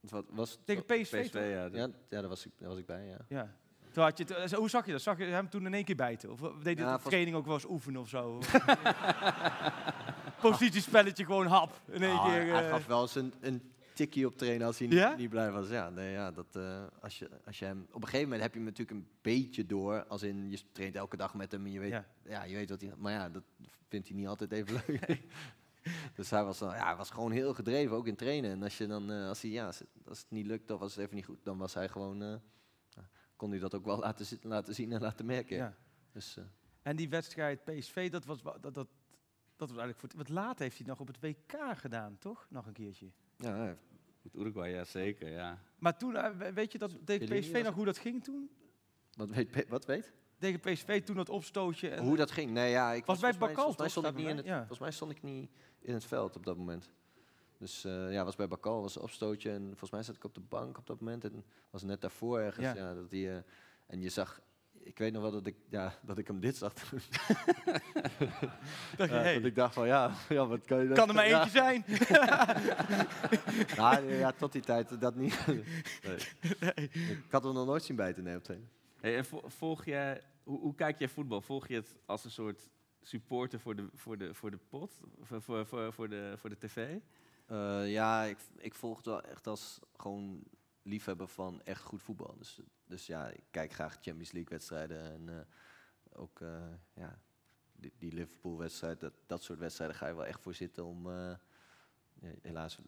Wat 0.00 0.24
was, 0.30 0.58
Tegen 0.64 0.84
PSV, 0.84 1.28
ja. 1.32 1.40
ja, 1.42 1.68
ja, 1.72 1.88
daar 2.08 2.28
was 2.28 2.46
ik, 2.46 2.52
daar 2.58 2.68
was 2.68 2.78
ik 2.78 2.86
bij, 2.86 3.06
ja. 3.06 3.16
Ja. 3.28 3.54
Toen 3.92 4.02
had 4.04 4.18
je 4.18 4.24
het- 4.24 4.52
eh, 4.52 4.58
hoe 4.58 4.70
zag 4.70 4.86
je 4.86 4.92
dat? 4.92 5.00
Zag 5.00 5.18
je 5.18 5.24
hem 5.24 5.48
toen 5.48 5.66
in 5.66 5.74
één 5.74 5.84
keer 5.84 5.96
bijten? 5.96 6.30
Of 6.30 6.40
deed 6.62 6.78
Ja, 6.78 6.84
op 6.84 6.90
vast- 6.90 7.04
training 7.06 7.36
ook 7.36 7.44
wel 7.44 7.54
eens 7.54 7.68
oefenen 7.68 8.00
of 8.00 8.08
zo? 8.08 8.38
Positiespelletje 10.40 11.24
gewoon 11.24 11.46
hap. 11.46 11.80
In 11.90 12.02
één 12.02 12.18
Ah, 12.18 12.24
keer. 12.24 12.52
hij 12.52 12.64
eh, 12.64 12.70
gaf 12.70 12.86
wel 12.86 13.02
eens 13.02 13.14
een, 13.14 13.34
een 13.40 13.69
tikkie 14.00 14.26
op 14.26 14.36
trainen 14.36 14.66
als 14.66 14.78
hij 14.78 14.88
Ja? 14.88 15.14
niet, 15.16 15.28
blij 15.30 15.50
was. 15.52 15.68
Ja, 15.68 15.90
nee, 15.90 16.12
ja 16.12 16.30
dat, 16.30 16.56
eh, 16.56 16.86
als, 17.00 17.18
je, 17.18 17.30
als 17.44 17.58
je 17.58 17.64
hem... 17.64 17.86
Op 17.90 17.94
een 18.02 18.04
gegeven 18.08 18.22
moment 18.24 18.42
heb 18.42 18.50
je 18.52 18.58
hem 18.58 18.68
natuurlijk 18.68 18.98
een 18.98 19.08
beetje 19.20 19.66
door. 19.66 20.04
Als 20.06 20.22
in, 20.22 20.50
je 20.50 20.58
traint 20.72 20.96
elke 20.96 21.16
dag 21.16 21.34
met 21.34 21.52
hem 21.52 21.64
en 21.64 21.72
je 21.72 21.78
weet, 21.80 21.90
Ja. 21.90 22.06
ja. 22.24 22.42
je 22.44 22.54
weet 22.54 22.70
wat 22.70 22.80
hij... 22.80 22.92
Maar 22.96 23.12
ja, 23.12 23.28
dat 23.28 23.42
vindt 23.88 24.08
hij 24.08 24.16
niet 24.16 24.26
altijd 24.26 24.52
even 24.52 24.74
leuk. 24.74 25.20
dus 26.16 26.30
hij 26.30 26.44
was, 26.44 26.58
wel- 26.60 26.74
ja, 26.74 26.86
hij 26.86 26.96
was 26.96 27.10
gewoon 27.10 27.30
heel 27.30 27.54
gedreven, 27.54 27.96
ook 27.96 28.06
in 28.06 28.16
trainen. 28.16 28.50
En 28.50 28.62
als, 28.62 28.78
je 28.78 28.86
dan, 28.86 29.10
eh, 29.10 29.28
als, 29.28 29.42
hij, 29.42 29.50
ja, 29.50 29.66
als 29.66 29.82
als 30.04 30.18
het 30.18 30.30
niet 30.30 30.46
lukt 30.46 30.70
of 30.70 30.80
als 30.80 30.94
het 30.94 31.04
even 31.04 31.16
niet 31.16 31.24
goed, 31.24 31.44
dan 31.44 31.58
was 31.58 31.74
hij 31.74 31.88
gewoon, 31.88 32.22
eh, 32.22 32.34
kon 33.36 33.50
hij 33.50 33.58
dat 33.58 33.74
ook 33.74 33.84
wel 33.84 33.98
laten, 33.98 34.38
laten 34.42 34.74
zien 34.74 34.92
en 34.92 35.00
laten 35.00 35.26
merken. 35.26 35.56
Ja. 35.56 35.76
Dus, 36.12 36.38
En 36.82 36.96
die 36.96 37.08
wedstrijd 37.08 37.64
PSV, 37.64 38.10
dat 38.10 38.24
was, 38.24 38.42
wa- 38.42 38.58
dat, 38.60 38.74
dat, 38.74 38.88
dat 39.56 39.68
was 39.70 39.78
eigenlijk 39.78 39.98
voor 39.98 40.08
het... 40.08 40.18
Wat 40.18 40.28
laat 40.28 40.58
heeft 40.58 40.78
hij 40.78 40.86
nog 40.86 41.00
op 41.00 41.06
het 41.06 41.20
WK 41.20 41.52
gedaan, 41.74 42.16
toch? 42.18 42.46
Nog 42.50 42.66
een 42.66 42.72
keertje. 42.72 43.10
ja, 43.36 43.56
hij- 43.56 43.76
Met 44.22 44.34
Uruguay, 44.34 44.70
ja 44.70 44.84
zeker, 44.84 45.30
ja. 45.30 45.58
Maar 45.78 45.98
toen, 45.98 46.16
eh, 46.16 46.36
we- 46.38 46.52
weet 46.52 46.72
je 46.72 46.78
dat 46.78 47.06
tegen 47.06 47.26
PSV 47.40 47.60
nog 47.64 47.74
hoe 47.74 47.84
dat 47.84 47.98
ging 47.98 48.24
toen? 48.24 48.50
wat 49.16 49.28
weet? 49.28 49.68
Wat 49.68 49.86
weet? 49.86 50.12
Tegen 50.38 50.60
PSV 50.60 51.02
toen 51.04 51.16
dat 51.16 51.28
opstootje. 51.28 51.88
En, 51.88 52.04
Hoe 52.04 52.16
dat 52.16 52.30
ging? 52.30 52.50
Nee, 52.50 52.70
ja, 52.70 52.92
ik 52.92 53.04
Was 53.04 53.20
bij 53.20 53.32
Bakal, 53.38 53.54
volgens 53.54 53.76
mij 53.78 53.88
stond 53.88 54.06
ik 54.06 54.14
niet 54.14 54.26
in 54.28 54.36
het, 54.36 54.46
ja. 54.46 54.56
Volgens 54.58 54.78
mij 54.78 54.90
stond 54.90 55.10
ik 55.10 55.22
niet 55.22 55.50
in 55.78 55.94
het 55.94 56.04
veld 56.04 56.36
op 56.36 56.44
dat 56.46 56.56
moment. 56.56 56.90
Dus 57.58 57.84
eh, 57.84 58.12
ja, 58.12 58.24
was 58.24 58.36
bij 58.36 58.48
Bakal, 58.48 58.80
was 58.80 58.96
een 58.96 59.02
opstootje. 59.02 59.50
En 59.50 59.64
volgens 59.66 59.90
mij 59.90 60.02
zat 60.02 60.16
ik 60.16 60.24
op 60.24 60.34
de 60.34 60.40
bank 60.40 60.78
op 60.78 60.86
dat 60.86 61.00
moment. 61.00 61.24
En 61.24 61.44
was 61.70 61.82
net 61.82 62.00
daarvoor 62.00 62.38
ergens. 62.40 62.66
Ja. 62.66 62.74
Ja. 62.74 62.94
dat 62.94 63.10
die, 63.10 63.30
eh, 63.30 63.36
en 63.86 64.00
je 64.00 64.08
zag, 64.08 64.40
ik 64.82 64.98
weet 64.98 65.12
nog 65.12 65.22
wel 65.22 65.30
dat 65.30 65.46
ik, 65.46 65.56
ja, 65.68 65.94
dat 66.02 66.18
ik 66.18 66.26
hem 66.26 66.40
dit 66.40 66.56
zag 66.56 66.72
doen. 66.74 67.00
dacht 68.96 69.10
je, 69.10 69.16
Ja, 69.16 69.20
hey, 69.22 69.34
Dat 69.34 69.44
ik 69.44 69.54
dacht 69.54 69.74
van, 69.74 69.86
ja, 69.86 70.12
ja 70.28 70.46
wat 70.46 70.64
kan 70.64 70.78
je 70.82 70.88
dat? 70.88 70.96
kan 70.96 71.08
er 71.08 71.14
maar 71.14 71.28
ja. 71.28 71.42
eentje 71.42 71.58
zijn. 71.58 71.84
Nou, 73.76 74.12
ja, 74.12 74.32
tot 74.32 74.52
die 74.52 74.62
tijd 74.62 75.00
dat 75.00 75.14
niet. 75.14 75.46
nee. 75.46 76.16
Ik 76.90 77.30
had 77.30 77.42
hem 77.42 77.52
nog 77.52 77.66
nooit 77.66 77.82
zien 77.84 77.96
bijten, 77.96 78.24
nee, 78.24 78.36
op. 78.36 78.46
Hey, 79.00 79.16
en 79.16 79.24
vo- 79.24 79.42
volg 79.48 79.84
je, 79.84 80.22
hoe, 80.42 80.60
hoe 80.60 80.74
kijk 80.74 80.98
jij 80.98 81.08
voetbal? 81.08 81.40
Volg 81.40 81.68
je 81.68 81.74
het 81.74 81.96
als 82.06 82.24
een 82.24 82.30
soort 82.30 82.68
supporter 83.00 83.60
voor 83.60 83.76
de, 83.76 83.88
voor 83.94 84.18
de, 84.18 84.34
voor 84.34 84.50
de 84.50 84.58
pot? 84.68 85.00
Voor, 85.20 85.42
voor, 85.42 85.66
voor, 85.66 85.92
voor, 85.92 86.08
de, 86.08 86.34
voor 86.36 86.50
de 86.50 86.58
tv? 86.58 86.96
Eh, 87.46 87.90
ja, 87.92 88.22
ik, 88.24 88.38
ik 88.56 88.74
volg 88.74 88.96
het 88.96 89.06
wel 89.06 89.20
echt 89.22 89.46
als 89.46 89.78
gewoon 89.96 90.42
liefhebber 90.82 91.28
van 91.28 91.60
echt 91.64 91.82
goed 91.82 92.02
voetbal. 92.02 92.34
Dus, 92.38 92.60
dus 92.90 93.06
ja, 93.06 93.28
ik 93.28 93.44
kijk 93.50 93.72
graag 93.72 93.92
Champions 93.92 94.32
League 94.32 94.50
wedstrijden 94.50 95.02
en 95.12 95.28
eh, 95.28 96.20
ook 96.20 96.40
eh, 96.40 96.72
ja, 96.94 97.18
die, 97.76 97.92
die 97.98 98.12
Liverpool 98.12 98.58
wedstrijd, 98.58 99.00
dat, 99.00 99.12
dat 99.26 99.42
soort 99.42 99.58
wedstrijden 99.58 99.96
ga 99.96 100.06
je 100.06 100.14
wel 100.14 100.26
echt 100.26 100.40
voor 100.40 100.54
zitten 100.54 100.84
om, 100.84 101.06
eh, 101.10 101.34
ja, 102.20 102.28
helaas 102.42 102.78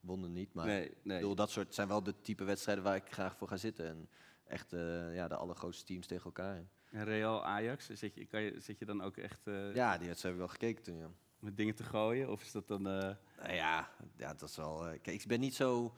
wonnen 0.00 0.32
niet, 0.32 0.54
maar 0.54 0.66
nee, 0.66 0.84
ik 0.88 1.02
bedoel, 1.02 1.34
dat 1.34 1.50
soort 1.50 1.74
zijn 1.74 1.88
wel 1.88 2.02
de 2.02 2.20
type 2.20 2.44
wedstrijden 2.44 2.84
waar 2.84 2.96
ik 2.96 3.12
graag 3.12 3.36
voor 3.36 3.48
ga 3.48 3.56
zitten. 3.56 3.86
En 3.86 4.08
echt 4.44 4.70
ja, 5.12 5.28
de 5.28 5.36
allergrootste 5.36 5.84
teams 5.84 6.06
tegen 6.06 6.24
elkaar. 6.24 6.64
En 6.90 7.04
Real 7.04 7.44
Ajax, 7.44 7.86
zit 7.86 8.14
je, 8.14 8.26
kan 8.26 8.42
je, 8.42 8.60
zit 8.60 8.78
je 8.78 8.84
dan 8.84 9.02
ook 9.02 9.16
echt 9.16 9.44
Ja, 9.74 9.98
die 9.98 10.06
wedstrijd 10.06 10.22
heb 10.22 10.32
ik 10.32 10.38
wel 10.38 10.48
gekeken 10.48 10.82
toen, 10.82 10.96
ja. 10.96 11.10
met 11.38 11.56
dingen 11.56 11.74
te 11.74 11.82
gooien? 11.82 12.30
Of 12.30 12.42
is 12.42 12.52
dat 12.52 12.68
dan... 12.68 12.82
Nou 12.82 13.16
ja, 13.36 13.90
ja, 14.16 14.34
dat 14.34 14.48
is 14.48 14.56
wel. 14.56 14.78
kijk, 14.78 15.06
ik 15.22 15.26
ben 15.26 15.40
niet 15.40 15.54
zo. 15.54 15.94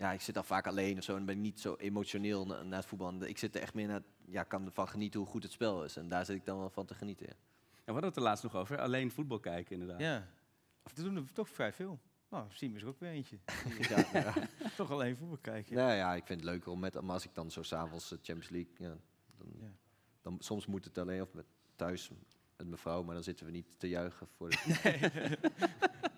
Ja, 0.00 0.12
ik 0.12 0.20
zit 0.20 0.34
dan 0.34 0.44
vaak 0.44 0.66
alleen 0.66 0.98
of 0.98 1.04
zo 1.04 1.16
en 1.16 1.24
ben 1.24 1.34
ik 1.36 1.40
niet 1.40 1.60
zo 1.60 1.74
emotioneel 1.78 2.46
na- 2.46 2.62
naar 2.62 2.78
het 2.78 2.88
voetbal. 2.88 3.08
En 3.08 3.28
Ik 3.28 3.38
zit 3.38 3.54
er 3.54 3.60
echt 3.62 3.74
meer 3.74 3.86
naar. 3.86 4.02
Ja, 4.26 4.42
kan 4.42 4.64
ervan 4.64 4.88
genieten 4.88 5.20
hoe 5.20 5.28
goed 5.28 5.42
het 5.42 5.52
spel 5.52 5.84
is. 5.84 5.96
En 5.96 6.08
daar 6.08 6.24
zit 6.24 6.36
ik 6.36 6.44
dan 6.44 6.58
wel 6.58 6.70
van 6.70 6.86
te 6.86 6.94
genieten. 6.94 7.26
Ja. 7.26 7.32
Ja, 7.70 7.76
we 7.84 7.92
hadden 7.92 8.08
het 8.08 8.16
er 8.16 8.22
laatst 8.22 8.42
nog 8.44 8.56
over. 8.56 8.78
Alleen 8.80 9.10
voetbal 9.10 9.40
kijken, 9.40 9.72
inderdaad. 9.72 10.00
Ja. 10.00 10.26
Of 10.82 10.92
doen 10.92 11.16
er 11.16 11.32
toch 11.32 11.48
vrij 11.48 11.72
veel. 11.72 11.98
Nou, 12.28 12.46
Siem 12.52 12.74
is 12.74 12.82
er 12.82 12.88
ook 12.88 13.00
weer 13.00 13.10
eentje. 13.10 13.38
ja, 13.90 14.04
ja. 14.12 14.34
toch 14.76 14.90
alleen 14.90 15.16
voetbal 15.16 15.38
kijken. 15.40 15.74
Nou 15.76 15.92
ja, 15.92 16.14
ik 16.14 16.26
vind 16.26 16.40
het 16.40 16.48
leuker 16.50 16.70
om 16.70 16.78
met. 16.80 17.00
Maar 17.00 17.12
als 17.12 17.24
ik 17.24 17.34
dan 17.34 17.50
zo 17.50 17.62
s'avonds 17.62 18.04
avonds 18.04 18.08
Champions 18.28 18.48
League. 18.48 18.72
Ja, 18.78 18.96
dan, 19.36 19.46
Ja. 19.60 19.72
dan 20.22 20.36
soms 20.38 20.66
moet 20.66 20.84
het 20.84 20.98
alleen 20.98 21.22
of 21.22 21.32
met 21.32 21.46
thuis 21.76 22.10
met 22.56 22.66
mijn 22.66 22.78
vrouw, 22.78 23.02
maar 23.02 23.14
dan 23.14 23.24
zitten 23.24 23.46
we 23.46 23.52
niet 23.52 23.66
te 23.76 23.88
juichen 23.88 24.26
voor 24.36 24.50
de. 24.50 25.38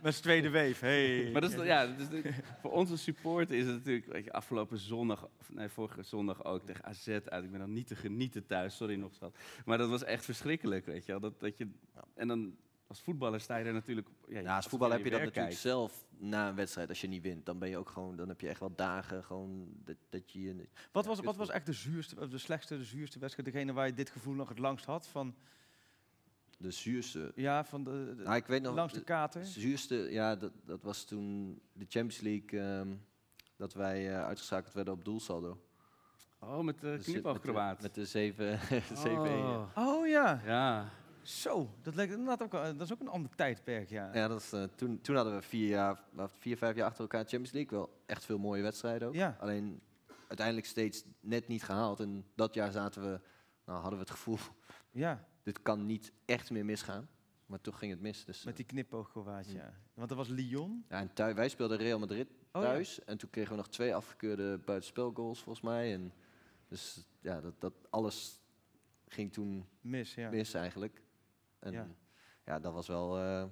Met 0.03 0.15
z'n 0.15 0.23
tweede 0.23 0.51
weef. 0.51 0.81
Hey. 0.81 1.31
Maar 1.33 1.41
dat 1.41 1.53
is, 1.53 1.65
ja, 1.65 1.87
dat 1.87 2.13
is 2.13 2.35
voor 2.61 2.71
onze 2.71 2.97
supporter 2.97 3.57
is 3.57 3.67
het 3.67 3.75
natuurlijk, 3.75 4.07
weet 4.07 4.25
je, 4.25 4.33
afgelopen 4.33 4.79
zondag, 4.79 5.29
of 5.41 5.53
nee, 5.53 5.69
vorige 5.69 6.03
zondag 6.03 6.45
ook 6.45 6.67
tegen 6.67 6.85
AZ 6.85 7.09
uit. 7.09 7.45
Ik 7.45 7.51
ben 7.51 7.61
dan 7.61 7.73
niet 7.73 7.87
te 7.87 7.97
genieten 7.97 8.47
thuis, 8.47 8.77
sorry 8.77 8.95
nog 8.95 9.15
zat. 9.15 9.39
Maar 9.65 9.79
dat 9.79 9.89
was 9.89 10.05
echt 10.05 10.25
verschrikkelijk, 10.25 10.87
weet 10.87 11.05
je 11.07 11.13
wel. 11.13 11.21
Dat, 11.21 11.41
dat 11.41 11.59
je, 11.59 11.69
en 12.15 12.29
dan 12.29 12.57
als 12.87 13.01
voetballer 13.01 13.41
sta 13.41 13.57
je 13.57 13.65
er 13.65 13.73
natuurlijk... 13.73 14.09
Ja, 14.29 14.41
Ja, 14.41 14.57
als 14.57 14.67
voetbal 14.67 14.91
heb 14.91 15.05
je 15.05 15.11
dat 15.11 15.19
natuurlijk 15.19 15.47
kijkt. 15.47 15.61
zelf 15.61 16.07
na 16.19 16.49
een 16.49 16.55
wedstrijd. 16.55 16.89
Als 16.89 17.01
je 17.01 17.09
niet 17.09 17.23
wint, 17.23 17.47
dan 17.47 17.59
ben 17.59 17.69
je 17.69 17.77
ook 17.79 17.89
gewoon. 17.89 18.17
Dan 18.17 18.29
heb 18.29 18.41
je 18.41 18.49
echt 18.49 18.61
wel 18.61 18.75
dagen 18.77 19.25
gewoon 19.25 19.69
dat, 19.85 19.97
dat 20.09 20.33
je. 20.33 20.69
Wat 20.93 21.05
Ja, 21.05 21.11
was, 21.11 21.21
wat 21.21 21.37
was 21.37 21.51
echt 21.51 21.67
de 21.67 21.73
zuurste, 21.73 22.29
de 22.29 22.39
slechtste, 22.39 22.77
de 22.77 22.85
zuurste 22.85 23.19
wedstrijd? 23.19 23.53
Degene 23.53 23.73
waar 23.73 23.87
je 23.87 23.95
dit 23.95 24.11
gevoel 24.11 24.35
nog 24.35 24.49
het 24.49 24.59
langst 24.59 24.85
had? 24.85 25.07
Van, 25.07 25.35
De 26.63 26.71
zuurste. 26.71 27.33
ja, 27.35 27.65
van 27.65 27.85
de, 27.85 28.15
de 28.17 28.23
Nou, 28.23 28.37
ik 28.37 28.47
weet 28.47 28.63
nog. 28.63 28.75
langs 28.75 28.93
de 28.93 29.03
kater? 29.05 29.41
De 29.41 29.47
zuurste, 29.47 29.95
ja, 30.11 30.37
dat, 30.37 30.53
dat 30.65 30.83
was 30.83 31.05
toen 31.05 31.61
de 31.73 31.85
Champions 31.89 32.21
League. 32.21 32.61
ehm, 32.61 32.89
dat 33.57 33.75
wij 33.75 34.09
eh, 34.11 34.25
uitgeschakeld 34.25 34.75
werden 34.75 34.93
op 34.95 35.05
doelsaldo. 35.05 35.61
Oh, 36.41 36.59
met 36.61 36.81
de 36.81 36.87
Dus 36.87 36.91
met 36.97 37.05
de- 37.05 37.11
kniepelacrobaat. 37.11 37.83
Met 37.83 37.95
de 37.95 38.05
7 38.07 38.59
7 38.95 39.19
Oh. 39.21 39.69
Oh 39.75 40.07
ja, 40.07 40.41
Ja. 40.45 40.89
zo. 41.23 41.71
Dat, 41.83 41.95
lijkt 41.95 42.13
inderdaad 42.13 42.43
ook, 42.43 42.53
dat 42.53 42.81
is 42.81 42.93
ook 42.93 43.01
een 43.01 43.09
ander 43.09 43.31
tijdperk, 43.35 43.89
ja. 43.89 44.11
Ja, 44.15 44.29
dat 44.29 44.41
is, 44.41 44.53
eh, 44.53 44.63
toen, 44.75 45.01
toen 45.01 45.17
hadden 45.17 45.35
we 45.35 45.43
vier, 45.43 45.69
jaar, 45.69 46.01
vier, 46.39 46.57
vijf 46.57 46.77
jaar 46.77 46.87
achter 46.87 47.01
elkaar 47.01 47.21
Champions 47.21 47.53
League. 47.53 47.79
Wel 47.79 48.03
echt 48.07 48.25
veel 48.25 48.39
mooie 48.39 48.63
wedstrijden 48.63 49.09
ook. 49.09 49.15
Ja. 49.15 49.37
Alleen 49.41 49.81
uiteindelijk 50.29 50.67
steeds 50.67 51.05
net 51.21 51.49
niet 51.49 51.63
gehaald. 51.65 52.01
En 52.01 52.25
dat 52.35 52.55
jaar 52.55 52.71
zaten 52.73 53.03
we, 53.03 53.21
nou, 53.67 53.81
hadden 53.81 53.99
we 53.99 54.05
het 54.05 54.11
gevoel, 54.11 54.39
Ja, 54.91 55.25
dit 55.43 55.63
kan 55.63 55.87
niet 55.87 56.13
echt 56.25 56.51
meer 56.51 56.65
misgaan. 56.65 57.09
Maar 57.47 57.61
toch 57.61 57.79
ging 57.79 57.93
het 57.93 58.01
mis. 58.01 58.25
Dus, 58.25 58.45
met 58.45 58.57
die 58.57 58.65
knipooggewaad, 58.65 59.51
ja. 59.51 59.75
Want 59.95 60.09
dat 60.09 60.19
was 60.19 60.29
Lyon. 60.29 60.85
ja, 60.89 61.01
en 61.01 61.13
thuis, 61.13 61.35
wij 61.35 61.49
speelden 61.49 61.79
Real 61.79 61.99
Madrid 61.99 62.29
Oh, 62.53 62.63
ja. 62.63 62.69
thuis. 62.69 63.05
En 63.05 63.19
toen 63.19 63.31
kregen 63.31 63.51
we 63.51 63.57
nog 63.57 63.69
twee 63.69 63.95
afgekeurde 63.95 64.59
buitenspelgoals 64.59 65.43
volgens 65.43 65.65
mij. 65.65 65.93
En 65.95 66.13
dus 66.69 67.07
ja, 67.21 67.41
dat, 67.41 67.61
dat 67.61 67.75
alles 67.91 68.41
ging 69.09 69.33
toen 69.33 69.67
Mis, 69.81 70.15
ja. 70.15 70.31
mis 70.31 70.55
eigenlijk. 70.55 71.03
En 71.59 71.73
Ja. 71.73 71.89
ja, 72.45 72.61
dat 72.61 72.73
was 72.73 72.87
wel 72.87 73.19
eh, 73.19 73.45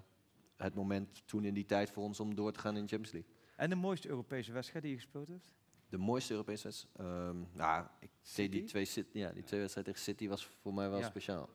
het 0.56 0.74
moment 0.74 1.22
toen 1.26 1.44
in 1.44 1.54
die 1.54 1.64
tijd 1.66 1.90
voor 1.90 2.02
ons 2.02 2.20
om 2.20 2.34
door 2.34 2.52
te 2.52 2.58
gaan 2.60 2.76
in 2.76 2.82
de 2.82 2.88
Champions 2.88 3.12
League. 3.12 3.30
En 3.56 3.70
de 3.70 3.76
mooiste 3.76 4.08
Europese 4.08 4.52
wedstrijd 4.52 4.82
die 4.84 4.92
je 4.92 4.98
gespeeld 5.00 5.28
hebt? 5.28 5.54
De 5.88 5.98
mooiste 5.98 6.32
Europese 6.32 6.64
wedstrijd? 6.64 6.96
Ehm, 6.96 7.36
nou, 7.52 7.86
ik 8.00 8.10
deed 8.34 8.52
die 8.52 8.64
twee, 8.64 8.86
ja, 9.12 9.32
die 9.32 9.42
twee 9.42 9.60
wedstrijden 9.60 9.94
tegen 9.94 10.00
City 10.00 10.28
was 10.28 10.46
voor 10.46 10.74
mij 10.74 10.90
wel 10.90 11.02
speciaal. 11.02 11.48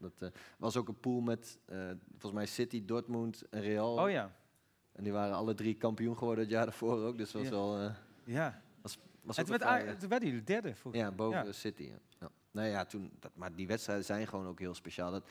Dat 0.00 0.22
eh, 0.22 0.28
was 0.58 0.76
ook 0.76 0.88
een 0.88 1.00
pool 1.00 1.20
met, 1.20 1.58
eh, 1.66 1.90
volgens 2.10 2.32
mij 2.32 2.46
City, 2.46 2.84
Dortmund 2.84 3.48
en 3.48 3.60
Real. 3.60 3.94
Oh 4.04 4.10
ja, 4.10 4.36
En 4.92 5.02
die 5.04 5.12
waren 5.12 5.34
alle 5.34 5.54
drie 5.54 5.74
kampioen 5.74 6.16
geworden 6.18 6.44
het 6.44 6.52
jaar 6.52 6.64
daarvoor 6.64 6.98
ook. 6.98 7.18
Dus 7.18 7.30
dat 7.30 7.40
was 7.42 7.50
Ja. 7.50 7.56
wel... 7.56 7.78
eh, 7.78 7.94
ja. 8.24 8.62
was, 8.82 8.98
was 9.22 9.36
een 9.36 9.46
werd, 9.46 10.06
werden 10.08 10.28
jullie 10.28 10.44
derde, 10.44 10.74
volgens 10.74 11.02
Ja, 11.02 11.12
boven 11.12 11.44
Ja. 11.44 11.52
City. 11.52 11.82
Ja. 11.82 11.98
Ja. 12.20 12.30
Nou 12.50 12.68
ja, 12.68 12.84
toen, 12.84 13.12
dat, 13.20 13.30
maar 13.34 13.54
die 13.54 13.66
wedstrijden 13.66 14.04
zijn 14.04 14.26
gewoon 14.26 14.46
ook 14.46 14.58
heel 14.58 14.74
speciaal. 14.74 15.10
Dat, 15.10 15.28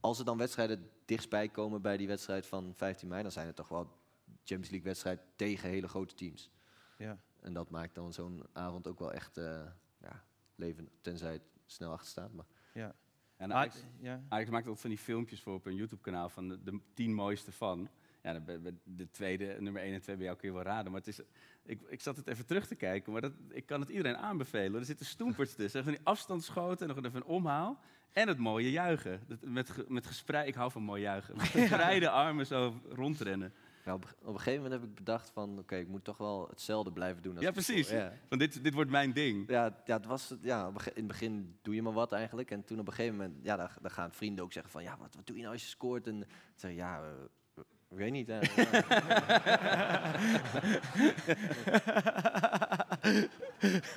als 0.00 0.18
er 0.18 0.24
dan 0.24 0.38
wedstrijden 0.38 0.90
dichtstbij 1.04 1.48
komen 1.48 1.82
bij 1.82 1.96
die 1.96 2.06
wedstrijd 2.06 2.46
van 2.46 2.72
15 2.76 3.08
mei, 3.08 3.22
dan 3.22 3.32
zijn 3.32 3.46
het 3.46 3.56
toch 3.56 3.68
wel 3.68 3.84
Champions 4.24 4.68
League 4.70 4.88
wedstrijd 4.88 5.20
tegen 5.36 5.68
hele 5.68 5.88
grote 5.88 6.14
teams. 6.14 6.50
Ja. 6.98 7.18
En 7.40 7.52
dat 7.52 7.70
maakt 7.70 7.94
dan 7.94 8.12
zo'n 8.12 8.44
avond 8.52 8.86
ook 8.88 8.98
wel 8.98 9.12
echt 9.12 9.36
eh 9.36 9.62
ja, 10.00 10.22
leven, 10.54 10.88
tenzij 11.00 11.32
het 11.32 11.42
snel 11.66 11.92
achter 11.92 12.08
staat. 12.08 12.32
Maar 12.32 12.46
ja. 12.74 12.94
En 13.38 13.48
Maar- 13.48 13.56
Ajax, 13.56 13.84
ja. 14.00 14.20
Ajax 14.28 14.50
maakt 14.50 14.66
ook 14.66 14.78
van 14.78 14.90
die 14.90 14.98
filmpjes 14.98 15.40
voor 15.40 15.54
op 15.54 15.66
een 15.66 15.74
YouTube-kanaal 15.74 16.28
van 16.28 16.48
de, 16.48 16.62
de 16.62 16.80
tien 16.94 17.14
mooiste 17.14 17.52
van. 17.52 17.88
Ja, 18.22 18.38
de 18.84 19.10
tweede, 19.10 19.56
nummer 19.60 19.82
1 19.82 19.94
en 19.94 20.00
2 20.00 20.16
bij 20.16 20.24
jou 20.24 20.36
kun 20.38 20.48
je 20.48 20.54
wel 20.54 20.64
raden. 20.64 20.92
Maar 20.92 21.00
het 21.00 21.08
is, 21.08 21.20
ik, 21.64 21.80
ik 21.88 22.00
zat 22.00 22.16
het 22.16 22.26
even 22.26 22.46
terug 22.46 22.66
te 22.66 22.74
kijken, 22.74 23.12
maar 23.12 23.20
dat, 23.20 23.32
ik 23.48 23.66
kan 23.66 23.80
het 23.80 23.88
iedereen 23.88 24.16
aanbevelen. 24.16 24.80
Er 24.80 24.86
zitten 24.86 25.06
stoemperts 25.06 25.54
tussen. 25.54 25.84
Van 25.84 25.92
die 25.92 26.00
afstandsschoten, 26.04 26.88
nog 26.88 26.96
even 26.96 27.14
een 27.14 27.24
omhaal. 27.24 27.80
En 28.12 28.28
het 28.28 28.38
mooie 28.38 28.70
juichen. 28.70 29.20
Met, 29.40 29.88
met 29.88 30.06
gespreid, 30.06 30.48
ik 30.48 30.54
hou 30.54 30.70
van 30.70 30.82
mooi 30.82 31.02
juichen. 31.02 31.36
Met 31.36 31.46
gespreide 31.46 32.10
armen 32.10 32.46
zo 32.46 32.80
rondrennen. 32.88 33.52
Ja, 33.84 33.94
op, 33.94 34.04
op 34.22 34.34
een 34.34 34.40
gegeven 34.40 34.62
moment 34.62 34.80
heb 34.80 34.90
ik 34.90 34.94
bedacht 34.94 35.30
van, 35.30 35.58
oké, 35.58 35.76
ik 35.76 35.88
moet 35.88 36.04
toch 36.04 36.16
wel 36.16 36.48
hetzelfde 36.48 36.92
blijven 36.92 37.22
doen. 37.22 37.34
Als 37.34 37.44
Ja, 37.44 37.50
precies. 37.50 37.90
Ja. 37.90 38.12
Van 38.28 38.38
dit, 38.38 38.62
dit 38.64 38.74
wordt 38.74 38.90
mijn 38.90 39.12
ding. 39.12 39.48
Ja, 39.48 39.82
ja, 39.84 39.96
het 39.96 40.06
was, 40.06 40.34
ja 40.42 40.66
in 40.66 40.72
het 40.94 41.06
begin 41.06 41.58
doe 41.62 41.74
je 41.74 41.82
maar 41.82 41.92
wat 41.92 42.12
eigenlijk. 42.12 42.50
En 42.50 42.64
toen 42.64 42.78
op 42.78 42.86
een 42.86 42.92
gegeven 42.92 43.16
moment, 43.16 43.36
ja, 43.42 43.56
dan, 43.56 43.90
gaan 43.90 44.12
vrienden 44.12 44.44
ook 44.44 44.52
zeggen 44.52 44.72
van, 44.72 44.82
ja, 44.82 44.96
wat, 44.98 45.14
wat 45.14 45.26
doe 45.26 45.36
je 45.36 45.42
nou 45.42 45.54
als 45.54 45.62
je 45.62 45.68
scoort? 45.68 46.06
En 46.06 46.26
zeg, 46.54 46.74
ja, 46.74 47.02
eh, 47.02 47.62
ik 47.90 47.96
weet 47.96 48.12
niet. 48.12 48.28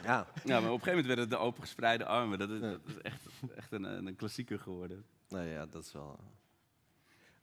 ja, 0.04 0.28
Ja, 0.44 0.60
maar 0.60 0.72
op 0.72 0.78
een 0.78 0.84
gegeven 0.84 0.90
moment 0.90 1.06
werden 1.06 1.20
het 1.20 1.30
de 1.30 1.38
open 1.38 1.62
gespreide 1.62 2.06
armen. 2.06 2.40
Dat 2.40 2.50
is, 2.50 2.60
dat 2.60 2.80
is 2.86 2.98
echt, 3.02 3.22
echt 3.56 3.72
een, 3.72 3.84
een 3.84 4.16
klassieker 4.16 4.60
geworden. 4.60 5.06
nou 5.30 5.46
ja, 5.46 5.66
dat 5.66 5.84
is 5.84 5.94
wel... 5.94 6.20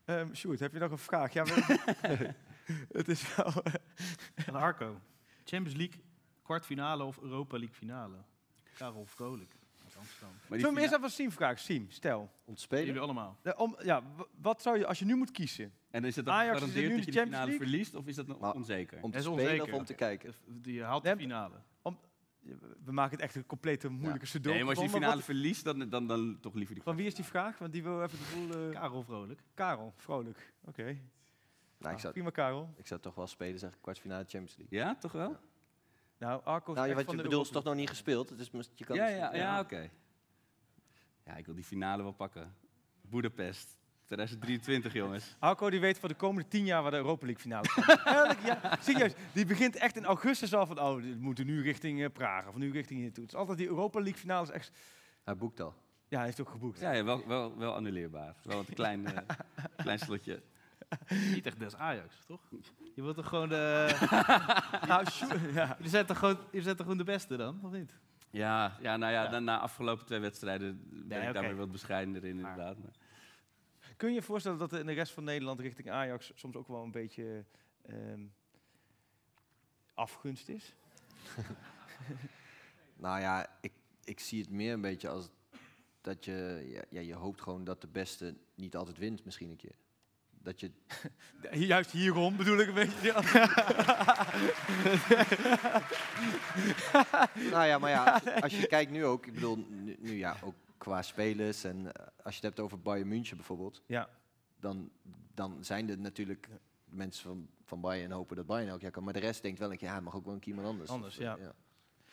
Ehm 0.09 0.33
Sjoerd, 0.33 0.59
heb 0.59 0.73
je 0.73 0.79
nog 0.79 0.91
een 0.91 0.97
vraag? 0.97 1.33
Ja, 1.33 1.43
maar- 1.43 2.35
het 2.99 3.07
is 3.07 3.35
wel... 3.35 3.53
En 4.45 4.53
Arco, 4.55 4.99
Champions 5.45 5.77
League 5.77 6.01
kwartfinale 6.43 7.03
of 7.03 7.19
Europa 7.21 7.57
League 7.57 7.75
finale? 7.75 8.15
Karel 8.77 9.05
Vrolijk. 9.05 9.51
Amsterdam. 9.97 10.29
Maar 10.29 10.49
die 10.49 10.59
Zullen 10.59 10.75
we 10.75 10.81
eerst 10.81 11.15
even 11.15 11.31
vragen? 11.31 11.59
Siem, 11.59 11.85
stel. 11.89 12.31
Ontspelen? 12.45 12.85
Jullie 12.85 13.01
allemaal. 13.01 13.37
Om, 13.57 13.75
ja, 13.83 14.03
wat 14.41 14.61
zou 14.61 14.77
je, 14.77 14.85
als 14.87 14.99
je 14.99 15.05
nu 15.05 15.15
moet 15.15 15.31
kiezen? 15.31 15.73
En 15.91 16.03
is 16.05 16.15
het 16.15 16.25
dan 16.25 16.33
Ajax 16.33 16.59
dat 16.59 16.73
je 16.73 16.81
de 16.81 16.87
de 16.87 16.93
Champions 16.93 17.13
finale 17.25 17.31
League? 17.45 17.67
verliest? 17.67 17.95
Of 17.95 18.07
is 18.07 18.15
dat 18.15 18.27
nog 18.27 18.53
onzeker? 18.53 19.01
Om 19.01 19.11
te 19.11 19.17
is 19.17 19.23
spelen 19.23 19.43
onzeker. 19.43 19.73
of 19.73 19.79
om 19.79 19.85
te 19.85 19.93
kijken? 19.93 20.33
Die 20.45 20.83
haalt 20.83 21.03
de 21.03 21.09
Nee, 21.09 21.17
finale. 21.17 21.55
We 22.83 22.91
maken 22.91 23.11
het 23.11 23.21
echt 23.21 23.35
een 23.35 23.45
complete 23.45 23.89
moeilijke 23.89 24.25
sudoku 24.25 24.55
Nee, 24.55 24.59
maar 24.65 24.75
als 24.75 24.83
je 24.83 24.89
die 24.91 24.99
finale 25.01 25.21
verliest, 25.21 25.63
dan, 25.63 25.89
dan, 25.89 26.07
dan 26.07 26.37
toch 26.39 26.53
liever 26.53 26.73
die 26.75 26.83
Van 26.83 26.95
wie 26.95 27.05
is 27.05 27.15
die 27.15 27.25
vraag? 27.25 27.57
Want 27.57 27.71
die 27.71 27.83
wil 27.83 28.03
even 28.03 28.17
de 28.19 28.25
boel... 28.35 28.65
eh, 28.67 28.71
Karel 28.79 29.03
Vrolijk. 29.03 29.41
Karel, 29.53 29.93
vrolijk. 29.95 30.53
Oké. 30.63 30.97
Nou, 31.77 31.93
ik 31.93 31.99
zou, 31.99 32.13
Prima, 32.13 32.29
Karel. 32.29 32.73
ik 32.77 32.87
zou 32.87 32.99
toch 33.01 33.15
wel 33.15 33.27
spelen, 33.27 33.59
zeg 33.59 33.71
ik, 33.73 33.77
kwartfinale 33.81 34.23
Champions 34.27 34.57
League. 34.57 34.77
Ja, 34.79 34.95
toch 34.95 35.11
wel? 35.11 35.37
Nou, 36.17 36.43
Arco 36.43 36.71
is 36.71 36.77
Nou, 36.77 36.93
wat 36.93 37.03
van 37.05 37.15
je 37.15 37.21
de 37.21 37.27
bedoelt 37.27 37.45
is 37.45 37.51
toch 37.51 37.63
nog 37.63 37.75
niet 37.75 37.89
gespeeld? 37.89 38.29
Het 38.29 38.39
is, 38.39 38.51
mis- 38.51 38.71
je 38.75 38.85
kan 38.85 38.95
Ja, 38.95 39.05
dus- 39.05 39.15
ja, 39.15 39.35
ja, 39.35 39.59
oké. 39.59 39.89
Ja, 41.25 41.35
ik 41.35 41.45
wil 41.45 41.55
die 41.55 41.63
finale 41.63 42.03
wel 42.03 42.11
pakken. 42.11 42.55
Boedapest, 43.01 43.77
2023, 44.09 44.93
jongens. 44.93 45.35
Arco 45.39 45.69
die 45.69 45.79
weet 45.79 45.99
voor 45.99 46.09
de 46.09 46.15
komende 46.15 46.47
tien 46.49 46.65
jaar 46.65 46.81
waar 46.81 46.91
de 46.91 46.97
Europa 46.97 47.25
League 47.25 47.41
finale 47.41 47.67
komt. 47.73 47.87
Elk 48.27 48.39
jaar, 48.39 48.77
serieus, 48.81 49.13
die 49.33 49.45
begint 49.45 49.75
echt 49.75 49.95
in 49.95 50.05
augustus 50.05 50.53
al 50.53 50.65
van, 50.65 50.79
oh, 50.79 50.95
we 50.95 51.15
moeten 51.19 51.45
nu 51.45 51.61
richting 51.61 52.03
eh, 52.03 52.09
Praag 52.13 52.47
of 52.47 52.55
nu 52.55 52.71
richting 52.71 52.99
hier 52.99 53.13
toe. 53.13 53.23
Het 53.23 53.33
is 53.33 53.39
altijd 53.39 53.57
die 53.57 53.67
Europa 53.67 53.99
League 53.99 54.19
finale 54.19 54.43
is 54.43 54.51
echt, 54.51 54.71
Hij 55.23 55.35
boekt 55.35 55.59
al. 55.59 55.73
ja, 56.07 56.17
hij 56.17 56.25
heeft 56.25 56.41
ook 56.41 56.49
geboekt. 56.49 56.79
Ja, 56.79 56.91
ja 56.91 57.03
wel, 57.03 57.27
wel, 57.27 57.57
wel 57.57 57.73
annuleerbaar. 57.73 58.35
Wel 58.43 58.59
een 58.59 58.73
klein, 58.73 59.05
eh, 59.05 59.21
klein 59.83 59.99
slotje. 59.99 60.41
Niet 61.33 61.45
echt 61.45 61.59
des 61.59 61.75
Ajax, 61.75 62.15
toch? 62.25 62.41
Je 62.95 63.01
wilt 63.01 63.15
toch 63.15 63.27
gewoon 63.27 63.49
de... 63.49 63.95
Nou, 64.87 65.05
sjoe- 65.05 65.53
ja. 65.53 65.73
Jullie 65.77 65.89
zijn 65.91 66.05
toch 66.05 66.17
gewoon, 66.17 66.37
jullie 66.45 66.61
zijn 66.61 66.75
toch 66.75 66.85
gewoon 66.85 66.97
de 67.05 67.11
beste 67.11 67.37
dan, 67.37 67.59
of 67.63 67.71
niet? 67.71 67.93
Ja, 68.29 68.77
ja 68.81 68.97
nou 68.97 69.13
ja, 69.13 69.23
Ja. 69.23 69.29
Na, 69.29 69.39
na 69.39 69.59
afgelopen 69.59 70.05
twee 70.05 70.19
wedstrijden 70.19 70.81
ben 70.89 71.07
Nee, 71.07 71.19
ik 71.21 71.23
oké. 71.23 71.33
daar 71.33 71.43
weer 71.43 71.55
wat 71.57 71.71
bescheidener 71.71 72.23
in, 72.25 72.35
inderdaad. 72.37 72.77
Maar- 72.77 72.91
Kun 73.99 74.09
je 74.09 74.15
je 74.15 74.21
voorstellen 74.21 74.57
dat 74.57 74.71
er 74.71 74.79
in 74.79 74.85
de 74.85 74.93
rest 74.93 75.11
van 75.11 75.23
Nederland 75.23 75.59
richting 75.59 75.89
Ajax 75.89 76.31
soms 76.35 76.55
ook 76.55 76.67
wel 76.67 76.83
een 76.83 76.91
beetje 76.91 77.45
ehm, 77.81 78.25
afgunst 79.93 80.49
is? 80.49 80.73
Nou 82.95 83.19
ja, 83.19 83.57
ik, 83.61 83.71
ik 84.03 84.19
zie 84.19 84.41
het 84.41 84.49
meer 84.49 84.73
een 84.73 84.81
beetje 84.81 85.09
als 85.09 85.29
dat 86.01 86.25
je, 86.25 86.65
ja, 86.69 86.81
ja, 86.89 86.99
je 86.99 87.13
hoopt 87.13 87.41
gewoon 87.41 87.63
dat 87.63 87.81
de 87.81 87.87
beste 87.87 88.35
niet 88.55 88.75
altijd 88.75 88.97
wint 88.97 89.25
misschien 89.25 89.49
een 89.49 89.55
keer. 89.55 89.75
Dat 90.29 90.59
je, 90.59 90.71
Juist 91.67 91.91
hierom 91.91 92.35
bedoel 92.37 92.59
ik 92.59 92.67
een 92.67 92.73
beetje. 92.73 93.07
Ja. 93.07 93.21
nou 97.51 97.65
ja, 97.65 97.77
maar 97.77 97.89
ja, 97.89 98.21
als 98.39 98.59
je 98.59 98.67
kijkt 98.67 98.91
nu 98.91 99.05
ook, 99.05 99.25
ik 99.25 99.33
bedoel, 99.33 99.65
nu, 99.69 99.95
nu 99.99 100.17
ja, 100.17 100.37
ook 100.43 100.55
qua 100.79 101.01
spelers 101.01 101.63
en 101.63 101.93
eh, 101.93 102.05
als 102.23 102.35
je 102.35 102.39
het 102.39 102.43
hebt 102.43 102.59
over 102.59 102.79
Bayern 102.81 103.07
München 103.07 103.37
bijvoorbeeld, 103.37 103.83
Ja. 103.85 104.09
dan, 104.59 104.91
dan 105.33 105.63
zijn 105.63 105.89
er 105.89 105.97
natuurlijk 105.99 106.49
mensen 106.85 107.23
van, 107.23 107.49
van 107.63 107.81
Bayern 107.81 108.11
hopen 108.11 108.35
dat 108.35 108.45
Bayern 108.45 108.69
elk 108.69 108.81
jaar 108.81 108.91
kan, 108.91 109.03
maar 109.03 109.13
de 109.13 109.19
rest 109.19 109.41
denkt 109.41 109.59
wel 109.59 109.71
een 109.71 109.77
keer, 109.77 109.87
ja, 109.87 109.95
het 109.95 110.03
mag 110.03 110.15
ook 110.15 110.25
wel 110.25 110.33
een 110.33 110.39
keer 110.39 110.53
iemand 110.53 110.67
anders. 110.71 110.89
Anders, 110.89 111.15
ja. 111.15 111.37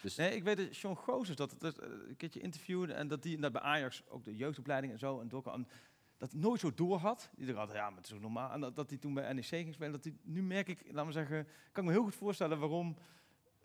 Dus 0.00 0.16
Nee, 0.16 0.34
ik 0.36 0.44
weet 0.44 0.56
dat 0.56 0.66
Sean 0.74 0.96
Gozes 0.96 1.36
dat, 1.36 1.54
dat 1.58 1.78
eh, 1.78 1.88
een 2.08 2.16
keertje 2.16 2.40
interviewde 2.40 2.92
en 2.92 3.08
dat 3.08 3.22
die 3.22 3.38
dat 3.38 3.52
bij 3.52 3.60
Ajax 3.62 4.02
ook 4.08 4.24
de 4.24 4.36
jeugdopleiding 4.36 4.92
en 4.92 4.98
zo 4.98 5.20
en 5.20 5.28
Dokken, 5.28 5.52
en 5.52 5.68
dat 6.16 6.34
nooit 6.34 6.60
zo 6.60 6.74
door 6.74 6.98
had. 6.98 7.30
Die 7.36 7.52
dacht, 7.54 7.72
ja, 7.72 7.88
maar 7.88 7.96
het 7.98 8.06
is 8.06 8.12
ook 8.12 8.20
normaal. 8.20 8.52
En 8.52 8.60
dat, 8.60 8.76
dat 8.76 8.88
hij 8.90 8.98
toen 8.98 9.14
bij 9.14 9.32
NEC 9.32 9.44
ging 9.44 9.74
spelen, 9.74 9.92
dat 9.92 10.04
hij 10.04 10.14
nu 10.22 10.42
merk 10.42 10.68
ik, 10.68 10.82
laten 10.86 11.06
we 11.06 11.12
zeggen, 11.12 11.46
kan 11.72 11.82
ik 11.82 11.88
me 11.88 11.94
heel 11.96 12.04
goed 12.04 12.14
voorstellen 12.14 12.58
waarom 12.58 12.96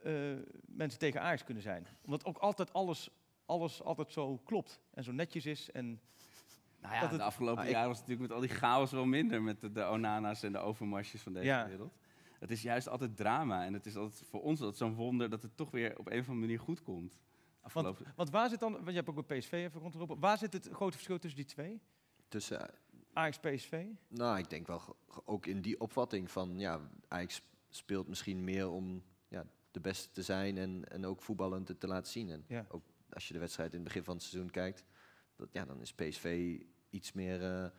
eh, 0.04 0.14
mensen 0.66 1.00
tegen 1.00 1.22
Ajax 1.22 1.44
kunnen 1.44 1.64
zijn. 1.64 1.88
Omdat 2.06 2.26
ook 2.26 2.38
altijd 2.38 2.74
alles, 2.74 3.10
alles 3.52 3.84
altijd 3.84 4.12
zo 4.12 4.38
klopt 4.38 4.80
en 4.94 5.04
zo 5.04 5.12
netjes 5.12 5.46
is 5.46 5.72
en 5.72 6.02
Nou 6.82 6.94
ja, 6.94 7.00
Dat 7.02 7.10
het- 7.10 7.20
de 7.20 7.26
afgelopen 7.26 7.64
ik- 7.64 7.70
jaren 7.70 7.88
was 7.88 7.98
het 8.00 8.08
natuurlijk 8.08 8.34
met 8.34 8.42
al 8.42 8.48
die 8.48 8.58
chaos 8.58 8.92
wel 8.92 9.06
minder. 9.06 9.42
Met 9.42 9.62
de, 9.62 9.72
de 9.72 9.84
Onana's 9.84 10.44
en 10.44 10.52
de 10.52 10.58
overmarsjes 10.58 11.22
van 11.22 11.34
deze 11.34 11.46
Ja. 11.46 11.68
wereld. 11.68 11.94
Het 12.40 12.52
is 12.52 12.62
juist 12.62 12.88
altijd 12.90 13.16
drama. 13.18 13.66
En 13.66 13.74
het 13.74 13.86
is 13.86 13.96
altijd 13.96 14.24
voor 14.30 14.42
ons 14.42 14.60
altijd 14.60 14.78
zo'n 14.78 14.94
wonder 14.96 15.30
dat 15.30 15.42
het 15.42 15.58
toch 15.58 15.72
weer 15.72 15.98
op 16.00 16.06
een 16.08 16.20
of 16.20 16.28
andere 16.28 16.40
manier 16.40 16.60
goed 16.60 16.82
komt. 16.82 17.20
Want 18.16 18.30
waar 18.30 18.50
zit 18.50 18.60
dan, 18.60 18.72
want 18.72 18.86
je 18.88 18.92
hebt 18.94 19.10
ook 19.10 19.28
bij 19.28 19.38
PSV 19.40 19.52
even 19.52 19.80
rondgelopen, 19.82 20.20
waar 20.20 20.38
zit 20.38 20.54
het 20.54 20.70
grote 20.72 20.92
verschil 20.94 21.20
tussen 21.20 21.40
die 21.40 21.50
twee? 21.50 21.82
tussen, 22.28 22.62
eh, 22.70 22.76
Ajax, 23.14 23.40
PSV? 23.40 23.86
nou, 24.08 24.38
ik 24.38 24.50
denk 24.50 24.68
wel 24.68 24.96
ook 25.26 25.46
in 25.46 25.62
die 25.62 25.80
opvatting 25.80 26.32
van, 26.32 26.60
ja, 26.60 26.80
Ajax 27.08 27.42
speelt 27.70 28.08
misschien 28.08 28.44
meer 28.44 28.70
om 28.70 29.04
ja, 29.28 29.46
de 29.72 29.80
beste 29.80 30.10
te 30.12 30.22
zijn 30.22 30.58
en, 30.58 30.84
en 30.90 31.06
ook 31.06 31.22
voetballend 31.22 31.66
te, 31.66 31.78
te 31.78 31.88
laten 31.88 32.12
zien. 32.12 32.30
En 32.30 32.44
Ja. 32.48 32.66
ook 32.70 32.84
als 33.14 33.28
je 33.28 33.34
de 33.34 33.40
wedstrijd 33.40 33.70
in 33.72 33.76
het 33.80 33.88
begin 33.88 34.04
van 34.04 34.14
het 34.16 34.24
seizoen 34.24 34.50
kijkt, 34.52 34.86
dat, 35.36 35.50
ja, 35.52 35.66
dan 35.66 35.82
is 35.82 35.94
PSV 35.94 36.58
iets 36.90 37.12
meer 37.12 37.44
eh, 37.44 37.70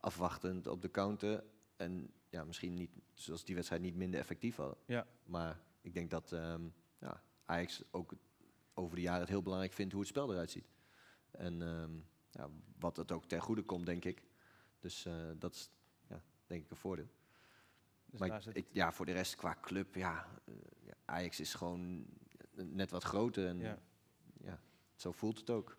afwachtend 0.00 0.66
op 0.66 0.82
de 0.82 0.90
counter. 0.90 1.44
En 1.76 2.10
ja, 2.28 2.44
misschien 2.44 2.74
niet, 2.74 2.90
zoals 3.12 3.44
die 3.44 3.54
wedstrijd 3.54 3.82
niet 3.82 3.94
minder 3.96 4.20
effectief 4.20 4.56
hadden. 4.56 4.76
Ja. 4.86 5.06
Maar 5.24 5.60
ik 5.80 5.94
denk 5.94 6.10
dat 6.10 6.32
ehm, 6.32 6.62
ja, 6.98 7.22
Ajax 7.44 7.82
ook 7.90 8.12
over 8.74 8.96
de 8.96 9.02
jaren 9.02 9.20
het 9.20 9.28
heel 9.28 9.42
belangrijk 9.42 9.72
vindt 9.72 9.92
hoe 9.92 10.00
het 10.00 10.10
spel 10.10 10.32
eruit 10.32 10.50
ziet. 10.50 10.68
En 11.30 11.62
ehm, 11.62 11.94
ja, 12.30 12.48
wat 12.78 12.96
het 12.96 13.12
ook 13.12 13.24
ten 13.24 13.40
goede 13.40 13.62
komt, 13.62 13.86
denk 13.86 14.04
ik. 14.04 14.22
Dus 14.78 15.04
eh, 15.06 15.30
dat 15.38 15.54
is 15.54 15.70
ja, 16.08 16.22
denk 16.46 16.64
ik 16.64 16.70
een 16.70 16.76
voordeel. 16.76 17.08
Dus 18.06 18.20
maar 18.20 18.28
ik, 18.28 18.34
ik- 18.56 18.68
ja, 18.72 18.92
voor 18.92 19.06
de 19.06 19.12
rest 19.12 19.34
qua 19.36 19.58
club, 19.60 19.94
ja, 19.94 20.26
eh, 20.44 20.54
ja, 20.80 20.94
Ajax 21.04 21.40
is 21.40 21.54
gewoon 21.54 22.06
net 22.54 22.90
wat 22.90 23.02
groter. 23.04 23.46
En 23.46 23.58
Ja. 23.58 23.78
Zo 25.00 25.12
voelt 25.12 25.38
het 25.38 25.50
ook. 25.50 25.76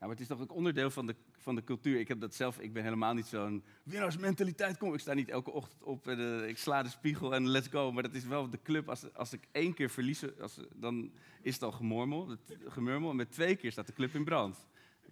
Ja, 0.00 0.06
maar 0.06 0.08
het 0.16 0.20
is 0.20 0.26
toch 0.26 0.40
ook 0.40 0.54
onderdeel 0.54 0.90
van 0.90 1.06
de, 1.06 1.14
van 1.38 1.54
de 1.54 1.64
cultuur. 1.64 1.98
Ik 2.00 2.08
heb 2.08 2.20
dat 2.20 2.34
zelf, 2.34 2.58
ik 2.58 2.72
ben 2.72 2.82
helemaal 2.82 3.14
niet 3.14 3.26
zo'n 3.26 3.64
winnaarsmentaliteit. 3.82 4.78
Kom, 4.78 4.94
ik 4.94 5.00
sta 5.00 5.14
niet 5.14 5.28
elke 5.28 5.50
ochtend 5.50 5.82
op 5.82 6.08
en 6.08 6.18
eh, 6.42 6.48
ik 6.48 6.58
sla 6.58 6.82
de 6.82 6.88
spiegel 6.88 7.34
en 7.34 7.48
let's 7.48 7.68
go. 7.68 7.92
Maar 7.92 8.02
dat 8.02 8.14
is 8.14 8.24
wel 8.24 8.50
de 8.50 8.62
club. 8.62 8.88
Als, 8.88 9.14
als 9.14 9.32
ik 9.32 9.48
één 9.52 9.74
keer 9.74 9.90
verlies, 9.90 10.38
als, 10.40 10.60
dan 10.74 11.12
is 11.42 11.54
het 11.54 11.62
al 11.62 11.72
gemurmel. 11.72 12.28
Het, 12.28 12.38
gemurmel. 12.68 13.10
En 13.10 13.16
met 13.16 13.30
twee 13.30 13.56
keer 13.56 13.72
staat 13.72 13.86
de 13.86 13.92
club 13.92 14.14
in 14.14 14.24
brand. 14.24 14.66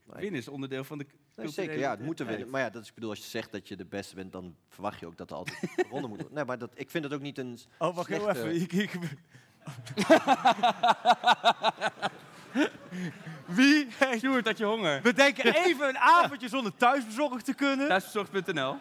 Winnen 0.04 0.40
is 0.40 0.48
onderdeel 0.48 0.84
van 0.84 0.98
de 0.98 1.04
Nee, 1.04 1.14
culturele 1.46 1.52
zeker, 1.72 1.78
ja, 1.78 1.90
het 1.90 2.00
moet 2.06 2.20
er 2.20 2.24
identiteit. 2.26 2.36
winnen. 2.36 2.50
Maar 2.50 2.60
ja, 2.60 2.70
dat 2.70 2.82
is, 2.82 2.88
ik 2.88 2.94
bedoel, 2.94 3.10
als 3.10 3.18
je 3.18 3.24
zegt 3.24 3.52
dat 3.52 3.68
je 3.68 3.76
de 3.76 3.84
beste 3.84 4.14
bent, 4.14 4.32
dan 4.32 4.56
verwacht 4.68 5.00
je 5.00 5.06
ook 5.06 5.16
dat 5.16 5.30
er 5.30 5.36
altijd 5.36 5.58
gewonnen 5.76 6.08
moet 6.08 6.18
worden. 6.18 6.34
Nee, 6.36 6.44
maar 6.44 6.58
dat, 6.58 6.70
ik 6.74 6.90
vind 6.90 7.04
het 7.04 7.12
ook 7.12 7.20
niet 7.20 7.38
een 7.38 7.58
Oh, 7.78 7.94
wacht 7.96 8.08
heel 8.08 8.30
even. 8.30 8.54
Ik, 8.60 8.72
ik- 8.72 8.98
Wie? 13.46 13.88
Hey, 13.98 14.18
Sjoerd, 14.20 14.46
had 14.46 14.58
je 14.58 14.64
honger? 14.64 15.00
we 15.02 15.12
denken 15.12 15.54
even 15.54 15.88
een 15.88 15.98
avondje 15.98 16.48
zonder 16.48 16.76
thuisbezorgd 16.76 17.44
te 17.44 17.54
kunnen. 17.54 17.88
Thuisbezorgd.nl 17.88 18.76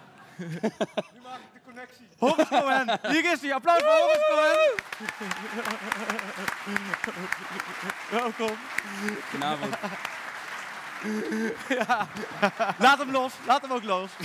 Horace 2.18 2.48
Cohen. 2.50 3.00
Hier 3.02 3.32
is 3.32 3.42
hij. 3.42 3.54
Applaus 3.54 3.82
voor 3.82 4.18
Cohen. 4.30 4.74
Welkom. 8.10 8.58
Vanavond. 9.30 9.76
Ja. 11.70 12.08
Laat 12.78 12.98
hem 12.98 13.12
los. 13.12 13.34
Laat 13.48 13.62
hem 13.62 13.72
ook 13.72 13.84
los. 13.84 14.12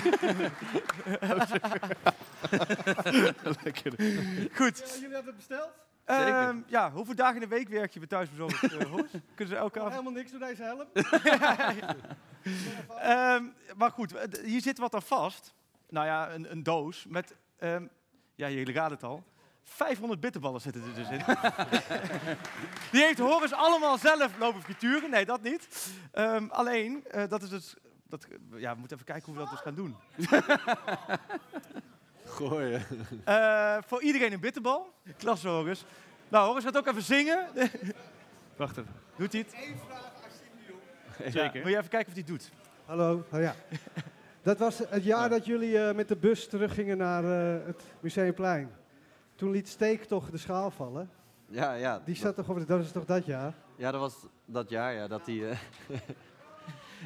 Goed. 4.59 4.83
jullie 5.01 5.15
hebben 5.15 5.25
het 5.25 5.37
besteld? 5.37 5.71
Ehm, 6.11 6.59
ja, 6.67 6.91
hoeveel 6.93 7.15
dagen 7.15 7.35
in 7.35 7.49
de 7.49 7.55
week 7.55 7.69
werk 7.69 7.93
je 7.93 7.99
bij 7.99 8.09
thuisbezorgd, 8.09 8.63
uh, 8.63 8.71
Horace? 8.71 9.23
Kunnen 9.35 9.55
ze 9.55 9.61
elke 9.61 9.79
Nog 9.79 9.89
avond... 9.89 10.03
helemaal 10.03 10.13
niks 10.13 10.31
door 10.31 10.41
deze 10.41 10.63
helm. 10.63 10.87
Ehm, 12.99 13.45
maar 13.77 13.91
goed, 13.91 14.15
eh, 14.15 14.45
hier 14.45 14.61
zit 14.61 14.79
wat 14.79 14.95
aan 14.95 15.03
vast. 15.03 15.55
Nou 15.89 16.07
ja, 16.07 16.31
een, 16.31 16.51
een 16.51 16.63
doos 16.63 17.07
met, 17.09 17.37
ehm, 17.59 17.87
ja, 18.35 18.49
jullie 18.49 18.75
raden 18.75 18.93
het 18.93 19.03
al. 19.03 19.25
500 19.63 20.21
bitterballen 20.21 20.61
zitten 20.61 20.83
er 20.83 20.95
dus 20.95 21.09
in. 21.09 21.19
Die 22.93 23.03
heeft 23.03 23.19
Horace 23.19 23.57
allemaal 23.57 23.99
zelf 23.99 24.39
lopen 24.39 24.63
frituren. 24.63 25.11
Nee, 25.11 25.25
dat 25.25 25.43
niet. 25.43 25.93
Alleen, 26.49 27.07
eh, 27.07 27.29
dat 27.29 27.43
is 27.43 27.49
dus... 27.49 27.75
Dat, 28.07 28.27
ja, 28.57 28.73
we 28.73 28.79
moeten 28.79 28.97
even 28.97 29.13
kijken 29.13 29.25
hoe 29.25 29.35
we 29.35 29.41
dat 29.41 29.51
dus 29.51 29.61
gaan 29.61 29.75
doen. 29.75 29.97
gooien. 32.49 32.83
Eh, 33.25 33.77
voor 33.87 34.03
iedereen 34.03 34.33
een 34.33 34.41
bitterbal. 34.41 34.93
Klasse, 35.19 35.49
Horace. 35.49 35.85
Nou, 36.29 36.47
Horace 36.47 36.67
gaat 36.67 36.77
ook 36.77 36.87
even 36.87 37.03
zingen. 37.03 37.47
Wacht 38.57 38.77
even. 38.77 38.93
Doet 39.17 39.33
hij 39.33 39.41
het? 39.41 39.55
Eén 39.69 39.77
vraag 39.89 40.11
Zeker. 41.33 41.63
Wil 41.63 41.69
je 41.73 41.77
even 41.79 41.89
kijken 41.91 42.09
of 42.09 42.13
hij 42.15 42.23
het 42.27 42.27
doet? 42.27 42.51
Hallo, 42.85 43.25
oh 43.33 43.41
ja. 43.41 43.55
Dat 44.43 44.59
was 44.59 44.79
het 44.89 45.05
jaar 45.05 45.29
dat 45.29 45.47
jullie 45.47 45.79
eh, 45.79 45.95
met 45.95 46.09
de 46.09 46.17
bus 46.17 46.49
teruggingen 46.49 46.97
naar 46.97 47.25
eh, 47.25 47.67
het 47.67 47.83
Museumplein. 48.01 48.71
Toen 49.35 49.51
liet 49.51 49.69
Steek 49.69 50.05
toch 50.05 50.31
de 50.31 50.37
schaal 50.39 50.71
vallen. 50.71 51.11
Ja, 51.47 51.73
ja. 51.73 51.97
Die 51.97 52.05
dat- 52.07 52.17
staat 52.17 52.35
toch 52.35 52.51
over, 52.51 52.67
dat 52.67 52.81
is 52.81 52.93
toch 52.93 53.05
dat 53.05 53.27
jaar? 53.27 53.55
Ja, 53.77 53.91
dat 53.91 54.01
was 54.01 54.15
dat 54.45 54.69
jaar, 54.71 54.95
ja, 54.95 55.09
dat 55.09 55.25
die... 55.25 55.49
eh, 55.49 55.57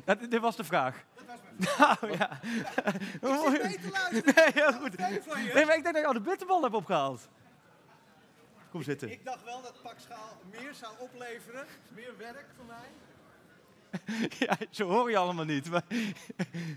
Dat, 0.04 0.20
dit 0.30 0.40
was 0.40 0.56
de 0.56 0.64
vraag. 0.64 1.04
Nou 1.56 2.16
ja. 2.18 2.40
Nee, 4.34 4.52
heel 4.54 4.72
goed. 4.72 4.96
Nee, 5.54 5.64
maar 5.64 5.76
ik 5.76 5.82
denk 5.82 5.84
dat 5.84 5.96
je 5.96 6.06
al 6.06 6.12
de 6.12 6.20
bitterbal 6.20 6.62
hebt 6.62 6.74
opgehaald. 6.74 7.28
Kom 8.70 8.82
zitten. 8.82 9.10
Ik 9.10 9.24
dacht 9.24 9.44
wel 9.44 9.62
dat 9.62 9.82
pak 9.82 9.98
schaal 9.98 10.40
meer 10.50 10.74
zou 10.74 10.92
opleveren, 10.98 11.66
meer 11.88 12.12
werk 12.18 12.46
voor 12.56 12.64
mij. 12.64 12.88
ja, 14.46 14.56
zo 14.70 14.88
hoor 14.88 15.10
je 15.10 15.16
allemaal 15.16 15.44
niet. 15.44 15.70
Maar... 15.70 15.82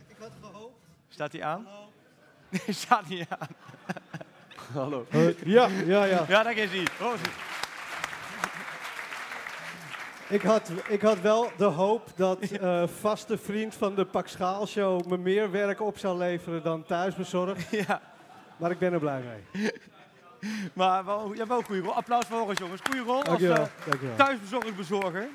Ik 0.07 0.15
had 0.19 0.31
gehoopt. 0.41 0.79
Staat 1.07 1.31
hij 1.31 1.43
aan? 1.43 1.67
Nee, 2.49 2.75
staat 2.75 3.07
niet 3.07 3.27
aan. 3.29 3.47
Hallo. 4.73 5.05
Ja, 5.43 5.67
ja, 5.67 6.03
ja. 6.03 6.25
Ja, 6.27 6.43
daar 6.43 6.57
is 6.57 6.71
hij. 6.71 6.87
Oh, 7.01 7.13
Ik 10.29 10.41
had, 10.41 10.71
ik 10.87 11.01
had 11.01 11.21
wel 11.21 11.51
de 11.57 11.63
hoop 11.63 12.07
dat 12.15 12.39
eh, 12.39 12.83
vaste 12.99 13.37
vriend 13.37 13.75
van 13.75 13.95
de 13.95 14.05
Pak 14.05 14.27
Schaal 14.27 14.67
Show 14.67 15.05
me 15.05 15.17
meer 15.17 15.51
werk 15.51 15.81
op 15.81 15.97
zou 15.97 16.17
leveren 16.17 16.63
dan 16.63 16.83
thuisbezorgd. 16.83 17.69
ja. 17.87 18.01
Maar 18.57 18.71
ik 18.71 18.79
ben 18.79 18.93
er 18.93 18.99
blij 18.99 19.21
mee. 19.21 19.71
Maar 20.73 21.05
wel, 21.05 21.33
ja, 21.33 21.47
wel 21.47 21.57
een 21.57 21.63
goede 21.63 21.81
rol. 21.81 21.93
Applaus 21.93 22.25
voor 22.25 22.37
Horus, 22.37 22.57
jongens. 22.57 22.81
Goede 22.83 23.03
rol 23.03 23.23
als 23.23 23.41
uh, 23.41 23.55
dankjewel. 23.85 24.15
thuisbezorgd 24.15 24.75
bezorger. 24.75 25.27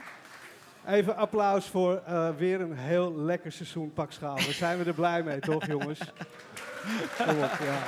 Even 0.86 1.16
applaus 1.16 1.66
voor 1.66 2.02
eh, 2.06 2.28
weer 2.36 2.60
een 2.60 2.76
heel 2.76 3.14
lekker 3.16 3.52
seizoen 3.52 3.92
Pak 3.92 4.12
Schaal. 4.12 4.34
Daar 4.34 4.44
zijn 4.44 4.78
we 4.78 4.84
er 4.84 4.94
blij 4.94 5.22
mee, 5.22 5.40
toch 5.50 5.66
jongens? 5.66 6.00
Kom 7.26 7.42
op, 7.42 7.58
ja. 7.62 7.78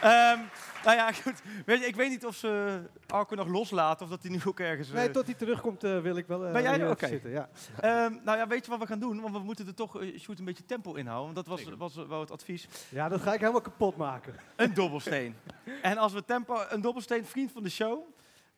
Ehm, 0.00 0.38
nou 0.84 0.96
ja, 0.96 1.12
goed. 1.12 1.42
Weet 1.66 1.80
je, 1.80 1.86
ik 1.86 1.96
weet 1.96 2.08
niet 2.10 2.26
of 2.26 2.36
ze 2.36 2.82
Arco 3.06 3.34
nog 3.34 3.48
loslaten 3.48 4.04
of 4.04 4.10
dat 4.10 4.22
hij 4.22 4.30
nu 4.30 4.38
ook 4.46 4.60
ergens... 4.60 4.88
eh, 4.88 4.94
Nee, 4.94 5.10
tot 5.10 5.24
hij 5.26 5.34
terugkomt 5.34 5.84
eh, 5.84 6.00
wil 6.00 6.16
ik 6.16 6.26
wel 6.26 6.46
eh, 6.46 6.52
Ben 6.52 6.62
jij 6.62 6.72
er? 6.72 6.78
hier 6.80 6.90
Oké. 6.90 7.06
zitten. 7.06 7.30
Ja. 7.30 7.48
Ehm, 7.80 8.16
nou 8.24 8.38
ja, 8.38 8.46
weet 8.46 8.64
je 8.64 8.70
wat 8.70 8.80
we 8.80 8.86
gaan 8.86 8.98
doen? 9.00 9.20
Want 9.20 9.34
we 9.36 9.42
moeten 9.42 9.66
er 9.66 9.74
toch 9.74 10.00
eh, 10.00 10.18
shoot 10.18 10.38
een 10.38 10.44
beetje 10.44 10.64
tempo 10.64 10.94
inhouden. 10.94 11.34
Want 11.34 11.46
dat 11.46 11.58
was, 11.58 11.76
was 11.94 12.06
wel 12.06 12.20
het 12.20 12.30
advies. 12.30 12.68
ja, 12.88 13.08
dat 13.08 13.20
ga 13.20 13.32
ik 13.34 13.40
helemaal 13.40 13.60
kapot 13.60 13.96
maken. 13.96 14.34
Een 14.56 14.74
dobbelsteen. 14.74 15.36
en 15.82 15.98
als 15.98 16.12
we 16.12 16.24
tempo... 16.24 16.64
Een 16.68 16.80
dobbelsteen, 16.80 17.24
vriend 17.24 17.52
van 17.52 17.62
de 17.62 17.70
show. 17.70 18.02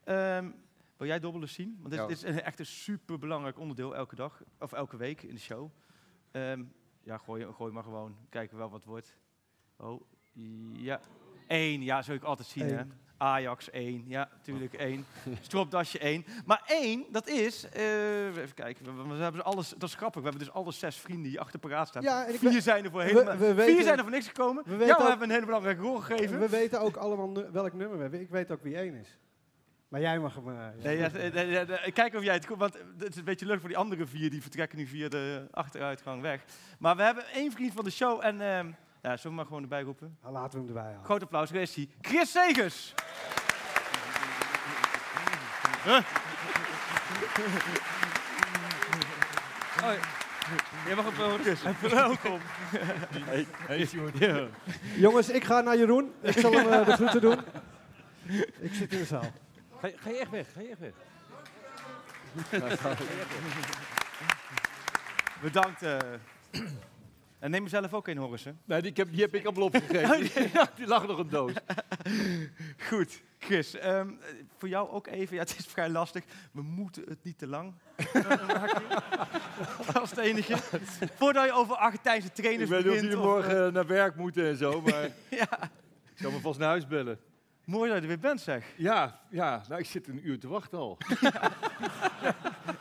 Ehm, 0.05 0.51
wil 0.97 1.07
jij 1.07 1.21
dobbelen 1.21 1.49
zien? 1.49 1.77
Want 1.79 1.91
dit, 1.91 2.01
Ja. 2.01 2.07
dit 2.07 2.17
is 2.17 2.23
een, 2.23 2.43
echt 2.43 2.59
een 2.59 2.67
superbelangrijk 2.67 3.59
onderdeel 3.59 3.97
elke 3.97 4.15
dag. 4.15 4.43
Of 4.59 4.73
elke 4.73 4.97
week 4.97 5.23
in 5.23 5.35
de 5.35 5.41
show. 5.41 5.71
Ehm, 6.31 6.63
ja, 7.03 7.19
gooi, 7.19 7.47
gooi 7.53 7.73
maar 7.73 7.83
gewoon. 7.83 8.17
Kijken 8.29 8.57
wel 8.57 8.71
wat 8.71 8.85
wordt. 8.85 9.17
Oh, 9.77 10.01
ja. 10.73 11.01
Eén, 11.53 11.83
ja, 11.83 12.03
zou 12.03 12.17
ik 12.17 12.23
altijd 12.25 12.49
zien, 12.49 12.67
hè. 12.75 12.83
Ajax 13.17 13.71
1, 13.71 14.05
ja, 14.07 14.29
natuurlijk 14.33 14.73
1. 14.75 15.05
Stropdasje 15.41 15.99
1. 15.99 16.25
Maar 16.45 16.63
1, 16.67 17.05
dat 17.11 17.29
is, 17.29 17.69
eh, 17.69 18.27
even 18.27 18.55
kijken, 18.55 18.85
we, 18.85 19.15
we 19.15 19.23
hebben 19.23 19.41
ze 19.41 19.47
alles, 19.47 19.69
dat 19.69 19.89
is 19.89 19.95
grappig, 19.95 20.23
we 20.23 20.29
hebben 20.29 20.47
dus 20.47 20.55
alle 20.55 20.73
zes 20.73 20.97
vrienden 20.97 21.31
die 21.31 21.41
achter 21.41 21.59
paraat 21.59 21.89
staan. 21.89 22.03
Ja, 22.03 22.27
en 22.27 22.35
Vier 22.39 22.51
we- 22.53 22.61
zijn 22.61 22.85
er 22.85 22.91
voor 22.91 23.03
helemaal, 23.03 23.37
we 23.37 23.45
vier 23.45 23.55
weten- 23.55 23.83
zijn 23.85 23.97
er 23.97 24.03
voor 24.03 24.13
niks 24.13 24.27
gekomen. 24.27 24.63
we 24.67 24.71
Ja, 24.73 24.77
weten 24.79 24.97
we 24.97 25.03
ook- 25.03 25.09
hebben 25.09 25.27
een 25.29 25.35
hele 25.35 25.47
belangrijke 25.47 25.81
rol 25.83 25.97
gegeven. 25.99 26.39
We 26.41 26.49
weten 26.49 26.81
ook 26.81 26.97
allemaal 26.97 27.33
welk 27.53 27.73
nummer 27.73 27.97
we 27.97 28.03
hebben. 28.03 28.21
Ik 28.21 28.31
weet 28.31 28.51
ook 28.51 28.63
wie 28.63 28.77
één 28.77 28.95
is. 28.95 29.19
Maar 29.89 30.01
jij 30.01 30.19
mag 30.19 30.35
hem... 30.35 30.49
eh. 30.49 30.67
Nee, 30.83 30.97
ja, 30.99 31.09
nee, 31.13 31.31
nee, 31.31 31.47
nee, 31.67 31.93
kijk 31.93 32.15
of 32.15 32.23
jij 32.23 32.35
het 32.35 32.47
goed, 32.47 32.59
want 32.59 32.75
het 32.99 33.09
is 33.09 33.17
een 33.17 33.25
beetje 33.25 33.47
leuk 33.47 33.61
voor 33.61 33.69
die 33.69 33.79
andere 33.79 34.07
vier, 34.07 34.31
die 34.31 34.43
vertrekken 34.43 34.79
nu 34.79 34.87
via 34.87 35.09
de 35.09 35.49
achteruitgang 35.51 36.23
weg. 36.23 36.45
Maar 36.79 36.97
we 36.97 37.03
hebben 37.03 37.25
één 37.35 37.53
vriend 37.53 37.73
van 37.73 37.85
de 37.85 37.91
show 37.91 38.25
en, 38.25 38.41
ehm 38.41 38.71
ja, 39.03 39.17
zullen 39.17 39.23
we 39.23 39.31
maar 39.31 39.45
gewoon 39.47 39.63
erbij 39.63 39.83
roepen? 39.83 40.19
Nou, 40.23 40.33
laten 40.35 40.51
we 40.61 40.67
hem 40.67 40.77
erbij 40.77 40.91
halen. 40.93 41.05
Groot 41.05 41.23
applaus, 41.23 41.51
daar 41.51 41.63
is 41.63 41.75
hij. 41.75 41.89
Chris 42.01 42.31
Segers! 42.31 42.95
Huh? 45.85 46.01
Oh, 49.83 49.93
jij 50.87 50.95
mag 50.95 51.07
op 51.07 51.13
uh, 51.19 51.33
Chris, 51.35 51.61
welkom. 51.81 52.41
Hey, 53.67 53.87
Sjoerd. 53.87 54.19
Ja. 54.19 54.47
Jongens, 54.97 55.29
ik 55.29 55.45
ga 55.45 55.61
naar 55.61 55.77
Jeroen. 55.77 56.13
Ik 56.21 56.39
zal 56.39 56.53
hem 56.53 56.69
eh, 56.69 56.87
de 56.87 56.93
groeten 56.93 57.21
doen. 57.21 57.39
Ik 58.61 58.75
zit 58.75 58.93
in 58.93 58.99
de 58.99 59.05
zaal. 59.05 59.33
Ga, 59.81 59.87
je- 59.87 59.97
ga 59.99 60.11
je 60.11 60.19
echt 60.19 60.31
weg? 60.31 60.47
Ga 60.53 60.61
je 60.61 60.69
echt 60.69 60.79
weg? 60.81 60.93
Bedankt. 65.41 65.83
eh. 65.83 65.97
En 67.43 67.51
neem 67.51 67.63
mezelf 67.63 67.95
ook 67.95 68.09
in, 68.09 68.17
Horus. 68.17 68.45
hè? 68.45 68.53
Nee, 68.65 68.81
die, 68.81 68.91
ik 68.91 68.97
heb, 68.97 69.11
die 69.11 69.21
heb 69.21 69.35
ik 69.35 69.45
allemaal 69.45 69.65
opgegeven. 69.65 70.21
die, 70.21 70.31
die 70.77 70.87
lag 70.87 71.07
nog 71.07 71.19
een 71.19 71.29
doos. 71.29 71.53
Goed, 72.89 73.23
Chris. 73.39 73.75
ehm, 73.75 74.09
eh, 74.09 74.35
voor 74.59 74.69
jou 74.69 74.91
ook 74.91 75.07
even. 75.07 75.35
Ja, 75.35 75.41
het 75.43 75.55
is 75.59 75.67
vrij 75.67 75.89
lastig. 75.89 76.25
We 76.53 76.63
moeten 76.63 77.03
het 77.09 77.19
niet 77.23 77.39
te 77.39 77.47
lang 77.47 77.73
maken. 78.47 78.83
Dat 79.93 80.03
is 80.03 80.11
het 80.11 80.19
enige. 80.19 80.57
Voordat 81.15 81.45
je 81.45 81.53
over 81.53 81.77
Argentijnse 81.77 82.27
Ik 82.29 82.35
trainers 82.35 82.71
weet 82.71 82.79
niet 82.79 82.89
of 82.89 82.95
begint. 82.95 83.13
jullie 83.13 83.27
morgen 83.29 83.67
eh, 83.67 83.73
naar 83.73 83.87
werk 83.87 84.17
moeten 84.17 84.47
en 84.47 84.57
zo, 84.57 84.81
maar 84.81 85.03
ja, 85.31 85.63
ik 86.15 86.19
zal 86.19 86.31
me 86.31 86.41
vast 86.41 86.59
naar 86.59 86.69
huis 86.69 86.87
bellen. 86.87 87.19
Mooi 87.65 87.89
dat 87.89 87.97
je 87.97 88.03
er 88.03 88.09
weer 88.09 88.19
bent, 88.19 88.41
zeg. 88.41 88.67
Ja, 88.77 89.21
ja 89.31 89.63
nou, 89.69 89.81
ik 89.81 89.87
zit 89.87 90.09
een 90.09 90.29
uur 90.29 90.39
te 90.39 90.49
wachten 90.49 90.79
al. 90.79 90.99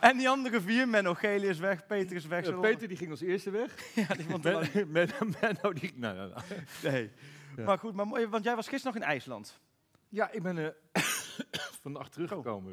En 0.00 0.16
die 0.16 0.28
andere 0.28 0.60
vier, 0.60 0.88
Menno 0.88 1.14
Gele 1.14 1.46
is 1.46 1.58
weg, 1.58 1.86
Peter 1.86 2.16
is 2.16 2.26
weg. 2.26 2.46
We- 2.46 2.52
Peter 2.60 2.88
die 2.88 2.96
ging 2.96 3.10
als 3.10 3.20
eerste 3.20 3.50
weg. 3.50 3.74
Ja, 3.94 4.14
die 4.14 4.26
vond 4.28 4.44
het 4.44 5.40
Menno 5.40 5.72
die... 5.72 5.92
Nou, 5.96 6.16
nou, 6.16 6.28
nou. 6.30 6.42
Nee. 6.82 7.10
Ja. 7.56 7.64
Maar 7.64 7.78
goed, 7.78 7.94
maar 7.94 8.28
want 8.30 8.44
jij 8.44 8.56
was 8.56 8.68
gisteren 8.68 8.94
nog 8.94 9.02
in 9.02 9.08
IJsland. 9.08 9.58
Ja, 10.08 10.30
ik 10.30 10.42
ben 10.42 10.58
eh 10.58 11.02
vannacht 11.82 12.12
teruggekomen. 12.12 12.72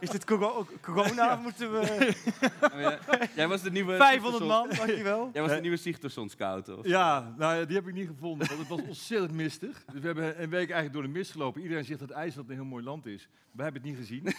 Is 0.00 0.10
dit 0.10 0.24
coro- 0.24 0.66
corona? 0.80 1.36
Moeten 1.36 1.72
we... 1.72 2.14
Oh, 2.60 2.80
ja. 2.80 2.98
Jij 3.34 3.48
was 3.48 3.62
de 3.62 3.70
nieuwe... 3.70 3.96
500 3.96 4.44
man, 4.44 4.68
dankjewel. 4.68 5.30
Jij 5.32 5.42
was 5.42 5.50
de 5.50 5.60
nieuwe 5.60 5.76
Sigtersson 5.76 6.28
scout, 6.28 6.68
of? 6.68 6.86
Ja, 6.86 7.34
nou 7.38 7.56
ja, 7.56 7.64
die 7.64 7.76
heb 7.76 7.86
ik 7.88 7.94
niet 7.94 8.06
gevonden, 8.06 8.46
want 8.46 8.58
het 8.60 8.68
was 8.68 8.82
ontzettend 8.82 9.32
mistig. 9.32 9.84
Dus 9.92 10.00
we 10.00 10.06
hebben 10.06 10.42
een 10.42 10.50
week 10.50 10.70
eigenlijk 10.70 10.92
door 10.92 11.02
de 11.02 11.08
mist 11.08 11.30
gelopen. 11.30 11.62
Iedereen 11.62 11.84
zegt 11.84 12.00
dat 12.00 12.10
IJsland 12.10 12.48
een 12.48 12.54
heel 12.54 12.64
mooi 12.64 12.84
land 12.84 13.06
is. 13.06 13.28
Wij 13.52 13.64
hebben 13.64 13.82
het 13.82 13.90
niet 13.90 14.00
gezien. 14.00 14.34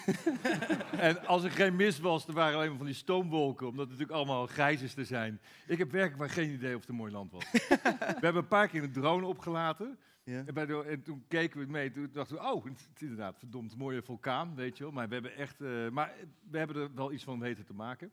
en 1.10 1.26
als 1.26 1.44
er 1.44 1.52
geen 1.52 1.76
mist 1.76 2.00
was, 2.00 2.28
er 2.28 2.34
waren 2.34 2.56
alleen 2.56 2.70
maar 2.70 2.78
van 2.78 2.86
die 2.86 2.96
stoomwolken, 2.96 3.68
omdat 3.68 3.90
het 3.90 4.00
natuurlijk 4.00 4.18
allemaal 4.18 4.48
grijs 4.48 4.82
is 4.82 4.94
te 4.94 5.06
zijn. 5.06 5.40
Ik 5.68 5.78
heb 5.78 5.92
werkelijk 5.92 6.20
maar 6.20 6.30
geen 6.30 6.50
idee 6.50 6.74
of 6.74 6.80
het 6.80 6.90
een 6.90 6.96
mooi 6.96 7.12
land 7.12 7.32
was. 7.32 7.52
we 7.52 8.20
hebben 8.22 8.36
een 8.36 8.48
paar 8.48 8.68
keer 8.68 8.84
een 8.84 8.92
drone 8.92 9.26
opgelaten. 9.26 9.98
Ja. 10.24 10.44
En, 10.46 11.02
toen 11.04 11.24
keken 11.28 11.60
we 11.60 11.66
mee. 11.66 11.92
Toen 11.92 12.10
dachten 12.12 12.36
we, 12.36 12.42
oh, 12.42 12.64
het 12.66 12.80
is 12.96 13.02
inderdaad 13.02 13.40
verdomd 13.40 13.78
mooie 13.78 14.02
vulkaan, 14.02 14.56
weet 14.56 14.78
je 14.78 14.84
wel. 14.84 14.92
Maar 14.94 15.08
we 15.08 15.14
hebben 15.14 15.36
echt, 15.36 15.62
eh, 15.62 15.90
maar 15.90 16.14
we 16.50 16.58
hebben 16.58 16.76
er 16.76 16.94
wel 16.96 17.12
iets 17.12 17.24
van 17.24 17.40
weten 17.40 17.66
te 17.66 17.74
maken. 17.74 18.12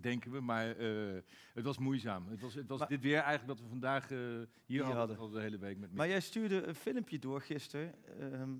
Denken 0.00 0.30
we, 0.30 0.40
maar 0.40 0.76
eh, 0.76 1.22
het 1.54 1.64
was 1.64 1.78
moeizaam. 1.78 2.28
Het 2.28 2.40
was, 2.40 2.54
het 2.54 2.68
was 2.68 2.78
Maar- 2.78 2.88
dit 2.88 3.00
weer 3.02 3.18
eigenlijk 3.18 3.46
dat 3.46 3.60
we 3.60 3.68
vandaag 3.68 4.10
eh, 4.10 4.18
hier, 4.18 4.46
Hier 4.66 4.82
hadden, 4.82 4.98
hadden. 4.98 5.18
al 5.18 5.30
de 5.30 5.40
hele 5.40 5.58
week 5.58 5.78
met 5.78 5.94
Maar 5.94 6.08
jij 6.08 6.20
stuurde 6.20 6.62
een 6.66 6.74
filmpje 6.74 7.18
door 7.18 7.40
gisteren 7.40 7.94
ehm, 8.20 8.50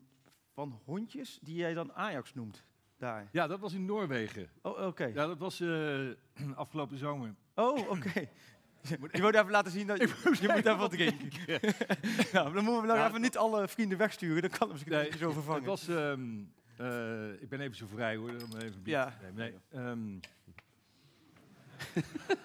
van 0.53 0.81
hondjes 0.85 1.39
die 1.43 1.55
jij 1.57 1.75
dan 1.75 1.93
Ajax 1.93 2.35
noemt. 2.35 2.65
Daar. 2.97 3.29
Ja, 3.33 3.47
dat 3.47 3.61
was 3.61 3.73
in 3.73 3.85
Noorwegen. 3.85 4.49
Oh, 4.63 4.87
oké. 4.87 5.05
Ja, 5.05 5.27
dat 5.27 5.39
was 5.39 5.63
afgelopen 6.55 6.99
zomer. 6.99 7.35
Oh, 7.55 7.91
oké. 7.91 8.29
Je 8.89 8.97
moet 9.21 9.35
even 9.35 9.51
laten 9.51 9.73
zien 9.73 9.87
dat 9.87 9.99
je, 10.01 10.07
je 10.41 10.49
moet 10.49 10.57
even 10.57 10.79
wat 10.79 10.91
drinken. 10.91 11.61
nou, 12.33 12.53
dan 12.55 12.65
moeten 12.65 12.83
we 12.91 12.95
Ja, 12.95 13.09
even 13.09 13.21
niet 13.21 13.37
alle 13.37 13.69
vrienden 13.69 13.99
wegsturen. 13.99 14.41
Dan 14.43 14.51
kan 14.51 14.61
het 14.61 14.71
misschien 14.73 14.93
Nee, 14.93 15.19
zo 15.19 15.31
vervangen. 15.31 15.61
Het 15.61 15.69
was, 15.71 15.89
ehm, 15.89 16.23
eh, 16.77 17.43
ik 17.43 17.49
ben 17.49 17.61
even 17.61 17.77
zo 17.77 17.87
vrij 17.87 18.17
hoor. 18.17 18.31
om 18.31 18.57
even 18.61 18.81
Ja. 18.85 19.19
Nee, 19.23 19.33
nee, 19.33 19.55
ehm, 19.71 20.19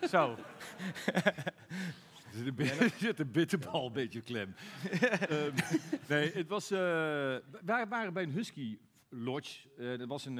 Zo. 0.11 0.37
Er 1.05 2.33
zit 2.33 2.59
een, 2.59 3.15
er 3.17 3.31
bitterbal 3.31 3.85
een 3.85 3.93
beetje 3.93 4.21
klem. 4.21 4.55
Ehm, 5.29 5.51
nee, 6.07 6.31
het 6.33 6.47
was. 6.47 6.71
eh, 6.71 6.77
wij 7.61 7.87
waren 7.89 8.13
bij 8.13 8.23
een 8.23 8.31
Husky 8.31 8.77
Lodge. 9.09 9.69
Eh, 9.77 9.99
er 9.99 10.07
was 10.07 10.25
een, 10.25 10.37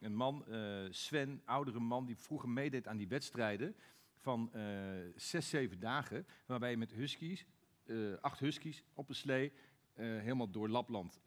een 0.00 0.14
man, 0.14 0.44
Sven, 0.90 1.42
oudere 1.44 1.80
man, 1.80 2.06
die 2.06 2.16
vroeger 2.16 2.48
meedeed 2.48 2.86
aan 2.86 2.96
die 2.96 3.08
wedstrijden 3.08 3.74
van 4.20 4.52
eh, 4.52 4.62
zes, 5.16 5.48
zeven 5.48 5.78
dagen. 5.78 6.26
Waarbij 6.46 6.70
je 6.70 6.76
met 6.76 6.92
Huskies, 6.92 7.46
eh, 7.84 7.96
acht 8.20 8.40
Huskies 8.40 8.82
op 8.94 9.08
een 9.08 9.14
slee, 9.14 9.52
eh, 9.92 10.04
helemaal 10.04 10.50
door 10.50 10.68
Lapland 10.68 11.20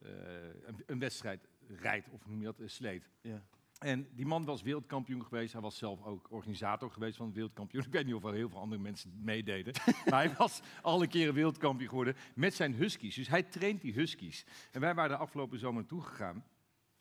een, 0.66 0.84
een 0.86 1.00
wedstrijd 1.00 1.48
rijdt. 1.68 2.10
Of 2.10 2.26
noem 2.26 2.40
je 2.40 2.54
dat? 2.58 2.70
Sleet. 2.70 3.10
Ja. 3.22 3.44
En 3.80 4.08
die 4.16 4.26
man 4.26 4.46
was 4.46 4.62
wereldkampioen 4.62 5.26
geweest. 5.26 5.54
Hij 5.54 5.62
was 5.62 5.78
zelf 5.78 6.04
ook 6.04 6.32
organisator 6.32 6.92
geweest 6.92 7.18
van 7.18 7.26
het 7.26 7.36
wereldkampioen. 7.36 7.84
Ik 7.86 7.92
weet 7.92 8.06
niet 8.06 8.16
of 8.16 8.24
er 8.24 8.34
heel 8.34 8.50
veel 8.50 8.60
andere 8.60 8.82
mensen 8.82 9.12
meededen. 9.24 9.74
maar 10.10 10.24
hij 10.24 10.36
was 10.36 10.62
alle 10.82 11.08
keren 11.08 11.34
wereldkampioen 11.34 11.90
geworden 11.90 12.16
met 12.36 12.54
zijn 12.54 12.74
huskies. 12.74 13.16
Dus 13.16 13.28
hij 13.28 13.44
traint 13.44 13.82
die 13.82 13.94
huskies. 13.94 14.46
En 14.72 14.82
wij 14.82 14.94
waren 14.94 15.18
de 15.18 15.24
afgelopen 15.24 15.60
zomer 15.60 15.80
naartoe 15.80 16.02
gegaan. 16.02 16.46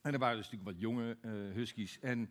En 0.03 0.13
er 0.13 0.19
waren 0.19 0.37
dus 0.37 0.51
natuurlijk 0.51 0.73
wat 0.73 0.81
jonge 0.81 1.17
huskies. 1.53 1.99
En 1.99 2.31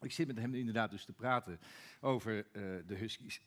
ik 0.00 0.12
zit 0.12 0.26
met 0.26 0.38
hem 0.38 0.54
inderdaad 0.54 0.90
dus 0.90 1.04
te 1.04 1.12
praten 1.12 1.60
over 2.00 2.38
eh, 2.52 2.62
de 2.86 2.94
huskies. 2.94 3.40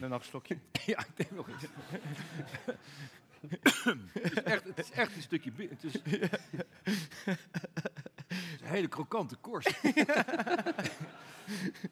Een 0.00 0.20
slokje. 0.20 0.58
ja, 0.86 0.98
ik 0.98 1.16
denk 1.16 1.30
nog 1.30 1.48
eens. 1.48 1.62
het, 4.12 4.32
is 4.32 4.42
echt, 4.42 4.64
het 4.64 4.78
is 4.78 4.90
echt 4.90 5.16
een 5.16 5.22
stukje... 5.22 5.52
Het 5.56 5.84
is, 5.84 5.92
het 5.92 6.04
is 8.28 8.60
een 8.60 8.66
hele 8.66 8.88
krokante 8.88 9.36
korst. 9.36 9.80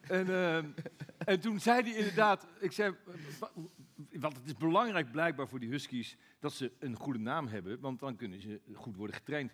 en, 0.09 0.35
ehm, 0.35 0.66
en 1.19 1.41
toen 1.41 1.61
zei 1.61 1.82
hij 1.82 1.93
inderdaad... 1.93 2.47
Ik 2.61 2.73
zei, 2.73 2.95
wa- 3.41 3.51
want 4.12 4.36
het 4.36 4.47
is 4.47 4.57
belangrijk 4.57 5.11
blijkbaar 5.11 5.49
voor 5.49 5.61
die 5.61 5.70
huskies... 5.70 6.16
dat 6.39 6.53
ze 6.53 6.73
een 6.78 6.97
goede 6.97 7.19
naam 7.19 7.47
hebben, 7.47 7.81
want 7.81 8.01
dan 8.01 8.16
kunnen 8.16 8.41
ze 8.41 8.61
goed 8.74 8.97
worden 8.97 9.16
getraind. 9.16 9.53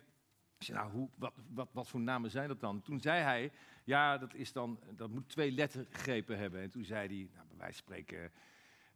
Ik 0.61 0.67
zei, 0.67 0.77
nou, 0.77 0.91
hoe, 0.91 1.09
wat, 1.15 1.33
wat, 1.53 1.69
wat 1.71 1.89
voor 1.89 1.99
namen 1.99 2.31
zijn 2.31 2.47
dat 2.47 2.59
dan? 2.59 2.81
Toen 2.81 2.99
zei 2.99 3.21
hij, 3.21 3.51
ja, 3.83 4.17
dat, 4.17 4.33
is 4.33 4.53
dan, 4.53 4.79
dat 4.95 5.09
moet 5.09 5.29
twee 5.29 5.51
lettergrepen 5.51 6.37
hebben. 6.37 6.61
En 6.61 6.69
toen 6.69 6.83
zei 6.85 7.07
hij, 7.07 7.29
nou, 7.33 7.47
bij 7.47 7.57
wijze 7.57 7.83
van 7.83 7.93
spreken, 7.93 8.31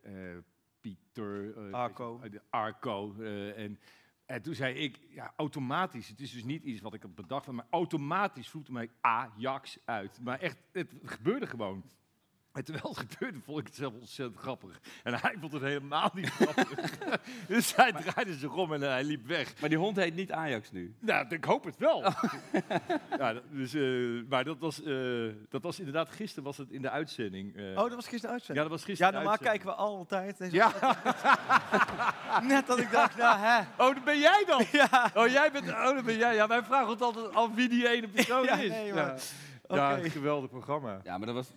eh, 0.01 0.37
Pieter... 0.81 1.73
Arco. 1.73 2.19
eh, 2.21 2.39
Arco. 2.49 3.15
eh, 3.19 3.57
en, 3.57 3.79
en 4.25 4.41
toen 4.41 4.55
zei 4.55 4.75
ik, 4.75 4.99
ja, 5.09 5.33
automatisch, 5.35 6.07
het 6.07 6.19
is 6.19 6.31
dus 6.31 6.43
niet 6.43 6.63
iets 6.63 6.81
wat 6.81 6.93
ik 6.93 7.01
had 7.01 7.15
bedacht, 7.15 7.47
maar 7.47 7.67
automatisch 7.69 8.49
voelde 8.49 8.71
mij 8.71 8.89
Ajax 9.01 9.77
uit. 9.85 10.19
Maar 10.21 10.39
echt, 10.39 10.57
het 10.71 10.93
gebeurde 11.03 11.47
gewoon. 11.47 11.83
En 12.55 12.63
terwijl 12.63 12.95
het 12.97 13.07
gebeurde, 13.11 13.39
vond 13.45 13.59
ik 13.59 13.65
het 13.65 13.75
zelf 13.75 13.93
ontzettend 13.93 14.39
grappig. 14.39 14.79
En 15.03 15.13
hij 15.13 15.35
vond 15.39 15.53
het 15.53 15.61
helemaal 15.61 16.11
niet 16.13 16.29
grappig. 16.29 16.89
dus 17.47 17.75
hij 17.75 17.91
draaide 17.91 18.33
zich 18.33 18.53
om 18.53 18.73
en 18.73 18.81
hij 18.81 19.03
liep 19.03 19.27
weg. 19.27 19.53
Maar 19.59 19.69
die 19.69 19.77
hond 19.77 19.95
heet 19.97 20.15
niet 20.15 20.31
Ajax 20.31 20.71
nu. 20.71 20.93
Nou, 20.99 21.25
ik 21.29 21.43
hoop 21.45 21.63
het 21.63 21.77
wel. 21.77 22.03
ja, 23.19 23.33
dus, 23.51 23.73
eh, 23.73 24.29
maar 24.29 24.43
dat 24.43 24.59
was, 24.59 24.83
eh, 24.83 24.95
dat 25.49 25.61
was 25.63 25.77
inderdaad, 25.79 26.09
gisteren 26.09 26.43
was 26.43 26.57
het 26.57 26.69
in 26.71 26.81
de 26.81 26.89
uitzending. 26.89 27.55
eh. 27.55 27.63
Oh, 27.69 27.75
dat 27.75 27.93
was 27.95 28.07
gisteren 28.07 28.31
uitzending? 28.31 28.57
Ja, 28.65 28.69
dat 28.71 28.79
was 28.79 28.83
gisteren 28.83 29.11
Ja, 29.13 29.17
normaal 29.19 29.37
de 29.37 29.43
kijken 29.43 29.65
we 29.67 29.73
altijd. 29.73 30.37
Deze 30.37 30.55
Ja. 30.55 30.71
Net 32.47 32.67
dat 32.67 32.79
ik 32.79 32.91
dacht, 32.91 33.17
nou 33.17 33.37
hè. 33.39 33.59
Oh, 33.59 33.95
dat 33.95 34.03
ben 34.03 34.19
jij 34.19 34.43
dan? 34.47 34.63
Ja. 34.71 35.11
Oh, 35.13 35.27
jij 35.27 35.51
bent, 35.51 35.67
oh, 35.69 35.83
dat 35.95 36.03
ben 36.05 36.17
jij. 36.17 36.35
Ja, 36.35 36.47
wij 36.47 36.63
vragen 36.63 36.89
ons 36.89 37.01
altijd 37.01 37.33
af 37.33 37.53
wie 37.53 37.69
die 37.69 37.89
ene 37.89 38.07
persoon 38.07 38.43
Ja, 38.43 38.57
is. 38.57 38.69
nee, 38.69 38.85
ja. 38.85 38.93
maar- 38.95 39.19
Ja, 39.69 40.09
geweldig 40.09 40.49
programma. 40.49 40.99
Ja, 41.03 41.17
maar 41.17 41.25
dat 41.27 41.35
was... 41.35 41.47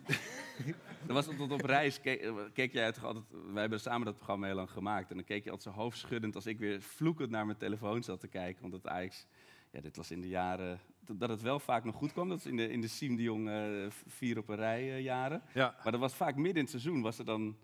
dat 1.07 1.27
was 1.27 1.37
tot 1.37 1.53
op 1.53 1.65
reis. 1.65 2.01
Keek, 2.01 2.33
keek 2.53 2.73
jij 2.73 2.95
altijd... 3.03 3.25
Wij 3.53 3.61
hebben 3.61 3.81
samen 3.81 4.07
dat 4.07 4.17
programma 4.17 4.47
heel 4.47 4.55
lang 4.55 4.71
gemaakt. 4.71 5.11
En 5.11 5.17
dan 5.17 5.25
keek 5.25 5.45
je 5.45 5.51
altijd 5.51 5.75
zo 5.75 5.81
hoofdschuddend 5.81 6.35
als 6.35 6.47
ik 6.47 6.59
weer 6.59 6.83
vloekend 6.83 7.31
naar 7.31 7.47
mijn 7.47 7.59
telefoon 7.59 8.03
zat 8.03 8.21
te 8.21 8.29
kijken. 8.29 8.63
Want 8.63 8.73
het 8.73 8.87
Ajax... 8.87 9.27
Ja, 9.71 9.81
dit 9.81 9.97
was 9.97 10.11
in 10.11 10.21
de 10.21 10.29
jaren... 10.29 10.81
Dat 11.01 11.29
het 11.29 11.43
wel 11.43 11.61
vaak 11.61 11.85
nog 11.85 11.95
goed 11.95 12.13
kwam. 12.13 12.29
Dat 12.29 12.39
is 12.39 12.47
in 12.47 12.57
de, 12.57 12.71
in 12.71 12.81
de 12.81 12.89
Siem 12.89 13.17
de 13.17 13.23
Jong 13.23 13.49
eh, 13.49 13.87
vier 14.07 14.39
op 14.39 14.49
een 14.49 14.57
rij 14.57 14.83
eh, 14.83 15.01
jaren. 15.01 15.43
Ja. 15.55 15.77
Maar 15.83 15.93
dat 15.93 16.01
was 16.01 16.15
vaak 16.15 16.35
midden 16.35 16.55
in 16.55 16.61
het 16.61 16.71
seizoen. 16.71 17.03
Was 17.03 17.19
er 17.19 17.25
dan 17.25 17.57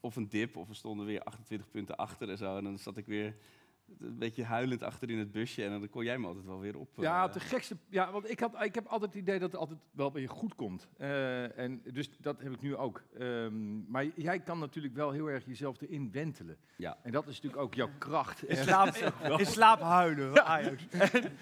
of 0.00 0.16
een 0.16 0.28
dip 0.28 0.56
of 0.56 0.68
we 0.68 0.74
stonden 0.74 1.06
weer 1.06 1.22
28 1.22 1.70
punten 1.70 1.96
achter 1.96 2.30
en 2.30 2.38
zo. 2.38 2.56
En 2.56 2.64
dan 2.64 2.78
zat 2.78 2.96
ik 2.96 3.06
weer 3.06 3.36
een 4.00 4.18
beetje 4.18 4.44
huilend 4.44 4.82
achter 4.82 5.10
in 5.10 5.18
het 5.18 5.32
busje. 5.32 5.64
En 5.64 5.70
dan 5.70 5.88
kon 5.88 6.04
jij 6.04 6.18
me 6.18 6.26
altijd 6.26 6.44
wel 6.44 6.60
weer 6.60 6.76
op. 6.76 6.88
Ja, 6.96 7.26
eh, 7.26 7.32
de 7.32 7.40
gekste. 7.40 7.76
Ja, 7.88 8.12
want 8.12 8.30
ik, 8.30 8.40
had, 8.40 8.62
ik 8.62 8.74
heb 8.74 8.86
altijd 8.86 9.12
het 9.12 9.22
idee 9.22 9.38
dat 9.38 9.52
het 9.52 9.60
altijd 9.60 9.78
wel 9.90 10.12
weer 10.12 10.28
goed 10.28 10.54
komt. 10.54 10.88
Eh, 10.96 11.58
en 11.58 11.82
dus 11.92 12.10
dat 12.20 12.40
heb 12.40 12.52
ik 12.52 12.60
nu 12.60 12.76
ook. 12.76 13.02
Ehm, 13.18 13.90
maar 13.90 14.06
jij 14.14 14.40
kan 14.40 14.58
natuurlijk 14.58 14.94
wel 14.94 15.10
heel 15.10 15.26
erg 15.26 15.46
jezelf 15.46 15.80
erin 15.80 16.10
wentelen. 16.12 16.56
Ja. 16.76 16.98
En 17.02 17.12
dat 17.12 17.26
is 17.26 17.34
natuurlijk 17.34 17.62
ook 17.62 17.74
jouw 17.74 17.90
kracht. 17.98 18.42
In 18.42 18.56
slaap, 18.56 18.94
in 19.38 19.46
slaap 19.46 19.80
huilen, 19.80 20.32
Ja. 20.32 20.42
Ajax. 20.42 20.86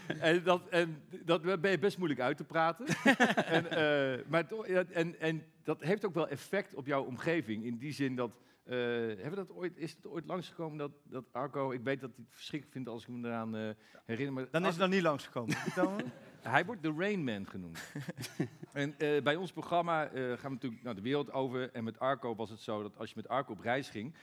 En, 0.06 0.20
en, 0.20 0.42
dat, 0.42 0.68
en 0.68 1.02
dat 1.24 1.60
ben 1.60 1.70
je 1.70 1.78
best 1.78 1.98
moeilijk 1.98 2.20
uit 2.20 2.36
te 2.36 2.44
praten. 2.44 2.86
en, 3.56 3.70
eh, 3.70 4.24
maar 4.28 4.46
en, 4.92 5.20
en 5.20 5.42
dat 5.62 5.82
heeft 5.82 6.04
ook 6.04 6.14
wel 6.14 6.28
effect 6.28 6.74
op 6.74 6.86
jouw 6.86 7.04
omgeving. 7.04 7.64
In 7.64 7.78
die 7.78 7.92
zin 7.92 8.16
dat. 8.16 8.30
Eh, 8.64 8.76
hebben 9.06 9.34
dat 9.34 9.50
ooit, 9.50 9.76
is 9.76 9.92
het 9.92 10.06
ooit 10.06 10.26
langsgekomen 10.26 10.78
dat, 10.78 10.90
dat 11.02 11.24
Arco, 11.32 11.70
ik 11.70 11.82
weet 11.82 12.00
dat 12.00 12.10
hij 12.14 12.24
het 12.24 12.34
verschrikkelijk 12.34 12.72
vindt 12.72 12.88
als 12.88 13.02
ik 13.02 13.08
me 13.08 13.28
eraan 13.28 13.56
eh, 13.56 13.70
herinner. 14.04 14.34
Maar 14.34 14.50
Dan 14.50 14.62
is 14.62 14.68
het 14.68 14.78
nog 14.78 14.88
niet 14.88 15.02
langsgekomen. 15.02 15.56
Hij 16.42 16.64
wordt 16.64 16.82
de 16.82 16.94
Rain 16.96 17.24
Man 17.24 17.46
genoemd. 17.46 17.92
en 18.72 18.98
eh, 18.98 19.22
bij 19.22 19.36
ons 19.36 19.52
programma 19.52 20.06
gaan 20.06 20.38
we 20.40 20.48
natuurlijk 20.48 20.82
naar 20.82 20.94
de 20.94 21.00
wereld 21.00 21.32
over. 21.32 21.72
En 21.72 21.84
met 21.84 21.98
Arco 21.98 22.34
was 22.34 22.50
het 22.50 22.60
zo 22.60 22.82
dat 22.82 22.98
als 22.98 23.08
je 23.08 23.16
met 23.16 23.28
Arco 23.28 23.52
op 23.52 23.60
reis 23.60 23.88
ging, 23.88 24.14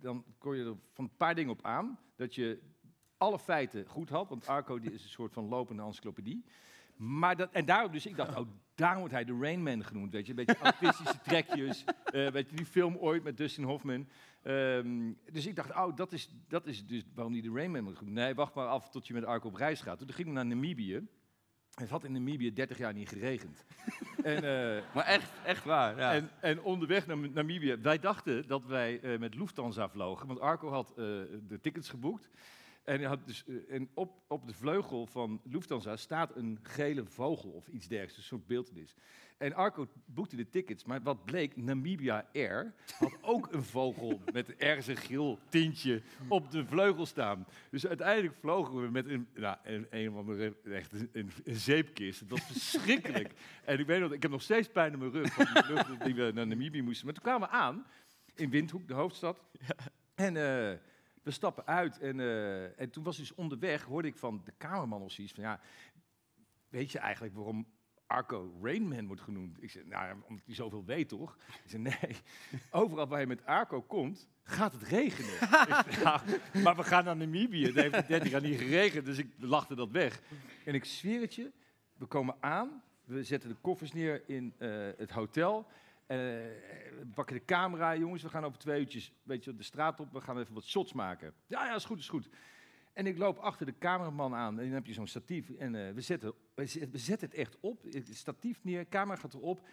dan 0.00 0.24
kon 0.38 0.56
je 0.56 0.64
er 0.64 0.76
van 0.92 1.04
een 1.04 1.16
paar 1.16 1.34
dingen 1.34 1.50
op 1.50 1.62
aan. 1.62 1.98
Dat 2.16 2.34
je 2.34 2.58
alle 3.16 3.38
feiten 3.38 3.86
goed 3.86 4.08
had, 4.08 4.28
want 4.28 4.46
Arco 4.46 4.78
die 4.78 4.92
is 4.92 5.02
een 5.02 5.08
soort 5.08 5.32
van 5.32 5.48
lopende 5.48 5.82
encyclopedie. 5.82 6.44
Maar 6.96 7.36
dat, 7.36 7.50
en 7.52 7.64
daarom 7.64 7.92
dus, 7.92 8.06
ik 8.06 8.16
dacht, 8.16 8.36
oh, 8.36 8.48
daarom 8.74 8.98
wordt 8.98 9.14
hij 9.14 9.24
de 9.24 9.38
Rain 9.40 9.62
Man 9.62 9.84
genoemd. 9.84 10.12
Weet 10.12 10.26
je, 10.26 10.30
een 10.30 10.44
beetje 10.44 10.62
autistische 10.62 11.20
trekjes. 11.28 11.84
eh, 12.04 12.28
weet 12.30 12.50
je, 12.50 12.56
die 12.56 12.66
film 12.66 12.96
ooit 12.96 13.22
met 13.22 13.36
Dustin 13.36 13.64
Hoffman. 13.64 14.08
Ehm, 14.42 15.12
dus 15.32 15.46
ik 15.46 15.56
dacht, 15.56 15.70
oh, 15.70 15.96
dat 15.96 16.12
is, 16.12 16.28
dat 16.48 16.66
is 16.66 16.86
dus 16.86 17.02
waarom 17.14 17.32
hij 17.32 17.42
de 17.42 17.52
Rain 17.52 17.70
Man 17.70 17.82
wordt 17.82 17.98
genoemd. 17.98 18.16
Nee, 18.16 18.34
wacht 18.34 18.54
maar 18.54 18.66
af 18.66 18.88
tot 18.88 19.06
je 19.06 19.14
met 19.14 19.24
Arco 19.24 19.48
op 19.48 19.54
reis 19.54 19.80
gaat. 19.80 19.98
Toen 19.98 20.12
gingen 20.12 20.32
we 20.32 20.36
naar 20.36 20.46
Namibië. 20.46 21.06
Het 21.74 21.90
had 21.90 22.04
in 22.04 22.12
Namibië 22.12 22.52
30 22.52 22.78
jaar 22.78 22.92
niet 22.92 23.08
geregend. 23.08 23.64
en, 24.22 24.36
eh, 24.36 24.82
Maar 24.94 25.04
echt, 25.04 25.30
echt 25.44 25.64
waar. 25.64 25.96
Ja. 25.96 26.12
en, 26.14 26.30
en 26.40 26.62
onderweg 26.62 27.06
naar 27.06 27.18
Namibië, 27.18 27.76
wij 27.76 27.98
dachten 27.98 28.46
dat 28.46 28.66
wij 28.66 29.00
eh, 29.00 29.18
met 29.18 29.34
Lufthansa 29.34 29.88
vlogen, 29.88 30.26
want 30.26 30.40
Arco 30.40 30.70
had 30.70 30.92
de 30.96 31.58
tickets 31.60 31.88
geboekt. 31.88 32.30
En, 32.86 33.04
had 33.04 33.26
dus, 33.26 33.44
eh, 33.46 33.74
en 33.74 33.88
op, 33.94 34.20
op 34.28 34.46
de 34.46 34.52
vleugel 34.52 35.06
van 35.06 35.40
Lufthansa 35.44 35.96
staat 35.96 36.36
een 36.36 36.58
gele 36.62 37.04
vogel 37.04 37.50
of 37.50 37.68
iets 37.68 37.88
dergelijks, 37.88 38.16
een 38.16 38.22
soort 38.22 38.46
beeltenis. 38.46 38.94
En 39.38 39.54
Arco 39.54 39.88
boekte 40.04 40.36
de 40.36 40.48
tickets, 40.48 40.84
maar 40.84 41.02
wat 41.02 41.24
bleek, 41.24 41.56
Namibia 41.56 42.28
Air 42.34 42.74
had 42.98 43.16
ook 43.20 43.52
een 43.52 43.62
vogel 43.62 44.20
met 44.32 44.56
ergens 44.56 44.86
een 44.86 44.96
geel 44.96 45.38
tintje 45.48 46.02
op 46.28 46.50
de 46.50 46.66
vleugel 46.66 47.06
staan. 47.06 47.46
Dus 47.70 47.86
uiteindelijk 47.86 48.34
vlogen 48.34 48.82
we 48.82 48.90
met 48.90 49.06
een, 49.06 49.28
nou, 49.34 49.56
een, 49.64 49.90
echt 50.72 50.92
een, 50.92 51.08
een, 51.12 51.30
een 51.44 51.56
zeepkist. 51.56 52.20
Het 52.20 52.30
was 52.30 52.44
verschrikkelijk. 52.44 53.32
en 53.64 53.78
ik 53.78 53.86
weet 53.86 54.00
nog, 54.00 54.12
ik 54.12 54.22
heb 54.22 54.30
nog 54.30 54.42
steeds 54.42 54.68
pijn 54.68 54.92
in 54.92 54.98
mijn 54.98 55.10
rug 55.10 55.32
van 55.32 55.46
die 55.54 55.62
vlucht 55.62 56.04
die 56.04 56.14
we 56.14 56.30
naar 56.34 56.46
Namibië 56.46 56.82
moesten. 56.82 57.04
Maar 57.04 57.14
toen 57.14 57.24
kwamen 57.24 57.48
we 57.48 57.54
aan 57.54 57.86
in 58.34 58.50
Windhoek, 58.50 58.88
de 58.88 58.94
hoofdstad. 58.94 59.44
En 60.14 60.36
eh, 60.36 60.78
we 61.26 61.32
stappen 61.32 61.66
uit 61.66 61.98
en, 61.98 62.20
eh, 62.20 62.80
en 62.80 62.90
toen 62.90 63.04
was 63.04 63.16
dus 63.16 63.34
onderweg, 63.34 63.82
hoorde 63.82 64.08
ik 64.08 64.16
van 64.16 64.40
de 64.44 64.52
kamerman 64.56 65.02
of 65.02 65.12
zoiets 65.12 65.32
van, 65.32 65.42
ja, 65.42 65.60
weet 66.68 66.92
je 66.92 66.98
eigenlijk 66.98 67.34
waarom 67.34 67.66
Arco 68.06 68.58
Rainman 68.62 69.06
wordt 69.06 69.22
genoemd? 69.22 69.62
Ik 69.62 69.70
zei, 69.70 69.84
nou, 69.84 70.22
omdat 70.28 70.46
hij 70.46 70.54
zoveel 70.54 70.84
weet, 70.84 71.08
toch? 71.08 71.36
Ik 71.64 71.70
zei, 71.70 71.82
nee, 71.82 72.16
overal 72.70 73.06
waar 73.06 73.20
je 73.20 73.26
met 73.26 73.44
Arco 73.44 73.82
komt, 73.82 74.28
gaat 74.42 74.72
het 74.72 74.82
regenen. 74.82 75.34
Ik 75.86 75.92
zei, 75.92 76.04
"Nou, 76.04 76.20
maar 76.62 76.76
we 76.76 76.84
gaan 76.84 77.04
naar 77.04 77.16
Namibië, 77.16 77.64
het 77.66 77.74
heeft 77.74 78.08
30 78.08 78.30
jaar 78.30 78.42
niet 78.42 78.58
geregend, 78.58 79.04
dus 79.04 79.18
ik 79.18 79.28
lachte 79.38 79.74
dat 79.74 79.90
weg. 79.90 80.20
En 80.64 80.74
ik 80.74 80.84
zweer 80.84 81.20
het 81.20 81.34
je, 81.34 81.52
we 81.96 82.06
komen 82.06 82.36
aan, 82.40 82.82
we 83.04 83.24
zetten 83.24 83.48
de 83.48 83.56
koffers 83.60 83.92
neer 83.92 84.22
in 84.28 84.54
eh, 84.58 84.88
het 84.96 85.10
hotel. 85.10 85.66
Eh, 86.06 86.16
we 86.16 87.06
pakken 87.14 87.36
de 87.36 87.44
camera, 87.44 87.96
jongens, 87.96 88.22
we 88.22 88.28
gaan 88.28 88.44
over 88.44 88.58
twee 88.58 88.80
uurtjes 88.80 89.12
weet 89.22 89.44
je, 89.44 89.54
de 89.56 89.62
straat 89.62 90.00
op, 90.00 90.12
we 90.12 90.20
gaan 90.20 90.38
even 90.38 90.54
wat 90.54 90.64
shots 90.64 90.92
maken. 90.92 91.32
Ja, 91.46 91.66
ja, 91.66 91.74
is 91.74 91.84
goed, 91.84 91.98
is 91.98 92.08
goed. 92.08 92.28
En 92.92 93.06
ik 93.06 93.18
loop 93.18 93.38
achter 93.38 93.66
de 93.66 93.78
cameraman 93.78 94.34
aan 94.34 94.58
en 94.58 94.64
dan 94.64 94.74
heb 94.74 94.86
je 94.86 94.92
zo'n 94.92 95.06
statief. 95.06 95.50
En 95.50 95.74
eh, 95.86 95.92
we, 95.92 96.00
zetten, 96.00 96.32
we, 96.54 96.66
zet- 96.66 96.90
we 96.90 96.98
zetten 96.98 97.28
het 97.28 97.38
echt 97.38 97.56
op, 97.60 97.82
het 97.82 98.08
statief 98.16 98.58
neer, 98.62 98.88
camera 98.88 99.16
gaat 99.20 99.34
erop. 99.34 99.66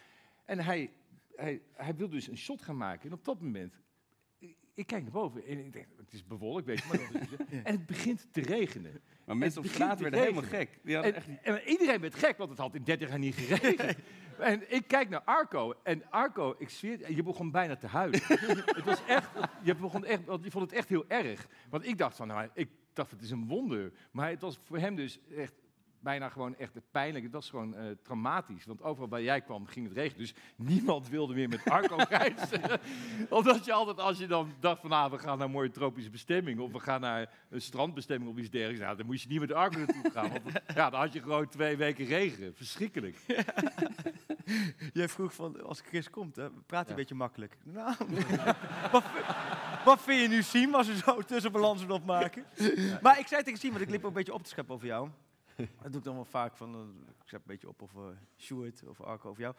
En 0.44 0.58
hij, 0.58 0.90
hij, 1.36 1.60
hij 1.72 1.94
wil 1.94 2.08
dus 2.08 2.28
een 2.28 2.36
shot 2.38 2.62
gaan 2.62 2.76
maken. 2.76 3.08
En 3.08 3.14
op 3.14 3.24
dat 3.24 3.40
moment, 3.40 3.74
ik, 4.74 4.86
kijk 4.86 5.02
naar 5.02 5.12
boven 5.12 5.46
en 5.46 5.58
ik 5.58 5.72
denk, 5.72 5.86
het 5.96 6.12
is 6.12 6.24
bewolkt, 6.26 6.66
weet 6.66 6.78
je. 6.82 6.86
Maar 6.88 7.28
en 7.64 7.72
het 7.72 7.86
begint 7.86 8.26
te 8.32 8.40
regenen. 8.40 9.00
Maar 9.24 9.36
mensen 9.36 9.60
op 9.62 9.66
straat 9.66 10.00
werden 10.00 10.20
helemaal 10.20 10.42
gek. 10.42 10.78
Die 10.82 10.96
En, 10.96 11.14
echt 11.14 11.26
en 11.42 11.60
iedereen 11.68 12.00
werd 12.00 12.14
gek, 12.14 12.36
want 12.36 12.50
het 12.50 12.58
had 12.58 12.74
in 12.74 12.84
30 12.84 13.08
jaar 13.08 13.18
niet 13.18 13.34
geregend. 13.34 13.98
En 14.38 14.74
ik 14.74 14.88
kijk 14.88 15.08
naar 15.08 15.22
Arco. 15.24 15.74
En 15.82 16.10
Arco, 16.10 16.54
ik 16.58 16.70
zweer, 16.70 16.98
het, 16.98 17.16
je 17.16 17.22
begon 17.22 17.50
bijna 17.50 17.76
te 17.76 17.86
huilen. 17.86 18.20
het 18.78 18.84
was 18.84 19.04
echt, 19.06 19.30
je, 19.62 19.74
begon 19.74 20.04
echt, 20.04 20.24
want 20.24 20.44
je 20.44 20.50
vond 20.50 20.64
het 20.64 20.78
echt 20.78 20.88
heel 20.88 21.04
erg. 21.08 21.46
Want 21.70 21.86
ik 21.86 21.98
dacht 21.98 22.16
van, 22.16 22.26
nou, 22.26 22.48
ik 22.54 22.68
dacht 22.92 23.10
het 23.10 23.22
is 23.22 23.30
een 23.30 23.46
wonder. 23.46 23.92
Maar 24.10 24.28
het 24.28 24.40
was 24.40 24.58
voor 24.62 24.78
hem 24.78 24.94
dus 24.94 25.20
echt 25.36 25.63
bijna 26.04 26.28
gewoon 26.28 26.56
echt 26.56 26.72
pijnlijk. 26.90 27.24
Het 27.24 27.32
was 27.32 27.50
gewoon 27.50 27.74
eh, 27.76 27.84
traumatisch. 28.02 28.64
Want 28.64 28.82
overal 28.82 29.08
waar 29.08 29.22
jij 29.22 29.40
kwam 29.40 29.66
ging 29.66 29.86
het 29.88 29.96
regenen. 29.96 30.18
Dus 30.18 30.34
niemand 30.56 31.08
wilde 31.08 31.34
meer 31.34 31.48
met 31.48 31.64
Arco 31.70 31.96
reizen. 32.16 32.80
Omdat 33.28 33.64
je 33.64 33.72
altijd, 33.72 33.98
als 34.00 34.18
je 34.18 34.26
dan 34.26 34.52
dacht 34.60 34.80
van, 34.80 34.92
ah, 34.92 35.10
we 35.10 35.18
gaan 35.18 35.38
naar 35.38 35.46
een 35.46 35.52
mooie 35.52 35.70
tropische 35.70 36.10
bestemming. 36.10 36.60
Of 36.60 36.72
we 36.72 36.80
gaan 36.80 37.00
naar 37.00 37.30
een 37.50 37.60
strandbestemming 37.60 38.30
of 38.30 38.36
iets 38.38 38.50
dergelijks. 38.50 38.82
Nou, 38.84 38.96
dan 38.96 39.06
moest 39.06 39.22
je 39.22 39.28
niet 39.28 39.40
met 39.40 39.52
Arco 39.52 39.78
naartoe 39.78 40.10
gaan. 40.12 40.30
Want 40.30 40.42
ja, 40.74 40.90
dan 40.90 41.00
had 41.00 41.12
je 41.12 41.20
gewoon 41.22 41.48
twee 41.48 41.76
weken 41.76 42.04
regen. 42.06 42.54
Verschrikkelijk. 42.54 43.16
Jij 44.92 45.08
vroeg 45.08 45.34
van, 45.34 45.62
als 45.64 45.80
Chris 45.80 46.10
komt, 46.10 46.36
hè, 46.36 46.50
praat 46.50 46.60
hij 46.68 46.82
Ja. 46.84 46.90
een 46.90 46.96
beetje 46.96 47.14
makkelijk. 47.14 47.56
Nou, 47.64 47.94
wat, 48.92 49.02
vi- 49.04 49.84
wat 49.84 50.02
vind 50.02 50.20
je 50.20 50.28
nu, 50.28 50.42
Siem, 50.42 50.74
als 50.74 50.86
we 50.86 50.96
zo 50.96 51.20
tussenbalansen 51.22 51.90
opmaken? 51.90 52.44
Maar 53.02 53.18
ik 53.18 53.26
zei 53.26 53.42
tegen 53.42 53.58
Siem, 53.58 53.70
want 53.70 53.82
ik 53.82 53.90
liep 53.90 54.00
ook 54.02 54.06
een 54.08 54.12
beetje 54.12 54.34
op 54.34 54.42
te 54.42 54.48
scheppen 54.48 54.74
over 54.74 54.86
jou. 54.86 55.08
Dat 55.82 55.92
doe 55.92 55.96
ik 55.96 56.04
dan 56.04 56.14
wel 56.14 56.24
vaak, 56.24 56.56
van, 56.56 56.74
eh, 56.74 56.80
ik 57.08 57.28
schep 57.28 57.40
een 57.40 57.46
beetje 57.46 57.68
op 57.68 57.82
over 57.82 58.18
Sjoerd, 58.38 58.86
over 58.86 59.04
Arco, 59.04 59.28
over 59.28 59.42
jou. 59.42 59.54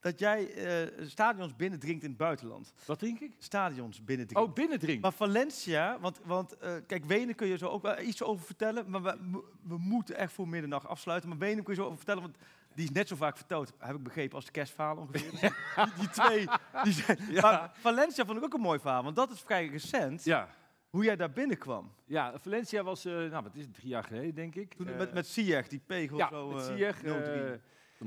Dat 0.00 0.18
jij 0.18 0.52
eh, 0.54 1.06
stadions 1.06 1.56
binnendringt 1.56 2.02
in 2.02 2.08
het 2.08 2.18
buitenland. 2.18 2.72
Wat 2.86 2.98
drink 2.98 3.20
ik? 3.20 3.34
Stadions 3.38 4.04
binnendringt. 4.04 4.48
Oh, 4.48 4.54
binnendrinken. 4.54 5.00
Maar 5.00 5.12
Valencia, 5.12 5.98
want, 6.00 6.20
want 6.24 6.56
eh, 6.58 6.74
kijk, 6.86 7.04
Wenen 7.04 7.34
kun 7.34 7.46
je 7.46 7.56
zo 7.56 7.68
ook 7.68 7.82
wel 7.82 8.00
iets 8.00 8.22
over 8.22 8.44
vertellen. 8.44 8.90
Maar 8.90 9.02
we, 9.02 9.42
we 9.62 9.78
moeten 9.78 10.16
echt 10.16 10.32
voor 10.32 10.48
middernacht 10.48 10.86
afsluiten. 10.86 11.28
Maar 11.28 11.38
Wenen 11.38 11.64
kun 11.64 11.74
je 11.74 11.80
zo 11.80 11.86
over 11.86 11.96
vertellen, 11.96 12.22
want 12.22 12.36
die 12.74 12.84
is 12.84 12.90
net 12.90 13.08
zo 13.08 13.16
vaak 13.16 13.36
vertoond, 13.36 13.72
heb 13.78 13.96
ik 13.96 14.02
begrepen, 14.02 14.34
als 14.34 14.44
de 14.44 14.50
kerstverhaal 14.50 14.96
ongeveer. 14.96 15.30
die, 15.40 15.94
die 15.98 16.08
twee, 16.08 16.46
die 16.82 16.92
zijn, 16.92 17.18
Ja. 17.30 17.40
Maar 17.40 17.70
Valencia 17.80 18.24
vond 18.24 18.38
ik 18.38 18.44
ook 18.44 18.54
een 18.54 18.60
mooi 18.60 18.78
verhaal, 18.78 19.02
want 19.02 19.16
dat 19.16 19.30
is 19.30 19.40
vrij 19.40 19.66
recent. 19.66 20.24
Ja. 20.24 20.48
Hoe 20.90 21.04
jij 21.04 21.16
daar 21.16 21.30
binnenkwam. 21.32 21.92
Ja, 22.04 22.38
Valencia 22.38 22.82
was, 22.82 23.04
eh, 23.04 23.12
nou 23.12 23.42
wat 23.42 23.54
is 23.54 23.62
het, 23.62 23.74
drie 23.74 23.88
jaar 23.88 24.04
geleden 24.04 24.34
denk 24.34 24.54
ik. 24.54 24.74
Toen 24.74 24.88
Eh, 24.88 24.96
met, 24.96 25.12
met 25.12 25.26
Ziyech, 25.26 25.68
die 25.68 25.80
pegel 25.86 26.16
ja, 26.18 26.28
zo. 26.28 26.48
met 26.48 26.68
eh, 26.68 26.74
Ziyech, 26.74 27.02
0-3. 27.02 27.04
Dan 27.04 27.18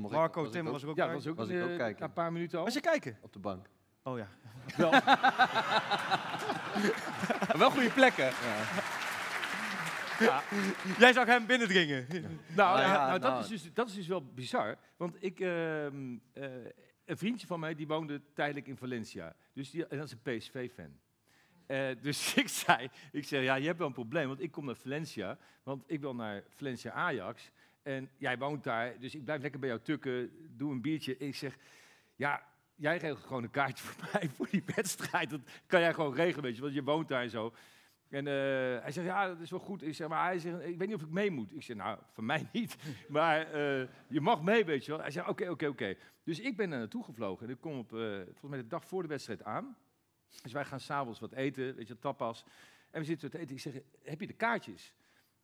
mocht 0.02 0.12
ik- 0.12 0.18
Marco 0.18 0.38
was 0.38 0.46
ik 0.46 0.52
Timmer 0.52 0.72
ook- 0.72 0.78
was 0.78 0.82
er 0.82 0.88
ook 0.88 0.96
ja, 0.96 1.12
was 1.12 1.26
ook, 1.26 1.36
Was 1.36 1.48
ik 1.48 1.56
eh, 1.56 1.62
ook 1.62 1.76
kijken. 1.78 2.00
na 2.00 2.06
een 2.06 2.12
paar 2.12 2.32
minuten 2.32 2.58
al. 2.58 2.64
Was 2.64 2.74
je 2.74 2.80
kijken? 2.80 3.18
Op 3.20 3.32
de 3.32 3.38
bank. 3.38 3.66
Oh 4.02 4.18
ja. 4.18 4.28
Wel, 4.76 4.90
Wel 7.60 7.70
goede 7.70 7.90
plekken. 7.90 8.30
Jij 10.98 11.12
zag 11.12 11.26
hem 11.26 11.46
binnendringen. 11.46 12.06
Nou, 12.56 12.76
Ah, 12.78 12.84
ja, 12.84 12.92
ja, 12.92 13.06
nou, 13.06 13.18
dat, 13.18 13.30
nou. 13.30 13.42
is 13.42 13.48
dus, 13.48 13.72
dat 13.72 13.88
is 13.88 13.94
dus 13.94 14.06
wel 14.06 14.24
bizar. 14.34 14.76
Want 14.96 15.16
ik, 15.22 15.40
ehm, 15.40 16.16
eh, 16.32 16.44
een 17.04 17.16
vriendje 17.18 17.46
van 17.46 17.60
mij 17.60 17.74
die 17.74 17.86
woonde 17.86 18.20
tijdelijk 18.34 18.66
in 18.66 18.76
Valencia. 18.76 19.34
Dus 19.52 19.70
die, 19.70 19.86
en 19.86 19.98
dat 19.98 20.06
is 20.06 20.12
een 20.22 20.38
PSV-fan. 20.38 20.98
Eh, 21.66 21.88
dus 22.00 22.34
ik 22.42 22.48
zei, 22.48 22.90
ik 23.12 23.24
zei, 23.24 23.42
ja, 23.42 23.54
je 23.54 23.66
hebt 23.66 23.78
wel 23.78 23.86
een 23.86 23.92
probleem, 23.92 24.28
want 24.28 24.42
ik 24.42 24.50
kom 24.50 24.64
naar 24.64 24.76
Valencia. 24.76 25.38
Want 25.62 25.84
ik 25.86 26.00
wil 26.00 26.14
naar 26.14 26.42
Valencia 26.48 26.92
Ajax. 26.92 27.50
En 27.82 28.10
jij 28.16 28.38
woont 28.38 28.64
daar, 28.64 28.98
dus 28.98 29.14
ik 29.14 29.24
blijf 29.24 29.42
lekker 29.42 29.60
bij 29.60 29.68
jou 29.68 29.80
tukken, 29.80 30.30
doe 30.56 30.72
een 30.72 30.80
biertje. 30.80 31.16
Ik 31.16 31.34
zeg, 31.34 31.56
ja, 32.16 32.42
jij 32.74 32.96
regelt 32.96 33.24
gewoon 33.24 33.42
een 33.42 33.50
kaartje 33.50 33.84
voor 33.84 34.08
mij 34.12 34.28
voor 34.28 34.48
die 34.50 34.62
wedstrijd. 34.74 35.30
Dat 35.30 35.40
kan 35.66 35.80
jij 35.80 35.94
gewoon 35.94 36.14
regelen, 36.14 36.42
weet 36.44 36.56
je, 36.56 36.62
want 36.62 36.74
je 36.74 36.82
woont 36.82 37.08
daar 37.08 37.22
en 37.22 37.30
zo. 37.30 37.54
En 38.08 38.26
eh, 38.26 38.32
hij 38.82 38.92
zegt, 38.92 39.06
ja, 39.06 39.28
dat 39.28 39.40
is 39.40 39.50
wel 39.50 39.60
goed. 39.60 39.82
Ik 39.82 39.94
zeg, 39.94 40.08
maar 40.08 40.24
hij 40.24 40.38
zegt, 40.38 40.64
ik 40.64 40.78
weet 40.78 40.88
niet 40.88 40.96
of 40.96 41.02
ik 41.02 41.10
mee 41.10 41.30
moet. 41.30 41.52
Ik 41.52 41.62
zeg, 41.62 41.76
nou, 41.76 41.98
van 42.12 42.26
mij 42.26 42.48
niet. 42.52 42.76
Maar 43.08 43.52
eh, 43.52 43.88
je 44.08 44.20
mag 44.20 44.42
mee, 44.42 44.64
weet 44.64 44.84
je 44.84 44.90
wel. 44.90 45.00
Hij 45.00 45.10
zegt, 45.10 45.28
oké, 45.28 45.48
oké, 45.48 45.66
oké. 45.66 45.94
Dus 46.24 46.40
ik 46.40 46.56
ben 46.56 46.72
er 46.72 46.78
naartoe 46.78 47.04
gevlogen. 47.04 47.46
En 47.46 47.52
ik 47.52 47.60
kom 47.60 47.78
op, 47.78 47.88
volgens 47.88 48.48
mij 48.48 48.58
de 48.58 48.66
dag 48.66 48.84
voor 48.84 49.02
de 49.02 49.08
wedstrijd 49.08 49.44
aan. 49.44 49.76
Dus 50.42 50.52
wij 50.52 50.64
gaan 50.64 50.80
s'avonds 50.80 51.20
wat 51.20 51.32
eten, 51.32 51.74
weet 51.74 51.88
je, 51.88 51.98
tapas. 51.98 52.44
En 52.90 53.00
we 53.00 53.06
zitten 53.06 53.30
te 53.30 53.38
eten. 53.38 53.54
Ik 53.54 53.60
zeg, 53.60 53.72
heb 54.02 54.20
je 54.20 54.26
de 54.26 54.32
kaartjes? 54.32 54.94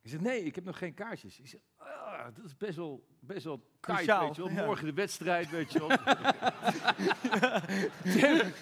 Hij 0.01 0.11
zegt, 0.11 0.23
nee, 0.23 0.45
ik 0.45 0.55
heb 0.55 0.65
nog 0.65 0.79
geen 0.79 0.95
kaartjes. 0.95 1.39
Ik 1.39 1.47
zeg, 1.47 1.61
ah, 1.77 2.25
dat 2.35 2.45
is 2.45 2.57
best 2.57 2.77
wel, 2.77 3.07
best 3.21 3.45
wel 3.45 3.57
tight, 3.57 3.81
Cruciaal, 3.81 4.27
weet 4.27 4.37
je 4.37 4.43
wel. 4.43 4.51
ja. 4.53 4.65
Morgen 4.65 4.87
de 4.87 4.93
wedstrijd, 4.93 5.51
weet 5.51 5.73
je 5.73 5.79
wel. 5.79 5.89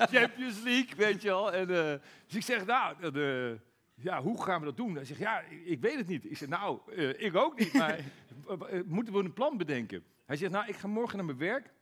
Champions 0.21 0.63
League, 0.63 0.97
weet 0.97 1.23
je 1.23 1.29
wel. 1.29 1.53
En, 1.53 1.71
eh, 1.71 2.01
dus 2.27 2.35
ik 2.35 2.43
zeg, 2.43 2.67
nou, 2.67 2.97
ja, 4.01 4.23
hoe 4.23 4.43
gaan 4.43 4.61
we 4.61 4.67
dat 4.67 4.77
doen? 4.77 4.95
Hij 4.95 5.05
zegt, 5.05 5.21
ja, 5.21 5.41
ik, 5.41 5.65
ik 5.65 5.81
weet 5.81 5.97
het 5.97 6.07
niet. 6.07 6.25
Ik 6.25 6.37
zeg, 6.37 6.49
nou, 6.49 6.81
eh, 6.97 7.23
ik 7.23 7.37
ook 7.37 7.59
niet, 7.59 7.73
maar 7.73 7.99
eh, 8.71 8.81
moeten 8.85 9.13
we 9.13 9.19
een 9.19 9.33
plan 9.33 9.57
bedenken? 9.57 10.05
Hij 10.25 10.37
zegt, 10.37 10.53
nou, 10.53 10.69
ik 10.69 10.77
ga 10.77 10.89
morgen 10.89 11.17
naar 11.17 11.27
mijn 11.27 11.39
werk 11.39 11.73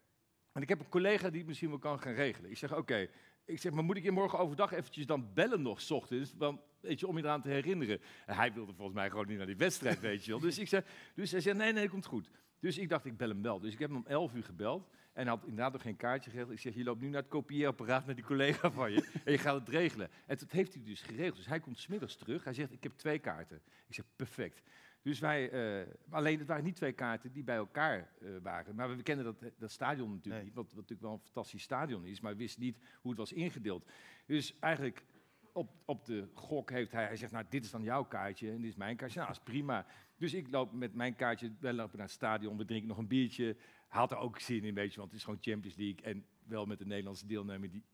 en 0.52 0.62
ik 0.62 0.68
heb 0.68 0.78
een 0.78 0.89
collega 0.89 1.28
die 1.28 1.39
het 1.39 1.47
misschien 1.47 1.68
wel 1.68 1.78
kan 1.78 2.01
gaan 2.01 2.14
regelen. 2.14 2.51
Ik 2.51 2.59
zeg, 2.59 2.74
oké. 2.74 3.09
Ik 3.47 3.60
zeg, 3.60 3.73
maar 3.73 3.85
moet 3.85 3.97
ik 3.97 4.02
je 4.02 4.10
morgen 4.10 4.39
overdag 4.39 4.73
eventjes 4.73 5.06
dan 5.06 5.32
bellen 5.35 5.62
nog, 5.62 5.81
s 5.81 5.90
ochtends, 5.90 6.35
want, 6.36 6.60
weet 6.81 7.01
je, 7.01 7.06
om 7.06 7.16
je 7.16 7.23
eraan 7.23 7.43
te 7.43 7.48
herinneren? 7.48 8.01
En 8.27 8.35
hij 8.35 8.52
wilde 8.52 8.73
volgens 8.73 8.97
mij 8.97 9.10
gewoon 9.10 9.27
niet 9.27 9.36
naar 9.36 9.47
die 9.47 9.56
wedstrijd, 9.56 10.01
weet 10.01 10.24
je 10.24 10.31
wel. 10.31 10.40
Dus, 10.40 10.59
ik 10.59 10.68
zei, 10.68 10.82
dus 11.14 11.31
hij 11.31 11.40
zei, 11.40 11.56
nee, 11.59 11.73
nee, 11.73 11.89
komt 11.89 12.06
goed. 12.06 12.31
Dus 12.60 12.78
ik 12.78 12.89
dacht, 12.89 13.05
ik 13.05 13.16
bel 13.16 13.28
hem 13.28 13.43
wel. 13.43 13.60
Dus 13.60 13.73
ik 13.73 13.78
heb 13.78 13.89
hem 13.89 13.98
om 13.98 14.06
11 14.06 14.35
uur 14.35 14.44
gebeld. 14.44 14.89
En 15.12 15.27
had 15.27 15.43
inderdaad 15.43 15.73
nog 15.73 15.82
geen 15.82 15.97
kaartje 15.97 16.31
geregeld. 16.31 16.55
Ik 16.55 16.60
zeg, 16.60 16.74
je 16.74 16.85
loopt 16.85 17.01
nu 17.01 17.09
naar 17.09 17.20
het 17.20 17.31
kopieerapparaat 17.31 18.06
met 18.06 18.16
die 18.16 18.24
collega 18.24 18.70
van 18.70 18.93
je. 18.93 19.09
En 19.24 19.32
je 19.32 19.39
gaat 19.39 19.55
het 19.55 19.68
regelen. 19.68 20.10
En 20.27 20.36
dat 20.36 20.51
heeft 20.51 20.74
hij 20.74 20.82
dus 20.82 21.02
geregeld. 21.02 21.36
Dus 21.36 21.47
hij 21.47 21.60
komt 21.60 21.78
smiddags 21.78 22.16
terug. 22.16 22.44
Hij 22.44 22.55
zegt, 22.55 22.73
ik 22.73 22.82
heb 22.82 22.93
twee 22.93 23.18
kaarten. 23.18 23.60
Ik 23.86 23.94
zeg, 23.94 24.05
perfect. 24.16 24.62
Dus 25.06 25.18
wij, 25.18 25.50
eh, 25.50 25.86
alleen 26.10 26.38
het 26.38 26.48
waren 26.48 26.64
niet 26.64 26.76
twee 26.76 26.92
kaarten 26.92 27.32
die 27.32 27.44
bij 27.44 27.56
elkaar 27.56 28.12
eh, 28.20 28.28
waren. 28.42 28.74
Maar 28.74 28.96
we 28.96 29.02
kennen 29.02 29.24
dat, 29.24 29.36
dat 29.58 29.70
stadion 29.70 30.08
natuurlijk 30.10 30.34
Nee. 30.34 30.44
niet, 30.44 30.54
wat, 30.54 30.64
wat 30.64 30.74
natuurlijk 30.74 31.00
wel 31.00 31.12
een 31.12 31.24
fantastisch 31.24 31.62
stadion 31.62 32.04
is, 32.04 32.20
maar 32.20 32.32
we 32.32 32.38
wisten 32.38 32.62
niet 32.62 32.78
hoe 33.00 33.10
het 33.10 33.20
was 33.20 33.32
ingedeeld. 33.32 33.90
Dus 34.26 34.58
eigenlijk 34.58 35.04
op, 35.52 35.70
op 35.84 36.04
de 36.04 36.28
gok 36.34 36.70
heeft 36.70 36.92
hij, 36.92 37.04
hij 37.04 37.16
zegt, 37.16 37.32
nou 37.32 37.44
dit 37.48 37.64
is 37.64 37.70
dan 37.70 37.82
jouw 37.82 38.04
kaartje 38.04 38.50
en 38.50 38.56
dit 38.56 38.70
is 38.70 38.76
mijn 38.76 38.96
kaartje. 38.96 39.18
Nou, 39.18 39.32
dat 39.32 39.42
is 39.46 39.52
prima. 39.52 39.86
Dus 40.16 40.34
ik 40.34 40.50
loop 40.50 40.72
met 40.72 40.94
mijn 40.94 41.16
kaartje, 41.16 41.52
wij 41.60 41.72
lopen 41.72 41.96
naar 41.96 42.06
het 42.06 42.14
stadion, 42.14 42.56
we 42.56 42.64
drinken 42.64 42.88
nog 42.88 42.98
een 42.98 43.06
biertje. 43.06 43.56
Had 43.88 44.10
er 44.10 44.18
ook 44.18 44.40
zin 44.40 44.64
in, 44.64 44.74
weet 44.74 44.92
je, 44.92 44.98
want 44.98 45.10
het 45.10 45.18
is 45.18 45.24
gewoon 45.24 45.42
Champions 45.42 45.76
League 45.76 46.02
en 46.02 46.24
wel 46.48 46.66
met 46.66 46.78
de 46.78 46.86
Nederlandse 46.86 47.27
deelnemer 47.27 47.70
die, 47.70 47.85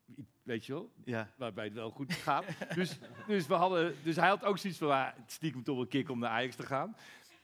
weet 0.42 0.66
je 0.66 0.72
wel, 0.72 0.92
Ja. 1.04 1.32
waarbij 1.36 1.64
het 1.64 1.74
wel 1.74 1.90
goed 1.90 2.12
gaat. 2.12 2.44
dus, 2.74 2.98
dus, 3.26 3.46
we 3.46 3.54
hadden, 3.54 3.94
dus 4.02 4.16
hij 4.16 4.28
had 4.28 4.44
ook 4.44 4.58
zoiets 4.58 4.78
van, 4.78 4.90
ah, 4.90 5.08
het 5.16 5.32
stiekem 5.32 5.62
toch 5.62 5.74
wel 5.74 5.84
een 5.84 5.90
kick 5.90 6.08
om 6.10 6.18
naar 6.18 6.30
Ajax 6.30 6.56
te 6.56 6.66
gaan. 6.66 6.96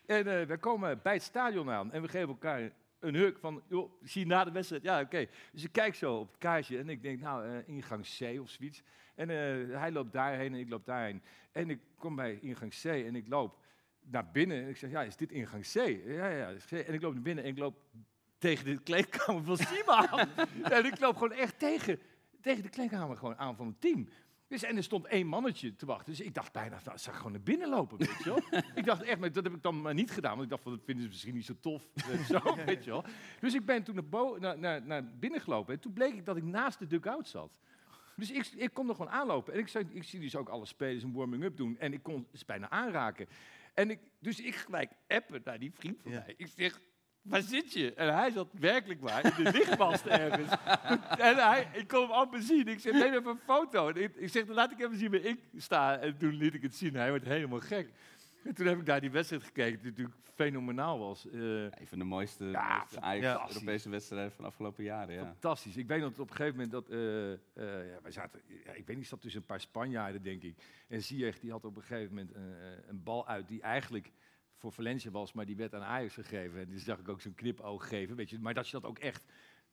En 0.06 0.26
eh 0.26 0.46
we 0.46 0.58
komen 0.58 1.00
bij 1.02 1.12
het 1.12 1.22
stadion 1.22 1.70
aan 1.70 1.92
en 1.92 2.02
we 2.02 2.08
geven 2.08 2.28
elkaar 2.28 2.72
een 2.98 3.14
huk 3.14 3.38
van, 3.38 3.62
joh, 3.68 3.92
zie 4.02 4.20
je 4.20 4.26
na 4.26 4.44
de 4.44 4.50
wedstrijd? 4.52 4.82
Ja, 4.82 5.00
oké. 5.00 5.26
Dus 5.52 5.64
ik 5.64 5.72
kijk 5.72 5.94
zo 5.94 6.16
op 6.16 6.28
het 6.28 6.38
kaartje 6.38 6.78
en 6.78 6.88
ik 6.88 7.02
denk, 7.02 7.20
nou, 7.20 7.46
eh, 7.46 7.68
ingang 7.68 8.02
C 8.18 8.40
of 8.40 8.50
zoiets. 8.50 8.82
En 9.14 9.30
eh, 9.30 9.78
hij 9.78 9.92
loopt 9.92 10.12
daarheen 10.12 10.52
en 10.54 10.58
ik 10.58 10.68
loop 10.68 10.84
daarheen. 10.86 11.22
En 11.52 11.70
ik 11.70 11.80
kom 11.98 12.16
bij 12.16 12.38
ingang 12.40 12.72
C 12.80 12.84
en 12.84 13.14
ik 13.16 13.28
loop 13.28 13.58
naar 14.00 14.30
binnen 14.30 14.62
en 14.62 14.68
ik 14.68 14.76
zeg, 14.76 14.90
ja, 14.90 15.02
is 15.02 15.16
dit 15.16 15.32
ingang 15.32 15.62
C? 15.62 15.74
Ja, 16.06 16.28
ja, 16.28 16.48
is 16.48 16.64
C. 16.64 16.72
En 16.72 16.94
ik 16.94 17.02
loop 17.02 17.12
naar 17.12 17.22
binnen 17.22 17.44
en 17.44 17.50
ik 17.50 17.58
loop 17.58 17.82
tegen 18.38 18.64
de 18.64 18.78
kleedkamer 18.82 19.44
van 19.44 19.56
Sima 19.56 20.08
aan. 20.10 20.28
en 20.62 20.84
ik 20.84 21.00
loop 21.00 21.16
gewoon 21.16 21.32
echt 21.32 21.58
tegen, 21.58 22.00
tegen 22.40 22.62
de 22.62 22.68
kleedkamer 22.68 23.16
gewoon 23.16 23.36
aan 23.36 23.56
van 23.56 23.66
het 23.66 23.80
team. 23.80 24.08
Dus, 24.48 24.62
en 24.62 24.76
er 24.76 24.82
stond 24.82 25.06
één 25.06 25.26
mannetje 25.26 25.76
te 25.76 25.86
wachten. 25.86 26.06
Dus 26.12 26.20
ik 26.20 26.34
dacht 26.34 26.52
bijna, 26.52 26.80
nou, 26.84 26.96
ik 26.96 27.12
gewoon 27.12 27.32
naar 27.32 27.40
binnen 27.40 27.68
lopen, 27.68 27.98
weet 27.98 28.18
je 28.18 28.24
wel. 28.24 28.42
ik 28.74 28.84
dacht 28.84 29.02
echt, 29.02 29.18
maar 29.18 29.32
dat 29.32 29.44
heb 29.44 29.54
ik 29.54 29.62
dan 29.62 29.80
maar 29.82 29.94
niet 29.94 30.10
gedaan. 30.10 30.30
Want 30.30 30.42
ik 30.42 30.48
dacht, 30.50 30.62
van, 30.62 30.72
dat 30.72 30.84
vinden 30.84 31.02
ze 31.04 31.10
misschien 31.10 31.34
niet 31.34 31.44
zo 31.44 31.54
tof. 31.60 31.88
eh, 31.94 32.24
zo, 32.24 32.54
weet 32.64 32.84
je 32.84 32.90
wel. 32.90 33.04
Dus 33.40 33.54
ik 33.54 33.64
ben 33.64 33.82
toen 33.82 33.94
naar, 33.94 34.38
naar, 34.38 34.58
naar, 34.58 34.82
naar 34.82 35.04
binnen 35.18 35.40
gelopen. 35.40 35.74
En 35.74 35.80
toen 35.80 35.92
bleek 35.92 36.14
ik 36.14 36.24
dat 36.24 36.36
ik 36.36 36.42
naast 36.44 36.78
de 36.78 36.86
dugout 36.86 37.28
zat. 37.28 37.50
Dus 38.16 38.30
ik, 38.30 38.46
ik 38.56 38.72
kon 38.74 38.88
er 38.88 38.94
gewoon 38.94 39.10
aanlopen. 39.10 39.52
En 39.52 39.58
ik, 39.58 39.68
zag, 39.68 39.82
ik 39.82 40.02
zie 40.04 40.20
dus 40.20 40.36
ook 40.36 40.48
alle 40.48 40.66
spelers 40.66 41.02
een 41.02 41.12
warming-up 41.12 41.56
doen. 41.56 41.78
En 41.78 41.92
ik 41.92 42.02
kon 42.02 42.26
ze 42.32 42.44
bijna 42.46 42.70
aanraken. 42.70 43.28
En 43.74 43.90
ik, 43.90 43.98
dus 44.18 44.40
ik 44.40 44.54
gelijk 44.54 44.90
appen 45.08 45.40
naar 45.44 45.58
die 45.58 45.72
vriend 45.72 46.02
van 46.02 46.12
Ja. 46.12 46.18
mij. 46.24 46.34
Ik 46.36 46.48
zeg, 46.56 46.80
waar 47.28 47.42
zit 47.42 47.72
je? 47.72 47.94
En 47.94 48.14
hij 48.14 48.30
zat 48.30 48.48
werkelijk 48.52 49.00
waar 49.00 49.24
in 49.38 49.44
de 49.44 49.50
lichtmast 49.58 50.06
ergens. 50.06 50.50
en 51.18 51.36
hij, 51.36 51.68
ik 51.72 51.88
kon 51.88 52.00
hem 52.02 52.10
amper 52.10 52.42
zien. 52.42 52.68
Ik 52.68 52.80
zeg, 52.80 52.92
neem 52.92 53.12
even 53.12 53.26
een 53.30 53.38
foto. 53.44 53.88
En 53.88 54.02
ik, 54.02 54.16
ik 54.16 54.28
zeg, 54.28 54.46
laat 54.46 54.70
ik 54.72 54.80
even 54.80 54.96
zien 54.96 55.10
waar 55.10 55.20
ik 55.20 55.38
sta. 55.56 55.98
En 55.98 56.16
toen 56.18 56.32
liet 56.34 56.54
ik 56.54 56.62
het 56.62 56.74
zien. 56.74 56.94
Hij 56.94 57.10
werd 57.10 57.24
helemaal 57.24 57.60
gek. 57.60 57.92
En 58.44 58.54
toen 58.54 58.66
heb 58.66 58.78
ik 58.78 58.86
naar 58.86 59.00
die 59.00 59.10
wedstrijd 59.10 59.42
gekeken, 59.44 59.78
die 59.80 59.90
natuurlijk 59.90 60.16
fenomenaal 60.34 60.98
was. 60.98 61.26
Eh, 61.26 61.40
Een 61.62 61.86
van 61.86 61.98
de 61.98 62.04
mooiste, 62.04 62.44
Ja. 62.44 62.86
Europese 63.48 63.88
wedstrijden 63.90 64.32
van 64.32 64.44
de 64.44 64.50
afgelopen 64.50 64.84
jaren. 64.84 65.14
Ja. 65.14 65.24
Fantastisch. 65.24 65.76
Ik 65.76 65.86
weet 65.86 66.00
dat 66.00 66.18
op 66.18 66.30
een 66.30 66.36
gegeven 66.36 66.54
moment 66.54 66.70
dat, 66.72 66.88
eh, 66.88 67.30
ja, 67.90 67.98
wij 68.02 68.10
zaten, 68.12 68.40
ja, 68.64 68.72
ik 68.72 68.86
weet 68.86 68.96
niet, 68.96 69.06
zat 69.06 69.20
tussen 69.20 69.40
een 69.40 69.46
paar 69.46 69.60
Spanjaarden 69.60 70.22
denk 70.22 70.42
ik. 70.42 70.56
En 70.88 71.02
Ziyech 71.02 71.38
die 71.38 71.50
had 71.50 71.64
op 71.64 71.76
een 71.76 71.82
gegeven 71.82 72.14
moment 72.14 72.34
een 72.88 73.02
bal 73.02 73.26
uit 73.26 73.48
die 73.48 73.62
eigenlijk 73.62 74.10
voor 74.58 74.72
Valencia 74.72 75.10
was, 75.10 75.32
maar 75.32 75.46
die 75.46 75.56
werd 75.56 75.74
aan 75.74 75.82
Ajax 75.82 76.14
gegeven. 76.14 76.60
En 76.60 76.68
dus 76.68 76.84
zag 76.84 76.98
ik 76.98 77.08
ook 77.08 77.20
zo'n 77.20 77.34
knipoog 77.34 77.88
geven, 77.88 78.16
weet 78.16 78.30
je. 78.30 78.38
Maar 78.38 78.54
dat 78.54 78.66
je 78.68 78.72
dat 78.80 78.84
ook 78.90 78.98
echt, 78.98 79.24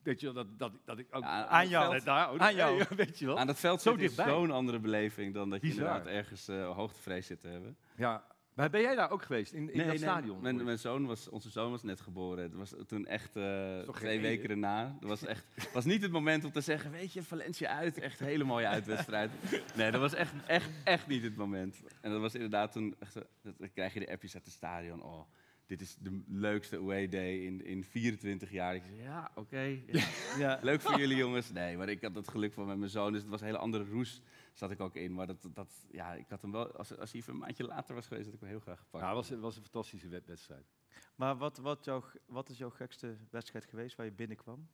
weet 0.03 0.20
je, 0.20 0.32
dat, 0.32 0.60
dat, 0.60 0.72
dat 0.86 0.98
ik 0.99 1.07
ook 1.12 1.24
Ja, 1.24 1.45
aan 1.48 1.68
jou, 1.68 1.91
veld- 1.91 2.06
daar, 2.06 2.40
aan 2.40 2.56
jou. 2.56 2.84
weet 2.95 3.20
je 3.20 3.26
wel. 3.26 3.40
Aan 3.40 3.48
het 3.48 3.60
veld 3.60 3.82
Zo 3.82 3.91
zit 3.91 4.02
is 4.02 4.16
zo'n 4.16 4.52
andere 4.52 4.80
beleving 4.80 5.34
dan 5.34 5.49
dat 5.49 5.62
je 5.62 5.68
Bizar. 5.68 5.86
inderdaad 5.88 6.07
ergens 6.14 6.48
eh, 6.48 6.72
hoogtevrees 6.76 7.26
zit 7.28 7.40
te 7.40 7.48
hebben. 7.48 7.78
Ja. 7.95 8.26
Maar 8.56 8.69
ben 8.69 8.82
jij 8.82 8.95
daar 8.95 9.11
ook 9.11 9.22
geweest, 9.22 9.53
in, 9.53 9.73
in 9.73 9.88
dat 9.88 9.98
stadion? 9.98 10.41
Mijn, 10.41 10.64
mijn 10.64 10.80
zoon 10.80 11.06
was, 11.06 11.30
onze 11.30 11.49
zoon 11.49 11.72
was 11.72 11.84
net 11.84 12.02
geboren. 12.02 12.44
Het 12.44 12.53
was 12.53 12.73
toen 12.88 13.06
echt 13.06 13.36
eh, 13.36 13.80
twee 13.90 14.19
weken 14.19 14.49
erna. 14.49 14.98
Dat 14.99 15.10
was 15.10 15.26
echt 15.26 15.45
was 15.73 15.86
niet 15.86 16.02
het 16.02 16.11
moment 16.11 16.44
om 16.44 16.52
te 16.52 16.61
zeggen, 16.61 16.91
weet 16.91 17.14
je, 17.14 17.23
Valencia 17.23 17.69
uit, 17.69 17.99
echt 17.99 18.19
een 18.19 18.26
hele 18.26 18.44
mooie 18.44 18.68
uitwedstrijd. 18.68 19.32
Nee, 19.76 19.91
dat 19.91 20.02
was 20.02 20.14
echt, 20.14 20.34
echt, 20.48 20.69
echt 20.84 21.07
niet 21.07 21.23
het 21.23 21.36
moment. 21.36 21.82
En 22.02 22.11
dat 22.11 22.22
was 22.22 22.34
inderdaad 22.34 22.72
toen, 22.72 22.95
echt, 22.99 23.14
dan 23.41 23.72
krijg 23.73 23.94
je 23.94 23.99
de 23.99 24.11
appjes 24.11 24.36
uit 24.36 24.45
het 24.45 24.53
stadion. 24.53 25.03
Oh, 25.03 25.22
dit 25.65 25.82
is 25.82 25.95
de 25.99 26.22
leukste 26.27 26.77
away 26.77 27.07
day 27.07 27.38
in, 27.38 27.65
in 27.65 27.84
24 27.84 28.52
jaar. 28.52 28.76
Ik 28.76 28.84
zei, 28.84 29.02
ja, 29.02 29.32
oké. 29.36 29.80
ja. 29.88 30.06
Ja. 30.38 30.60
Leuk 30.61 30.82
voor 30.82 30.99
jullie 30.99 31.18
jongens. 31.18 31.52
Nee, 31.52 31.77
maar 31.77 31.90
ik 31.90 32.02
had 32.02 32.15
het 32.15 32.27
geluk 32.27 32.53
van 32.53 32.65
met 32.65 32.77
mijn 32.77 32.90
zoon, 32.90 33.11
dus 33.11 33.22
het 33.22 33.30
was 33.30 33.40
een 33.40 33.45
hele 33.45 33.57
andere 33.57 33.86
roes 33.91 34.22
zat 34.57 34.72
ik 34.72 34.80
ook 34.80 34.95
in. 34.95 35.14
Maar 35.14 35.27
dat, 35.27 35.48
dat, 35.53 35.86
ja, 35.91 36.14
ik 36.14 36.30
had 36.30 36.41
hem 36.41 36.52
wel, 36.52 36.72
als, 36.72 36.98
als 36.98 37.11
hij 37.11 37.22
even 37.22 37.34
een 37.34 37.40
maandje 37.40 37.64
later 37.64 37.95
was 37.95 38.07
geweest, 38.07 38.26
had 38.26 38.34
ik 38.34 38.40
hem 38.40 38.49
heel 38.49 38.60
graag 38.60 38.80
gepakt. 38.80 39.03
Ja, 39.03 39.10
het 39.10 39.18
was, 39.18 39.30
het 39.30 39.40
was 39.40 39.56
een 39.56 39.61
fantastische 39.64 40.07
wed- 40.07 40.26
wedstrijd. 40.26 40.73
Maar 41.15 41.38
wat, 41.38 41.57
wat, 41.57 41.86
jouw, 41.86 42.03
wat 42.26 42.49
is 42.49 42.57
jouw 42.57 42.69
gekste 42.69 43.18
wedstrijd 43.30 43.65
geweest 43.65 43.95
waar 43.95 44.06
je 44.06 44.11
binnenkwam? 44.11 44.68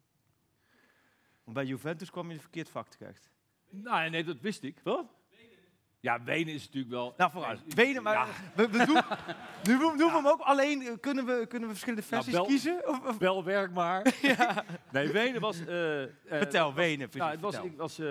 Want 1.43 1.57
bij 1.57 1.65
Juventus 1.65 2.09
kwam 2.09 2.23
je 2.23 2.29
in 2.29 2.35
het 2.35 2.43
verkeerd 2.43 2.69
vak 2.69 2.87
terecht. 2.87 3.29
Nou, 3.69 4.09
nee, 4.09 4.23
dat 4.23 4.39
wist 4.39 4.63
ik. 4.63 4.79
Wat? 4.83 5.20
Ja, 6.01 6.23
Wenen 6.23 6.53
is 6.53 6.65
natuurlijk 6.65 6.93
wel... 6.93 7.13
Nou, 7.17 7.31
vooruit. 7.31 7.59
Wenen, 7.75 8.03
maar 8.03 8.27
we, 8.55 8.69
we 8.69 8.85
doen, 8.85 9.01
nu 9.67 9.77
doen 9.79 9.97
we 9.97 10.11
hem 10.11 10.27
ook 10.27 10.39
alleen. 10.39 10.81
eh, 10.81 10.91
Kunnen 10.99 11.25
we, 11.25 11.45
kunnen 11.47 11.67
we 11.69 11.73
verschillende 11.75 12.07
Nou, 12.09 12.23
versies 12.23 12.39
bel- 12.39 12.45
kiezen? 12.49 12.87
Of, 12.87 12.99
of- 13.07 13.17
Wel 13.17 13.43
werk 13.43 13.71
maar. 13.73 14.13
Nee, 14.91 15.07
Wenen 15.11 15.41
was... 15.41 15.65
eh, 15.65 16.03
eh, 16.03 16.09
vertel, 16.25 16.73
Wenen. 16.73 17.09
Nou, 17.13 17.31
het 17.31 17.39
was... 17.41 17.55
Ik 17.55 17.77
was 17.77 17.99
eh, 17.99 18.07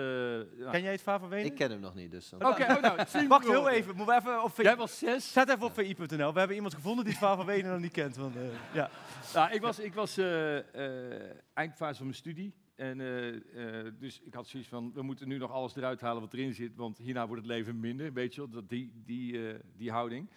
ja. 0.57 0.69
Ken 0.71 0.81
jij 0.81 0.91
het 0.91 1.01
vaar 1.01 1.19
van 1.19 1.29
Wenen? 1.29 1.45
Ik 1.45 1.55
ken 1.55 1.71
hem 1.71 1.79
nog 1.79 1.95
niet, 1.95 2.11
dus... 2.11 2.33
Oké, 2.33 2.45
oh, 2.45 2.81
nou, 2.81 3.27
Wacht 3.27 3.47
heel 3.47 3.69
even. 3.69 3.95
Moeten 3.95 4.15
we 4.15 4.21
even 4.21 4.43
op 4.43 4.51
Jij 4.57 4.75
was 4.75 4.97
zes. 4.97 5.31
Zet 5.31 5.49
even 5.49 5.61
op 5.63 5.73
vi.nl. 5.73 6.33
We 6.33 6.39
hebben 6.39 6.55
iemand 6.55 6.73
gevonden 6.73 7.03
die 7.03 7.13
het 7.13 7.21
verhaal 7.21 7.37
van 7.37 7.45
Wenen 7.45 7.71
nog 7.71 7.79
niet 7.79 7.91
kent. 7.91 8.15
Want, 8.15 8.35
eh, 8.35 8.41
ja. 8.73 8.89
Nou, 9.33 9.51
ik 9.51 9.61
was, 9.61 9.79
ik 9.79 9.93
was 9.93 10.17
eh, 10.17 10.57
eh, 10.57 11.31
eindfase 11.53 11.95
van 11.95 12.05
mijn 12.05 12.17
studie. 12.17 12.53
En, 12.81 12.99
eh, 13.01 13.91
dus 13.99 14.21
ik 14.21 14.33
had 14.33 14.47
zoiets 14.47 14.69
van, 14.69 14.93
we 14.93 15.01
moeten 15.01 15.27
nu 15.27 15.37
nog 15.37 15.51
alles 15.51 15.75
eruit 15.75 16.01
halen 16.01 16.21
wat 16.21 16.33
erin 16.33 16.53
zit, 16.53 16.75
want 16.75 16.97
hierna 16.97 17.27
wordt 17.27 17.41
het 17.41 17.51
leven 17.51 17.79
minder, 17.79 18.13
weet 18.13 18.35
je 18.35 18.41
wel, 18.41 18.49
dat, 18.49 18.69
die, 18.69 18.91
die, 19.05 19.49
eh, 19.49 19.59
die 19.77 19.91
houding. 19.91 20.29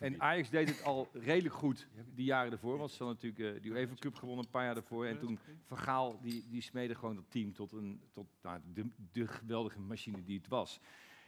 En. 0.00 0.20
Ajax 0.20 0.50
deed 0.50 0.68
het 0.68 0.84
al 0.84 1.08
redelijk 1.30 1.54
goed 1.54 1.86
die 2.14 2.24
jaren 2.24 2.52
ervoor, 2.52 2.78
want 2.78 2.90
ze 2.90 3.04
hadden 3.04 3.22
natuurlijk 3.22 3.62
die 3.62 3.72
UEFA 3.72 3.94
Cup 3.98 4.14
gewonnen 4.14 4.44
een 4.44 4.50
paar 4.50 4.64
jaar 4.64 4.76
ervoor. 4.76 5.06
En 5.06 5.18
toen 5.18 5.38
Van 5.66 5.78
Gaal, 5.78 6.20
die, 6.22 6.44
die 6.50 6.60
smeedde 6.60 6.94
gewoon 6.94 7.14
dat 7.14 7.30
team 7.30 7.52
tot, 7.52 7.72
een, 7.72 8.00
tot 8.12 8.26
nou, 8.42 8.60
de, 8.74 8.86
de 9.12 9.26
geweldige 9.26 9.80
machine 9.80 10.24
die 10.24 10.38
het 10.38 10.48
was. 10.48 10.80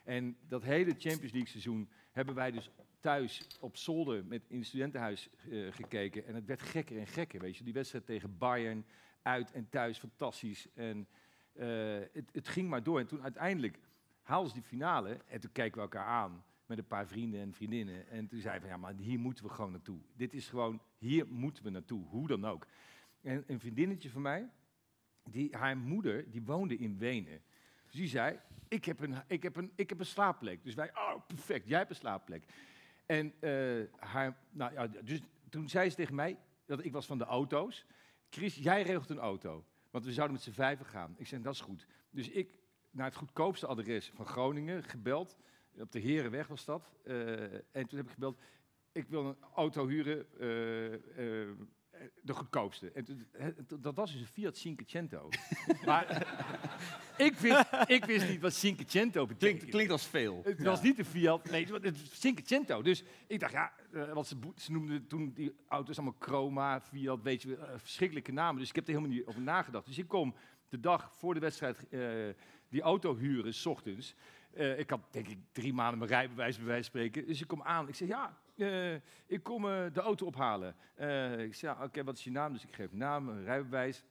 En 0.05 0.37
dat 0.49 0.63
hele 0.63 0.91
Champions 0.91 1.33
League 1.33 1.49
seizoen 1.49 1.89
hebben 2.13 2.35
wij 2.35 2.51
dus 2.51 2.71
thuis 3.01 3.47
op 3.61 3.77
zolder 3.77 4.25
met 4.25 4.43
in 4.49 4.59
het 4.59 4.67
studentenhuis 4.67 5.29
gekeken. 5.71 6.27
En 6.27 6.35
het 6.35 6.47
werd 6.47 6.63
gekker 6.63 6.99
en 6.99 7.07
gekker, 7.07 7.41
weet 7.41 7.57
je. 7.57 7.65
Die 7.65 7.73
wedstrijd 7.73 8.07
tegen 8.07 8.39
Bayern, 8.39 8.85
uit 9.27 9.53
en 9.53 9.69
thuis, 9.69 9.99
fantastisch. 9.99 10.67
En 10.75 11.09
eh, 11.53 11.67
het, 12.13 12.29
het 12.33 12.49
ging 12.49 12.69
maar 12.69 12.83
door. 12.83 12.99
En 12.99 13.07
toen 13.07 13.23
uiteindelijk 13.23 13.79
haalden 14.23 14.49
ze 14.49 14.55
die 14.55 14.69
finale. 14.69 15.21
En 15.27 15.41
toen 15.41 15.53
keken 15.53 15.75
we 15.75 15.81
elkaar 15.81 16.07
aan 16.07 16.45
met 16.67 16.79
een 16.79 16.87
paar 16.87 17.07
vrienden 17.07 17.41
en 17.41 17.55
vriendinnen. 17.55 18.09
En 18.09 18.27
toen 18.27 18.41
zeiden 18.41 18.63
we, 18.63 18.69
ja, 18.69 18.77
maar 18.77 18.95
hier 18.97 19.19
moeten 19.19 19.45
we 19.45 19.51
gewoon 19.51 19.71
naartoe. 19.71 19.99
Dit 20.17 20.35
is 20.35 20.49
gewoon, 20.49 20.81
hier 20.99 21.27
moeten 21.29 21.65
we 21.65 21.71
naartoe, 21.71 22.07
hoe 22.07 22.27
dan 22.27 22.45
ook. 22.45 22.67
En 23.23 23.45
een 23.47 23.61
vriendinnetje 23.61 24.11
van 24.11 24.23
mij, 24.23 24.49
die, 25.31 25.57
haar 25.57 25.77
moeder, 25.77 26.31
die 26.31 26.43
woonde 26.43 26.77
in 26.77 26.99
Wenen. 26.99 27.41
Dus 27.85 27.95
die 27.95 28.09
zei, 28.09 28.39
ik 28.69 28.85
heb 28.85 29.01
een, 29.01 29.15
ik 29.27 29.43
heb 29.43 29.57
een, 29.57 29.73
ik 29.75 29.89
heb 29.89 29.99
een 29.99 30.07
slaapplek. 30.07 30.65
Dus 30.65 30.75
wij, 30.75 30.91
oh, 30.95 31.27
perfect, 31.27 31.69
jij 31.69 31.79
hebt 31.79 31.91
een 31.91 31.97
slaapplek. 31.97 32.45
En 33.07 33.33
eh, 33.41 33.85
haar, 33.99 34.37
nou 34.51 34.73
ja, 34.73 34.87
dus 34.87 35.21
toen 35.49 35.69
zei 35.69 35.91
ze 35.91 35.97
tegen 35.97 36.15
mij, 36.15 36.39
dat 36.65 36.85
ik 36.85 36.93
was 36.93 37.07
van 37.07 37.19
de 37.19 37.25
auto's. 37.25 37.87
Chris, 38.37 38.55
jij 38.55 38.83
regelt 38.83 39.11
een 39.11 39.19
auto. 39.19 39.65
Want 39.91 40.05
we 40.05 40.13
zouden 40.13 40.37
met 40.37 40.45
z'n 40.45 40.51
vijven 40.51 40.87
gaan. 40.87 41.15
Ik 41.19 41.27
zei, 41.27 41.43
dat 41.43 41.55
is 41.55 41.61
goed. 41.61 41.87
Dus 42.11 42.29
ik 42.29 42.59
naar 42.91 43.07
het 43.07 43.15
goedkoopste 43.15 43.67
adres 43.67 44.11
van 44.15 44.27
Groningen 44.27 44.83
gebeld. 44.85 45.37
Op 45.79 45.93
de 45.93 45.99
Herenweg 45.99 46.47
was 46.47 46.65
dat. 46.65 46.93
Eh, 47.05 47.43
en 47.55 47.87
toen 47.87 47.99
heb 47.99 48.07
ik 48.07 48.13
gebeld, 48.13 48.41
ik 48.93 49.09
wil 49.09 49.25
een 49.25 49.37
auto 49.55 49.87
huren, 49.87 50.27
eh, 50.39 51.43
eh, 51.43 51.49
de 52.23 52.33
goedkoopste. 52.33 52.93
En 52.93 53.29
dat 53.81 53.95
was 53.95 54.13
dus 54.13 54.21
een 54.21 54.27
Fiat 54.27 54.57
Cinquecento. 54.57 55.29
maar 55.87 56.27
ik, 57.17 57.35
wist, 57.35 57.65
ik 57.87 58.05
wist 58.05 58.29
niet 58.29 58.41
wat 58.41 58.55
Cinquecento 58.55 59.27
betekent. 59.27 59.59
Klinkt, 59.59 59.71
klinkt 59.75 59.93
als 59.93 60.07
veel. 60.07 60.41
Het 60.45 60.63
was 60.63 60.83
niet 60.83 60.97
de 60.97 61.05
Fiat, 61.05 61.51
nee, 61.51 61.67
het 61.67 61.83
was 61.83 62.21
Cinquecento. 62.21 62.83
Dus 62.83 63.05
ik 63.27 63.41
dacht, 63.41 63.53
ja, 63.53 63.73
eh, 63.93 64.13
want 64.13 64.27
ze, 64.27 64.37
ze 64.57 64.73
noemden 64.73 65.07
toen 65.07 65.33
die 65.35 65.55
auto's 65.69 65.97
allemaal 65.97 66.17
Chroma, 66.19 66.81
Fiat, 66.81 67.23
weet 67.23 67.43
je, 67.43 67.57
eh, 67.57 67.73
verschrikkelijke 67.77 68.33
namen. 68.33 68.61
Dus 68.61 68.69
ik 68.69 68.75
heb 68.75 68.87
er 68.87 68.95
helemaal 68.95 69.17
niet 69.17 69.27
over 69.27 69.41
nagedacht. 69.41 69.87
Dus 69.87 69.99
ik 69.99 70.09
kom 70.09 70.35
de 70.69 70.81
dag 70.81 71.13
voor 71.13 71.35
de 71.35 71.41
wedstrijd 71.41 71.89
eh, 71.89 72.01
die 72.69 72.83
auto 72.83 73.17
huren, 73.17 73.55
s 73.55 73.67
ochtends. 73.67 74.15
Ik 74.77 74.91
had 74.91 75.01
denk 75.11 75.29
ik 75.29 75.39
drie 75.53 75.73
maanden 75.73 75.99
mijn 75.99 76.11
rijbewijs, 76.11 76.57
bij 76.57 76.67
wijze 76.67 76.91
van 76.91 77.01
spreken. 77.01 77.27
Dus 77.27 77.41
ik 77.41 77.47
kom 77.47 77.63
aan, 77.63 77.89
ik 77.89 77.95
zeg, 77.95 78.09
ja, 78.09 78.39
eh, 78.57 78.95
ik 79.27 79.43
kom 79.43 79.69
eh, 79.69 79.85
de 79.93 80.01
auto 80.01 80.27
ophalen. 80.27 80.77
Eh, 80.95 81.39
ik 81.39 81.55
zeg, 81.55 81.83
oké, 81.83 82.05
wat 82.05 82.17
is 82.17 82.25
je 82.25 82.31
naam? 82.31 82.53
Dus 82.53 82.65
ik 82.65 82.75
geef 82.75 82.93
naam, 82.93 83.29
een 83.29 83.45
rijbewijs. 83.45 84.05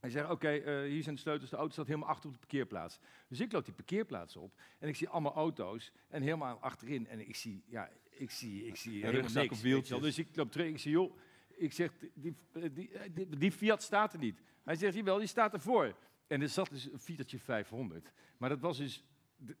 Hij 0.00 0.10
zegt, 0.10 0.30
oké, 0.30 0.50
hier 0.86 1.02
zijn 1.02 1.14
de 1.14 1.20
sleutels, 1.20 1.50
de 1.50 1.56
auto 1.56 1.72
staat 1.72 1.86
helemaal 1.86 2.08
achter 2.08 2.26
op 2.26 2.32
de 2.32 2.40
parkeerplaats. 2.40 2.98
Dus 3.28 3.40
ik 3.40 3.52
loop 3.52 3.64
die 3.64 3.74
parkeerplaats 3.74 4.36
op 4.36 4.54
en 4.78 4.88
ik 4.88 4.96
zie 4.96 5.08
allemaal 5.08 5.34
auto's 5.34 5.92
en 6.08 6.22
helemaal 6.22 6.58
achterin. 6.58 7.06
En 7.06 7.28
ik 7.28 7.36
zie, 7.36 7.64
ja, 7.66 7.90
ik 8.10 8.30
zie, 8.30 8.66
ik 8.66 8.76
zie 8.76 9.04
helemaal 9.04 9.30
niks. 9.32 9.60
wieltjes. 9.60 10.00
Dus 10.00 10.18
ik 10.18 10.36
loop 10.36 10.52
terug, 10.52 10.66
ik 10.66 10.78
zie, 10.78 10.90
joh, 10.90 11.16
ik 11.48 11.72
zeg, 11.72 11.92
die, 12.14 12.36
die, 12.52 12.90
die, 13.12 13.36
die 13.36 13.52
Fiat 13.52 13.82
staat 13.82 14.12
er 14.12 14.18
niet. 14.18 14.40
Hij 14.64 14.76
zegt, 14.76 14.94
jawel, 14.94 15.18
die 15.18 15.26
staat 15.26 15.52
ervoor. 15.52 15.96
En 16.26 16.42
er 16.42 16.48
zat 16.48 16.68
dus 16.68 16.92
een 16.92 16.98
Fiatje 16.98 17.38
500. 17.38 18.12
Maar 18.36 18.48
dat 18.48 18.60
was 18.60 18.78
dus, 18.78 19.04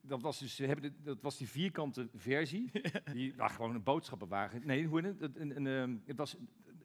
dat 0.00 0.22
was 0.22 0.38
dus, 0.38 0.54
ze 0.56 0.64
hebben 0.66 0.82
de- 0.92 1.02
dat 1.02 1.20
was 1.22 1.36
die 1.38 1.48
vierkante 1.48 2.08
versie. 2.14 2.70
die, 3.12 3.34
nou, 3.36 3.50
gewoon 3.50 3.74
een 3.74 3.82
boodschappenwagen. 3.82 4.66
Nee, 4.66 4.86
hoe 4.86 5.00
heet 5.00 5.20
het? 5.20 5.36
Een, 5.36 5.56
een, 5.56 5.66
ehm, 5.66 5.96
het 6.06 6.16
was 6.16 6.36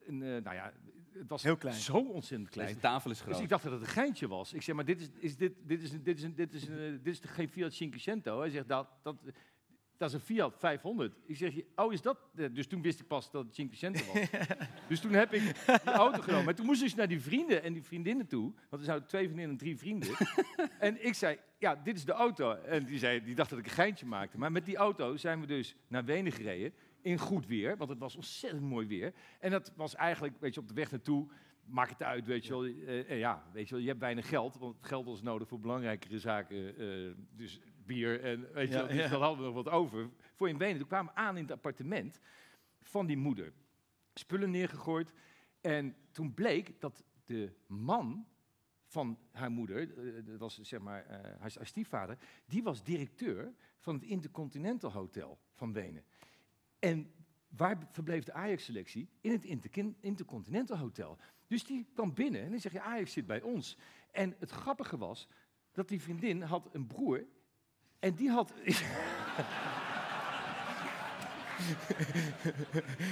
een, 0.05 0.21
eh, 0.21 0.27
nou 0.29 0.55
ja, 0.55 0.73
het 1.11 1.29
was 1.29 1.43
Heel 1.43 1.57
klein. 1.57 1.75
zo 1.75 1.97
ontzettend 1.97 2.49
klein. 2.49 2.67
Deze 2.67 2.79
tafel 2.79 3.11
is 3.11 3.21
groot. 3.21 3.33
Dus 3.33 3.43
ik 3.43 3.49
dacht 3.49 3.63
dat 3.63 3.71
het 3.71 3.81
een 3.81 3.87
geintje 3.87 4.27
was. 4.27 4.53
Ik 4.53 4.61
zeg, 4.61 4.75
maar 4.75 4.85
dit 4.85 4.99
is, 5.01 5.09
is, 5.19 5.37
dit, 5.37 5.53
dit 5.63 5.81
is, 5.83 5.91
een- 5.91 6.03
dit 6.03 6.17
is, 6.17 6.23
een- 6.23 6.35
dit 6.35 6.53
is, 6.53 6.67
een, 6.67 6.77
eh, 6.77 7.03
dit 7.03 7.13
is 7.13 7.19
geen 7.23 7.49
Fiat 7.49 7.73
Cinquecento? 7.73 8.39
Hij 8.39 8.49
zegt, 8.49 8.67
dat, 8.67 8.87
dat, 9.03 9.15
dat 9.97 10.09
is 10.09 10.13
een 10.15 10.19
Fiat 10.19 10.55
500. 10.57 11.15
Ik 11.25 11.37
zeg, 11.37 11.53
oh, 11.75 11.93
is 11.93 12.01
dat? 12.01 12.17
eh, 12.35 12.45
Dus 12.51 12.67
toen 12.67 12.81
wist 12.81 12.99
ik 12.99 13.07
pas 13.07 13.31
dat 13.31 13.45
het 13.45 13.55
Cinquecento 13.55 13.99
was. 14.13 14.29
dus 14.89 14.99
toen 14.99 15.11
heb 15.11 15.33
ik 15.33 15.41
die 15.41 15.93
auto 15.93 16.21
genomen. 16.21 16.45
Maar 16.45 16.55
toen 16.55 16.65
moest 16.65 16.81
ik 16.81 16.87
dus 16.87 16.95
naar 16.95 17.07
die 17.07 17.21
vrienden 17.21 17.63
en 17.63 17.73
die 17.73 17.83
vriendinnen 17.83 18.27
toe. 18.27 18.53
Want 18.69 18.81
er 18.81 18.83
zouden 18.83 19.07
twee 19.07 19.23
vriendinnen 19.23 19.51
en 19.51 19.57
drie 19.57 19.77
vrienden. 19.77 20.09
en 20.79 21.05
ik 21.05 21.13
zei, 21.13 21.37
ja, 21.57 21.75
dit 21.75 21.95
is 21.95 22.05
de 22.05 22.11
auto. 22.11 22.51
En 22.51 22.85
die, 22.85 22.99
zei, 22.99 23.23
die 23.23 23.35
dacht 23.35 23.49
dat 23.49 23.59
ik 23.59 23.65
een 23.65 23.71
geintje 23.71 24.05
maakte. 24.05 24.37
Maar 24.37 24.51
met 24.51 24.65
die 24.65 24.75
auto 24.77 25.17
zijn 25.17 25.39
we 25.41 25.47
dus 25.47 25.75
naar 25.87 26.05
Wenen 26.05 26.31
gereden. 26.31 26.73
In 27.01 27.17
goed 27.17 27.45
weer, 27.45 27.77
want 27.77 27.89
het 27.89 27.99
was 27.99 28.15
ontzettend 28.15 28.61
mooi 28.61 28.87
weer. 28.87 29.13
En 29.39 29.51
dat 29.51 29.71
was 29.75 29.95
eigenlijk, 29.95 30.33
weet 30.39 30.53
je, 30.53 30.59
op 30.59 30.67
de 30.67 30.73
weg 30.73 30.91
naartoe 30.91 31.27
maakt 31.65 31.89
het 31.89 32.03
uit, 32.03 32.25
weet 32.25 32.45
je 32.45 32.51
wel. 32.51 32.63
Eh, 32.63 32.99
eh, 33.11 33.19
ja, 33.19 33.43
weet 33.53 33.67
je 33.67 33.73
wel, 33.73 33.83
je 33.83 33.89
hebt 33.89 33.99
weinig 33.99 34.29
geld, 34.29 34.57
want 34.57 34.75
geld 34.81 35.05
was 35.05 35.21
nodig 35.21 35.47
voor 35.47 35.59
belangrijkere 35.59 36.19
zaken. 36.19 36.75
dus 37.35 37.59
bier 37.87 38.21
en 38.21 38.53
weet 38.53 38.67
je 38.67 38.73
Ja, 38.73 38.83
dus 38.83 38.95
ja. 38.95 39.07
dan 39.07 39.21
hadden 39.21 39.39
we 39.39 39.53
nog 39.53 39.63
wat 39.63 39.73
over. 39.73 40.09
Voor 40.35 40.49
in 40.49 40.57
Wenen, 40.57 40.77
toen 40.77 40.87
kwamen 40.87 41.13
we 41.13 41.19
aan 41.19 41.37
in 41.37 41.43
het 41.43 41.51
appartement 41.51 42.19
van 42.81 43.05
die 43.05 43.17
moeder. 43.17 43.53
Spullen 44.13 44.51
neergegooid. 44.51 45.13
En 45.61 45.95
toen 46.11 46.33
bleek 46.33 46.81
dat 46.81 47.03
de 47.23 47.53
man 47.67 48.27
van 48.85 49.19
haar 49.31 49.51
moeder, 49.51 49.97
eh, 49.97 50.25
dat 50.25 50.39
was 50.39 50.59
zeg 50.61 50.79
maar 50.79 51.05
eh, 51.05 51.19
haar, 51.21 51.53
haar 51.55 51.65
stiefvader, 51.65 52.17
die 52.45 52.63
was 52.63 52.83
directeur 52.83 53.53
van 53.79 53.93
het 53.93 54.03
Intercontinental 54.03 54.91
Hotel 54.91 55.39
van 55.53 55.73
Wenen. 55.73 56.03
En 56.79 57.11
waar 57.47 57.87
verbleef 57.91 58.23
de 58.23 58.33
Ajax-selectie? 58.33 59.09
In 59.21 59.31
het 59.31 59.45
Intercontinental 59.99 60.77
Hotel. 60.77 61.17
Dus 61.47 61.63
die 61.63 61.87
kwam 61.93 62.13
binnen 62.13 62.41
en 62.41 62.51
die 62.51 62.59
zegt, 62.59 62.75
ja, 62.75 62.81
Ajax 62.81 63.11
zit 63.11 63.25
bij 63.25 63.41
ons. 63.41 63.77
En 64.11 64.35
het 64.39 64.49
grappige 64.49 64.97
was 64.97 65.27
dat 65.71 65.87
die 65.87 66.01
vriendin 66.01 66.41
had 66.41 66.69
een 66.71 66.87
broer 66.87 67.25
en 67.99 68.15
die 68.15 68.29
had... 68.29 68.53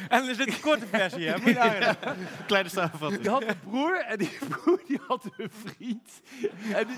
En 0.10 0.28
er 0.28 0.36
zit 0.36 0.48
een 0.48 0.62
korte 0.62 0.88
versie, 0.88 1.28
hè? 1.28 1.38
Moet 1.38 1.46
je 1.48 1.54
nagaan. 1.54 2.18
Kleine 2.48 2.70
samenvatting. 2.70 3.22
Die 3.22 3.32
had 3.32 3.44
een 3.44 3.60
broer 3.60 3.98
en 3.98 4.18
die 4.18 4.38
broer 4.50 4.82
die 4.88 5.00
had 5.08 5.30
een 5.38 5.50
vriend. 5.50 6.22
En 6.74 6.88
die, 6.88 6.98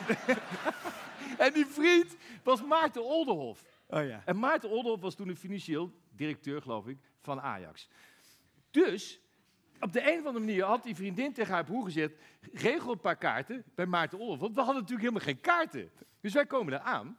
en 1.38 1.54
die 1.54 1.66
vriend 1.66 2.16
was 2.44 2.64
Maarten 2.64 3.04
Olderhof. 3.04 3.64
Oh 3.88 4.06
ja. 4.06 4.22
En 4.26 4.40
Maarten 4.40 4.70
Olderhof 4.70 5.02
was 5.02 5.16
toen 5.16 5.28
de 5.28 5.36
financieel 5.36 5.92
directeur, 6.16 6.62
geloof 6.62 6.88
ik, 6.88 6.98
van 7.22 7.42
Ajax. 7.42 7.90
Dus 8.72 9.20
op 9.80 9.94
de 9.94 10.12
een 10.12 10.20
of 10.20 10.26
andere 10.26 10.46
manier 10.46 10.64
had 10.64 10.84
die 10.84 10.96
vriendin 10.96 11.34
tegen 11.34 11.54
haar 11.54 11.64
broer 11.64 11.84
gezegd... 11.84 12.14
regel 12.54 12.92
een 12.92 13.00
paar 13.00 13.18
kaarten 13.18 13.64
bij 13.76 13.86
Maarten 13.86 14.18
Olderhof. 14.20 14.40
Want 14.40 14.56
we 14.56 14.62
hadden 14.62 14.82
natuurlijk 14.82 15.10
helemaal 15.10 15.34
geen 15.34 15.42
kaarten. 15.42 15.92
Dus 16.22 16.34
wij 16.34 16.46
komen 16.46 16.72
daar 16.72 16.82
aan. 16.82 17.18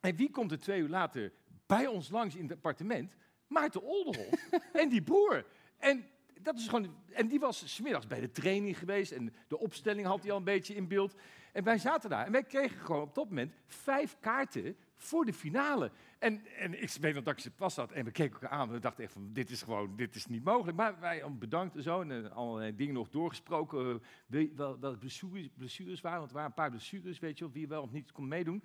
En 0.00 0.16
wie 0.16 0.30
komt 0.30 0.52
er 0.52 0.58
twee 0.58 0.80
uur 0.80 0.88
later 0.88 1.32
bij 1.66 1.86
ons 1.86 2.10
langs 2.10 2.36
in 2.36 2.42
het 2.42 2.52
appartement? 2.52 3.14
Maarten 3.46 3.82
Olderhof 3.82 4.48
en 4.72 4.88
die 4.88 5.02
broer. 5.02 5.44
En, 5.78 6.04
dat 6.40 6.58
is 6.58 6.68
gewoon, 6.68 6.94
en 7.12 7.28
die 7.28 7.40
was 7.40 7.74
smiddags 7.74 8.06
bij 8.06 8.20
de 8.20 8.30
training 8.30 8.78
geweest 8.78 9.12
en 9.12 9.34
de 9.48 9.58
opstelling 9.58 10.06
had 10.06 10.22
hij 10.22 10.30
al 10.30 10.36
een 10.36 10.44
beetje 10.44 10.74
in 10.74 10.88
beeld. 10.88 11.14
En 11.52 11.64
wij 11.64 11.78
zaten 11.78 12.10
daar 12.10 12.26
en 12.26 12.32
wij 12.32 12.42
kregen 12.44 12.80
gewoon 12.80 13.02
op 13.02 13.14
dat 13.14 13.28
moment 13.28 13.52
vijf 13.66 14.16
kaarten 14.20 14.76
voor 14.96 15.24
de 15.24 15.32
finale. 15.32 15.90
En, 16.18 16.46
en 16.58 16.82
ik 16.82 16.90
weet 17.00 17.14
nog 17.14 17.24
dat 17.24 17.32
ik 17.34 17.40
ze 17.40 17.50
pas 17.50 17.76
had 17.76 17.92
en 17.92 18.04
we 18.04 18.10
keken 18.10 18.32
elkaar 18.32 18.58
aan 18.58 18.68
en 18.68 18.74
we 18.74 18.80
dachten 18.80 19.04
echt 19.04 19.12
van 19.12 19.32
dit 19.32 19.50
is 19.50 19.62
gewoon, 19.62 19.96
dit 19.96 20.14
is 20.14 20.26
niet 20.26 20.44
mogelijk. 20.44 20.76
Maar 20.76 21.00
wij 21.00 21.22
oh, 21.22 21.38
bedankt 21.38 21.76
en 21.76 21.82
zo 21.82 22.00
en 22.00 22.24
eh, 22.24 22.36
allerlei 22.36 22.74
dingen 22.76 22.94
nog 22.94 23.08
doorgesproken. 23.08 23.90
eh, 23.90 23.94
wie- 24.26 24.52
wel, 24.56 24.78
wel 24.78 24.96
blessures, 24.98 25.48
blessures 25.56 26.00
waren, 26.00 26.18
want 26.18 26.30
er 26.30 26.36
waren 26.36 26.50
een 26.50 26.56
paar 26.56 26.70
blessures, 26.70 27.18
weet 27.18 27.38
je 27.38 27.44
wel, 27.44 27.52
wie 27.52 27.68
wel 27.68 27.82
of 27.82 27.90
niet 27.92 28.12
kon 28.12 28.28
meedoen. 28.28 28.62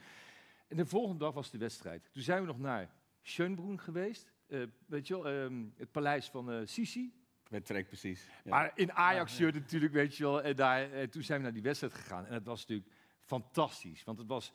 En 0.68 0.78
de 0.78 0.86
volgende 0.86 1.20
dag 1.20 1.34
was 1.34 1.52
de 1.52 1.58
wedstrijd. 1.58 2.10
Toen 2.12 2.24
zijn 2.24 2.42
we 2.42 2.48
nog 2.48 2.60
naar 2.60 2.90
Schönbrunn 3.22 3.80
geweest. 3.80 4.34
eh, 4.48 4.62
weet 4.86 5.08
je 5.08 5.14
wel, 5.22 5.28
ehm, 5.34 5.64
het 5.76 5.92
paleis 5.92 6.30
van 6.30 6.52
eh 6.52 6.62
Sisi. 6.66 7.14
Met 7.50 7.66
trek 7.66 7.88
precies. 7.88 8.26
Ja. 8.44 8.50
Maar 8.50 8.72
in 8.76 8.92
Ajax-shirt 8.94 9.54
natuurlijk, 9.54 9.94
weet 9.94 10.16
je 10.18 10.24
wel. 10.24 10.42
En 10.44 10.56
daar, 10.56 10.92
eh, 10.92 11.08
toen 11.08 11.24
zijn 11.24 11.38
we 11.38 11.44
naar 11.44 11.54
die 11.54 11.62
wedstrijd 11.62 11.94
gegaan. 11.94 12.26
En 12.26 12.34
het 12.34 12.46
was 12.46 12.60
natuurlijk 12.60 12.90
fantastisch. 13.20 14.04
Want 14.04 14.18
het 14.18 14.28
was... 14.28 14.54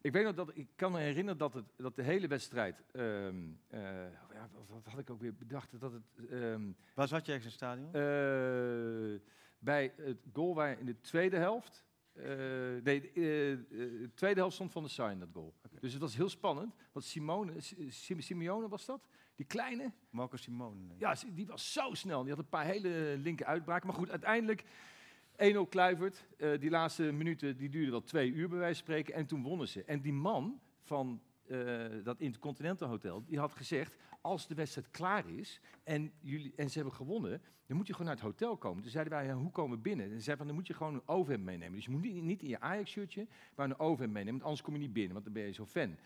Ik 0.00 0.12
weet 0.12 0.24
nog 0.24 0.34
dat... 0.34 0.50
Ik 0.56 0.68
kan 0.76 0.92
me 0.92 0.98
herinneren 0.98 1.38
dat, 1.38 1.54
het, 1.54 1.64
dat 1.76 1.96
de 1.96 2.02
hele 2.02 2.26
wedstrijd... 2.26 2.82
ehm, 2.92 3.50
eh, 3.68 3.80
ja, 4.32 4.48
wat, 4.52 4.68
wat 4.68 4.86
had 4.86 4.98
ik 4.98 5.10
ook 5.10 5.20
weer 5.20 5.34
bedacht? 5.34 5.80
Dat 5.80 5.92
het... 5.92 6.28
ehm, 6.30 6.72
Waar 6.94 7.08
zat 7.08 7.26
je 7.26 7.32
ergens 7.32 7.58
in 7.60 7.66
het 7.68 7.78
stadion? 7.86 7.86
eh, 7.86 9.20
bij 9.58 9.92
het 9.96 10.18
goal 10.32 10.54
waar 10.54 10.78
in 10.78 10.86
de 10.86 11.00
tweede 11.00 11.36
helft... 11.36 11.84
eh, 12.12 12.24
nee, 12.82 13.00
de 13.00 13.10
eh, 13.14 13.52
eh, 13.52 13.58
de 13.68 14.10
tweede 14.14 14.40
helft 14.40 14.54
stond 14.54 14.72
van 14.72 14.82
de 14.84 15.10
in 15.10 15.18
dat 15.18 15.28
goal. 15.32 15.54
Dus 15.80 15.92
het 15.92 16.02
was 16.02 16.16
heel 16.16 16.28
spannend. 16.28 16.74
Want 16.92 17.04
Simone, 17.04 17.52
Sim- 17.88 18.20
Simeone 18.20 18.68
was 18.68 18.84
dat? 18.84 19.08
Die 19.36 19.46
kleine? 19.46 19.92
Marco 20.10 20.36
Simone. 20.36 20.80
nee. 20.80 20.96
Ja, 20.98 21.16
die 21.34 21.46
was 21.46 21.72
zo 21.72 21.94
snel. 21.94 22.20
Die 22.20 22.30
had 22.30 22.38
een 22.38 22.48
paar 22.48 22.64
hele 22.64 23.16
linker 23.18 23.46
uitbraken. 23.46 23.86
Maar 23.86 23.96
goed, 23.96 24.10
uiteindelijk... 24.10 24.64
1-0 25.32 25.68
Kluivert. 25.68 26.26
Die 26.36 26.70
laatste 26.70 27.02
minuten 27.02 27.56
die 27.56 27.68
duurden 27.68 27.90
wel 27.90 28.02
twee 28.02 28.30
uur 28.30 28.48
bij 28.48 28.58
wijze 28.58 28.74
van 28.74 28.84
spreken. 28.84 29.14
En 29.14 29.26
toen 29.26 29.42
wonnen 29.42 29.68
ze. 29.68 29.84
En 29.84 30.00
die 30.00 30.12
man 30.12 30.60
van 30.82 31.22
eh, 31.46 32.04
dat 32.04 32.20
Intercontinental 32.20 32.88
Hotel, 32.88 33.24
die 33.24 33.38
had 33.38 33.52
gezegd... 33.52 33.96
als 34.20 34.46
de 34.46 34.54
wedstrijd 34.54 34.90
klaar 34.90 35.28
is 35.28 35.60
en, 35.84 36.12
jullie, 36.20 36.52
en 36.56 36.70
ze 36.70 36.78
hebben 36.78 36.96
gewonnen... 36.96 37.42
dan 37.66 37.76
moet 37.76 37.86
je 37.86 37.92
gewoon 37.92 38.06
naar 38.06 38.16
het 38.16 38.24
hotel 38.24 38.56
komen. 38.56 38.82
Toen 38.82 38.90
zeiden 38.90 39.12
wij, 39.12 39.32
hoe 39.32 39.50
komen 39.50 39.76
we 39.76 39.82
binnen? 39.82 40.04
En 40.06 40.12
ze 40.12 40.20
zeiden 40.20 40.36
van, 40.36 40.46
dan 40.46 40.56
moet 40.56 40.66
je 40.66 40.74
gewoon 40.74 40.94
een 40.94 41.08
overhemd 41.08 41.44
meenemen. 41.44 41.74
Dus 41.74 41.84
je 41.84 41.90
moet 41.90 42.02
niet, 42.02 42.22
niet 42.22 42.42
in 42.42 42.48
je 42.48 42.60
Ajax-shirtje, 42.60 43.26
maar 43.54 43.66
een 43.66 43.78
overhemd 43.78 44.12
meenemen. 44.12 44.32
Want 44.32 44.42
anders 44.42 44.62
kom 44.62 44.74
je 44.74 44.80
niet 44.80 44.92
binnen, 44.92 45.12
want 45.12 45.24
dan 45.24 45.34
ben 45.34 45.42
je 45.42 45.52
zo 45.52 45.66
fan. 45.66 45.96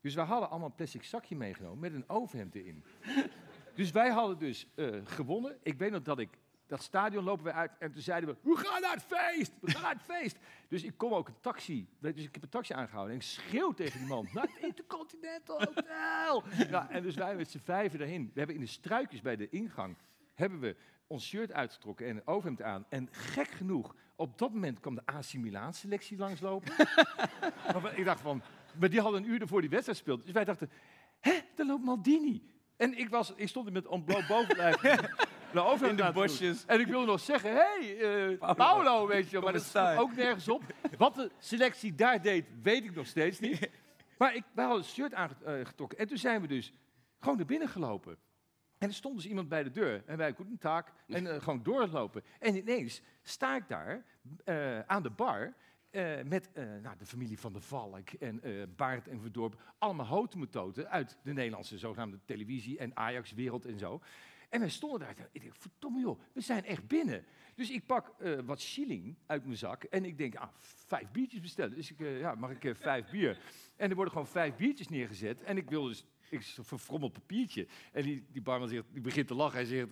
Dus 0.00 0.14
wij 0.14 0.24
hadden 0.24 0.50
allemaal 0.50 0.68
een 0.68 0.74
plastic 0.74 1.04
zakje 1.04 1.36
meegenomen 1.36 1.78
met 1.78 1.94
een 1.94 2.08
overhemd 2.08 2.54
erin. 2.54 2.84
dus 3.74 3.90
wij 3.90 4.10
hadden 4.10 4.38
dus 4.38 4.66
eh, 4.74 5.00
gewonnen. 5.04 5.58
Ik 5.62 5.78
weet 5.78 5.90
nog 5.90 6.02
dat 6.02 6.18
ik 6.18 6.38
dat 6.72 6.82
stadion 6.82 7.24
lopen 7.24 7.44
we 7.44 7.52
uit 7.52 7.70
en 7.78 7.92
toen 7.92 8.02
zeiden 8.02 8.28
we, 8.28 8.50
we 8.50 8.56
gaan 8.56 8.80
naar 8.80 8.94
het 8.94 9.02
feest, 9.02 9.52
we 9.60 9.70
gaan 9.70 9.82
naar 9.82 9.92
het 9.92 10.02
feest. 10.02 10.36
Dus 10.68 10.82
ik 10.82 10.92
kom 10.96 11.12
ook 11.14 11.28
een 11.28 11.40
taxi, 11.40 11.88
dus 11.98 12.24
ik 12.24 12.34
heb 12.34 12.42
een 12.42 12.48
taxi 12.48 12.74
aangehouden 12.74 13.14
en 13.14 13.20
ik 13.20 13.26
schreeuw 13.26 13.72
tegen 13.72 13.98
die 13.98 14.08
man, 14.08 14.28
naar 14.32 14.42
het 14.42 14.62
Intercontinental 14.62 15.62
Hotel. 15.62 16.44
en 16.88 17.02
dus 17.02 17.14
wij 17.14 17.36
met 17.36 17.50
z'n 17.50 17.60
vijven 17.64 17.98
daarheen. 17.98 18.30
We 18.32 18.38
hebben 18.38 18.56
in 18.56 18.62
de 18.62 18.66
struikjes 18.68 19.20
bij 19.20 19.36
de 19.36 19.48
ingang, 19.48 19.96
hebben 20.34 20.60
we 20.60 20.76
ons 21.06 21.26
shirt 21.26 21.52
uitgetrokken 21.52 22.06
en 22.06 22.16
een 22.16 22.26
overhemd 22.26 22.62
aan. 22.62 22.86
En 22.88 23.08
gek 23.10 23.48
genoeg, 23.48 23.94
op 24.16 24.38
dat 24.38 24.52
moment 24.52 24.80
kwam 24.80 24.94
de 24.94 25.06
AC 25.06 25.32
Milan 25.32 25.74
selectie 25.74 26.18
langslopen. 26.18 26.72
ik 27.96 28.04
dacht 28.04 28.20
van, 28.20 28.42
maar 28.78 28.90
die 28.90 29.00
hadden 29.00 29.22
een 29.22 29.28
uur 29.28 29.40
ervoor 29.40 29.60
die 29.60 29.70
wedstrijd 29.70 29.98
gespeeld. 29.98 30.24
Dus 30.24 30.32
wij 30.34 30.44
dachten, 30.44 30.70
hè, 31.20 31.40
daar 31.54 31.66
loopt 31.66 31.84
Maldini. 31.84 32.50
En 32.76 32.98
ik, 32.98 33.08
was, 33.08 33.32
ik 33.36 33.48
stond 33.48 33.66
er 33.66 33.72
met 33.72 33.86
ontbloot 33.86 34.26
bovenlijf. 34.26 34.82
Overhemd 35.60 36.00
In 36.00 36.06
de 36.06 36.12
bosjes. 36.12 36.64
En 36.66 36.80
ik 36.80 36.86
wilde 36.86 37.06
nog 37.06 37.20
zeggen, 37.20 37.50
hé, 37.50 37.96
hey, 37.96 38.36
eh, 38.38 38.54
Paolo. 38.54 39.06
weet 39.06 39.30
je. 39.30 39.40
Maar 39.40 39.52
dat 39.52 39.62
staat 39.62 39.98
ook 39.98 40.14
nergens 40.14 40.48
op. 40.48 40.62
Wat 40.98 41.14
de 41.14 41.30
selectie 41.38 41.94
daar 41.94 42.22
deed, 42.22 42.46
weet 42.62 42.84
ik 42.84 42.94
nog 42.94 43.06
steeds 43.06 43.40
niet. 43.40 43.68
Maar 44.18 44.34
ik, 44.34 44.44
wij 44.54 44.64
hadden 44.64 44.82
het 44.82 44.92
shirt 44.92 45.14
aangetrokken. 45.14 45.98
En 45.98 46.06
toen 46.06 46.16
zijn 46.16 46.40
we 46.40 46.46
dus 46.46 46.72
gewoon 47.20 47.36
naar 47.36 47.46
binnen 47.46 47.68
gelopen. 47.68 48.16
En 48.78 48.88
er 48.88 48.94
stond 48.94 49.16
dus 49.16 49.26
iemand 49.26 49.48
bij 49.48 49.62
de 49.62 49.70
deur. 49.70 50.02
En 50.06 50.16
wij 50.16 50.34
een 50.38 50.58
taak. 50.58 50.92
En 51.06 51.26
eh, 51.26 51.42
gewoon 51.42 51.62
doorlopen. 51.62 52.22
En 52.38 52.56
ineens 52.56 53.02
sta 53.22 53.56
ik 53.56 53.68
daar 53.68 54.04
eh, 54.44 54.80
aan 54.80 55.02
de 55.02 55.10
bar. 55.10 55.54
met 56.24 56.50
nou, 56.82 56.96
de 56.98 57.06
familie 57.06 57.38
van 57.38 57.52
de 57.52 57.60
Valk 57.60 58.10
en 58.10 58.42
eh 58.42 58.52
Baart 58.76 59.08
en 59.08 59.20
Verdorp. 59.20 59.60
Allemaal 59.78 60.06
hotemetoten 60.06 60.90
uit 60.90 61.18
de 61.22 61.32
Nederlandse 61.32 61.78
zogenaamde 61.78 62.20
televisie 62.24 62.78
en 62.78 62.96
Ajax-wereld 62.96 63.64
en 63.64 63.78
zo. 63.78 64.00
En 64.52 64.60
wij 64.60 64.68
stonden 64.68 65.00
daar. 65.00 65.28
Ik 65.32 65.40
denk, 65.40 65.54
verdomme 65.56 66.00
joh, 66.00 66.20
we 66.32 66.40
zijn 66.40 66.64
echt 66.64 66.86
binnen. 66.86 67.24
Dus 67.54 67.70
ik 67.70 67.86
pak 67.86 68.14
eh, 68.18 68.32
wat 68.44 68.60
shilling 68.60 69.16
uit 69.26 69.44
mijn 69.44 69.56
zak. 69.56 69.82
En 69.84 70.04
ik 70.04 70.18
denk, 70.18 70.34
ah, 70.34 70.48
vijf 70.86 71.10
biertjes 71.10 71.40
bestellen. 71.40 71.76
Dus 71.76 71.90
ik, 71.90 72.00
eh, 72.00 72.20
ja, 72.20 72.34
mag 72.34 72.50
ik 72.50 72.64
eh, 72.64 72.74
vijf 72.74 73.10
bier? 73.10 73.38
En 73.76 73.88
er 73.88 73.94
worden 73.94 74.12
gewoon 74.12 74.28
vijf 74.28 74.56
biertjes 74.56 74.88
neergezet. 74.88 75.42
En 75.42 75.56
ik 75.56 75.70
wil 75.70 75.84
dus, 75.84 76.04
ik 76.30 76.42
zo'n 76.42 76.64
verfrommeld 76.64 77.12
papiertje. 77.12 77.66
En 77.92 78.02
die, 78.02 78.26
die 78.32 78.42
barman 78.42 78.68
zegt, 78.68 78.84
die 78.92 79.00
begint 79.00 79.26
te 79.26 79.34
lachen. 79.34 79.56
Hij 79.56 79.64
zegt, 79.64 79.88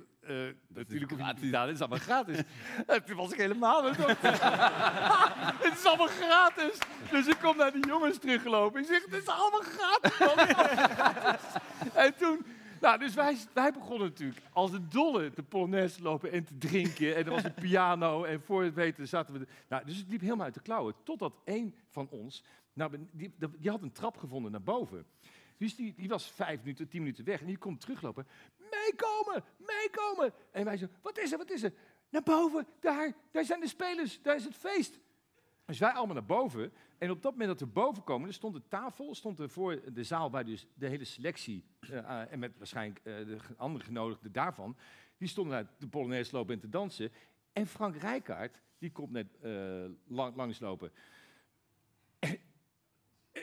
natuurlijk 0.69 1.11
hoef 1.11 1.21
je 1.21 1.35
betalen, 1.35 1.67
het 1.67 1.77
is 1.77 1.81
allemaal 1.81 1.99
gratis. 1.99 2.39
En 2.87 3.05
toen 3.05 3.17
was 3.17 3.33
ik 3.33 3.39
helemaal 3.39 3.85
Het 5.65 5.79
is 5.79 5.85
allemaal 5.85 6.07
gratis. 6.07 6.79
Dus 7.11 7.27
ik 7.27 7.37
kom 7.43 7.57
naar 7.57 7.73
die 7.73 7.87
jongens 7.87 8.19
teruggelopen. 8.19 8.81
Ik 8.81 8.87
zeg, 8.87 9.05
het 9.05 9.15
is 9.15 9.27
allemaal 9.27 9.61
gratis. 9.61 10.19
man." 10.19 10.39
en 12.05 12.17
toen, 12.17 12.45
nou, 12.81 12.99
dus 12.99 13.15
wij, 13.15 13.37
wij 13.53 13.73
begonnen 13.73 14.09
natuurlijk 14.09 14.41
als 14.53 14.73
een 14.73 14.87
dolle 14.91 15.31
te 15.33 15.43
polonaise 15.43 16.03
lopen 16.03 16.33
en 16.33 16.45
te 16.45 16.59
drinken. 16.59 17.17
En 17.17 17.25
er 17.25 17.31
was 17.31 17.45
een 17.45 17.55
piano 17.55 18.25
en 18.25 18.43
voor 18.43 18.63
het 18.63 18.75
weten 18.75 19.09
zaten 19.09 19.35
we... 19.35 19.47
Nou, 19.69 19.85
dus 19.85 19.97
het 19.97 20.09
liep 20.09 20.21
helemaal 20.21 20.45
uit 20.45 20.55
de 20.55 20.61
klauwen. 20.61 20.95
Totdat 21.03 21.35
één 21.45 21.75
van 21.89 22.09
ons, 22.11 22.45
nou, 22.73 23.09
die 23.59 23.71
had 23.71 23.83
een 23.83 23.93
trap 23.93 24.17
gevonden 24.17 24.53
naar 24.53 24.63
boven. 24.63 25.07
Dus 25.57 25.77
die, 25.77 25.95
die 25.97 26.09
was 26.09 26.31
vijf 26.31 26.59
minuten, 26.61 26.89
tien 26.89 27.01
minuten 27.01 27.25
weg 27.25 27.41
en 27.41 27.47
die 27.47 27.59
komt 27.59 27.81
teruglopen. 27.81 28.27
Meekomen, 28.57 29.45
meekomen. 29.57 30.33
En 30.51 30.65
wij 30.65 30.77
zo, 30.77 30.87
wat 31.03 31.19
is 31.19 31.33
er, 31.33 31.39
wat 31.39 31.51
is 31.51 31.63
er? 31.63 31.73
Naar 32.11 32.23
boven, 32.23 32.67
daar, 32.81 33.13
daar 33.31 33.45
zijn 33.45 33.61
de 33.61 33.69
spelers, 33.69 34.23
daar 34.23 34.37
is 34.37 34.45
het 34.45 34.57
feest. 34.57 34.99
Dus 35.71 35.79
wij 35.79 35.91
allemaal 35.91 36.15
naar 36.15 36.25
boven. 36.25 36.73
En 36.99 37.11
op 37.11 37.23
dat 37.23 37.33
moment 37.33 37.51
dat 37.51 37.61
we 37.61 37.67
boven 37.67 38.05
komen, 38.05 38.29
er 38.29 38.35
stond 38.35 38.55
een 38.55 38.69
tafel, 38.69 39.15
stond 39.15 39.39
er 39.39 39.51
voor 39.51 39.81
de 39.93 40.05
zaal 40.05 40.31
waar 40.31 40.45
dus 40.45 40.67
de 40.75 40.87
hele 40.87 41.05
selectie, 41.05 41.65
eh, 41.81 41.99
eh, 41.99 42.33
en 42.33 42.39
met 42.39 42.53
waarschijnlijk 42.59 43.01
eh, 43.05 43.15
de 43.15 43.37
andere 43.57 43.85
genodigden 43.85 44.33
daarvan, 44.33 44.77
die 45.19 45.29
stonden 45.29 45.53
daar 45.53 45.73
de 45.79 45.89
Polonaise 45.89 46.37
lopen 46.37 46.55
en 46.55 46.61
te 46.61 46.69
dansen. 46.69 47.11
En 47.53 47.67
Frank 47.67 47.97
Rijkaard, 47.97 48.61
die 48.79 48.91
komt 48.93 49.11
net 49.11 49.27
eh, 49.41 49.85
lang, 50.07 50.37
langslopen. 50.37 50.93
En, 52.19 52.39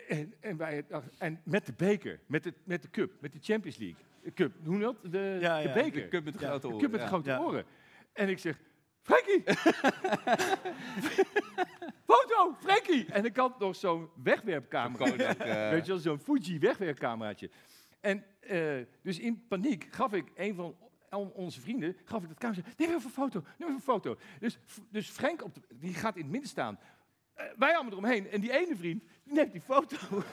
en, 0.07 0.33
en, 0.39 0.57
wij, 0.57 0.85
dachten- 0.87 1.11
en 1.17 1.41
met 1.43 1.65
de 1.65 1.73
beker, 1.73 2.19
met 2.25 2.43
de, 2.43 2.53
met 2.63 2.81
de 2.81 2.89
cup, 2.89 3.11
met 3.21 3.33
de 3.33 3.39
Champions 3.41 3.77
League. 3.77 4.03
De 4.23 4.33
cup, 4.33 4.53
hoe 4.63 4.77
noemt 4.77 5.01
dat? 5.01 5.11
De, 5.11 5.37
Ja, 5.41 5.61
de 5.61 5.67
ja, 5.67 5.73
beker. 5.73 6.01
de 6.01 6.07
cup 6.07 6.23
met 6.23 6.33
de 6.33 6.39
grote 6.39 6.67
De 6.67 6.67
oren, 6.67 6.79
cup 6.81 6.91
met 6.91 7.01
de 7.01 7.07
grote 7.07 7.39
oren. 7.39 7.65
En 8.13 8.29
ik 8.29 8.39
zeg, 8.39 8.59
Frankie! 9.01 9.43
Foto, 12.37 12.55
Frankie! 12.59 13.05
En 13.11 13.25
ik 13.25 13.35
had 13.37 13.59
nog 13.59 13.75
zo'n 13.75 14.09
wegwerpcamera. 14.23 15.35
Eh. 15.37 15.69
Weet 15.69 15.85
je 15.85 15.91
wel, 15.91 16.01
zo'n 16.01 16.19
Fuji 16.19 16.59
wegwerpcameraatje. 16.59 17.49
En 17.99 18.23
eh, 18.39 18.85
dus 19.01 19.19
in 19.19 19.47
paniek 19.47 19.87
gaf 19.91 20.13
ik 20.13 20.31
een 20.35 20.55
van 20.55 20.75
on- 21.09 21.31
onze 21.31 21.61
vrienden, 21.61 21.97
gaf 22.05 22.21
ik 22.23 22.27
dat 22.27 22.37
camera. 22.37 22.61
Neem 22.77 22.89
even 22.89 23.03
een 23.03 23.09
foto, 23.09 23.39
neem 23.39 23.69
even 23.69 23.73
een 23.73 23.81
foto. 23.81 24.17
Dus, 24.39 24.57
dus 24.89 25.09
Frank 25.09 25.43
op 25.43 25.53
de, 25.55 25.61
die 25.69 25.93
gaat 25.93 26.15
in 26.15 26.21
het 26.21 26.31
midden 26.31 26.49
staan. 26.49 26.79
Eh, 27.33 27.45
wij 27.57 27.73
allemaal 27.73 27.91
eromheen. 27.91 28.29
En 28.29 28.41
die 28.41 28.51
ene 28.51 28.75
vriend, 28.75 29.03
die 29.23 29.33
neemt 29.33 29.51
die 29.51 29.61
foto. 29.61 29.97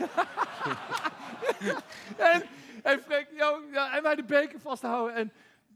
en, 2.32 2.42
en 2.82 3.00
Frank, 3.00 3.26
yo, 3.36 3.62
ja, 3.72 3.96
en 3.96 4.02
wij 4.02 4.14
de 4.14 4.24
beker 4.24 4.60
vasthouden. 4.60 5.14
En, 5.16 5.32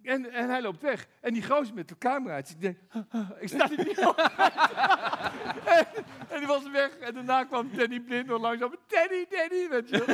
en, 0.08 0.32
en 0.32 0.48
hij 0.48 0.62
loopt 0.62 0.82
weg. 0.82 1.06
En 1.20 1.32
die 1.32 1.44
gozer 1.44 1.74
met 1.74 1.88
de 1.88 1.98
cameraatje, 1.98 2.54
ik 2.54 2.60
denk, 2.60 2.78
ik 3.40 3.48
sta 3.48 3.70
er 3.70 3.86
niet 3.86 4.06
op. 4.06 4.18
en, 5.76 5.86
en 6.28 6.38
die 6.38 6.46
was 6.46 6.70
weg. 6.70 6.96
En 6.98 7.14
daarna 7.14 7.44
kwam 7.44 7.70
Danny 7.76 8.00
Blind 8.00 8.26
nog 8.26 8.40
langzaam. 8.40 8.76
Danny, 8.86 9.26
Danny, 9.28 9.68
weet 9.68 9.88
je 9.88 10.04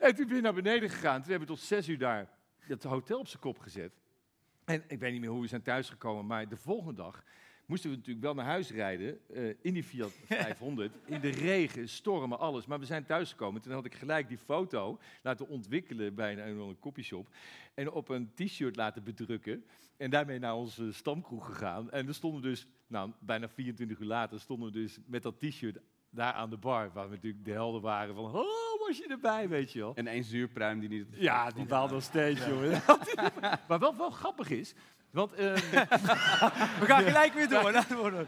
en 0.00 0.14
toen 0.14 0.26
ben 0.26 0.36
je 0.36 0.42
naar 0.42 0.54
beneden 0.54 0.90
gegaan. 0.90 1.20
Toen 1.20 1.30
hebben 1.30 1.48
we 1.48 1.54
tot 1.54 1.62
zes 1.64 1.88
uur 1.88 1.98
daar 1.98 2.28
het 2.58 2.82
hotel 2.82 3.18
op 3.18 3.28
zijn 3.28 3.42
kop 3.42 3.58
gezet. 3.58 3.92
En 4.64 4.84
ik 4.86 4.98
weet 4.98 5.12
niet 5.12 5.20
meer 5.20 5.30
hoe 5.30 5.40
we 5.40 5.46
zijn 5.46 5.62
thuisgekomen, 5.62 6.26
maar 6.26 6.48
de 6.48 6.56
volgende 6.56 7.02
dag 7.02 7.24
moesten 7.68 7.90
we 7.90 7.96
natuurlijk 7.96 8.24
wel 8.24 8.34
naar 8.34 8.44
huis 8.44 8.70
rijden 8.70 9.18
eh, 9.34 9.48
in 9.60 9.74
die 9.74 9.84
Fiat 9.84 10.12
500. 10.26 10.94
in 11.04 11.20
de 11.20 11.28
regen, 11.28 11.88
stormen, 11.88 12.38
alles. 12.38 12.66
Maar 12.66 12.78
we 12.78 12.86
zijn 12.86 13.04
thuisgekomen. 13.04 13.60
Toen 13.60 13.72
had 13.72 13.84
ik 13.84 13.94
gelijk 13.94 14.28
die 14.28 14.38
foto 14.38 14.98
laten 15.22 15.48
ontwikkelen 15.48 16.14
bij 16.14 16.32
een, 16.32 16.48
een, 16.48 16.58
een 16.58 16.78
copyshop. 16.78 17.28
En 17.74 17.90
op 17.90 18.08
een 18.08 18.30
t-shirt 18.34 18.76
laten 18.76 19.04
bedrukken. 19.04 19.64
En 19.96 20.10
daarmee 20.10 20.38
naar 20.38 20.54
onze 20.54 20.92
stamkroeg 20.92 21.46
gegaan. 21.46 21.90
En 21.90 22.08
er 22.08 22.14
stonden 22.14 22.42
dus, 22.42 22.66
nou, 22.86 23.12
bijna 23.18 23.48
24 23.48 23.98
uur 23.98 24.06
later, 24.06 24.40
stonden 24.40 24.72
we 24.72 24.78
dus 24.78 24.98
met 25.06 25.22
dat 25.22 25.40
t-shirt 25.40 25.78
daar 26.10 26.32
aan 26.32 26.50
de 26.50 26.56
bar. 26.56 26.90
Waar 26.92 27.08
we 27.08 27.14
natuurlijk 27.14 27.44
de 27.44 27.52
helden 27.52 27.80
waren 27.80 28.14
van, 28.14 28.24
oh, 28.24 28.86
was 28.86 28.98
je 28.98 29.06
erbij, 29.08 29.48
weet 29.48 29.72
je 29.72 29.78
wel. 29.78 29.94
En 29.94 30.06
één 30.06 30.24
zuurpruim 30.24 30.80
die 30.80 30.88
niet... 30.88 31.06
Ja, 31.10 31.50
die 31.50 31.66
baalt 31.66 31.90
nog 31.90 32.02
steeds, 32.02 32.46
jongen. 32.46 32.82
maar 33.68 33.78
wat 33.78 33.96
wel 33.96 34.10
grappig 34.10 34.50
is, 34.50 34.74
want... 35.10 35.32
ehm, 35.32 35.54
We 36.80 36.84
gaan 36.86 37.02
gelijk 37.04 37.32
weer 37.32 37.48
door. 37.48 37.72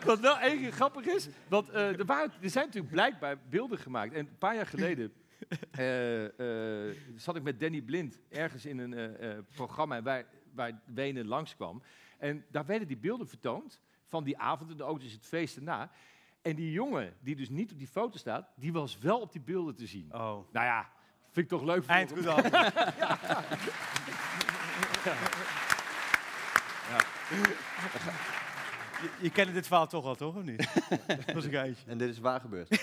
wat 0.05 0.21
wel 0.21 0.39
één 0.39 0.59
keer 0.59 0.73
grappig 0.73 1.05
is, 1.05 1.29
want 1.49 1.71
eh, 1.71 1.99
er, 1.99 2.05
waren, 2.05 2.33
er 2.41 2.51
zijn 2.51 2.65
natuurlijk 2.65 2.93
blijkbaar 2.93 3.37
beelden 3.49 3.79
gemaakt. 3.79 4.13
En 4.13 4.19
een 4.19 4.39
paar 4.39 4.55
jaar 4.55 4.67
geleden 4.67 5.13
eh, 5.71 6.89
eh, 6.89 6.97
zat 7.17 7.37
ik 7.37 7.43
met 7.43 7.61
Danny 7.61 7.81
Blind 7.81 8.19
ergens 8.29 8.67
in 8.67 8.79
een 8.79 8.95
eh, 8.95 9.31
eh, 9.31 9.39
programma 9.55 10.03
waar, 10.03 10.25
waar 10.55 10.81
Wenen 10.87 11.27
langskwam. 11.27 11.83
En 12.19 12.45
daar 12.51 12.67
werden 12.67 12.89
die 12.89 12.97
beelden 12.97 13.29
vertoond 13.29 13.81
van 14.07 14.25
die 14.25 14.39
avond 14.39 14.71
en 14.71 14.77
de 14.77 14.83
auto's 14.83 15.13
het 15.13 15.27
feest 15.27 15.57
erna. 15.57 15.91
En 16.43 16.57
die 16.57 16.73
jongen, 16.73 17.15
die 17.21 17.37
dus 17.37 17.49
niet 17.49 17.73
op 17.73 17.79
die 17.79 17.87
foto 17.87 18.19
staat, 18.19 18.49
die 18.57 18.73
was 18.73 18.99
wel 18.99 19.21
op 19.21 19.33
die 19.33 19.41
beelden 19.41 19.75
te 19.75 19.87
zien. 19.87 20.15
Oh. 20.15 20.21
Nou 20.53 20.67
ja, 20.67 20.91
vind 21.31 21.37
ik 21.37 21.59
toch 21.59 21.63
leuk 21.63 21.85
voor 21.85 21.95
Eind 21.95 22.11
hem. 22.11 22.19
goed 22.19 22.27
af. 22.35 22.43
Je, 27.31 29.11
je 29.21 29.31
kende 29.31 29.53
dit 29.53 29.67
verhaal 29.67 29.87
toch 29.87 30.05
al, 30.05 30.15
toch? 30.15 30.37
Of 30.37 30.43
niet? 30.43 30.69
Dat 31.27 31.33
was 31.35 31.45
een 31.45 31.51
geitje. 31.51 31.85
En 31.91 31.99
dit 31.99 32.09
is 32.09 32.19
waar 32.19 32.41
gebeurd. 32.41 32.69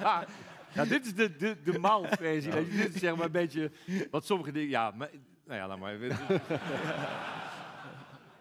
ja. 0.00 0.26
ja, 0.72 0.84
dit 0.84 1.04
is 1.06 1.14
de, 1.14 1.36
de, 1.36 1.56
de 1.64 1.78
maalversie. 1.78 2.50
Dit 2.50 2.94
is 2.94 3.00
zeg 3.00 3.16
maar 3.16 3.26
een 3.26 3.32
beetje 3.32 3.70
wat 4.10 4.26
sommige 4.26 4.52
dingen... 4.52 4.68
Ja, 4.68 4.90
maar, 4.90 5.10
nou 5.44 5.58
ja, 5.60 5.66
laat 5.66 5.78
maar. 5.78 5.96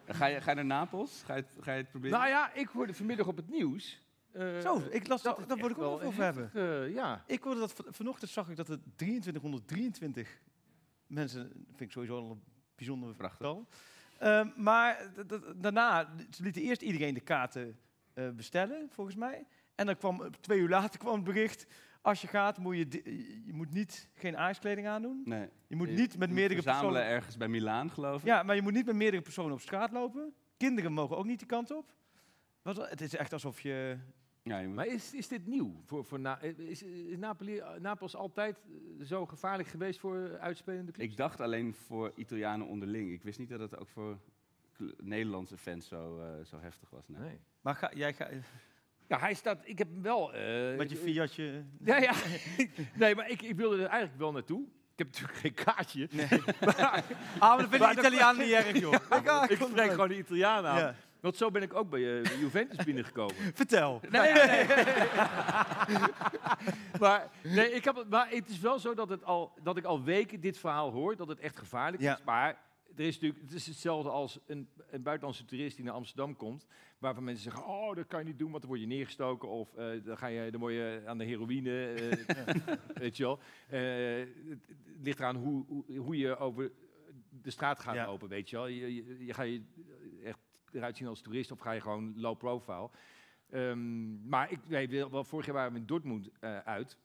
Ga 0.08 0.26
je, 0.26 0.42
ga 0.42 0.50
je 0.50 0.56
naar 0.56 0.66
Napels? 0.66 1.22
Ga 1.26 1.36
je, 1.36 1.42
het- 1.42 1.64
ga 1.64 1.72
je 1.72 1.78
het 1.82 1.90
proberen? 1.90 2.18
nou 2.18 2.30
ja, 2.30 2.54
ik 2.54 2.68
hoorde 2.68 2.94
vanmiddag 2.94 3.28
op 3.28 3.36
het 3.38 3.50
nieuws... 3.50 4.02
eh, 4.32 4.60
Zo, 4.60 4.82
ik 4.90 5.08
las 5.08 5.22
dat. 5.22 5.38
het 5.38 5.50
Dat 5.50 5.60
wil 5.60 5.70
ik 5.70 5.78
ook 5.78 5.82
nog 5.92 6.00
wel 6.00 6.08
over 6.08 6.24
hebben. 6.24 6.50
eh, 6.54 6.94
ja. 6.94 7.24
Ik 7.28 7.44
hoorde 7.44 7.60
dat 7.60 7.74
van- 7.74 7.86
vanochtend 7.90 8.32
zag 8.32 8.50
ik 8.50 8.56
dat 8.56 8.70
er 8.70 8.80
2323 8.96 10.40
mensen, 11.08 11.52
vind 11.68 11.82
ik 11.82 11.92
sowieso 11.92 12.18
al 12.18 12.32
een 12.32 12.42
bijzonder 12.76 13.16
Prachtig. 13.16 13.48
Ehm, 14.18 14.50
maar 14.56 15.12
daarna, 15.56 16.16
ze 16.32 16.44
lieten 16.44 16.62
eerst 16.62 16.82
iedereen 16.82 17.14
de 17.14 17.20
kaarten 17.20 17.80
eh, 18.14 18.30
bestellen, 18.30 18.88
volgens 18.90 19.16
mij. 19.16 19.48
En 19.76 19.86
dan 19.86 19.98
kwam, 19.98 20.32
twee 20.42 20.60
uur 20.60 20.70
later 20.70 21.00
kwam 21.00 21.16
het 21.16 21.24
bericht, 21.24 21.66
als 22.02 22.22
je 22.22 22.28
gaat, 22.28 22.58
moet 22.58 22.76
je, 22.78 22.88
je 23.46 23.54
moet 23.54 23.74
niet 23.74 24.10
geen 24.14 24.38
Ajax-kleding 24.38 24.88
aandoen. 24.88 25.22
Nee. 25.26 25.50
Je 25.68 25.76
moet 25.76 25.90
Je 25.90 25.96
niet 25.96 26.18
met 26.18 26.28
moet 26.28 26.38
meerdere 26.38 26.62
personen... 26.62 27.04
ergens 27.04 27.38
bij 27.38 27.48
Milaan, 27.48 27.92
geloof 27.92 28.22
ik. 28.22 28.28
Ja, 28.28 28.44
maar 28.44 28.56
je 28.56 28.62
moet 28.62 28.74
niet 28.74 28.86
met 28.86 28.96
meerdere 28.96 29.22
personen 29.22 29.52
op 29.52 29.62
straat 29.62 29.92
lopen. 29.92 30.34
Kinderen 30.58 30.94
mogen 30.94 31.18
ook 31.18 31.26
niet 31.26 31.40
die 31.40 31.48
kant 31.48 31.72
op. 31.72 31.94
Wat, 32.62 32.90
het 32.90 33.02
is 33.02 33.16
echt 33.16 33.34
alsof 33.34 33.62
je... 33.62 33.98
Ja, 34.50 34.62
Maar 34.62 34.86
is, 34.88 35.14
is 35.14 35.28
dit 35.28 35.46
nieuw? 35.48 35.82
Voor, 35.86 36.06
voor 36.06 36.20
Na 36.20 36.40
is, 36.42 36.84
is 36.84 37.18
Napoli, 37.18 37.62
Napels 37.80 38.16
altijd 38.16 38.58
eh, 39.00 39.06
zo 39.06 39.26
gevaarlijk 39.26 39.70
geweest 39.70 40.00
voor 40.00 40.38
uitspelende 40.40 40.92
clubs? 40.92 41.12
Ik 41.12 41.18
dacht 41.18 41.42
alleen 41.42 41.74
voor 41.74 42.12
Italianen 42.16 42.68
onderling. 42.68 43.12
Ik 43.12 43.24
wist 43.24 43.40
niet 43.40 43.50
dat 43.50 43.60
het 43.60 43.78
ook 43.78 43.90
voor 43.90 44.18
Nederlandse 44.98 45.58
fans 45.58 45.88
zo, 45.88 46.20
eh, 46.20 46.46
zo 46.46 46.60
heftig 46.60 46.90
was. 46.90 47.08
Nee. 47.08 47.22
Nee. 47.22 47.40
Maar 47.62 47.76
ga, 47.76 47.92
jij 47.94 48.14
gaat 48.14 48.30
Ja, 49.08 49.20
hij 49.20 49.34
staat... 49.34 49.60
Ik 49.64 49.78
heb 49.78 49.88
hem 49.90 50.02
wel... 50.02 50.34
eh, 50.34 50.78
met 50.78 50.90
je 50.90 50.96
Fiatje... 50.98 51.64
Ja, 51.84 51.98
ja. 51.98 52.14
nee, 53.00 53.16
maar 53.16 53.30
ik, 53.30 53.42
ik 53.42 53.56
wilde 53.56 53.76
er 53.76 53.86
eigenlijk 53.90 54.20
wel 54.20 54.32
naartoe. 54.32 54.62
Ik 54.92 54.98
heb 54.98 55.08
natuurlijk 55.08 55.38
geen 55.38 55.54
kaartje. 55.54 56.08
Nee. 56.12 56.28
Ah, 57.40 57.50
maar 57.50 57.58
dat 57.58 57.70
vind 57.70 57.82
Maar 57.82 57.90
ik 57.90 57.96
dat- 57.96 58.06
Italiaan 58.06 58.38
niet 58.38 58.52
erg, 58.52 58.80
joh. 58.80 58.94
ik 59.50 59.58
spreek 59.70 59.92
gewoon 59.92 60.08
de 60.08 60.18
Italiaan 60.18 60.66
aan. 60.66 60.78
Ja. 60.80 60.96
Want 61.26 61.38
zo 61.38 61.52
ben 61.52 61.62
ik 61.62 61.74
ook 61.74 61.90
bij 61.90 62.22
eh, 62.22 62.40
Juventus 62.40 62.86
binnengekomen. 62.90 63.36
Vertel. 63.36 64.02
Nee, 64.10 64.34
nee, 64.34 64.48
nee. 64.48 64.66
maar, 67.00 67.30
nee, 67.44 67.72
ik 67.72 67.84
heb, 67.84 67.96
het- 67.96 68.10
maar 68.10 68.30
het 68.30 68.50
is 68.50 68.60
wel 68.60 68.80
zo 68.80 68.94
dat, 68.94 69.10
het 69.10 69.24
al, 69.24 69.54
dat 69.64 69.78
ik 69.78 69.84
al 69.84 70.04
weken 70.04 70.40
dit 70.40 70.58
verhaal 70.58 70.92
hoor, 70.92 71.16
dat 71.16 71.28
het 71.28 71.40
echt 71.40 71.58
gevaarlijk 71.58 72.04
Ja. 72.04 72.14
is. 72.18 72.24
Maar 72.24 72.62
er 72.96 73.06
is 73.06 73.14
natuurlijk, 73.14 73.42
het 73.42 73.54
is 73.54 73.68
hetzelfde 73.68 74.10
als 74.10 74.40
een, 74.48 74.68
een 74.90 75.02
buitenlandse 75.04 75.46
toerist 75.46 75.76
die 75.76 75.86
naar 75.86 75.94
Amsterdam 75.94 76.36
komt, 76.36 76.66
waarvan 76.98 77.24
mensen 77.24 77.44
zeggen, 77.44 77.66
oh, 77.66 77.96
dat 77.96 78.08
kan 78.08 78.20
je 78.20 78.26
niet 78.26 78.40
doen, 78.40 78.50
want 78.50 78.62
dan 78.62 78.70
word 78.70 78.82
je 78.82 78.88
neergestoken 78.88 79.50
of 79.50 79.74
eh, 79.76 79.86
dan, 80.04 80.18
ga 80.18 80.28
je, 80.28 80.52
dan 80.52 80.60
word 80.60 80.74
je 80.74 81.04
aan 81.06 81.18
de 81.18 81.24
heroïne, 81.26 81.94
eh, 81.94 82.74
weet 82.94 83.18
je 83.18 83.24
wel. 83.24 83.40
Het, 83.68 84.30
ligt 85.02 85.20
eraan 85.20 85.36
hoe, 85.36 85.66
hoe, 85.68 85.98
hoe 85.98 86.18
je 86.18 86.38
over 86.38 86.72
de 87.42 87.50
straat 87.52 87.80
gaat 87.80 87.96
Ja. 87.96 88.06
lopen, 88.06 88.30
weet 88.30 88.50
je 88.50 88.56
wel. 88.56 88.68
Je, 88.68 88.96
je, 88.96 89.26
je 89.26 89.34
ga 89.34 89.42
je 89.44 89.62
echt 90.24 90.38
eruit 90.76 90.98
zien 90.98 91.08
als 91.08 91.22
toerist 91.22 91.52
of 91.52 91.60
ga 91.60 91.72
je 91.72 91.82
gewoon 91.82 92.14
low 92.16 92.38
profile. 92.38 92.90
Ehm, 93.50 94.28
maar 94.30 94.52
ik 94.52 94.60
weet 94.68 94.92
wel, 94.92 95.12
wel, 95.12 95.24
vorig 95.24 95.46
jaar 95.46 95.56
waren 95.56 95.74
we 95.74 95.80
in 95.80 95.86
Dortmund 95.86 96.30
eh, 96.40 96.58
uit. 96.58 96.98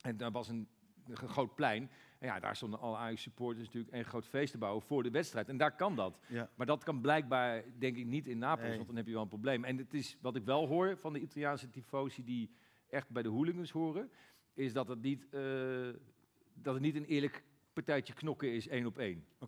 En 0.00 0.16
daar 0.16 0.30
was 0.30 0.48
een, 0.48 0.68
een 1.06 1.16
groot 1.16 1.54
plein. 1.54 1.90
En 2.18 2.26
ja, 2.26 2.40
daar 2.40 2.56
stonden 2.56 2.80
alle 2.80 2.96
Ajax 2.96 3.22
supporters 3.22 3.64
natuurlijk 3.66 3.94
een 3.94 4.04
groot 4.04 4.26
feest 4.26 4.52
te 4.52 4.58
bouwen 4.58 4.82
voor 4.82 5.02
de 5.02 5.10
wedstrijd. 5.10 5.48
En 5.48 5.56
daar 5.56 5.76
kan 5.76 5.96
dat. 5.96 6.18
Ja. 6.26 6.50
Maar 6.54 6.66
dat 6.66 6.84
kan 6.84 7.00
blijkbaar, 7.00 7.64
denk 7.78 7.96
ik, 7.96 8.06
niet 8.06 8.26
in 8.26 8.38
Napels, 8.38 8.66
Nee. 8.68 8.76
want 8.76 8.86
dan 8.86 8.96
heb 8.96 9.06
je 9.06 9.12
wel 9.12 9.22
een 9.22 9.28
probleem. 9.28 9.64
En 9.64 9.76
het 9.76 9.94
is 9.94 10.16
wat 10.20 10.36
ik 10.36 10.44
wel 10.44 10.66
hoor 10.66 10.96
van 10.96 11.12
de 11.12 11.20
Italiaanse 11.20 11.70
tifosi 11.70 12.24
die 12.24 12.50
echt 12.88 13.10
bij 13.10 13.22
de 13.22 13.28
hooligans 13.28 13.70
horen, 13.70 14.10
is 14.54 14.72
dat 14.72 14.88
het 14.88 15.02
niet, 15.02 15.26
eh, 15.30 15.88
dat 16.54 16.74
het 16.74 16.82
niet 16.82 16.94
een 16.96 17.04
eerlijk 17.04 17.42
partijtje 17.84 18.14
knokken 18.14 18.52
is, 18.52 18.68
één 18.68 18.86
op 18.86 18.98
één. 18.98 19.24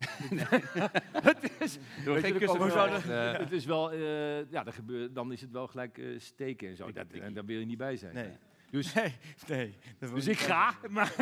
het 1.29 1.51
is, 1.59 1.77
Door 2.05 2.17
geen 2.19 2.37
kussen 2.37 3.37
het 3.39 3.51
is 3.51 3.65
wel, 3.65 3.91
eh, 3.91 4.51
ja, 4.51 4.63
gebeurt, 4.71 5.15
dan 5.15 5.31
is 5.31 5.41
het 5.41 5.51
wel 5.51 5.67
gelijk 5.67 5.97
eh, 5.97 6.19
steken 6.19 6.69
en 6.69 6.75
zo. 6.75 6.91
Dat, 6.91 7.07
en 7.11 7.33
daar 7.33 7.45
wil 7.45 7.59
je 7.59 7.65
niet 7.65 7.77
bij 7.77 7.97
zijn. 7.97 8.13
Nee. 8.13 8.29
Dus, 8.71 8.93
Nee, 8.93 9.13
nee. 9.47 9.75
dus 10.13 10.27
ik 10.27 10.37
ga, 10.39 10.73
maar 10.89 11.13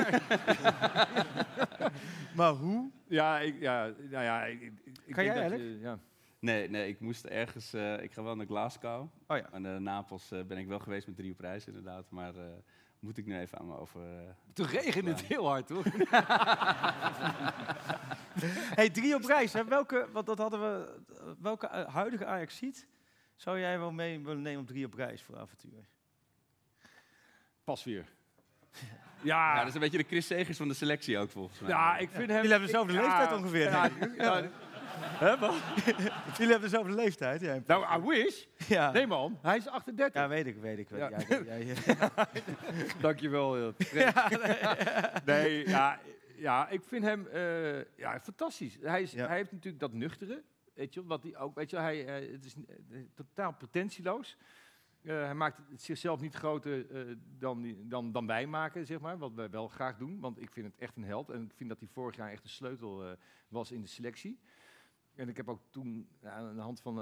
Maar 2.36 2.52
hoe? 2.52 2.92
ja, 3.08 3.40
ik, 3.40 3.60
ja, 3.60 3.86
nou 4.10 4.24
ja, 4.24 4.46
ik, 4.46 4.62
ik- 4.62 4.72
ik 5.06 5.14
Kan 5.14 5.24
denk 5.24 5.36
jij, 5.38 5.44
dat 5.44 5.44
Alec? 5.44 5.60
je- 5.60 5.78
ja. 5.82 6.00
Nee, 6.40 6.70
nee, 6.70 6.88
ik 6.88 7.00
moest 7.00 7.26
ergens... 7.26 7.74
eh, 7.74 8.02
ik 8.04 8.12
ga 8.14 8.24
wel 8.24 8.36
naar 8.36 8.46
Glasgow. 8.46 9.10
Oh 9.28 9.38
ja. 9.38 9.50
En 9.52 9.62
naar 9.62 9.82
Napels 9.82 10.32
eh, 10.32 10.44
ben 10.44 10.58
ik 10.58 10.68
wel 10.68 10.80
geweest 10.80 11.08
met 11.08 11.16
drie 11.16 11.32
op 11.32 11.40
reis, 11.40 11.68
inderdaad. 11.68 12.10
Maar 12.12 12.36
eh, 12.36 12.44
moet 13.00 13.18
ik 13.18 13.26
nu 13.26 13.40
even 13.40 13.60
aan 13.60 13.68
me 13.68 13.78
over... 13.78 14.02
eh, 14.02 14.30
Toen 14.54 14.66
regende 14.66 15.10
het 15.10 15.22
heel 15.24 15.48
hard, 15.48 15.70
hoor. 15.70 15.84
hey, 18.76 18.90
drie 18.90 19.16
op 19.16 19.24
reis. 19.26 19.54
Hè? 19.54 19.64
Welke, 19.66 20.08
want 20.12 20.26
dat 20.26 20.38
hadden 20.38 20.60
we, 20.62 21.00
welke 21.40 21.68
eh, 21.68 21.94
huidige 21.94 22.26
ajax 22.26 22.58
ziet, 22.58 22.88
zou 23.36 23.60
jij 23.60 23.80
wel 23.80 23.92
mee 23.92 24.24
willen 24.24 24.42
nemen 24.42 24.62
op 24.62 24.68
drie 24.68 24.86
op 24.86 24.94
reis 24.94 25.22
voor 25.22 25.38
avontuur? 25.38 25.86
Pas 27.64 27.84
weer. 27.84 28.06
ja, 29.22 29.54
Ja, 29.54 29.58
dat 29.60 29.68
is 29.68 29.74
een 29.74 29.80
beetje 29.80 29.98
de 29.98 30.04
Chris 30.08 30.28
Segers 30.28 30.58
van 30.58 30.68
de 30.68 30.74
selectie 30.74 31.18
ook, 31.18 31.30
volgens 31.30 31.60
mij. 31.60 31.70
ja, 31.70 31.98
ik 31.98 32.10
vind 32.10 32.28
hem... 32.28 32.36
Jullie 32.36 32.50
hebben 32.52 32.68
dezelfde 32.68 32.94
ik- 32.94 33.00
leeftijd 33.00 33.30
ja, 33.30 33.36
ongeveer, 33.36 33.72
ja, 34.18 34.42
Hè? 35.24 35.30
Jullie 35.32 36.52
hebben 36.52 36.62
dezelfde 36.62 36.94
leeftijd, 36.96 37.42
ja. 37.42 37.60
Nou, 37.68 38.02
I 38.02 38.08
wish. 38.08 38.46
ja. 38.68 38.92
Nee, 38.92 39.08
man. 39.08 39.38
Hij 39.42 39.58
is 39.58 39.68
38. 39.68 40.22
Ja, 40.22 40.28
weet 40.28 40.46
ik, 40.48 40.58
weet 40.58 40.78
ik. 40.80 40.90
Ja. 40.90 41.10
Ja. 41.10 41.18
Jij- 41.28 41.66
jij- 41.66 41.76
Dankjewel. 43.02 43.58
eh, 43.58 43.74
nee, 45.26 45.68
ja, 45.68 46.00
ja, 46.36 46.70
ik 46.70 46.84
vind 46.84 47.04
hem 47.04 47.28
eh, 47.28 47.98
ja, 47.98 48.20
fantastisch. 48.20 48.78
Hij, 48.82 49.02
is, 49.02 49.12
Ja. 49.12 49.28
hij 49.28 49.36
heeft 49.38 49.52
natuurlijk 49.52 49.80
dat 49.82 49.94
nuchtere, 49.94 50.44
weet 50.74 50.94
je, 50.94 51.06
wat 51.06 51.24
hij 51.24 51.38
ook, 51.38 51.56
weet 51.56 51.70
je, 51.70 51.78
hij, 51.78 52.06
eh, 52.06 52.32
het 52.32 52.46
is 52.46 52.56
totaal 53.16 53.54
pretentieloos. 53.54 54.38
Hij 55.02 55.34
maakt 55.34 55.58
het 55.70 55.82
zichzelf 55.82 56.22
niet 56.22 56.36
groter 56.36 56.86
dan, 57.40 57.62
die- 57.62 57.88
dan, 57.88 58.12
dan 58.12 58.28
wij 58.28 58.48
maken, 58.48 58.86
zeg 58.86 59.00
maar, 59.00 59.18
wat 59.18 59.34
wij 59.34 59.50
wel 59.50 59.68
graag 59.68 59.98
doen. 59.98 60.20
Want 60.20 60.42
ik 60.42 60.52
vind 60.52 60.66
het 60.66 60.76
echt 60.78 60.96
een 60.96 61.04
held 61.04 61.30
en 61.30 61.44
ik 61.44 61.54
vind 61.56 61.70
dat 61.70 61.80
hij 61.80 61.88
vorig 61.92 62.16
jaar 62.16 62.32
echt 62.32 62.44
een 62.44 62.50
sleutel 62.50 63.04
was 63.48 63.72
in 63.72 63.82
de 63.82 63.88
selectie. 63.88 64.40
En 65.20 65.30
ik 65.30 65.38
heb 65.38 65.50
ook 65.50 65.62
toen, 65.70 66.08
aan 66.24 66.56
de 66.56 66.62
hand 66.62 66.82
van 66.82 66.96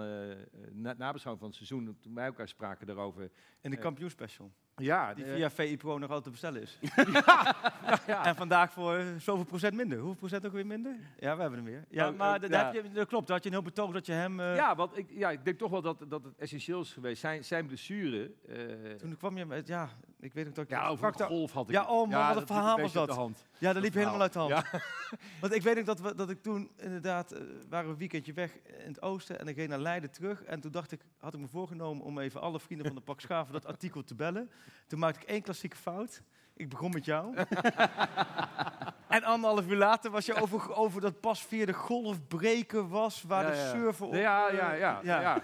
na, 0.71 0.93
nabeschouwing 0.93 1.39
van 1.39 1.47
het 1.47 1.55
seizoen, 1.55 1.97
toen 2.01 2.13
wij 2.13 2.25
elkaar 2.25 2.47
spraken 2.47 2.87
daarover. 2.87 3.31
In 3.61 3.69
de 3.71 3.75
Eh, 3.75 3.81
kampioenspecial. 3.81 4.51
Ja, 4.81 5.13
Die 5.13 5.25
via 5.25 5.49
VI 5.49 5.77
Pro 5.77 5.97
nog 5.97 6.09
altijd 6.11 6.23
te 6.23 6.29
bestellen 6.29 6.61
is. 6.61 6.79
ja. 8.07 8.25
En 8.25 8.35
vandaag 8.35 8.71
voor 8.73 9.03
zoveel 9.19 9.43
procent 9.45 9.73
minder. 9.73 9.97
Hoeveel 9.97 10.15
procent 10.17 10.45
ook 10.45 10.51
weer 10.51 10.65
minder? 10.65 10.95
Ja, 11.19 11.35
we 11.35 11.41
hebben 11.41 11.59
hem 11.59 11.63
weer. 11.67 11.85
Ja, 11.89 12.09
Oh, 12.09 12.17
maar 12.17 12.35
eh, 12.35 12.41
dat, 12.41 12.49
ja. 12.49 12.71
Heb 12.73 12.83
je, 12.83 12.91
dat 12.91 13.07
klopt. 13.07 13.27
Dat 13.27 13.35
had 13.35 13.43
je 13.43 13.49
een 13.49 13.55
heel 13.55 13.65
betoog 13.65 13.91
dat 13.93 14.05
je 14.05 14.11
hem... 14.11 14.39
eh, 14.39 14.55
Ja, 14.55 14.75
want 14.75 14.97
ik, 14.97 15.07
ja, 15.09 15.29
ik 15.31 15.45
denk 15.45 15.57
toch 15.57 15.69
wel 15.71 15.81
dat, 15.81 16.05
dat 16.07 16.23
het 16.23 16.37
essentieel 16.37 16.81
is 16.81 16.93
geweest. 16.93 17.19
Zijn, 17.21 17.43
zijn 17.45 17.65
blessure. 17.67 18.31
eh, 18.47 18.55
Toen 18.97 19.17
kwam 19.17 19.37
je 19.37 19.45
met... 19.45 19.67
Ja, 19.67 19.89
ik 20.19 20.33
weet 20.33 20.47
ook 20.47 20.55
dat 20.55 20.63
ik... 20.63 20.69
ja, 20.69 20.87
over 20.87 21.17
daar- 21.17 21.27
golf 21.27 21.51
had 21.51 21.67
ik. 21.69 21.73
Ja, 21.75 21.85
oh 21.85 22.09
man, 22.09 22.27
wat 22.27 22.41
een 22.41 22.47
verhaal 22.47 22.79
was 22.79 22.93
dat. 22.93 23.07
De. 23.07 23.29
Ja, 23.57 23.73
dat 23.73 23.83
liep 23.83 23.93
Dat 23.93 24.01
helemaal 24.03 24.21
uit 24.21 24.33
de 24.33 24.39
hand. 24.39 24.53
Want 25.41 25.53
ik 25.55 25.61
weet 25.61 25.77
ook 25.79 25.85
dat, 25.85 25.99
we, 25.99 26.15
dat 26.15 26.29
ik 26.29 26.41
toen 26.41 26.71
inderdaad... 26.77 27.35
waren 27.69 27.85
we 27.85 27.91
een 27.91 27.97
weekendje 27.99 28.33
weg 28.33 28.51
in 28.65 28.87
het 28.87 29.01
oosten 29.01 29.39
en 29.39 29.47
ik 29.47 29.55
ging 29.55 29.69
naar 29.69 29.79
Leiden 29.79 30.11
terug. 30.11 30.43
En 30.43 30.59
toen 30.59 30.71
dacht 30.71 30.91
ik, 30.91 31.01
had 31.19 31.33
ik 31.33 31.39
me 31.39 31.47
voorgenomen 31.47 32.03
om 32.03 32.19
even 32.19 32.41
alle 32.41 32.59
vrienden 32.59 32.87
van 32.87 32.95
de 32.95 33.01
Pak 33.01 33.19
Schaven 33.21 33.53
dat 33.53 33.65
artikel 33.65 34.03
te 34.03 34.15
bellen. 34.15 34.49
Toen 34.87 34.99
maakte 34.99 35.19
ik 35.21 35.27
één 35.27 35.41
klassieke 35.41 35.75
fout. 35.75 36.21
Ik 36.53 36.69
begon 36.69 36.91
met 36.91 37.05
jou. 37.05 37.35
en 39.07 39.23
anderhalf 39.23 39.67
uur 39.67 39.75
later 39.77 40.11
was 40.11 40.25
je 40.25 40.33
over, 40.41 40.75
over 40.75 41.01
dat 41.01 41.19
pas 41.19 41.41
via 41.45 41.65
de 41.65 41.73
golf 41.73 42.27
breken 42.27 42.89
was, 42.89 43.23
waar 43.27 43.43
Ja, 43.43 43.49
de 43.51 43.55
ja. 43.57 43.69
surfer 43.69 44.05
op... 44.07 44.13
Ja, 44.13 44.47
eh, 44.49 44.57
ja, 44.57 44.73
ja, 44.73 45.01
ja. 45.21 45.41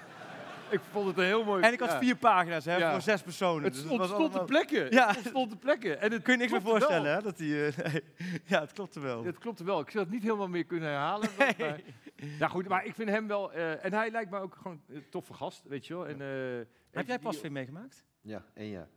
Ik 0.69 0.79
vond 0.91 1.07
het 1.07 1.17
een 1.17 1.23
heel 1.23 1.43
mooi... 1.43 1.63
En 1.63 1.73
ik 1.73 1.79
had 1.79 1.91
ja. 1.91 1.99
vier 1.99 2.15
pagina's 2.15 2.65
hè, 2.65 2.75
Ja. 2.77 2.91
voor 2.91 3.01
zes 3.01 3.21
personen. 3.21 3.63
Het 3.63 3.73
Dus 3.73 3.81
stond, 3.81 3.97
was 3.99 4.07
stond 4.07 4.21
allemaal- 4.21 4.39
te 4.45 4.51
plekken. 4.53 4.91
Ja. 4.91 5.07
Het 5.13 5.25
stond 5.25 5.49
te 5.49 5.55
plekken. 5.57 6.01
En 6.01 6.11
het 6.11 6.21
Kun 6.21 6.33
je 6.33 6.39
niks 6.39 6.51
meer 6.51 6.61
wel. 6.61 6.71
voorstellen, 6.71 7.13
hè? 7.13 7.21
Dat 7.21 7.37
die, 7.37 7.65
eh, 7.65 7.77
nee. 7.91 8.03
Ja, 8.45 8.59
het 8.59 8.71
klopte 8.71 8.99
wel. 8.99 9.23
Het 9.25 9.37
klopte 9.37 9.63
wel. 9.63 9.79
Ik 9.79 9.89
zou 9.89 10.03
het 10.03 10.13
niet 10.13 10.23
helemaal 10.23 10.47
meer 10.47 10.65
kunnen 10.65 10.89
herhalen. 10.89 11.29
maar- 11.37 11.53
maar, 11.57 11.79
ja, 12.39 12.47
goed, 12.47 12.67
maar 12.67 12.85
ik 12.85 12.95
vind 12.95 13.09
hem 13.09 13.27
wel... 13.27 13.51
eh, 13.51 13.85
en 13.85 13.93
hij 13.93 14.11
lijkt 14.11 14.31
me 14.31 14.39
ook 14.39 14.55
gewoon 14.61 14.81
een 14.89 15.05
toffe 15.09 15.33
gast, 15.33 15.63
weet 15.67 15.87
je 15.87 15.93
wel. 15.93 16.07
En, 16.07 16.21
eh, 16.21 16.65
Heb 16.91 17.07
jij 17.07 17.19
pas 17.19 17.41
weer 17.41 17.51
meegemaakt? 17.51 18.03
Ja, 18.21 18.43
één 18.53 18.69
jaar. 18.69 18.87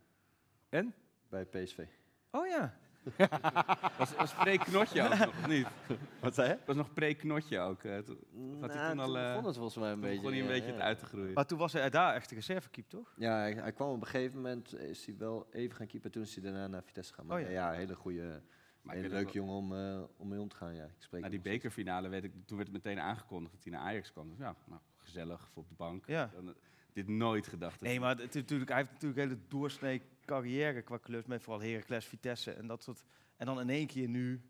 En? 0.76 0.94
Bij 1.28 1.44
PSV. 1.44 1.84
Oh 2.30 2.46
ja. 2.46 2.74
Was, 3.98 4.14
was 4.16 4.34
pre-knotje 4.34 5.02
ook 5.02 5.08
nog, 5.08 5.26
of 5.28 5.46
niet? 5.46 5.66
Wat 6.20 6.34
zei 6.34 6.48
je? 6.48 6.58
Was 6.66 6.76
nog 6.76 6.92
pre-knotje 6.92 7.58
ook. 7.58 7.82
eh, 7.82 7.98
to- 7.98 8.12
of 8.52 8.60
had 8.60 8.72
hij 8.74 8.78
Nou, 8.82 8.90
toen 8.90 8.98
al... 9.00 9.06
toen 9.06 9.16
eh, 9.16 9.28
begon 9.28 9.44
het 9.46 9.54
volgens 9.56 9.76
mij 9.76 9.86
een 9.88 9.92
toen 9.92 10.00
beetje. 10.02 10.16
begon 10.16 10.32
hij 10.32 10.40
een 10.40 10.46
ja, 10.46 10.52
beetje 10.52 10.72
het 10.72 10.80
uit 10.80 10.98
te 10.98 11.06
groeien. 11.06 11.32
Maar 11.32 11.46
toen 11.46 11.58
was 11.58 11.72
hij 11.72 11.90
daar 11.90 12.14
echt 12.14 12.28
de 12.28 12.34
reservekeep, 12.34 12.88
toch? 12.88 13.14
Ja, 13.16 13.36
hij, 13.38 13.52
hij 13.52 13.72
kwam 13.72 13.88
op 13.90 14.00
een 14.00 14.06
gegeven 14.06 14.36
moment, 14.36 14.74
is 14.78 15.06
hij 15.06 15.16
wel 15.18 15.46
even 15.52 15.76
gaan 15.76 15.86
keeper. 15.86 16.10
Toen 16.10 16.22
is 16.22 16.34
hij 16.34 16.44
daarna 16.44 16.66
naar 16.66 16.82
Vitesse 16.82 17.10
gegaan. 17.12 17.26
Maar 17.26 17.36
Oh 17.40 17.44
ja. 17.44 17.50
ja, 17.50 17.70
hele 17.72 17.94
goede, 17.94 18.42
Maar 18.82 18.96
ook 18.96 19.06
leuke 19.06 19.32
jongen 19.32 19.54
om, 19.54 19.74
eh, 19.76 20.02
om 20.16 20.28
mee 20.28 20.40
om 20.40 20.48
te 20.48 20.56
gaan. 20.56 20.74
Ja, 20.74 20.84
ik 20.84 20.90
spreek 20.98 21.22
Na 21.22 21.28
hem 21.30 21.40
die 21.42 21.52
bekerfinale 21.52 22.08
weet 22.08 22.24
ik, 22.24 22.32
toen 22.46 22.56
werd 22.56 22.72
het 22.72 22.84
meteen 22.84 23.00
aangekondigd 23.02 23.52
dat 23.54 23.62
hij 23.64 23.72
naar 23.72 23.82
Ajax 23.82 24.12
kwam. 24.12 24.28
Dus 24.28 24.38
ja, 24.38 24.54
nou, 24.64 24.80
gezellig 24.96 25.48
voor 25.52 25.62
op 25.62 25.68
de 25.68 25.74
bank. 25.74 26.06
Ja. 26.06 26.30
Dan, 26.34 26.54
dit 26.96 27.08
nooit 27.08 27.46
gedacht. 27.46 27.80
Nee, 27.80 28.00
maar 28.00 28.16
het, 28.18 28.34
natuurlijk, 28.34 28.70
hij 28.70 28.78
heeft 28.78 28.92
natuurlijk 28.92 29.20
een 29.20 29.28
hele 29.28 29.40
doorsnee 29.48 30.02
carrière 30.24 30.82
qua 30.82 30.98
clubs. 30.98 31.26
Met 31.26 31.42
vooral 31.42 31.62
Heracles, 31.62 32.06
Vitesse 32.06 32.52
en 32.52 32.66
dat 32.66 32.82
soort... 32.82 33.02
En 33.36 33.46
dan 33.46 33.60
in 33.60 33.70
één 33.70 33.86
keer 33.86 34.08
nu, 34.08 34.42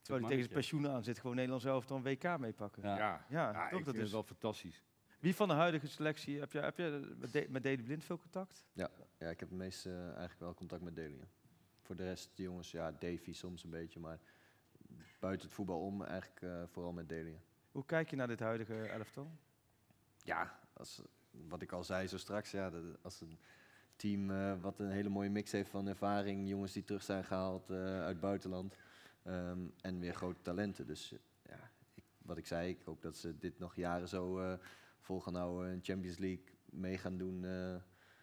terwijl 0.00 0.20
hij 0.26 0.30
tegen 0.36 0.44
zijn 0.44 0.58
pensioen 0.60 0.88
aan 0.88 1.04
zit, 1.04 1.18
gewoon 1.18 1.34
Nederland 1.36 1.62
zelf 1.62 1.86
dan 1.86 2.02
WK 2.02 2.38
meepakken. 2.38 2.82
Ja. 2.82 2.96
Ja, 2.96 3.26
Ja, 3.28 3.52
ja, 3.52 3.68
toch? 3.68 3.78
ik 3.78 3.84
Dat 3.84 3.94
vind 3.94 4.06
is 4.06 4.12
wel 4.12 4.22
fantastisch. 4.22 4.82
Wie 5.18 5.34
van 5.34 5.48
de 5.48 5.54
huidige 5.54 5.86
selectie, 5.86 6.38
heb 6.38 6.52
je, 6.52 6.58
heb 6.60 6.76
je 6.76 7.14
met, 7.18 7.32
De- 7.32 7.46
met 7.48 7.62
Dede 7.62 7.82
Blind 7.82 8.04
veel 8.04 8.18
contact? 8.18 8.64
Ja, 8.72 8.90
ik 9.18 9.40
heb 9.40 9.40
het 9.40 9.50
meest 9.50 9.86
eh, 9.86 10.04
eigenlijk 10.06 10.38
wel 10.40 10.54
contact 10.54 10.82
met 10.82 10.94
Delia. 10.96 11.24
Voor 11.82 11.96
de 11.96 12.04
rest, 12.04 12.30
de 12.36 12.42
jongens, 12.42 12.70
ja, 12.70 12.92
Davy 12.92 13.32
soms 13.32 13.64
een 13.64 13.70
beetje, 13.70 14.00
maar 14.00 14.18
buiten 15.20 15.46
het 15.46 15.56
voetbal 15.56 15.80
om 15.80 16.02
eigenlijk 16.04 16.42
eh, 16.42 16.62
vooral 16.66 16.92
met 16.92 17.08
Delia. 17.08 17.38
Hoe 17.70 17.84
kijk 17.84 18.10
je 18.10 18.16
naar 18.16 18.26
dit 18.28 18.40
huidige 18.40 18.74
elftal? 18.86 19.30
Ja, 20.22 20.58
als, 20.72 21.02
wat 21.48 21.62
ik 21.62 21.72
al 21.72 21.84
zei 21.84 22.06
zo 22.06 22.16
straks, 22.16 22.50
ja, 22.50 22.70
dat- 22.70 22.82
als 23.02 23.20
een 23.20 23.38
team 23.96 24.30
eh, 24.30 24.52
wat 24.60 24.78
een 24.78 24.90
hele 24.90 25.08
mooie 25.08 25.30
mix 25.30 25.52
heeft 25.52 25.70
van 25.70 25.86
ervaring, 25.86 26.48
jongens 26.48 26.72
die 26.72 26.84
terug 26.84 27.02
zijn 27.02 27.24
gehaald 27.24 27.70
eh, 27.70 27.76
uit 27.76 28.08
het 28.08 28.20
buitenland 28.20 28.76
ehm, 29.22 29.58
en 29.80 29.98
weer 30.00 30.14
grote 30.14 30.42
talenten. 30.42 30.86
Dus 30.86 31.14
ja, 31.48 31.70
ik, 31.94 32.02
wat 32.18 32.36
ik 32.36 32.46
zei, 32.46 32.68
ik 32.68 32.78
hoop 32.84 33.02
dat 33.02 33.16
ze 33.16 33.38
dit 33.38 33.58
nog 33.58 33.76
jaren 33.76 34.08
zo 34.08 34.38
eh, 34.38 34.52
vol 35.00 35.20
gaan 35.20 35.34
houden 35.34 35.70
en 35.72 35.78
Champions 35.82 36.18
League 36.18 36.44
mee 36.64 36.98
gaan 36.98 37.18
doen 37.18 37.44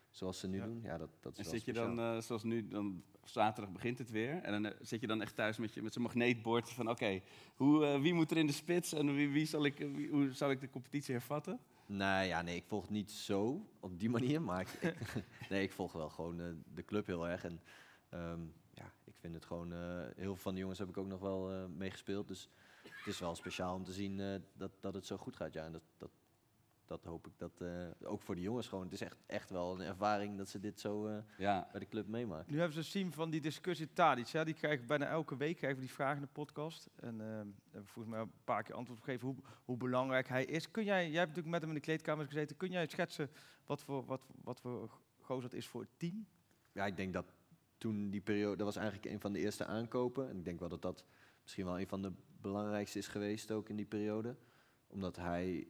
zoals 0.10 0.40
ze 0.40 0.48
nu 0.48 0.57
Ja. 0.57 0.65
doen. 0.65 0.81
Ja, 0.81 0.98
dat, 0.98 1.10
dat 1.19 1.31
is 1.31 1.38
En 1.38 1.44
wel 1.44 1.53
zit 1.53 1.65
je 1.65 1.73
dan, 1.73 2.22
zoals 2.22 2.44
nu, 2.44 2.68
dan 2.68 3.03
zaterdag 3.23 3.73
begint 3.73 3.98
het 3.98 4.10
weer. 4.11 4.41
En 4.41 4.61
dan 4.64 4.73
zit 4.81 5.02
je 5.02 5.07
dan 5.07 5.22
echt 5.22 5.35
thuis 5.35 5.57
met, 5.57 5.73
je, 5.73 5.81
met 5.81 5.94
zo'n 5.94 6.02
magneetbord 6.03 6.69
van 6.69 6.90
oké, 6.90 7.22
hoe 7.56 7.99
wie 8.02 8.14
moet 8.14 8.31
er 8.31 8.38
in 8.38 8.48
de 8.48 8.53
spits 8.53 8.94
en 8.94 9.15
wie, 9.15 9.30
wie 9.30 9.45
zal 9.45 9.65
ik, 9.65 9.77
wie- 9.77 10.10
hoe 10.10 10.31
zal 10.34 10.52
ik 10.52 10.61
de 10.61 10.69
competitie 10.69 11.14
hervatten? 11.14 11.60
Nee, 11.85 12.27
ja, 12.27 12.41
nee, 12.41 12.55
ik 12.55 12.65
volg 12.65 12.89
niet 12.89 13.11
zo 13.11 13.69
op 13.80 13.99
die 13.99 14.10
manier, 14.18 14.41
maar 14.41 14.61
ik, 14.61 14.95
nee, 15.49 15.64
ik 15.64 15.72
volg 15.72 15.91
wel 15.91 16.10
gewoon 16.10 16.39
eh, 16.39 16.47
de 16.73 16.85
club 16.85 17.05
heel 17.05 17.27
erg. 17.27 17.43
En 17.43 17.61
ehm, 18.10 18.41
ja, 18.73 18.93
ik 19.05 19.14
vind 19.19 19.34
het 19.34 19.45
gewoon, 19.45 19.73
eh, 19.73 20.01
heel 20.15 20.15
veel 20.15 20.35
van 20.35 20.53
de 20.53 20.60
jongens 20.60 20.80
heb 20.80 20.89
ik 20.89 20.97
ook 20.97 21.07
nog 21.07 21.19
wel 21.19 21.51
eh, 21.51 21.65
meegespeeld. 21.65 22.27
Dus 22.27 22.49
het 22.84 23.07
is 23.07 23.19
wel 23.19 23.35
speciaal 23.35 23.76
om 23.76 23.84
te 23.84 23.93
zien 23.93 24.41
dat, 24.53 24.72
dat 24.80 24.93
het 24.93 25.05
zo 25.05 25.18
goed 25.18 25.35
gaat. 25.35 25.53
Ja, 25.53 25.65
en 25.65 25.72
dat, 25.72 25.84
dat, 25.97 26.11
dat 26.85 27.03
hoop 27.03 27.27
ik 27.27 27.34
dat 27.38 27.61
eh, 27.61 27.69
ook 28.03 28.22
voor 28.22 28.35
de 28.35 28.41
jongens 28.41 28.68
gewoon. 28.68 28.84
Het 28.84 28.93
is 28.93 29.01
echt, 29.01 29.23
echt 29.26 29.49
wel 29.49 29.73
een 29.73 29.85
ervaring 29.85 30.38
dat 30.38 30.49
ze 30.49 30.60
dit 30.60 30.80
zo 30.80 31.07
eh, 31.07 31.18
Ja, 31.38 31.68
bij 31.72 31.80
de 31.80 31.88
club 31.88 32.07
meemaken. 32.07 32.51
Nu 32.51 32.60
hebben 32.60 32.84
ze 32.84 32.89
zien 32.89 33.11
van 33.11 33.30
die 33.30 33.41
discussie 33.41 33.93
Tadic. 33.93 34.27
Ja, 34.27 34.43
die 34.43 34.53
krijgen 34.53 34.88
bijna 34.88 35.05
elke 35.05 35.38
week 35.38 35.57
krijgen 35.57 35.80
we 35.80 35.85
die 35.85 35.95
vragen 35.95 36.15
in 36.15 36.22
de 36.22 36.31
podcast. 36.31 36.89
En 36.95 37.22
eh, 37.22 37.27
hebben 37.27 37.55
we 37.72 37.84
volgens 37.85 38.15
mij 38.15 38.23
een 38.23 38.31
paar 38.43 38.64
keer 38.64 38.76
antwoord 38.76 38.99
op 38.99 39.05
gegeven 39.05 39.27
hoe, 39.27 39.38
hoe 39.65 39.77
belangrijk 39.77 40.27
hij 40.27 40.45
is. 40.45 40.72
Kun 40.72 40.84
jij, 40.84 41.10
jij 41.10 41.19
hebt 41.19 41.35
natuurlijk 41.35 41.47
met 41.47 41.61
hem 41.61 41.69
in 41.69 41.76
de 41.76 41.81
kleedkamer 41.81 42.26
gezeten. 42.26 42.57
Kun 42.57 42.72
jij 42.72 42.88
schetsen 42.88 43.30
wat 43.65 43.84
voor, 43.84 44.05
wat, 44.05 44.22
wat 44.43 44.60
voor 44.60 44.89
gozer 45.19 45.49
dat 45.49 45.53
is 45.53 45.68
voor 45.68 45.81
het 45.81 45.91
team? 45.97 46.26
Ja, 46.72 46.85
ik 46.85 46.95
denk 46.95 47.14
dat 47.14 47.34
toen 47.77 48.10
die 48.10 48.22
periode, 48.22 48.57
dat 48.57 48.65
was 48.65 48.76
eigenlijk 48.76 49.14
een 49.14 49.19
van 49.19 49.34
de 49.34 49.39
eerste 49.39 49.65
aankopen. 49.65 50.30
En 50.30 50.38
ik 50.38 50.45
denk 50.45 50.60
wel 50.60 50.69
dat 50.69 50.81
dat 50.81 51.05
misschien 51.41 51.65
wel 51.65 51.80
een 51.80 51.88
van 51.88 52.01
de 52.01 52.11
belangrijkste 52.41 52.97
is 52.97 53.07
geweest 53.07 53.51
ook 53.51 53.69
in 53.69 53.76
die 53.76 53.85
periode. 53.85 54.35
Omdat 54.88 55.15
hij 55.15 55.68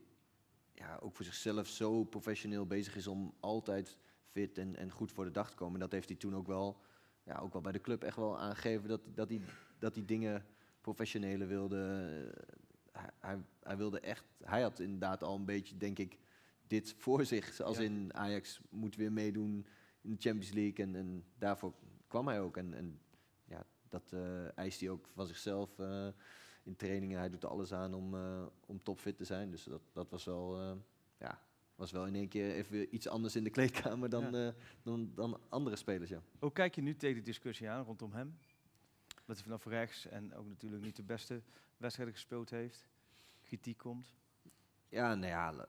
ja, 0.74 0.98
ook 1.02 1.14
voor 1.14 1.24
zichzelf 1.24 1.66
zo 1.66 2.04
professioneel 2.04 2.66
bezig 2.66 2.96
is 2.96 3.06
om 3.06 3.34
altijd 3.40 3.98
fit 4.30 4.58
en, 4.58 4.76
en 4.76 4.90
goed 4.90 5.12
voor 5.12 5.24
de 5.24 5.30
dag 5.30 5.50
te 5.50 5.56
komen. 5.56 5.80
Dat 5.80 5.92
heeft 5.92 6.08
hij 6.08 6.16
toen 6.16 6.34
ook 6.34 6.46
wel, 6.46 6.80
ja, 7.22 7.38
ook 7.38 7.52
wel 7.52 7.62
bij 7.62 7.72
de 7.72 7.80
club 7.80 8.02
echt 8.02 8.16
wel 8.16 8.38
aangegeven 8.38 8.88
dat, 8.88 9.00
dat, 9.14 9.28
hij, 9.28 9.40
dat 9.78 9.94
hij 9.94 10.04
dingen 10.04 10.46
professioneler 10.80 11.48
wilde. 11.48 11.78
Eh, 12.92 13.02
Hij, 13.20 13.38
hij, 13.62 13.76
wilde 13.76 14.00
echt, 14.00 14.24
hij 14.44 14.62
had 14.62 14.78
inderdaad 14.80 15.22
al 15.22 15.34
een 15.36 15.44
beetje, 15.44 15.76
denk 15.76 15.98
ik, 15.98 16.18
dit 16.66 16.94
voor 16.98 17.24
zich. 17.24 17.60
Als 17.60 17.76
Ja. 17.76 17.82
in 17.82 18.14
Ajax 18.14 18.60
moet 18.70 18.96
weer 18.96 19.12
meedoen 19.12 19.66
in 20.00 20.10
de 20.10 20.16
Champions 20.20 20.52
League. 20.52 20.84
En, 20.84 20.94
en 20.94 21.24
daarvoor 21.38 21.74
kwam 22.06 22.28
hij 22.28 22.40
ook. 22.40 22.56
En, 22.56 22.74
en 22.74 23.00
ja, 23.44 23.66
dat 23.88 24.12
eh, 24.12 24.58
eist 24.58 24.80
hij 24.80 24.90
ook 24.90 25.08
van 25.14 25.26
zichzelf 25.26 25.78
eh, 25.78 26.08
in 26.64 26.76
trainingen. 26.76 27.18
Hij 27.18 27.30
doet 27.30 27.44
alles 27.44 27.72
aan 27.72 27.94
om, 27.94 28.14
eh, 28.14 28.46
om 28.66 28.82
topfit 28.82 29.16
te 29.16 29.24
zijn. 29.24 29.50
Dus 29.50 29.64
dat, 29.64 29.82
dat 29.92 30.10
was 30.10 30.24
wel, 30.24 30.60
eh, 30.60 30.72
ja, 31.18 31.40
was 31.74 31.90
wel 31.92 32.06
in 32.06 32.14
één 32.14 32.28
keer 32.28 32.54
even 32.54 32.94
iets 32.94 33.08
anders 33.08 33.36
in 33.36 33.44
de 33.44 33.50
kleedkamer 33.50 34.08
dan, 34.08 34.30
Ja. 34.32 34.46
eh, 34.48 34.54
dan, 34.82 35.12
dan 35.14 35.40
andere 35.48 35.76
spelers. 35.76 36.10
Ja. 36.10 36.22
Hoe 36.38 36.52
kijk 36.52 36.74
je 36.74 36.82
nu 36.82 36.96
tegen 36.96 37.16
de 37.16 37.22
discussie 37.22 37.68
aan 37.70 37.84
rondom 37.84 38.12
hem? 38.12 38.38
Dat 39.24 39.36
hij 39.36 39.44
vanaf 39.44 39.64
rechts 39.64 40.06
en 40.06 40.34
ook 40.34 40.46
natuurlijk 40.46 40.82
niet 40.82 40.96
de 40.96 41.02
beste 41.02 41.42
wedstrijden 41.76 42.14
gespeeld 42.14 42.50
heeft. 42.50 42.86
Kritiek 43.42 43.78
komt. 43.78 44.14
Ja, 44.88 45.14
nou 45.14 45.26
ja, 45.30 45.66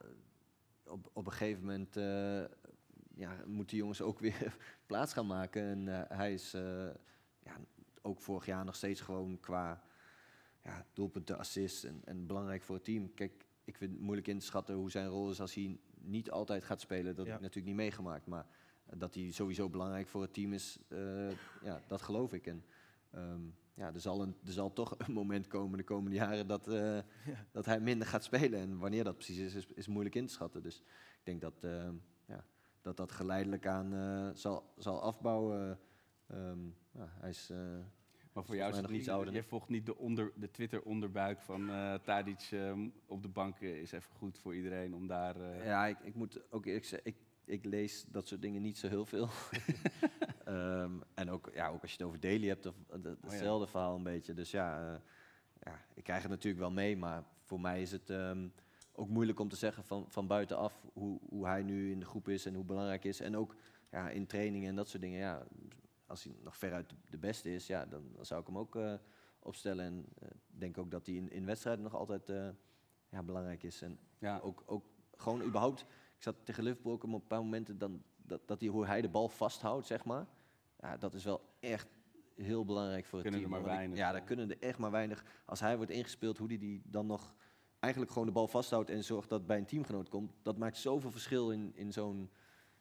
op, 0.86 1.10
op 1.12 1.26
een 1.26 1.32
gegeven 1.32 1.60
moment 1.64 1.96
eh, 1.96 2.44
ja, 3.14 3.36
moeten 3.46 3.76
jongens 3.76 4.02
ook 4.02 4.18
weer 4.26 4.56
plaats 4.86 5.12
gaan 5.12 5.26
maken. 5.26 5.62
En 5.62 5.86
hij 6.16 6.32
is 6.32 6.50
ja, 7.42 7.56
ook 8.02 8.20
vorig 8.20 8.46
jaar 8.46 8.64
nog 8.64 8.74
steeds 8.74 9.00
gewoon 9.00 9.40
qua 9.40 9.82
ja, 10.66 10.86
doelpunten, 10.92 11.38
assists 11.38 11.84
en, 11.84 12.00
en 12.04 12.26
belangrijk 12.26 12.62
voor 12.62 12.74
het 12.74 12.84
team. 12.84 13.14
Kijk, 13.14 13.46
ik 13.64 13.76
vind 13.76 13.92
het 13.92 14.00
moeilijk 14.00 14.28
in 14.28 14.38
te 14.38 14.44
schatten 14.46 14.74
hoe 14.74 14.90
zijn 14.90 15.08
rol 15.08 15.30
is 15.30 15.40
als 15.40 15.54
hij 15.54 15.78
niet 16.00 16.30
altijd 16.30 16.64
gaat 16.64 16.80
spelen. 16.80 17.14
Dat 17.14 17.24
Ja. 17.24 17.30
heb 17.30 17.40
ik 17.40 17.46
natuurlijk 17.46 17.74
niet 17.76 17.84
meegemaakt. 17.84 18.26
Maar 18.26 18.46
dat 18.96 19.14
hij 19.14 19.30
sowieso 19.30 19.68
belangrijk 19.68 20.08
voor 20.08 20.22
het 20.22 20.32
team 20.34 20.52
is, 20.52 20.78
eh, 20.88 21.30
ja, 21.62 21.80
dat 21.86 22.02
geloof 22.02 22.32
ik. 22.32 22.46
En 22.46 22.64
ehm, 23.10 23.40
ja, 23.74 23.92
er, 23.94 24.00
zal 24.00 24.22
een, 24.22 24.36
er 24.44 24.52
zal 24.52 24.72
toch 24.72 24.94
een 24.98 25.12
moment 25.12 25.46
komen 25.46 25.78
de 25.78 25.84
komende 25.84 26.16
jaren 26.16 26.46
dat, 26.46 26.68
eh, 26.68 26.98
dat 27.52 27.64
hij 27.66 27.80
minder 27.80 28.06
gaat 28.06 28.24
spelen. 28.24 28.60
En 28.60 28.78
wanneer 28.78 29.04
dat 29.04 29.14
precies 29.14 29.38
is, 29.38 29.54
is, 29.54 29.66
is 29.74 29.86
moeilijk 29.86 30.14
in 30.14 30.26
te 30.26 30.32
schatten. 30.32 30.62
Dus 30.62 30.78
ik 31.18 31.24
denk 31.24 31.40
dat 31.40 31.64
ehm, 31.64 31.94
ja, 32.26 32.44
dat, 32.80 32.96
dat 32.96 33.12
geleidelijk 33.12 33.66
aan 33.66 33.94
eh, 33.94 34.28
zal, 34.34 34.72
zal 34.76 35.02
afbouwen. 35.02 35.78
Ehm, 36.26 36.66
ja, 36.90 37.08
hij 37.20 37.30
is, 37.30 37.50
eh, 37.50 37.58
maar 38.36 38.44
voor 38.44 38.56
jou 38.56 38.70
is 38.70 38.76
het 38.76 38.84
nog 38.86 38.94
iets 38.94 39.06
niet, 39.06 39.14
ouder. 39.14 39.32
jij 39.32 39.42
volgt 39.42 39.68
niet 39.68 39.86
de, 39.86 39.96
onder, 39.96 40.32
de 40.34 40.50
Twitter-onderbuik 40.50 41.40
van 41.40 41.70
eh 41.70 41.94
Tadic 41.94 42.48
eh, 42.52 42.72
op 43.06 43.22
de 43.22 43.28
bank 43.28 43.60
is 43.60 43.92
even 43.92 44.10
goed 44.16 44.38
voor 44.38 44.54
iedereen 44.54 44.94
om 44.94 45.06
daar... 45.06 45.40
eh, 45.40 45.64
Ja, 45.66 45.86
ik, 45.86 45.98
ik 46.02 46.14
moet 46.14 46.40
ook 46.50 46.66
eerlijk 46.66 46.84
zeggen, 46.84 47.08
ik, 47.10 47.16
ik 47.44 47.64
lees 47.64 48.04
dat 48.08 48.28
soort 48.28 48.42
dingen 48.42 48.62
niet 48.62 48.78
zo 48.78 48.88
heel 48.88 49.06
veel. 49.06 49.28
Ehm, 50.44 50.90
en 51.14 51.30
ook, 51.30 51.50
ja, 51.54 51.68
ook 51.68 51.82
als 51.82 51.90
je 51.90 51.96
het 51.96 52.06
over 52.06 52.20
daily 52.20 52.46
hebt, 52.48 52.66
of, 52.66 52.74
eh, 52.90 53.02
dat- 53.02 53.16
hetzelfde 53.20 53.66
verhaal 53.66 53.96
een 53.96 54.02
beetje. 54.02 54.34
Dus 54.34 54.50
ja, 54.50 55.00
ja, 55.62 55.84
ik 55.94 56.04
krijg 56.04 56.22
het 56.22 56.30
natuurlijk 56.30 56.62
wel 56.62 56.70
mee, 56.70 56.96
maar 56.96 57.24
voor 57.42 57.60
mij 57.60 57.82
is 57.82 57.92
het 57.92 58.10
ehm, 58.10 58.48
ook 58.92 59.08
moeilijk 59.08 59.40
om 59.40 59.48
te 59.48 59.56
zeggen 59.56 59.84
van, 59.84 60.04
van 60.08 60.26
buitenaf 60.26 60.86
hoe, 60.92 61.18
hoe 61.28 61.46
hij 61.46 61.62
nu 61.62 61.90
in 61.90 61.98
de 62.00 62.06
groep 62.06 62.28
is 62.28 62.46
en 62.46 62.54
hoe 62.54 62.64
belangrijk 62.64 63.04
is. 63.04 63.20
En 63.20 63.36
ook 63.36 63.54
ja, 63.90 64.08
in 64.10 64.26
trainingen 64.26 64.68
en 64.68 64.76
dat 64.76 64.88
soort 64.88 65.02
dingen. 65.02 65.18
Ja, 65.18 65.46
als 66.06 66.24
hij 66.24 66.36
nog 66.42 66.56
veruit 66.56 66.94
de 67.10 67.18
beste 67.18 67.54
is, 67.54 67.66
ja, 67.66 67.86
dan, 67.86 68.02
dan 68.14 68.26
zou 68.26 68.40
ik 68.40 68.46
hem 68.46 68.58
ook 68.58 68.76
eh, 68.76 68.94
opstellen. 69.38 69.84
En 69.84 70.06
ik 70.52 70.60
denk 70.60 70.78
ook 70.78 70.90
dat 70.90 71.06
hij 71.06 71.14
in, 71.14 71.30
in 71.30 71.46
wedstrijden 71.46 71.82
nog 71.82 71.94
altijd 71.94 72.28
eh, 72.28 72.48
ja, 73.08 73.22
belangrijk 73.22 73.62
is. 73.62 73.82
En 73.82 73.98
ja. 74.18 74.38
ook, 74.38 74.62
ook 74.66 74.84
gewoon 75.16 75.42
überhaupt. 75.42 75.80
Ik 76.16 76.22
zat 76.22 76.36
tegen 76.44 76.62
Liverpool 76.62 76.92
ook 76.92 77.04
op 77.04 77.12
een 77.12 77.26
paar 77.26 77.42
momenten 77.42 77.78
dan, 77.78 78.02
dat, 78.16 78.48
dat 78.48 78.60
hij, 78.60 78.68
hoe 78.68 78.86
hij 78.86 79.00
de 79.00 79.08
bal 79.08 79.28
vasthoudt, 79.28 79.86
zeg 79.86 80.04
maar. 80.04 80.26
Ja, 80.80 80.96
dat 80.96 81.14
is 81.14 81.24
wel 81.24 81.40
echt 81.60 81.88
heel 82.34 82.64
belangrijk 82.64 83.04
voor 83.04 83.18
het 83.18 83.28
Kunnen 83.28 83.44
er 83.44 83.50
team. 83.50 83.62
maar 83.62 83.74
weinig. 83.74 83.98
Ja, 83.98 84.12
daar 84.12 84.22
kunnen 84.22 84.50
er 84.50 84.60
echt 84.60 84.78
maar 84.78 84.90
weinig. 84.90 85.24
Als 85.44 85.60
hij 85.60 85.76
wordt 85.76 85.90
ingespeeld, 85.90 86.38
hoe 86.38 86.48
hij 86.48 86.58
die 86.58 86.82
dan 86.84 87.06
nog 87.06 87.34
eigenlijk 87.78 88.12
gewoon 88.12 88.26
de 88.26 88.34
bal 88.34 88.48
vasthoudt 88.48 88.90
en 88.90 89.04
zorgt 89.04 89.28
dat 89.28 89.38
het 89.38 89.48
bij 89.48 89.58
een 89.58 89.66
teamgenoot 89.66 90.08
komt. 90.08 90.32
Dat 90.42 90.56
maakt 90.56 90.76
zoveel 90.76 91.10
verschil 91.10 91.50
in, 91.50 91.72
in 91.74 91.92
zo'n 91.92 92.30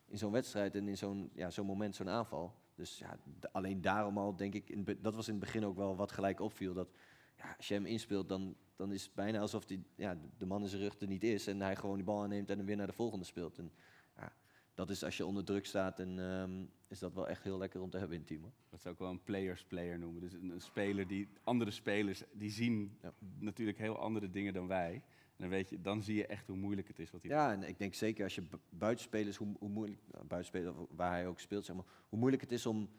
in 0.05 0.17
zo'n 0.17 0.31
wedstrijd 0.31 0.75
en 0.75 0.87
in 0.87 0.97
zo'n 0.97 1.31
ja, 1.33 1.49
zo'n 1.49 1.65
moment, 1.65 1.95
zo'n 1.95 2.09
aanval. 2.09 2.55
Dus 2.75 2.97
ja, 2.97 3.17
alleen 3.51 3.81
daarom 3.81 4.17
al 4.17 4.35
denk 4.35 4.53
ik, 4.53 4.69
in, 4.69 4.97
dat 5.01 5.15
was 5.15 5.27
in 5.27 5.33
het 5.33 5.43
begin 5.43 5.65
ook 5.65 5.75
wel 5.75 5.95
wat 5.95 6.11
gelijk 6.11 6.39
opviel. 6.39 6.73
Dat 6.73 6.89
ja, 7.37 7.53
als 7.57 7.67
je 7.67 7.73
hem 7.73 7.85
inspeelt, 7.85 8.29
dan, 8.29 8.55
dan 8.75 8.91
is 8.91 9.03
het 9.03 9.13
bijna 9.13 9.39
alsof 9.39 9.65
die, 9.65 9.83
ja, 9.95 10.17
de 10.37 10.45
man 10.45 10.61
in 10.61 10.67
zijn 10.67 10.81
rug 10.81 10.99
er 10.99 11.07
niet 11.07 11.23
is. 11.23 11.47
En 11.47 11.61
hij 11.61 11.75
gewoon 11.75 11.95
die 11.95 12.05
bal 12.05 12.23
aanneemt 12.23 12.49
en 12.49 12.57
hem 12.57 12.65
weer 12.65 12.75
naar 12.75 12.87
de 12.87 12.93
volgende 12.93 13.25
speelt. 13.25 13.57
En 13.57 13.71
ja, 14.17 14.33
dat 14.73 14.89
is 14.89 15.03
als 15.03 15.17
je 15.17 15.25
onder 15.25 15.43
druk 15.43 15.65
staat, 15.65 15.99
en 15.99 16.19
ehm, 16.19 16.63
is 16.87 16.99
dat 16.99 17.13
wel 17.13 17.27
echt 17.27 17.43
heel 17.43 17.57
lekker 17.57 17.81
om 17.81 17.89
te 17.89 17.97
hebben 17.97 18.15
in 18.15 18.21
het 18.21 18.31
team. 18.31 18.41
Hoor. 18.41 18.53
Dat 18.69 18.81
zou 18.81 18.93
ik 18.93 18.99
wel 18.99 19.09
een 19.09 19.23
players-player 19.23 19.99
noemen. 19.99 20.21
Dus 20.21 20.33
een, 20.33 20.49
een 20.49 20.61
speler 20.61 21.07
die... 21.07 21.27
Andere 21.43 21.71
spelers, 21.71 22.23
die 22.33 22.51
zien 22.51 22.97
Ja. 23.01 23.13
natuurlijk 23.39 23.77
heel 23.77 23.97
andere 23.97 24.29
dingen 24.29 24.53
dan 24.53 24.67
wij. 24.67 25.03
Dan, 25.37 25.49
weet 25.49 25.69
je, 25.69 25.81
dan 25.81 26.03
zie 26.03 26.15
je 26.15 26.25
echt 26.25 26.47
hoe 26.47 26.57
moeilijk 26.57 26.87
het 26.87 26.99
is 26.99 27.11
wat 27.11 27.21
hij 27.21 27.31
Ja, 27.31 27.51
en 27.51 27.63
ik 27.63 27.77
denk 27.77 27.93
zeker 27.93 28.23
als 28.23 28.35
je 28.35 28.41
bu- 28.41 28.57
buitenspelers, 28.69 29.37
hoe, 29.37 29.55
hoe 29.59 29.69
moeilijk, 29.69 30.01
nou, 30.11 30.87
waar 30.89 31.11
hij 31.11 31.27
ook 31.27 31.39
speelt, 31.39 31.65
zeg 31.65 31.75
maar, 31.75 31.85
hoe 32.09 32.19
moeilijk 32.19 32.41
het 32.41 32.51
is 32.51 32.65
om, 32.65 32.89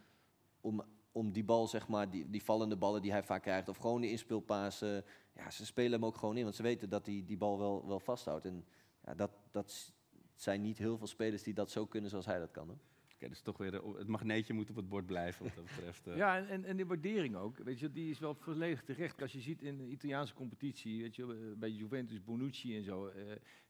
om, 0.60 0.82
om 1.12 1.32
die 1.32 1.44
bal, 1.44 1.66
zeg 1.66 1.88
maar, 1.88 2.10
die, 2.10 2.30
die 2.30 2.42
vallende 2.42 2.76
ballen 2.76 3.02
die 3.02 3.10
hij 3.10 3.22
vaak 3.22 3.42
krijgt, 3.42 3.68
of 3.68 3.76
gewoon 3.76 4.00
die 4.00 4.10
inspeelpasen, 4.10 5.04
ja, 5.34 5.50
ze 5.50 5.66
spelen 5.66 5.92
hem 5.92 6.04
ook 6.04 6.16
gewoon 6.16 6.36
in, 6.36 6.42
want 6.42 6.54
ze 6.54 6.62
weten 6.62 6.88
dat 6.88 7.06
hij 7.06 7.22
die 7.26 7.36
bal 7.36 7.58
wel, 7.58 7.86
wel 7.86 8.00
vasthoudt. 8.00 8.44
En 8.44 8.64
ja, 9.04 9.14
dat, 9.14 9.30
dat 9.50 9.92
zijn 10.34 10.62
niet 10.62 10.78
heel 10.78 10.98
veel 10.98 11.06
spelers 11.06 11.42
die 11.42 11.54
dat 11.54 11.70
zo 11.70 11.86
kunnen 11.86 12.10
zoals 12.10 12.26
hij 12.26 12.38
dat 12.38 12.50
kan. 12.50 12.78
Dus 13.18 13.40
toch 13.40 13.58
weer 13.58 13.72
het 13.96 14.06
magneetje 14.06 14.52
moet 14.52 14.70
op 14.70 14.76
het 14.76 14.88
bord 14.88 15.06
blijven 15.06 15.44
wat 15.44 15.54
dat 15.54 15.64
betreft. 15.64 16.06
eh. 16.06 16.16
Ja, 16.16 16.36
en, 16.36 16.48
en, 16.48 16.64
en 16.64 16.76
de 16.76 16.86
waardering 16.86 17.36
ook. 17.36 17.58
Weet 17.58 17.78
je, 17.78 17.90
die 17.90 18.10
is 18.10 18.18
wel 18.18 18.34
volledig 18.34 18.82
terecht. 18.82 19.22
Als 19.22 19.32
je 19.32 19.40
ziet 19.40 19.62
in 19.62 19.78
de 19.78 19.88
Italiaanse 19.88 20.34
competitie, 20.34 21.02
weet 21.02 21.16
je, 21.16 21.22
eh, 21.22 21.58
bij 21.58 21.70
Juventus, 21.70 22.24
Bonucci 22.24 22.76
en 22.76 22.84
zo, 22.84 23.06
eh, 23.06 23.22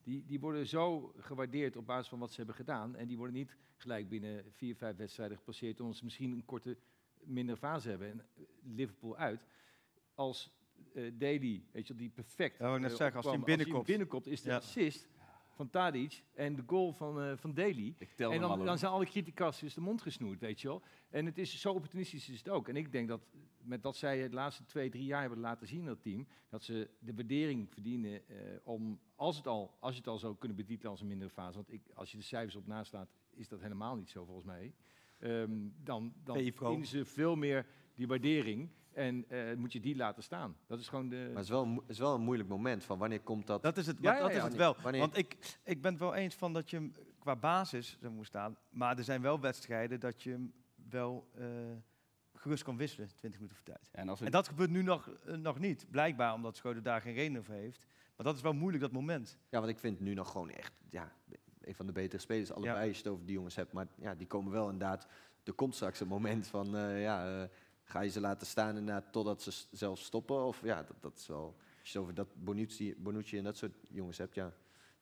die, 0.02 0.24
die 0.26 0.40
worden 0.40 0.66
zo 0.66 1.12
gewaardeerd 1.16 1.76
op 1.76 1.86
basis 1.86 2.08
van 2.08 2.18
wat 2.18 2.30
ze 2.30 2.36
hebben 2.36 2.54
gedaan. 2.54 2.96
En 2.96 3.06
die 3.06 3.16
worden 3.16 3.34
niet 3.36 3.56
gelijk 3.76 4.08
binnen 4.08 4.44
vier, 4.50 4.76
vijf 4.76 4.96
wedstrijden 4.96 5.36
gepasseerd, 5.36 5.80
omdat 5.80 5.96
ze 5.96 6.04
misschien 6.04 6.32
een 6.32 6.44
korte, 6.44 6.76
mindere 7.24 7.58
fase 7.58 7.88
hebben. 7.88 8.10
En 8.10 8.22
Liverpool 8.74 9.16
uit. 9.16 9.44
Als 10.14 10.54
eh 10.94 11.10
Daly, 11.14 11.62
weet 11.72 11.86
je, 11.86 11.94
die 11.94 12.08
perfect. 12.10 12.60
Ik 12.60 12.78
net 12.78 12.96
zeggen, 12.96 13.16
als 13.16 13.24
die 13.24 13.34
hem 13.34 13.44
binnenkomt. 13.44 13.86
binnenkomt, 13.86 14.26
is 14.26 14.42
de 14.42 14.48
Ja. 14.50 14.56
assist 14.56 15.08
van 15.56 15.70
Tadic 15.70 16.22
en 16.34 16.56
de 16.56 16.62
goal 16.66 16.92
van, 16.92 17.20
eh 17.20 17.32
van 17.36 17.54
Daly. 17.54 17.94
Ik 17.98 18.12
tel 18.12 18.32
En 18.32 18.40
hem 18.40 18.64
dan, 18.64 18.78
zijn 18.78 18.92
alle 18.92 19.04
criticasters 19.04 19.74
de 19.74 19.80
mond 19.80 20.02
gesnoerd, 20.02 20.40
weet 20.40 20.60
je 20.60 20.68
wel. 20.68 20.82
En 21.10 21.26
het 21.26 21.38
is 21.38 21.60
zo 21.60 21.72
opportunistisch 21.72 22.28
is 22.28 22.38
het 22.38 22.48
ook. 22.48 22.68
En 22.68 22.76
ik 22.76 22.92
denk 22.92 23.08
dat 23.08 23.20
met 23.58 23.82
dat 23.82 23.96
zij 23.96 24.18
het 24.18 24.32
laatste 24.32 24.64
twee, 24.64 24.90
drie 24.90 25.04
jaar 25.04 25.20
hebben 25.20 25.38
laten 25.38 25.66
zien, 25.66 25.84
dat 25.84 26.02
team, 26.02 26.26
dat 26.48 26.62
ze 26.62 26.90
de 26.98 27.14
waardering 27.14 27.70
verdienen 27.70 28.28
eh, 28.28 28.36
om, 28.62 29.00
als, 29.14 29.36
het 29.36 29.46
al, 29.46 29.76
als 29.80 29.96
het 29.96 30.06
al 30.06 30.18
zou 30.18 30.36
kunnen 30.36 30.56
betitelen 30.56 30.90
als 30.90 31.00
een 31.00 31.06
mindere 31.06 31.30
fase, 31.30 31.54
want 31.54 31.72
ik, 31.72 31.82
als 31.94 32.10
je 32.10 32.16
de 32.16 32.22
cijfers 32.22 32.56
op 32.56 32.66
naast 32.66 32.88
slaat, 32.88 33.10
is 33.30 33.48
dat 33.48 33.60
helemaal 33.60 33.96
niet 33.96 34.10
zo 34.10 34.24
volgens 34.24 34.46
mij. 34.46 34.74
Ehm, 35.18 35.68
dan 35.82 36.12
dan 36.24 36.52
verdienen 36.52 36.86
ze 36.86 37.04
veel 37.04 37.36
meer 37.36 37.66
die 37.94 38.06
waardering 38.06 38.70
en 38.96 39.24
eh, 39.28 39.54
moet 39.56 39.72
je 39.72 39.80
die 39.80 39.96
laten 39.96 40.22
staan. 40.22 40.56
Dat 40.66 40.78
is 40.78 40.88
gewoon 40.88 41.08
de... 41.08 41.16
Maar 41.16 41.34
het 41.34 41.44
is 41.44 41.48
wel, 41.48 41.82
is 41.86 41.98
wel 41.98 42.14
een 42.14 42.20
moeilijk 42.20 42.48
moment 42.48 42.84
van 42.84 42.98
wanneer 42.98 43.20
komt 43.20 43.46
dat... 43.46 43.62
Dat 43.62 43.76
is 43.76 43.86
het, 43.86 43.96
Ja, 44.00 44.02
maar 44.02 44.14
ja, 44.14 44.20
dat 44.20 44.30
is 44.30 44.36
ja. 44.36 44.44
het 44.44 44.54
wel. 44.56 44.76
Wanneer- 44.82 45.00
Want 45.00 45.16
ik, 45.16 45.58
ik 45.64 45.82
ben 45.82 45.90
het 45.90 46.00
wel 46.00 46.14
eens 46.14 46.34
van 46.34 46.52
dat 46.52 46.70
je 46.70 46.76
hem 46.76 46.92
qua 47.18 47.36
basis 47.36 47.98
er 48.02 48.10
moet 48.10 48.26
staan. 48.26 48.56
Maar 48.70 48.98
er 48.98 49.04
zijn 49.04 49.22
wel 49.22 49.40
wedstrijden 49.40 50.00
dat 50.00 50.22
je 50.22 50.30
hem 50.30 50.52
wel 50.90 51.28
eh, 51.34 51.46
gerust 52.34 52.62
kan 52.62 52.76
wisselen, 52.76 53.08
20 53.16 53.40
minuten 53.40 53.56
voor 53.64 53.74
tijd. 53.74 53.88
En 53.92 54.08
als 54.08 54.18
we- 54.18 54.24
En 54.26 54.30
dat 54.30 54.48
gebeurt 54.48 54.70
nu 54.70 54.82
nog, 54.82 55.10
eh, 55.26 55.34
nog 55.34 55.58
niet. 55.58 55.86
Blijkbaar 55.90 56.34
omdat 56.34 56.56
Schoten 56.56 56.82
daar 56.82 57.00
geen 57.00 57.14
reden 57.14 57.44
voor 57.44 57.54
heeft. 57.54 57.86
Maar 58.16 58.26
dat 58.26 58.36
is 58.36 58.42
wel 58.42 58.52
moeilijk, 58.52 58.82
dat 58.82 58.92
moment. 58.92 59.38
Ja, 59.48 59.58
want 59.58 59.70
ik 59.70 59.78
vind 59.78 60.00
nu 60.00 60.14
nog 60.14 60.30
gewoon 60.30 60.50
echt 60.50 60.72
ja, 60.90 61.12
een 61.60 61.74
van 61.74 61.86
de 61.86 61.92
betere 61.92 62.22
spelers. 62.22 62.52
Allebei 62.52 62.74
Ja. 62.80 62.86
als 62.86 62.96
je 62.96 63.02
het 63.02 63.12
over 63.12 63.26
die 63.26 63.34
jongens 63.34 63.56
hebt. 63.56 63.72
Maar 63.72 63.86
ja, 63.96 64.14
die 64.14 64.26
komen 64.26 64.52
wel 64.52 64.64
inderdaad... 64.70 65.06
Er 65.44 65.52
komt 65.52 65.74
straks 65.74 66.00
een 66.00 66.08
moment 66.08 66.46
van... 66.46 66.76
eh, 66.76 67.02
ja, 67.02 67.40
eh, 67.42 67.48
ga 67.86 68.00
je 68.00 68.10
ze 68.10 68.20
laten 68.20 68.46
staan 68.46 68.76
inderdaad 68.76 69.12
totdat 69.12 69.42
ze 69.42 69.52
zelf 69.70 69.98
stoppen? 69.98 70.44
Of 70.44 70.60
ja, 70.62 70.82
dat, 70.82 70.96
dat 71.00 71.18
is 71.18 71.26
wel... 71.26 71.56
Als 71.80 71.92
je 71.92 71.98
het 71.98 72.02
over 72.02 72.14
dat 72.14 72.28
Bonucci, 72.44 72.94
Bonucci 72.98 73.38
en 73.38 73.44
dat 73.44 73.56
soort 73.56 73.76
jongens 73.88 74.18
hebt, 74.18 74.34
ja... 74.34 74.52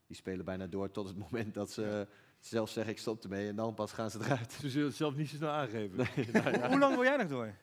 Die 0.07 0.17
spelen 0.17 0.45
bijna 0.45 0.67
door 0.67 0.91
tot 0.91 1.09
het 1.09 1.19
moment 1.19 1.55
dat 1.55 1.71
ze 1.71 2.07
zelf 2.41 2.71
zeggen 2.71 2.93
ik 2.93 2.99
stop 2.99 3.23
ermee. 3.23 3.49
En 3.49 3.57
dan 3.57 3.75
pas 3.75 3.93
gaan 3.93 4.11
ze 4.11 4.19
eruit. 4.25 4.53
Ze 4.53 4.71
zullen 4.71 4.87
het 4.87 4.97
zelf 4.97 5.17
niet 5.17 5.29
zo 5.29 5.37
snel 5.37 5.51
aangeven. 5.51 5.97
Nee, 5.97 6.31
nou 6.43 6.51
ja. 6.51 6.69
Hoe 6.69 6.79
lang 6.79 6.95
wil 6.95 7.05
jij 7.05 7.17
nog 7.17 7.29
door? 7.29 7.55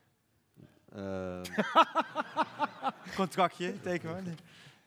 Ehm, 0.92 1.44
Contractje, 3.16 3.80
teken 3.82 4.10
maar. 4.10 4.24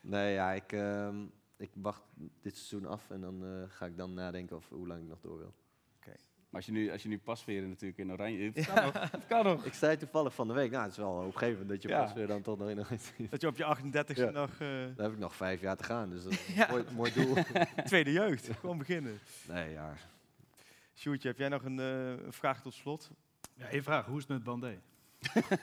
nee, 0.01 0.35
ja, 0.35 0.53
ik, 0.53 0.73
ehm, 0.73 1.25
ik 1.57 1.71
wacht 1.75 2.03
dit 2.41 2.57
seizoen 2.57 2.91
af 2.91 3.11
en 3.11 3.21
dan 3.21 3.45
eh, 3.45 3.63
ga 3.69 3.87
ik 3.87 3.97
dan 3.97 4.15
nadenken 4.15 4.57
over 4.57 4.77
hoe 4.77 4.87
lang 4.87 5.03
ik 5.03 5.09
nog 5.09 5.21
door 5.21 5.39
wil. 5.39 5.55
Maar 6.55 6.63
als 6.63 6.73
je 6.75 6.79
nu, 6.81 6.91
als 6.91 7.03
je 7.03 7.09
nu 7.09 7.19
pasveren 7.19 7.69
natuurlijk 7.69 7.99
in 7.99 8.13
oranje... 8.13 8.51
Het 8.55 8.67
kan 8.67 8.85
nog. 8.85 9.11
Het 9.11 9.27
kan 9.27 9.45
nog. 9.45 9.65
Ik 9.65 9.73
zei 9.75 9.97
toevallig 9.97 10.35
van 10.35 10.49
de 10.49 10.55
week. 10.55 10.71
Nou, 10.71 10.83
het 10.83 10.93
is 10.93 10.97
wel 10.99 11.21
hoopgevend 11.23 11.69
dat 11.69 11.83
je 11.83 11.89
Ja. 11.89 12.03
pas 12.05 12.13
weer 12.13 12.27
dan 12.27 12.43
tot 12.43 12.59
nog 12.59 12.69
in 12.69 12.99
Dat 13.31 13.41
je 13.41 13.47
op 13.47 13.57
je 13.57 13.65
38e 13.77 14.15
Ja. 14.15 14.31
nog... 14.31 14.51
eh, 14.51 14.69
Dan 14.69 15.05
heb 15.05 15.13
ik 15.13 15.19
nog 15.19 15.35
vijf 15.37 15.61
jaar 15.61 15.77
te 15.77 15.85
gaan, 15.85 16.11
dus 16.11 16.23
dat 16.23 16.33
is 16.33 16.47
een 16.57 16.67
mooi, 16.71 16.85
mooi 16.95 17.13
doel. 17.13 17.35
Tweede 17.85 18.13
jeugd, 18.13 18.51
gewoon 18.61 18.79
beginnen. 18.79 19.19
Nee, 19.49 19.71
ja. 19.73 19.95
Sjoerdje, 20.95 21.29
heb 21.29 21.39
jij 21.39 21.49
nog 21.49 21.65
een 21.65 21.79
eh, 21.81 22.13
vraag 22.33 22.63
tot 22.63 22.75
slot? 22.75 23.11
Ja, 23.55 23.67
één 23.69 23.83
vraag. 23.83 24.07
Hoe 24.07 24.17
is 24.19 24.23
het 24.23 24.33
met 24.33 24.45
Bandé? 24.45 24.79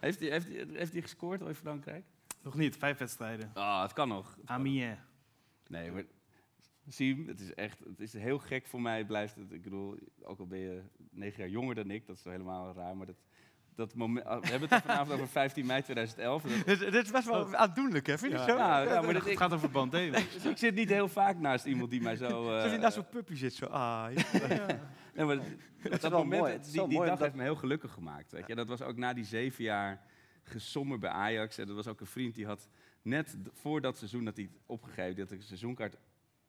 heeft 0.00 0.20
hij 0.20 0.28
heeft 0.30 0.46
hij- 0.48 0.66
heeft 0.72 0.92
hij 0.92 1.00
gescoord 1.02 1.42
al 1.42 1.48
in 1.48 1.54
Frankrijk? 1.54 2.04
Nog 2.42 2.54
niet. 2.54 2.76
Vijf 2.76 2.98
wedstrijden. 2.98 3.50
Ah, 3.54 3.82
het 3.82 3.92
kan 3.92 4.08
nog. 4.08 4.36
Amiens. 4.44 4.98
Nee, 5.68 5.90
maar 5.92 6.02
Siem, 6.88 7.28
het 7.28 7.40
is 7.40 7.54
echt, 7.54 7.78
het 7.78 8.00
is 8.00 8.12
heel 8.12 8.38
gek 8.38 8.66
voor 8.66 8.80
mij. 8.80 9.04
Blijft 9.04 9.34
het, 9.36 9.52
ik 9.52 9.62
bedoel, 9.62 9.96
ook 10.22 10.38
al 10.38 10.46
ben 10.46 10.58
je 10.58 10.82
negen 11.10 11.38
jaar 11.40 11.48
jonger 11.48 11.74
dan 11.74 11.90
ik, 11.90 12.06
dat 12.06 12.16
is 12.16 12.24
helemaal 12.24 12.72
raar, 12.74 12.96
maar 12.96 13.06
dat, 13.06 13.16
dat 13.74 13.94
moment, 13.94 14.26
we 14.26 14.46
hebben 14.50 14.68
het 14.68 14.82
vanavond 14.82 15.10
over 15.12 15.28
15 15.28 15.66
mei 15.66 15.82
2011. 15.82 16.42
Dat, 16.66 16.78
Dit, 16.78 17.04
is 17.04 17.10
best 17.10 17.26
wel 17.26 17.54
aandoenlijk, 17.56 18.06
hè? 18.06 18.18
Vind 18.18 18.32
je 18.32 18.38
ja, 18.38 18.44
zo? 18.44 18.56
ja, 18.56 18.82
ja, 18.82 19.00
maar 19.02 19.12
dat, 19.12 19.22
Het 19.22 19.32
ik, 19.32 19.38
gaat 19.38 19.52
over 19.52 19.70
Bandé. 19.70 20.10
dus 20.34 20.44
ik 20.44 20.56
zit 20.58 20.74
niet 20.74 20.88
heel 20.88 21.08
vaak 21.08 21.38
naast 21.38 21.64
iemand 21.64 21.90
die 21.90 22.00
mij 22.00 22.16
zo... 22.16 22.48
eh, 22.48 22.54
Alsof 22.54 22.72
je 22.72 22.78
naast 22.78 22.94
zo'n 22.94 23.08
puppy 23.08 23.34
zit, 23.34 23.54
zo. 23.54 23.66
Ah, 23.66 24.06
ja. 24.14 24.66
Nee, 25.14 25.26
maar 25.26 25.38
dat, 26.00 26.10
moment, 26.10 26.40
mooi. 26.40 26.52
Het 26.52 26.66
is 26.66 26.72
die, 26.72 26.88
dag 26.98 27.06
dat- 27.08 27.18
heeft 27.20 27.34
me 27.34 27.42
heel 27.42 27.56
gelukkig 27.56 27.92
gemaakt. 27.92 28.32
Weet 28.32 28.46
je? 28.46 28.54
Dat 28.54 28.68
was 28.68 28.82
ook 28.82 28.96
na 28.96 29.12
die 29.12 29.24
zeven 29.24 29.64
jaar 29.64 30.02
gesommer 30.42 30.98
bij 30.98 31.10
Ajax. 31.10 31.58
En 31.58 31.66
dat 31.66 31.76
was 31.76 31.86
ook 31.88 32.00
een 32.00 32.06
vriend 32.06 32.34
die 32.34 32.46
had 32.46 32.68
net 33.02 33.36
voor 33.52 33.80
dat 33.80 33.96
seizoen 33.96 34.24
dat 34.24 34.36
hij 34.36 34.44
het 34.44 34.54
opgegeven, 34.66 35.14
die 35.14 35.24
had 35.24 35.32
een 35.32 35.42
seizoenkaart 35.42 35.96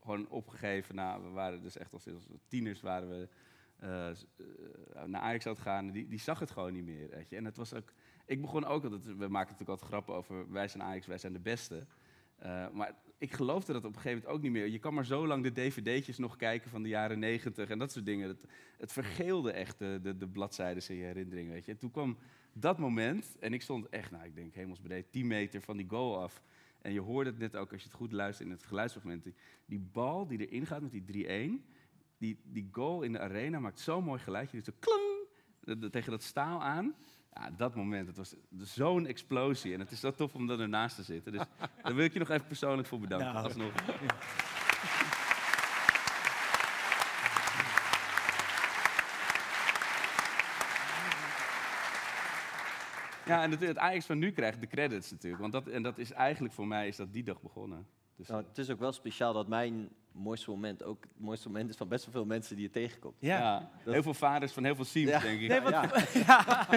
gewoon 0.06 0.30
opgegeven. 0.30 0.96
Nou, 0.96 1.24
we 1.24 1.30
waren 1.30 1.62
dus 1.62 1.78
echt 1.78 1.94
als, 1.94 2.08
tieners 2.48 2.82
waren 2.82 3.10
we 3.10 3.30
eh, 3.80 4.10
eh, 4.10 4.16
naar 5.06 5.22
Ajax 5.22 5.46
aan 5.46 5.54
het 5.54 5.62
gaan. 5.62 5.92
Die, 5.92 6.08
die 6.08 6.20
zag 6.20 6.40
het 6.40 6.52
gewoon 6.52 6.74
niet 6.74 6.86
meer. 6.86 7.10
Weet 7.10 7.30
je? 7.30 7.36
En 7.36 7.46
het 7.46 7.58
was 7.58 7.74
ook, 7.74 7.94
ik 8.26 8.42
begon 8.42 8.66
ook 8.66 8.84
altijd, 8.84 9.06
we 9.06 9.12
maken 9.14 9.52
natuurlijk 9.52 9.70
altijd 9.70 9.90
grappen 9.90 10.16
over 10.16 10.52
wij 10.52 10.68
zijn 10.68 10.84
Ajax, 10.84 11.06
wij 11.06 11.18
zijn 11.18 11.34
de 11.34 11.40
beste. 11.40 11.86
Eh, 12.36 12.70
maar 12.70 12.96
ik 13.18 13.34
geloofde 13.34 13.74
dat 13.74 13.86
op 13.86 13.96
een 13.96 14.02
gegeven 14.02 14.18
moment 14.18 14.38
ook 14.38 14.42
niet 14.42 14.52
meer. 14.52 14.68
Je 14.68 14.80
kan 14.80 14.94
maar 14.94 15.06
zo 15.06 15.28
lang 15.28 15.44
de 15.44 15.52
dvd'tjes 15.52 16.18
nog 16.18 16.36
kijken 16.36 16.70
van 16.70 16.84
de 16.84 16.90
jaren 16.90 17.20
negentig 17.20 17.70
en 17.70 17.80
dat 17.80 17.92
soort 17.92 18.06
dingen. 18.06 18.28
Het, 18.28 18.46
het 18.78 18.92
vergeelde 18.92 19.52
echt 19.52 19.80
de, 19.80 20.00
de, 20.02 20.18
de 20.18 20.28
bladzijden 20.28 20.90
in 20.90 20.96
je 20.96 21.04
herinnering, 21.04 21.50
weet 21.50 21.66
je. 21.66 21.72
En 21.72 21.78
toen 21.78 21.92
kwam 21.92 22.18
dat 22.54 22.78
moment 22.78 23.36
en 23.40 23.54
ik 23.54 23.62
stond 23.62 23.90
echt, 23.90 24.12
nou 24.12 24.26
ik 24.26 24.36
denk 24.36 24.54
hemelsbreed, 24.54 25.12
10 25.12 25.28
meter 25.28 25.62
van 25.62 25.78
die 25.78 25.90
goal 25.90 26.22
af. 26.22 26.44
En 26.86 26.94
je 26.94 27.02
hoorde 27.02 27.30
het 27.30 27.40
net 27.40 27.56
ook 27.56 27.72
als 27.72 27.82
je 27.82 27.88
het 27.88 27.98
goed 27.98 28.12
luistert 28.12 28.48
in 28.48 28.54
het 28.54 28.64
geluidsfragment. 28.64 29.26
Die, 29.66 29.80
bal 29.80 30.28
die 30.28 30.48
erin 30.48 30.66
gaat 30.66 30.82
met 30.82 30.92
die 30.92 31.60
3-1, 31.62 31.66
die, 32.18 32.40
die 32.44 32.70
goal 32.72 33.02
in 33.02 33.12
de 33.12 33.20
arena 33.20 33.60
maakt 33.60 33.80
zo'n 33.80 34.04
mooi 34.04 34.20
geluidje. 34.20 34.62
Die 34.62 34.74
zo 34.74 34.78
klang, 34.80 35.92
tegen 35.92 36.12
dat 36.12 36.24
staal 36.24 36.64
aan. 36.64 36.96
Ja, 37.34 37.52
dat 37.52 37.76
moment, 37.76 38.08
het 38.08 38.18
was 38.18 38.36
zo'n 38.58 39.06
explosie. 39.06 39.74
En 39.74 39.80
het 39.80 39.92
is 39.92 40.00
zo 40.00 40.12
tof 40.12 40.36
om 40.36 40.48
dan 40.48 40.60
ernaast 40.60 40.96
te 40.96 41.04
zitten. 41.04 41.32
Dus 41.32 41.42
daar 41.82 41.96
wil 41.96 42.06
ik 42.06 42.14
je 42.14 42.20
nog 42.20 42.30
even 42.30 42.48
persoonlijk 42.48 42.88
voor 42.88 43.00
bedanken. 43.00 43.34
Alsnog. 43.34 43.74
Ja, 43.86 43.94
en 53.28 53.52
het, 53.52 53.60
het 53.62 53.78
Ajax 53.78 54.06
van 54.06 54.18
nu 54.18 54.32
krijgt 54.32 54.60
de 54.60 54.68
credits 54.68 55.12
natuurlijk. 55.12 55.42
Want 55.42 55.54
dat, 55.54 55.68
en 55.68 55.84
dat 55.84 55.98
is 55.98 56.12
eigenlijk 56.12 56.54
voor 56.54 56.68
mij 56.68 56.88
is 56.88 56.96
dat 56.96 57.14
die 57.14 57.24
dag 57.24 57.42
begonnen. 57.42 57.88
Dus, 58.16 58.28
Nou, 58.28 58.44
het 58.48 58.58
is 58.58 58.70
ook 58.70 58.80
wel 58.80 58.92
speciaal 58.92 59.34
dat 59.34 59.48
mijn 59.48 59.90
mooiste 60.12 60.50
moment 60.50 60.84
ook 60.84 61.04
het 61.04 61.20
mooiste 61.20 61.48
moment 61.48 61.70
is 61.70 61.76
van 61.76 61.88
best 61.88 62.04
wel 62.06 62.14
veel 62.14 62.26
mensen 62.26 62.56
die 62.56 62.66
je 62.66 62.72
tegenkomt. 62.72 63.16
ja, 63.20 63.70
heel 63.84 64.04
veel 64.04 64.14
vaders 64.14 64.52
van 64.52 64.64
heel 64.64 64.76
veel 64.76 64.86
teams, 64.86 65.10
Ja. 65.12 65.20
denk 65.20 65.40
ik. 65.42 65.48
Nee, 65.50 65.62
wat, 65.62 65.72
Ja. 65.72 65.90
ja. 66.26 66.68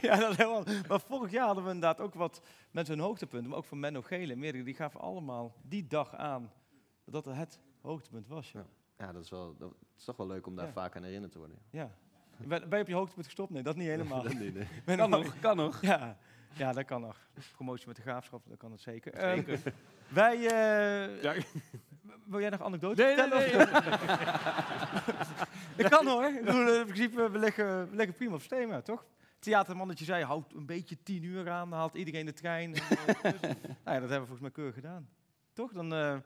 ja, 0.00 0.16
dat 0.16 0.30
is 0.30 0.36
helemaal. 0.36 0.64
Maar 0.88 1.00
vorig 1.00 1.30
jaar 1.30 1.46
hadden 1.46 1.64
we 1.64 1.70
inderdaad 1.70 2.00
ook 2.00 2.14
wat 2.14 2.42
met 2.70 2.88
hun 2.88 2.98
hoogtepunten, 2.98 3.48
maar 3.48 3.58
ook 3.58 3.64
van 3.64 3.80
Menno 3.80 4.02
Gele 4.02 4.32
en 4.32 4.38
meerdere, 4.38 4.64
die 4.64 4.74
gaven 4.74 5.00
allemaal 5.00 5.54
die 5.62 5.86
dag 5.86 6.14
aan 6.14 6.52
dat 7.04 7.24
dat 7.24 7.34
het 7.34 7.60
hoogtepunt 7.80 8.28
was. 8.28 8.52
Ja. 8.52 8.66
Ja, 8.98 9.12
dat 9.12 9.22
is, 9.24 9.30
wel, 9.30 9.56
dat 9.58 9.74
is 9.98 10.04
toch 10.04 10.16
wel 10.16 10.26
leuk 10.26 10.46
om 10.46 10.56
daar 10.56 10.66
Ja. 10.66 10.72
vaak 10.72 10.96
aan 10.96 11.02
herinnerd 11.02 11.32
te 11.32 11.38
worden. 11.38 11.58
ja. 11.70 11.90
Ben, 12.38 12.68
ben 12.68 12.78
je 12.78 12.84
op 12.84 12.88
je 12.88 12.94
hoogtepunt 12.94 13.26
gestopt? 13.26 13.50
Nee, 13.50 13.62
dat 13.62 13.76
niet 13.76 13.86
helemaal. 13.88 14.22
Dat 14.28 14.32
niet, 14.34 14.54
nee. 14.54 14.66
Ben 14.84 14.96
Kan 14.96 15.10
nog- 15.10 15.38
kan 15.40 15.56
nog. 15.56 15.80
Ja, 15.82 16.16
ja, 16.52 16.72
dat 16.72 16.84
kan 16.84 17.00
nog. 17.00 17.16
Promotie 17.54 17.86
met 17.86 17.96
de 17.96 18.02
graafschap, 18.02 18.42
dat 18.48 18.58
kan 18.58 18.70
het 18.72 18.80
zeker. 18.80 19.12
Ehm, 19.14 19.56
wij, 20.08 20.34
eh, 20.36 21.32
wil 22.26 22.40
jij 22.40 22.50
nog 22.50 22.62
anekdotes 22.62 22.98
Nee, 23.04 23.16
nee, 23.16 23.40
vertellen? 23.40 23.72
dat 25.76 25.88
kan 25.98 26.06
hoor. 26.06 26.24
Ik 26.24 26.44
bedoel, 26.44 26.74
in 26.78 26.84
principe, 26.84 27.30
we 27.30 27.38
leggen, 27.38 27.90
we 27.90 27.96
leggen 27.96 28.14
prima 28.16 28.34
op 28.34 28.40
het 28.40 28.48
thema, 28.48 28.80
toch? 28.80 29.04
Het 29.18 29.40
theatermannetje 29.44 30.04
zei, 30.04 30.24
houd 30.24 30.52
een 30.54 30.66
beetje 30.66 31.02
tien 31.02 31.22
uur 31.22 31.50
aan, 31.50 31.70
dan 31.70 31.78
haalt 31.78 31.94
iedereen 31.94 32.26
de 32.26 32.32
trein. 32.32 32.74
En, 32.74 32.82
eh, 33.22 33.22
dus- 33.22 33.40
nou 33.40 33.50
ja, 33.84 34.00
dat 34.00 34.10
hebben 34.10 34.10
we 34.10 34.16
volgens 34.16 34.40
mij 34.40 34.50
keurig 34.50 34.74
gedaan. 34.74 35.08
Toch? 35.52 35.72
Dan 35.72 35.94
eh 35.94 36.16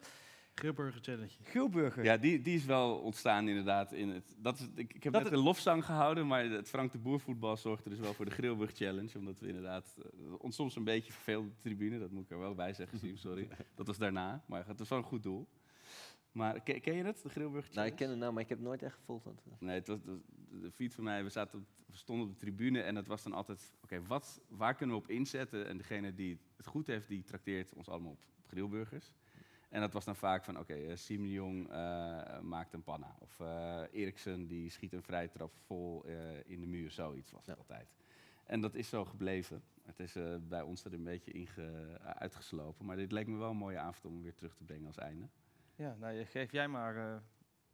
Grilburger 0.54 1.00
Challenge. 1.02 1.30
Gilburger. 1.42 2.04
Ja, 2.04 2.16
die, 2.16 2.42
die 2.42 2.56
is 2.56 2.64
wel 2.64 2.98
ontstaan 2.98 3.48
inderdaad. 3.48 3.92
In 3.92 4.08
het, 4.08 4.36
dat 4.38 4.58
is, 4.58 4.66
ik, 4.74 4.94
ik 4.94 5.02
heb 5.02 5.12
Dat 5.12 5.22
net 5.22 5.32
een 5.32 5.38
lofzang 5.38 5.84
gehouden, 5.84 6.26
maar 6.26 6.44
het 6.44 6.68
Frank 6.68 6.92
de 6.92 6.98
Boer 6.98 7.20
voetbal 7.20 7.56
zorgde 7.56 7.90
dus 7.90 7.98
wel 7.98 8.14
voor 8.14 8.24
de 8.24 8.30
Grillburg 8.30 8.70
Challenge. 8.74 9.18
Omdat 9.18 9.40
we 9.40 9.46
inderdaad 9.46 9.96
eh, 9.98 10.34
ons 10.38 10.56
soms 10.56 10.76
een 10.76 10.84
beetje 10.84 11.12
verveelden 11.12 11.50
op 11.50 11.54
de 11.54 11.62
tribune. 11.62 11.98
Dat 11.98 12.10
moet 12.10 12.24
ik 12.24 12.30
er 12.30 12.38
wel 12.38 12.54
bij 12.54 12.72
zeggen, 12.72 13.18
sorry. 13.18 13.48
Dat 13.74 13.86
was 13.86 13.98
daarna, 13.98 14.44
maar 14.46 14.66
het 14.66 14.78
was 14.78 14.88
wel 14.88 14.98
een 14.98 15.04
goed 15.04 15.22
doel. 15.22 15.48
Maar 16.32 16.62
ken, 16.62 16.80
ken 16.80 16.94
je 16.94 17.04
het, 17.04 17.22
de 17.22 17.28
Grillburg 17.28 17.64
Challenge? 17.64 17.80
Nou, 17.80 17.88
ik 17.88 17.96
ken 17.96 18.10
het 18.10 18.18
nou, 18.18 18.32
maar 18.32 18.42
ik 18.42 18.48
heb 18.48 18.58
het 18.58 18.66
nooit 18.66 18.82
echt 18.82 18.94
gevolgd. 18.94 19.24
want, 19.24 19.40
eh, 19.46 19.52
Nee, 19.58 19.74
het 19.74 19.86
was, 19.86 20.02
de, 20.02 20.20
de 20.60 20.70
vriend 20.70 20.94
van 20.94 21.04
mij, 21.04 21.24
we, 21.24 21.30
zaten 21.30 21.58
op, 21.58 21.64
we 21.86 21.96
stonden 21.96 22.26
op 22.26 22.32
de 22.32 22.38
tribune 22.38 22.80
en 22.80 22.96
het 22.96 23.06
was 23.06 23.22
dan 23.22 23.32
altijd, 23.32 23.74
oké, 23.82 24.02
wat 24.02 24.40
waar 24.48 24.74
kunnen 24.74 24.96
we 24.96 25.02
op 25.02 25.08
inzetten? 25.08 25.66
En 25.66 25.76
degene 25.76 26.14
die 26.14 26.38
het 26.56 26.66
goed 26.66 26.86
heeft, 26.86 27.08
die 27.08 27.22
trakteert 27.22 27.74
ons 27.74 27.88
allemaal 27.88 28.10
op, 28.10 28.24
op 28.38 28.48
grillburgers. 28.48 29.12
En 29.70 29.80
dat 29.80 29.92
was 29.92 30.04
dan 30.04 30.16
vaak 30.16 30.44
van, 30.44 30.58
oké, 30.58 30.72
okay, 30.72 30.96
de 31.06 31.32
Jong 31.32 31.70
eh, 31.70 32.40
maakt 32.40 32.72
een 32.72 32.82
panna. 32.82 33.16
Of 33.18 33.40
eh 33.40 33.82
Eriksen, 33.92 34.46
die 34.46 34.70
schiet 34.70 34.92
een 34.92 35.02
vrije 35.02 35.28
trap 35.28 35.52
vol 35.66 36.04
eh, 36.06 36.14
in 36.46 36.60
de 36.60 36.66
muur, 36.66 36.90
zoiets 36.90 37.32
was 37.32 37.46
het 37.46 37.58
altijd. 37.58 37.88
En 38.44 38.60
dat 38.60 38.74
is 38.74 38.88
zo 38.88 39.04
gebleven. 39.04 39.62
Het 39.82 40.00
is 40.00 40.16
eh, 40.16 40.24
bij 40.48 40.62
ons 40.62 40.84
er 40.84 40.92
een 40.92 41.04
beetje 41.04 41.32
inge, 41.32 41.98
uitgeslopen. 42.02 42.86
Maar 42.86 42.96
dit 42.96 43.12
leek 43.12 43.26
me 43.26 43.36
wel 43.36 43.50
een 43.50 43.56
mooie 43.56 43.78
avond 43.78 44.04
om 44.04 44.22
weer 44.22 44.34
terug 44.34 44.54
te 44.54 44.64
brengen 44.64 44.86
als 44.86 44.98
einde. 44.98 45.28
Ja, 45.80 45.96
nou, 45.98 46.24
geef 46.24 46.52
jij 46.52 46.68
maar 46.68 46.96
eh, 46.96 47.02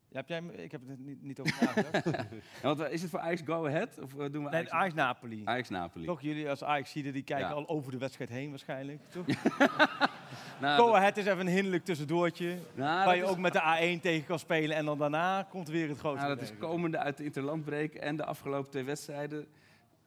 Ja, 0.09 0.16
heb 0.16 0.28
jij, 0.28 0.43
ik 0.43 0.73
heb 0.73 0.89
het 0.89 0.98
niet, 0.98 1.23
niet 1.23 1.40
over 1.40 1.64
nagedacht. 1.64 2.05
Want, 2.62 2.81
eh, 2.81 2.93
is 2.93 3.02
het 3.02 3.10
voor 3.10 3.20
Ajax 3.20 3.43
Go 3.44 3.66
Ahead? 3.66 3.98
Of 3.98 4.18
eh, 4.18 4.32
doen 4.32 4.44
we 4.44 4.51
nee, 4.51 4.73
Ajax 4.73 4.94
Napoli. 4.94 5.43
Ajax 5.44 5.68
Napoli. 5.68 6.05
Toch, 6.05 6.20
jullie 6.20 6.48
als 6.48 6.64
ajax 6.64 6.93
die 6.93 7.23
kijken 7.23 7.48
Ja. 7.48 7.52
al 7.52 7.68
over 7.68 7.93
de 7.93 7.98
wedstrijd 7.98 8.31
heen 8.31 8.51
waarschijnlijk. 8.51 9.02
Toch? 9.10 9.27
Nou, 10.61 10.81
Go 10.82 10.94
Ahead 10.94 11.16
is 11.16 11.24
even 11.27 11.40
een 11.47 11.53
hinderlijk 11.53 11.85
tussendoortje. 11.85 12.59
Nou, 12.74 13.05
waar 13.07 13.16
je 13.16 13.23
is- 13.23 13.28
ook 13.28 13.39
met 13.39 13.53
de 13.53 13.61
A1 13.98 14.01
tegen 14.01 14.27
kan 14.27 14.39
spelen. 14.39 14.77
En 14.77 14.85
dan 14.85 14.98
daarna 14.98 15.43
komt 15.43 15.69
weer 15.69 15.89
het 15.89 15.98
grote 15.98 16.16
Nou, 16.23 16.35
dat 16.35 16.43
is 16.43 16.59
komende 16.59 16.98
uit 16.98 17.16
de 17.16 17.24
interlandbreek 17.24 17.94
en 17.94 18.16
de 18.16 18.24
afgelopen 18.24 18.70
twee 18.70 18.85
wedstrijden. 18.85 19.47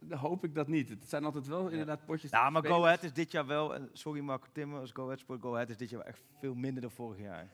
Hoop 0.10 0.44
ik 0.44 0.56
dat 0.56 0.68
niet. 0.68 0.90
Het 0.90 1.10
zijn 1.10 1.26
altijd 1.26 1.48
wel 1.48 1.68
inderdaad 1.68 2.06
potjes. 2.06 2.32
Ja, 2.32 2.50
maar 2.50 2.62
spelers- 2.62 2.80
Go 2.80 2.86
Ahead 2.86 3.04
is 3.04 3.14
dit 3.14 3.32
jaar 3.32 3.46
wel, 3.46 3.76
en 3.76 3.90
sorry 3.94 4.22
Marco 4.22 4.48
Timmer 4.52 4.80
als 4.80 4.92
Go 4.94 5.04
Ahead 5.06 5.20
sport, 5.20 5.42
Go 5.42 5.54
Ahead 5.54 5.70
is 5.70 5.78
dit 5.78 5.90
jaar 5.90 6.02
echt 6.02 6.22
veel 6.40 6.54
minder 6.56 6.82
dan 6.82 6.92
vorig 6.92 7.20
jaar. 7.20 7.48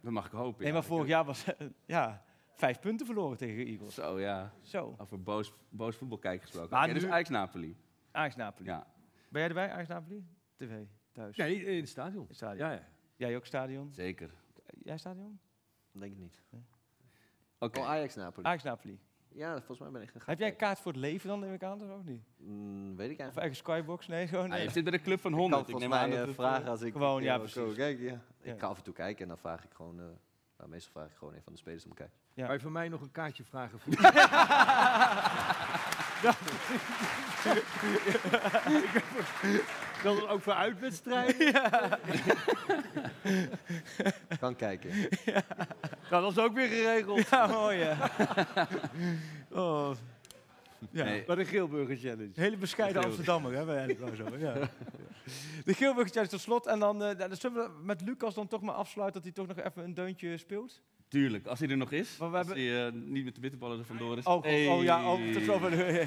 Dat 0.00 0.12
mag 0.12 0.26
ik 0.26 0.32
hopen. 0.32 0.62
Nee, 0.64 0.72
maar 0.72 0.84
vorig 0.84 1.06
jaar 1.08 1.24
was 1.24 1.44
ja, 1.86 2.22
vijf 2.54 2.80
punten 2.80 3.06
verloren 3.06 3.36
tegen 3.36 3.66
Eagles. 3.66 3.94
Zo, 3.94 4.20
ja. 4.20 4.52
Zo. 4.62 4.94
Over 4.98 5.22
boos, 5.22 5.52
boos 5.68 5.96
voetbalkijken 5.96 6.40
gesproken. 6.42 6.70
Maar 6.70 6.94
dus 6.94 7.02
nu- 7.02 7.10
Ajax 7.10 7.28
Napoli. 7.28 7.76
Ajax 8.12 8.36
Napoli. 8.36 8.68
Ja. 8.68 8.86
Ben 9.28 9.40
jij 9.40 9.48
erbij, 9.48 9.70
Ajax 9.72 9.88
Napoli? 9.88 10.24
TV, 10.56 10.70
thuis? 11.12 11.36
Nee, 11.36 11.64
in 11.64 11.80
het 11.80 11.88
stadion. 11.88 12.22
In 12.22 12.28
het 12.28 12.36
stadion. 12.36 12.66
Ja, 12.68 12.72
ja. 12.72 12.88
Jij 13.16 13.36
ook 13.36 13.46
stadion? 13.46 13.92
Zeker. 13.92 14.30
Jij 14.82 14.98
stadion? 14.98 15.40
Denk 15.92 16.12
ik 16.12 16.18
niet. 16.18 16.42
Oké. 17.58 17.78
Oh, 17.80 17.86
Ajax 17.88 18.14
Napoli. 18.14 18.46
Ajax 18.46 18.62
Napoli. 18.62 18.98
Ja, 19.32 19.56
volgens 19.56 19.78
mij 19.78 19.90
ben 19.90 20.02
ik 20.02 20.08
gegaan. 20.10 20.28
Heb 20.28 20.38
jij 20.38 20.48
een 20.48 20.56
kaart 20.56 20.78
voor 20.78 20.92
het 20.92 21.00
leven 21.00 21.28
dan, 21.28 21.40
neem 21.40 21.52
ik 21.52 21.62
aan, 21.62 21.92
ook 21.92 22.04
niet? 22.04 22.22
Mm, 22.36 22.96
weet 22.96 23.10
ik 23.10 23.18
Of 23.18 23.20
eigenlijk. 23.20 23.36
eigen 23.36 23.56
skybox? 23.56 24.06
Nee, 24.06 24.26
gewoon 24.28 24.44
Ah, 24.44 24.50
nee. 24.50 24.62
je 24.62 24.70
zit 24.70 24.82
bij 24.84 24.92
de 24.92 25.00
club 25.00 25.20
van 25.20 25.32
Ik 25.32 25.38
100. 25.38 25.64
kan 25.64 25.74
Ik 25.74 25.80
neem 25.80 25.94
aan 25.94 26.10
eh, 26.10 26.16
dat 26.18 26.26
het, 26.26 26.34
vragen 26.36 26.64
eh, 26.64 26.70
als 26.70 26.80
ik 26.82 26.92
gewoon, 26.92 27.22
ja, 27.22 27.38
precies. 27.38 27.56
komen 27.56 27.74
kijken. 27.74 28.04
Ja. 28.04 28.20
Ja. 28.42 28.52
Ik 28.52 28.58
ga 28.58 28.66
af 28.66 28.76
en 28.78 28.82
toe 28.84 28.94
kijken 28.94 29.22
en 29.22 29.28
dan 29.28 29.38
vraag 29.38 29.64
ik 29.64 29.70
gewoon... 29.72 29.98
eh, 30.00 30.04
nou, 30.58 30.70
meestal 30.70 30.92
vraag 30.92 31.10
ik 31.10 31.16
gewoon 31.16 31.34
een 31.34 31.42
van 31.42 31.52
de 31.52 31.58
spelers 31.58 31.84
om 31.84 31.90
te 31.90 31.96
kijken. 31.96 32.16
Ja. 32.34 32.44
Kan 32.46 32.54
je 32.54 32.60
van 32.60 32.72
mij 32.72 32.88
nog 32.88 33.00
een 33.00 33.10
kaartje 33.10 33.44
vragen 33.44 33.78
voor... 33.78 33.92
Dat 40.02 40.16
is 40.16 40.26
ook 40.26 40.42
voor 40.42 40.52
uitwedstrijden. 40.52 41.52
Kan 44.40 44.56
kijken. 44.56 44.90
Nou, 46.10 46.22
dat 46.22 46.30
is 46.30 46.38
ook 46.38 46.54
weer 46.54 46.68
geregeld. 46.68 47.28
Ja, 47.28 47.46
mooi 47.46 47.78
ja. 47.78 48.10
oh. 49.62 49.90
Ja. 50.90 51.04
Nee. 51.04 51.24
Een 51.26 51.46
Geelburger 51.46 51.96
Challenge. 51.96 52.30
Hele 52.34 52.56
bescheiden 52.56 53.04
Amsterdammer, 53.04 53.52
hè, 53.52 53.76
eigenlijk 53.76 54.16
wel 54.16 54.26
zo. 54.26 54.36
Ja. 54.36 54.54
De 55.64 55.74
Geelburger 55.74 56.10
Challenge 56.12 56.30
tot 56.30 56.40
slot. 56.40 56.66
En 56.66 56.78
dan, 56.78 57.02
eh, 57.02 57.18
dan 57.18 57.36
zullen 57.36 57.62
we 57.62 57.70
met 57.82 58.00
Lucas 58.00 58.34
dan 58.34 58.46
toch 58.48 58.60
maar 58.60 58.74
afsluiten 58.74 59.22
dat 59.22 59.34
hij 59.34 59.46
toch 59.46 59.56
nog 59.56 59.66
even 59.66 59.84
een 59.84 59.94
deuntje 59.94 60.38
speelt. 60.38 60.80
Tuurlijk, 61.08 61.46
als 61.46 61.58
hij 61.58 61.68
er 61.68 61.76
nog 61.76 61.92
is. 61.92 62.16
Maar 62.18 62.30
we 62.30 62.36
als 62.36 62.46
hebben- 62.46 62.64
hij 62.64 62.86
eh, 62.86 62.92
niet 62.92 63.24
met 63.24 63.34
de 63.34 63.40
bitterballen 63.40 63.78
er 63.78 63.84
vandoor 63.84 64.18
is. 64.18 64.24
Oh, 64.24 64.44
oh, 64.44 64.70
oh 64.70 64.82
ja, 64.82 65.12
oh, 65.12 65.32
tot 65.32 65.42
zover. 65.42 66.06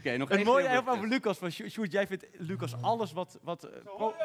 Oké, 0.00 0.16
nog 0.16 0.28
Het 0.28 0.36
één 0.38 0.46
mooie 0.46 0.68
even 0.68 0.88
over 0.88 1.08
Lucas, 1.08 1.38
van 1.38 1.50
Sjo- 1.50 1.68
Sjoerd, 1.68 1.92
jij 1.92 2.06
vindt 2.06 2.26
Lucas 2.38 2.82
alles 2.82 3.12
wat... 3.12 3.38
wat 3.42 3.64
eh, 3.64 3.82
pro- 3.84 4.14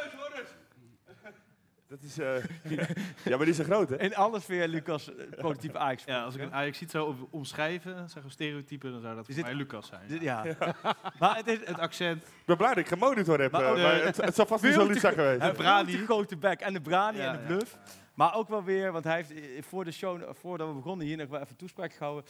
Dat 1.87 2.01
is, 2.01 2.17
eh, 2.19 2.43
ja, 3.23 3.29
maar 3.29 3.37
die 3.39 3.47
is 3.47 3.55
zo 3.55 3.63
groot, 3.63 3.89
hè? 3.89 3.99
in 3.99 4.15
alles 4.15 4.45
vind 4.45 4.57
jij 4.59 4.67
Lucas 4.67 5.15
eh, 5.15 5.29
prototype 5.29 5.77
Ajax. 5.77 6.03
Ja, 6.03 6.23
als 6.23 6.35
ik 6.35 6.41
een 6.41 6.53
Ajax 6.53 6.77
ziet 6.77 6.91
zou 6.91 7.07
om- 7.07 7.27
omschrijven, 7.31 8.09
zeg 8.09 8.23
een 8.23 8.31
stereotype, 8.31 8.91
dan 8.91 9.01
zou 9.01 9.15
dat 9.15 9.25
voor 9.25 9.35
dit- 9.35 9.43
mij 9.43 9.53
Lucas 9.53 9.87
zijn. 9.87 10.07
Dit- 10.07 10.21
Ja. 10.21 10.43
maar 11.19 11.35
het 11.35 11.47
is... 11.47 11.59
Het 11.65 11.79
accent, 11.79 12.23
Ik 12.23 12.45
ben 12.45 12.57
blij 12.57 12.69
dat 12.69 12.77
ik 12.77 12.87
geen 12.87 12.97
monitor 12.99 13.39
heb. 13.39 13.51
Maar 13.51 13.69
ook- 13.69 13.77
maar 13.77 14.03
het, 14.03 14.17
het 14.17 14.35
zou 14.35 14.47
vast 14.47 14.63
niet 14.63 14.73
zo 14.73 14.93
zijn 14.93 15.13
geweest. 15.13 15.41
Een 15.41 15.53
brani. 15.53 15.97
grote 15.97 16.37
bek 16.37 16.59
en 16.61 16.73
de 16.73 16.81
brani 16.81 17.17
Ja, 17.17 17.25
en 17.33 17.33
de 17.33 17.39
ja. 17.41 17.47
bluff. 17.57 17.77
Maar 18.13 18.35
ook 18.35 18.49
wel 18.49 18.63
weer, 18.63 18.91
want 18.91 19.03
hij 19.03 19.25
heeft 19.27 19.67
voor 19.67 19.83
de 19.85 19.91
show, 19.91 20.33
voordat 20.33 20.67
we 20.67 20.73
begonnen 20.73 21.05
hier 21.05 21.17
nog 21.17 21.27
wel 21.29 21.39
even 21.41 21.55
toespraak 21.55 21.93
gehouden. 21.93 22.23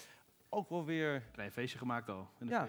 Ook 0.49 0.69
wel 0.69 0.85
weer, 0.85 1.21
klein 1.31 1.51
feestje 1.51 1.77
gemaakt 1.77 2.09
al. 2.09 2.29
In 2.39 2.45
de 2.45 2.51
Ja. 2.53 2.67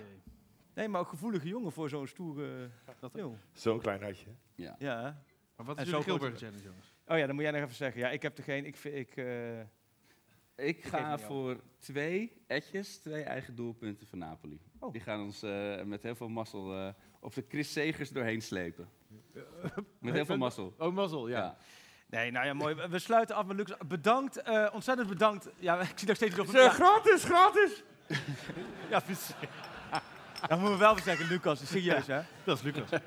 Nee, 0.76 0.88
maar 0.88 1.00
ook 1.00 1.08
gevoelige 1.08 1.48
jongen 1.48 1.72
voor 1.72 1.88
zo'n 1.88 2.06
stoere 2.06 2.70
Dat 3.00 3.10
film. 3.12 3.38
Zo'n 3.52 3.80
klein 3.80 4.02
hartje. 4.02 4.26
Ja. 4.54 4.76
hè? 4.78 5.02
Maar 5.56 5.66
wat 5.66 5.80
is 5.80 5.88
de 5.90 5.96
het. 5.96 6.04
Challenge, 6.38 6.62
jongens? 6.62 6.94
Oh 7.06 7.18
ja, 7.18 7.26
dan 7.26 7.34
moet 7.34 7.44
jij 7.44 7.52
nog 7.52 7.62
even 7.62 7.74
zeggen. 7.74 8.00
Ja, 8.00 8.08
ik 8.10 8.22
heb 8.22 8.38
er 8.38 8.44
geen. 8.44 8.64
Ik, 8.66 8.76
vind- 8.76 8.94
ik, 8.94 9.16
eh, 9.16 9.60
Ik 10.66 10.80
geef 10.82 10.88
ga 10.90 11.18
voor 11.18 11.60
twee 11.78 12.42
etjes, 12.46 12.98
twee 12.98 13.22
eigen 13.22 13.54
doelpunten 13.54 14.06
van 14.06 14.18
Napoli. 14.18 14.60
Oh. 14.78 14.92
Die 14.92 15.00
gaan 15.00 15.20
ons 15.22 15.42
eh, 15.42 15.82
met 15.82 16.02
heel 16.02 16.14
veel 16.14 16.28
mazzel 16.28 16.74
eh, 16.74 16.88
op 17.20 17.34
de 17.34 17.44
Chris 17.48 17.72
Segers 17.72 18.10
doorheen 18.10 18.42
slepen. 18.42 18.88
met 20.00 20.14
heel 20.14 20.24
veel 20.24 20.36
mazzel. 20.36 20.74
Oh, 20.78 20.94
mazzel, 20.94 21.28
ja. 21.28 21.38
Ja. 21.38 21.56
nee, 22.06 22.30
nou 22.30 22.46
ja, 22.46 22.54
mooi. 22.54 22.74
We- 22.74 22.98
sluiten 22.98 23.36
af 23.36 23.46
met 23.46 23.56
Lucas. 23.56 23.76
Bedankt, 23.86 24.36
eh, 24.42 24.70
ontzettend 24.72 25.08
bedankt. 25.08 25.48
Ja, 25.58 25.80
ik 25.90 25.98
zie 25.98 26.08
nog 26.08 26.16
steeds 26.16 26.38
of 26.38 26.50
Zeg, 26.50 26.74
gratis, 26.74 27.24
gratis! 27.24 27.82
Ja, 28.90 29.00
precies. 29.00 29.34
Dan 30.48 30.58
moeten 30.60 30.78
we 30.78 30.84
wel 30.84 30.98
zeggen, 30.98 31.26
Lucas, 31.26 31.66
serieus 31.66 32.06
hè. 32.06 32.20
Dat 32.44 32.56
is 32.56 32.62
Lucas. 32.62 33.00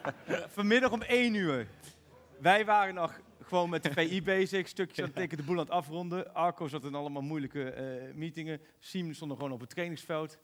Vanmiddag 0.47 0.91
om 0.91 1.01
1 1.01 1.33
uur. 1.33 1.67
Wij 2.39 2.65
waren 2.65 2.93
nog 2.93 3.19
gewoon 3.43 3.69
met 3.69 3.83
de 3.83 3.93
VI 3.93 4.23
bezig, 4.23 4.67
stukjes 4.67 5.05
aan 5.05 5.11
het 5.21 5.29
de 5.29 5.43
boel 5.43 5.55
aan 5.55 5.63
het 5.63 5.69
afronden. 5.69 6.33
Arco 6.33 6.67
zat 6.67 6.83
in 6.83 6.95
allemaal 6.95 7.21
moeilijke 7.21 7.71
eh, 7.71 8.13
meetingen. 8.13 8.61
Siem 8.79 9.13
stond 9.13 9.29
nog 9.29 9.39
gewoon 9.39 9.53
op 9.53 9.59
het 9.59 9.69
trainingsveld. 9.69 10.37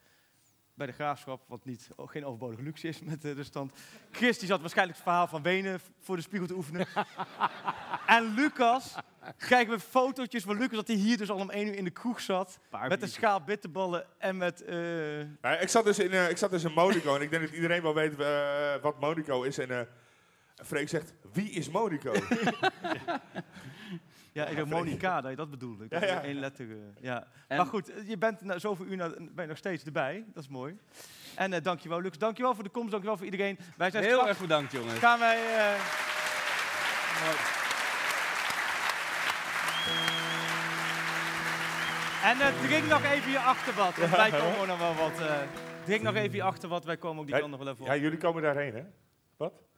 Bij 0.73 0.87
de 0.87 0.93
graafschap, 0.93 1.43
wat 1.47 1.65
niet, 1.65 1.89
oh, 1.95 2.09
geen 2.09 2.25
overbodige 2.25 2.63
luxe 2.63 2.87
is 2.87 3.01
met 3.01 3.25
eh, 3.25 3.35
de 3.35 3.43
stand. 3.43 3.73
Chris 4.11 4.39
die 4.39 4.47
zat 4.47 4.61
waarschijnlijk 4.61 4.97
het 4.97 5.07
verhaal 5.07 5.27
van 5.27 5.41
Wenen 5.41 5.79
voor 5.99 6.15
de 6.15 6.21
spiegel 6.21 6.47
te 6.47 6.55
oefenen. 6.55 6.87
en 8.07 8.33
Lucas, 8.33 8.95
kijken 9.47 9.73
we 9.73 9.79
fotootjes 9.79 10.43
van 10.43 10.57
Lucas 10.57 10.75
dat 10.75 10.87
hij 10.87 10.95
hier 10.95 11.17
dus 11.17 11.29
al 11.29 11.37
om 11.37 11.49
1 11.49 11.67
uur 11.67 11.75
in 11.75 11.83
de 11.83 11.89
kroeg 11.89 12.21
zat. 12.21 12.59
met 12.87 13.01
een 13.01 13.07
schaal 13.07 13.41
bitterballen 13.41 14.05
en 14.17 14.37
met... 14.37 14.63
eh, 14.63 14.75
Nou, 15.41 15.55
ik, 15.59 15.69
zat 15.69 15.83
dus 15.85 15.99
in, 15.99 16.11
eh, 16.11 16.29
ik 16.29 16.37
zat 16.37 16.51
dus 16.51 16.63
in 16.63 16.71
Monaco 16.73 17.15
en 17.15 17.21
ik 17.21 17.29
denk 17.29 17.43
dat 17.43 17.51
iedereen 17.51 17.81
wel 17.81 17.93
weet 17.93 18.19
eh, 18.19 18.73
wat 18.81 18.99
Monaco 18.99 19.43
is. 19.43 19.57
En 19.57 19.69
eh 19.71 19.79
Freek 20.65 20.89
zegt, 20.89 21.13
wie 21.33 21.49
is 21.49 21.69
Monaco? 21.69 22.13
Ja, 24.31 24.45
ik 24.45 24.65
Monica, 24.65 25.21
dat 25.21 25.29
je 25.29 25.37
dat 25.37 25.49
bedoelde. 25.49 25.83
Ik 25.83 25.91
Ja, 25.91 25.99
had 25.99 26.09
ja. 26.09 26.23
één 26.23 26.39
letter. 26.39 26.67
ja. 27.01 27.27
En- 27.47 27.57
Maar 27.57 27.65
goed, 27.65 27.91
je 28.05 28.17
bent 28.17 28.41
na 28.41 28.59
zoveel 28.59 28.85
uur 28.85 28.95
na- 28.97 29.09
ben 29.09 29.31
je 29.43 29.45
nog 29.47 29.57
steeds 29.57 29.83
erbij. 29.83 30.25
Dat 30.33 30.43
is 30.43 30.49
mooi. 30.49 30.77
En 31.35 31.53
eh 31.53 31.63
dankjewel, 31.63 32.01
Lucas. 32.01 32.17
Dankjewel 32.17 32.53
voor 32.55 32.63
de 32.63 32.69
komst. 32.69 32.89
Dankjewel 32.91 33.17
voor 33.17 33.25
iedereen. 33.25 33.59
Wij 33.77 33.91
zijn 33.91 34.03
Heel 34.03 34.11
straks- 34.13 34.29
erg 34.29 34.39
bedankt, 34.39 34.71
jongens. 34.71 34.99
Gaan 34.99 35.19
wij... 35.19 35.37
eh, 35.57 35.73
En 42.29 42.39
eh, 42.41 42.61
drink 42.67 42.85
nog 42.87 43.03
even 43.03 43.31
je 43.31 43.39
achterwat. 43.39 43.97
Want 43.97 44.15
wij 44.15 44.29
komen 44.31 44.59
ook 44.59 44.67
nog 44.67 44.79
wel 44.79 44.95
wat... 44.95 45.19
eh, 45.19 45.35
drink 45.83 46.01
nog 46.01 46.15
even 46.15 46.35
je 46.35 46.43
achterwat. 46.43 46.85
Wij 46.85 46.97
komen 46.97 47.19
ook 47.19 47.25
die 47.25 47.33
Ja, 47.35 47.39
kant 47.41 47.51
nog 47.51 47.59
wel 47.63 47.69
even 47.73 47.81
op. 47.85 47.87
ja, 47.91 47.95
jullie 47.97 48.17
komen 48.17 48.41
daarheen, 48.41 48.73
hè? 48.75 48.83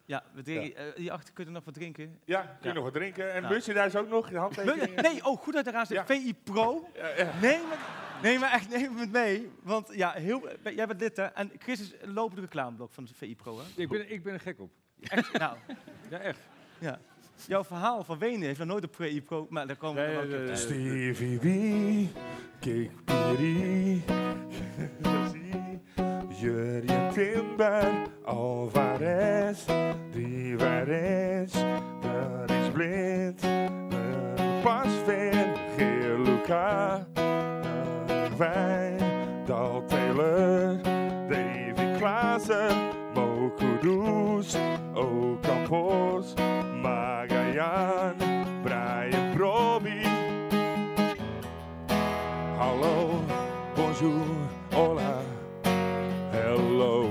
Ja, 0.05 0.23
we 0.33 0.41
drinken, 0.41 0.75
eh, 0.75 0.95
die 0.95 1.11
achter 1.11 1.33
kunnen 1.33 1.53
nog 1.53 1.63
wat 1.65 1.73
drinken. 1.73 2.19
Ja, 2.25 2.41
kun 2.41 2.49
je 2.61 2.67
Ja. 2.67 2.73
nog 2.73 2.83
wat 2.83 2.93
drinken? 2.93 3.33
En 3.33 3.41
Ja. 3.41 3.49
merchandise 3.49 3.99
ook 3.99 4.07
nog? 4.07 4.29
De 4.29 4.37
handtekeningen? 4.37 5.03
Nee, 5.03 5.25
oh, 5.25 5.37
goed 5.41 5.53
dat 5.53 5.65
je 5.65 5.71
eraan 5.71 5.85
zit. 5.85 5.97
Ja. 5.97 6.05
VI 6.05 6.33
Pro. 6.43 6.89
Ja, 6.95 7.07
ja. 7.17 7.31
Nee, 7.41 7.59
maar, 7.69 7.77
nee, 8.21 8.39
maar 8.39 8.51
echt 8.51 8.69
neem 8.69 8.97
het 8.97 9.11
mee. 9.11 9.51
Want 9.63 9.89
ja, 9.95 10.11
heel, 10.11 10.47
jij 10.63 10.87
bent 10.87 10.99
lid 10.99 11.17
hè. 11.17 11.23
En 11.23 11.51
Chris 11.57 11.79
is 11.79 11.93
een 12.01 12.13
lopende 12.13 12.41
reclameblok 12.41 12.91
van 12.93 13.03
de 13.05 13.13
VI 13.13 13.35
Pro 13.35 13.57
hè. 13.57 13.63
Ik 13.81 13.89
ben, 13.89 14.11
ik 14.11 14.23
ben 14.23 14.33
er 14.33 14.39
gek 14.39 14.59
op. 14.59 14.71
Echt, 15.01 15.31
nou, 15.37 15.57
Ja, 16.09 16.17
echt. 16.19 16.39
ja. 16.79 16.99
Jouw 17.45 17.63
verhaal 17.63 18.03
van 18.03 18.17
Wenen 18.17 18.41
heeft 18.41 18.59
nog 18.59 18.67
nooit 18.67 18.83
op 18.83 18.95
VI 18.95 19.21
Pro, 19.21 19.47
maar 19.49 19.67
daar 19.67 19.75
komen 19.75 20.05
we 20.05 20.25
Nee, 20.27 20.49
op. 20.49 20.55
Stevie 20.55 21.39
Wee, 21.39 22.09
Kik 22.59 22.91
Piri, 23.05 24.03
Jurjen 26.41 27.09
Timber, 27.13 27.91
Alvarez, 28.25 29.65
Rivares, 30.13 31.51
dat 32.01 32.49
is 32.51 32.69
blind, 32.73 33.41
Pasveer, 34.63 35.47
Geer 35.77 36.19
Luca, 36.19 37.07
Wijn, 38.37 38.99
Dal 39.45 39.83
Taylor, 39.87 40.81
Davy 41.29 41.97
Klaassen, 41.97 42.75
Mo 43.13 43.51
Kudus, 43.57 44.55
Ocampos, 44.93 46.33
Brian 47.57 49.33
Brobby. 49.35 50.03
Hallo, 52.55 53.25
bonjour, 53.75 54.25
hola, 54.71 55.21
hello. 56.29 57.09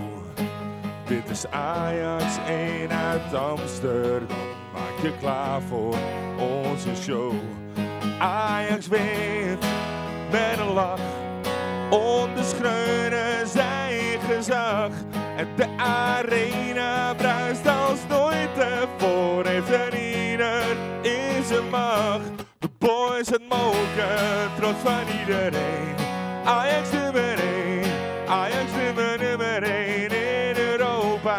Dit 1.09 1.31
is 1.31 1.47
Ajax 1.51 2.39
1 2.47 2.91
uit 2.91 3.35
Amsterdam. 3.35 4.39
Maak 4.73 5.03
je 5.03 5.13
klaar 5.21 5.63
voor 5.63 5.97
onze 6.39 6.97
show. 7.03 7.35
Ajax 8.19 8.89
wint 8.89 9.65
met 10.31 10.59
een 10.59 10.73
lach. 10.73 11.01
Onderschreunen 11.91 13.49
zijn 13.49 14.21
gezag. 14.29 14.91
En 15.37 15.49
de 15.57 15.67
arena 15.77 17.15
bruist 17.15 17.67
als 17.67 17.99
nooit 18.09 18.55
tevoren. 18.55 19.53
Heeft 19.53 19.69
ieder 20.37 20.77
in 21.03 21.71
macht. 21.71 22.45
boys 22.79 23.29
het 23.29 23.49
mogen, 23.49 24.51
trots 24.57 24.79
van 24.83 25.19
iedereen. 25.21 25.95
Ajax 26.45 26.91
nummer 26.91 27.39
1, 27.39 27.85
Ajax 28.29 28.71
nummer, 28.73 29.19
nummer 29.19 29.63
1 29.63 30.11
in 30.11 30.57
Europa 30.57 31.39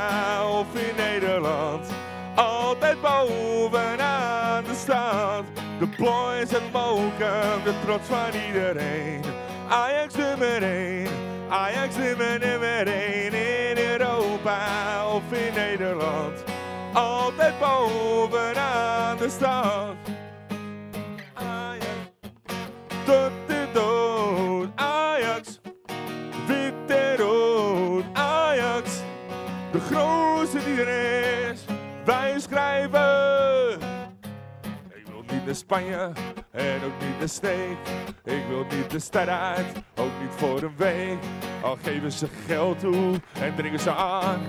of 0.49 0.65
in 0.73 0.95
Nederland. 0.95 1.87
Altijd 2.35 3.01
bovenaan 3.01 4.63
de 4.63 4.75
stad. 4.75 5.43
De 5.79 5.87
boys 5.97 6.51
het 6.51 6.71
mogen, 6.71 7.63
de 7.63 7.73
trots 7.85 8.07
van 8.07 8.41
iedereen. 8.47 9.21
Ajax 9.69 10.15
nummer 10.15 10.63
1, 10.63 11.07
Ajax 11.49 11.95
nummer, 11.95 12.39
nummer 12.39 12.87
1 12.87 13.33
in 13.33 13.77
Europa 13.77 14.57
of 15.13 15.23
in 15.31 15.53
Nederland. 15.53 16.46
Altijd 16.93 17.59
bovenaan 17.59 19.17
de 19.17 19.29
stad. 19.29 19.95
Ajax, 21.33 21.85
tot 23.05 23.31
de 23.47 23.67
dood. 23.73 24.69
Ajax, 24.75 25.59
wit 26.47 27.17
rood. 27.17 28.03
Ajax, 28.13 29.01
de 29.71 29.79
grootste 29.79 30.59
die 30.65 30.81
er 30.81 31.49
is. 31.51 31.65
Wij 32.05 32.39
schrijven. 32.39 33.79
Ik 34.93 35.05
wil 35.05 35.23
niet 35.31 35.45
naar 35.45 35.55
Spanje 35.55 36.11
en 36.51 36.83
ook 36.85 37.01
niet 37.01 37.19
naar 37.19 37.29
Sneek. 37.29 37.77
Ik 38.23 38.43
wil 38.49 38.65
niet 38.69 38.89
de 38.89 38.99
stad 38.99 39.27
uit, 39.27 39.65
ook 39.95 40.11
niet 40.21 40.31
voor 40.35 40.61
een 40.61 40.75
week. 40.77 41.17
Al 41.61 41.77
geven 41.83 42.11
ze 42.11 42.27
geld 42.45 42.79
toe 42.79 43.19
en 43.41 43.55
dringen 43.55 43.79
ze 43.79 43.91
aan. 43.91 44.41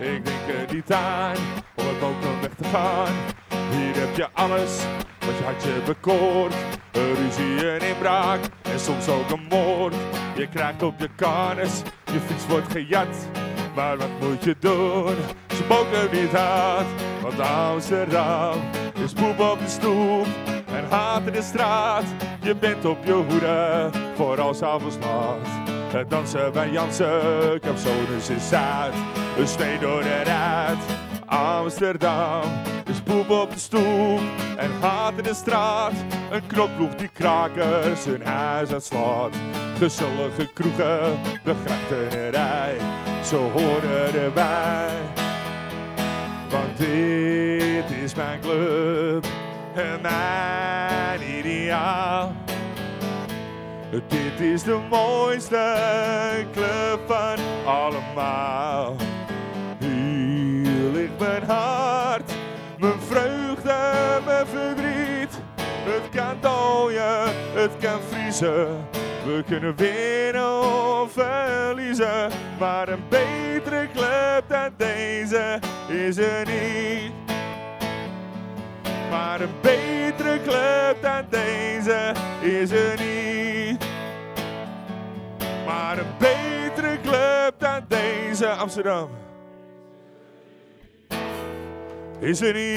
Ik 0.00 0.24
denk 0.24 0.48
er 0.48 0.74
niet 0.74 0.92
aan 0.92 1.36
om 1.76 1.84
het 1.86 2.02
ook 2.02 2.40
weg 2.40 2.50
te 2.56 2.64
gaan. 2.64 3.14
Hier 3.70 3.94
heb 4.00 4.16
je 4.16 4.28
alles 4.32 4.84
wat 5.20 5.36
je 5.38 5.44
hartje 5.44 5.70
bekoort. 5.86 6.54
Een 6.92 7.14
ruzie, 7.14 7.70
een 7.70 7.88
inbraak 7.88 8.40
en 8.62 8.80
soms 8.80 9.08
ook 9.08 9.30
een 9.30 9.46
moord. 9.48 9.94
Je 10.36 10.48
krijgt 10.48 10.82
op 10.82 10.94
je 10.98 11.08
karnes, 11.16 11.82
je 12.04 12.20
fiets 12.26 12.46
wordt 12.46 12.72
gejat. 12.72 13.28
Maar 13.74 13.96
wat 13.96 14.08
moet 14.20 14.44
je 14.44 14.56
doen? 14.58 15.16
Ze 15.48 15.64
mogen 15.68 16.20
niet 16.20 16.34
uit, 16.34 16.86
want 17.22 17.40
Amsterdam 17.40 18.60
is 19.04 19.12
poep 19.12 19.40
op 19.40 19.58
de 19.58 19.68
stoep 19.68 20.26
en 20.66 20.84
haat 20.90 21.26
in 21.26 21.32
de 21.32 21.42
straat. 21.42 22.04
Je 22.40 22.54
bent 22.54 22.84
op 22.84 22.98
je 23.04 23.12
hoede 23.12 23.90
voor 24.14 24.40
als 24.40 24.62
avonds 24.62 24.96
laat. 25.00 25.48
Het 25.92 26.10
dansen 26.10 26.52
bij 26.52 26.70
Jansen, 26.70 27.60
Capsonus 27.60 28.28
is 28.28 28.52
uit. 28.52 28.94
Een 29.38 29.48
steen 29.48 29.80
door 29.80 30.02
de 30.02 30.22
ruit. 30.24 31.05
Amsterdam 31.26 32.42
is 32.84 33.00
poep 33.00 33.30
op 33.30 33.52
de 33.52 33.58
stoep 33.58 34.20
en 34.56 34.70
haat 34.80 35.12
in 35.16 35.22
de 35.22 35.34
straat. 35.34 35.92
Een 36.30 36.46
knokploeg 36.46 36.94
die 36.94 37.08
krakers 37.08 38.04
hun 38.04 38.22
huis 38.22 38.72
uitslaat. 38.72 39.34
Gezellige 39.78 40.52
kroegen, 40.52 41.18
de 41.44 41.54
grachtenrij, 41.64 42.76
ze 43.24 43.36
horen 43.36 44.14
erbij. 44.14 44.90
Want 46.50 46.76
dit 46.76 47.90
is 48.02 48.14
mijn 48.14 48.40
club 48.40 49.26
en 49.74 50.00
mijn 50.00 51.20
ideaal. 51.38 52.32
Dit 53.90 54.40
is 54.40 54.62
de 54.62 54.78
mooiste 54.90 55.74
club 56.52 57.00
van 57.06 57.38
allemaal. 57.64 58.96
Mijn 61.26 61.42
hart, 61.42 62.32
mijn 62.78 63.00
vreugde, 63.00 63.74
mijn 64.24 64.46
verdriet. 64.46 65.40
Het 65.60 66.08
kan 66.14 66.36
dooien, 66.40 67.22
het 67.54 67.70
kan 67.80 68.00
vriezen. 68.10 68.88
We 69.24 69.42
kunnen 69.46 69.76
winnen 69.76 70.60
of 71.00 71.12
verliezen. 71.12 72.30
Maar 72.58 72.88
een 72.88 73.02
betere 73.08 73.88
club 73.94 74.44
dan 74.48 74.70
deze 74.76 75.58
is 75.88 76.16
er 76.16 76.46
niet. 76.46 77.12
Maar 79.10 79.40
een 79.40 79.54
betere 79.60 80.40
club 80.42 80.96
dan 81.02 81.24
deze 81.30 82.12
is 82.40 82.70
er 82.70 83.00
niet. 83.00 83.84
Maar 85.66 85.98
een 85.98 86.14
betere 86.18 87.00
club 87.02 87.54
dan 87.58 87.84
deze 87.88 88.48
Amsterdam 88.48 89.25
is 92.18 92.40
er 92.40 92.54
niet. 92.54 92.76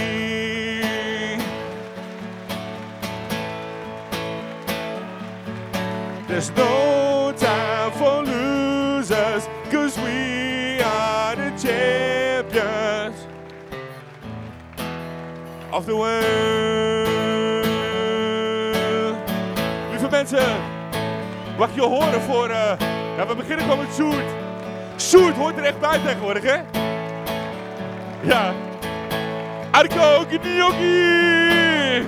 There's 6.28 6.52
no 6.56 7.34
time 7.36 7.91
for 7.91 8.24
losers, 8.24 9.48
cause 9.72 10.02
we 10.02 10.80
are 10.84 11.36
the 11.36 11.52
champions 11.57 13.16
of 15.72 15.86
the 15.86 15.95
world. 15.95 16.28
Lieve 19.91 20.10
mensen, 20.10 20.48
mag 21.57 21.70
je 21.76 21.82
horen 21.82 22.22
voor... 22.22 22.49
eh 22.49 22.72
ja, 23.18 23.28
we 23.28 23.36
beginnen 23.36 23.66
gewoon 23.66 23.78
met 23.78 23.94
Sjoerd. 23.94 24.30
Sjoerd 24.98 25.36
hoort 25.36 25.57
er 25.57 25.64
echt 25.64 25.80
bij 25.80 25.99
tegenwoordig, 25.99 26.44
hè? 26.44 26.57
Ja. 28.22 28.53
Arco 29.80 30.26
Gnocchi! 30.26 32.03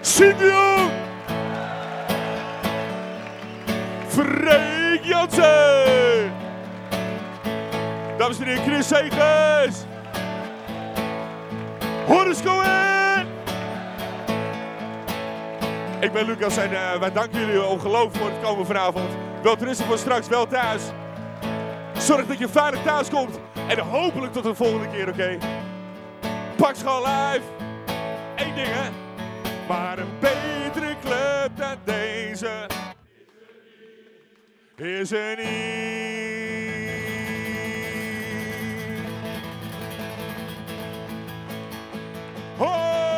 Sidion! 0.00 0.90
Freek 4.08 5.04
Jansen! 5.04 6.32
Dames 8.18 8.38
en 8.38 8.44
heren, 8.44 8.62
Chris 8.62 8.88
Segers! 8.88 9.76
Horace 12.06 12.42
Cohen! 12.42 13.26
Ik 16.00 16.12
ben 16.12 16.26
Lucas 16.26 16.56
en 16.56 16.72
eh, 16.72 16.98
wij 17.00 17.12
danken 17.12 17.40
jullie 17.40 17.64
ongelooflijk 17.64 18.16
voor 18.16 18.26
het 18.26 18.40
komen 18.42 18.66
vanavond. 18.66 19.10
Wel 19.42 19.56
rusten 19.58 19.86
voor 19.86 19.98
straks, 19.98 20.28
wel 20.28 20.46
thuis. 20.46 20.82
Zorg 21.98 22.26
dat 22.26 22.38
je 22.38 22.48
veilig 22.48 22.82
thuis 22.82 23.08
komt. 23.08 23.38
En 23.68 23.78
hopelijk 23.78 24.32
tot 24.32 24.42
de 24.42 24.54
volgende 24.54 24.88
keer, 24.88 25.08
oké? 25.08 25.38
Pak 26.56 26.74
school 26.74 27.00
live. 27.00 27.42
Eén 28.36 28.54
ding, 28.54 28.66
hè? 28.70 28.90
Maar 29.68 29.98
een 29.98 30.18
betere 30.20 30.96
club 31.02 31.50
dan 31.56 31.76
deze 31.84 32.66
is 34.76 35.12
er 35.12 35.36
niet. 35.36 35.46
Oh! 42.58 43.15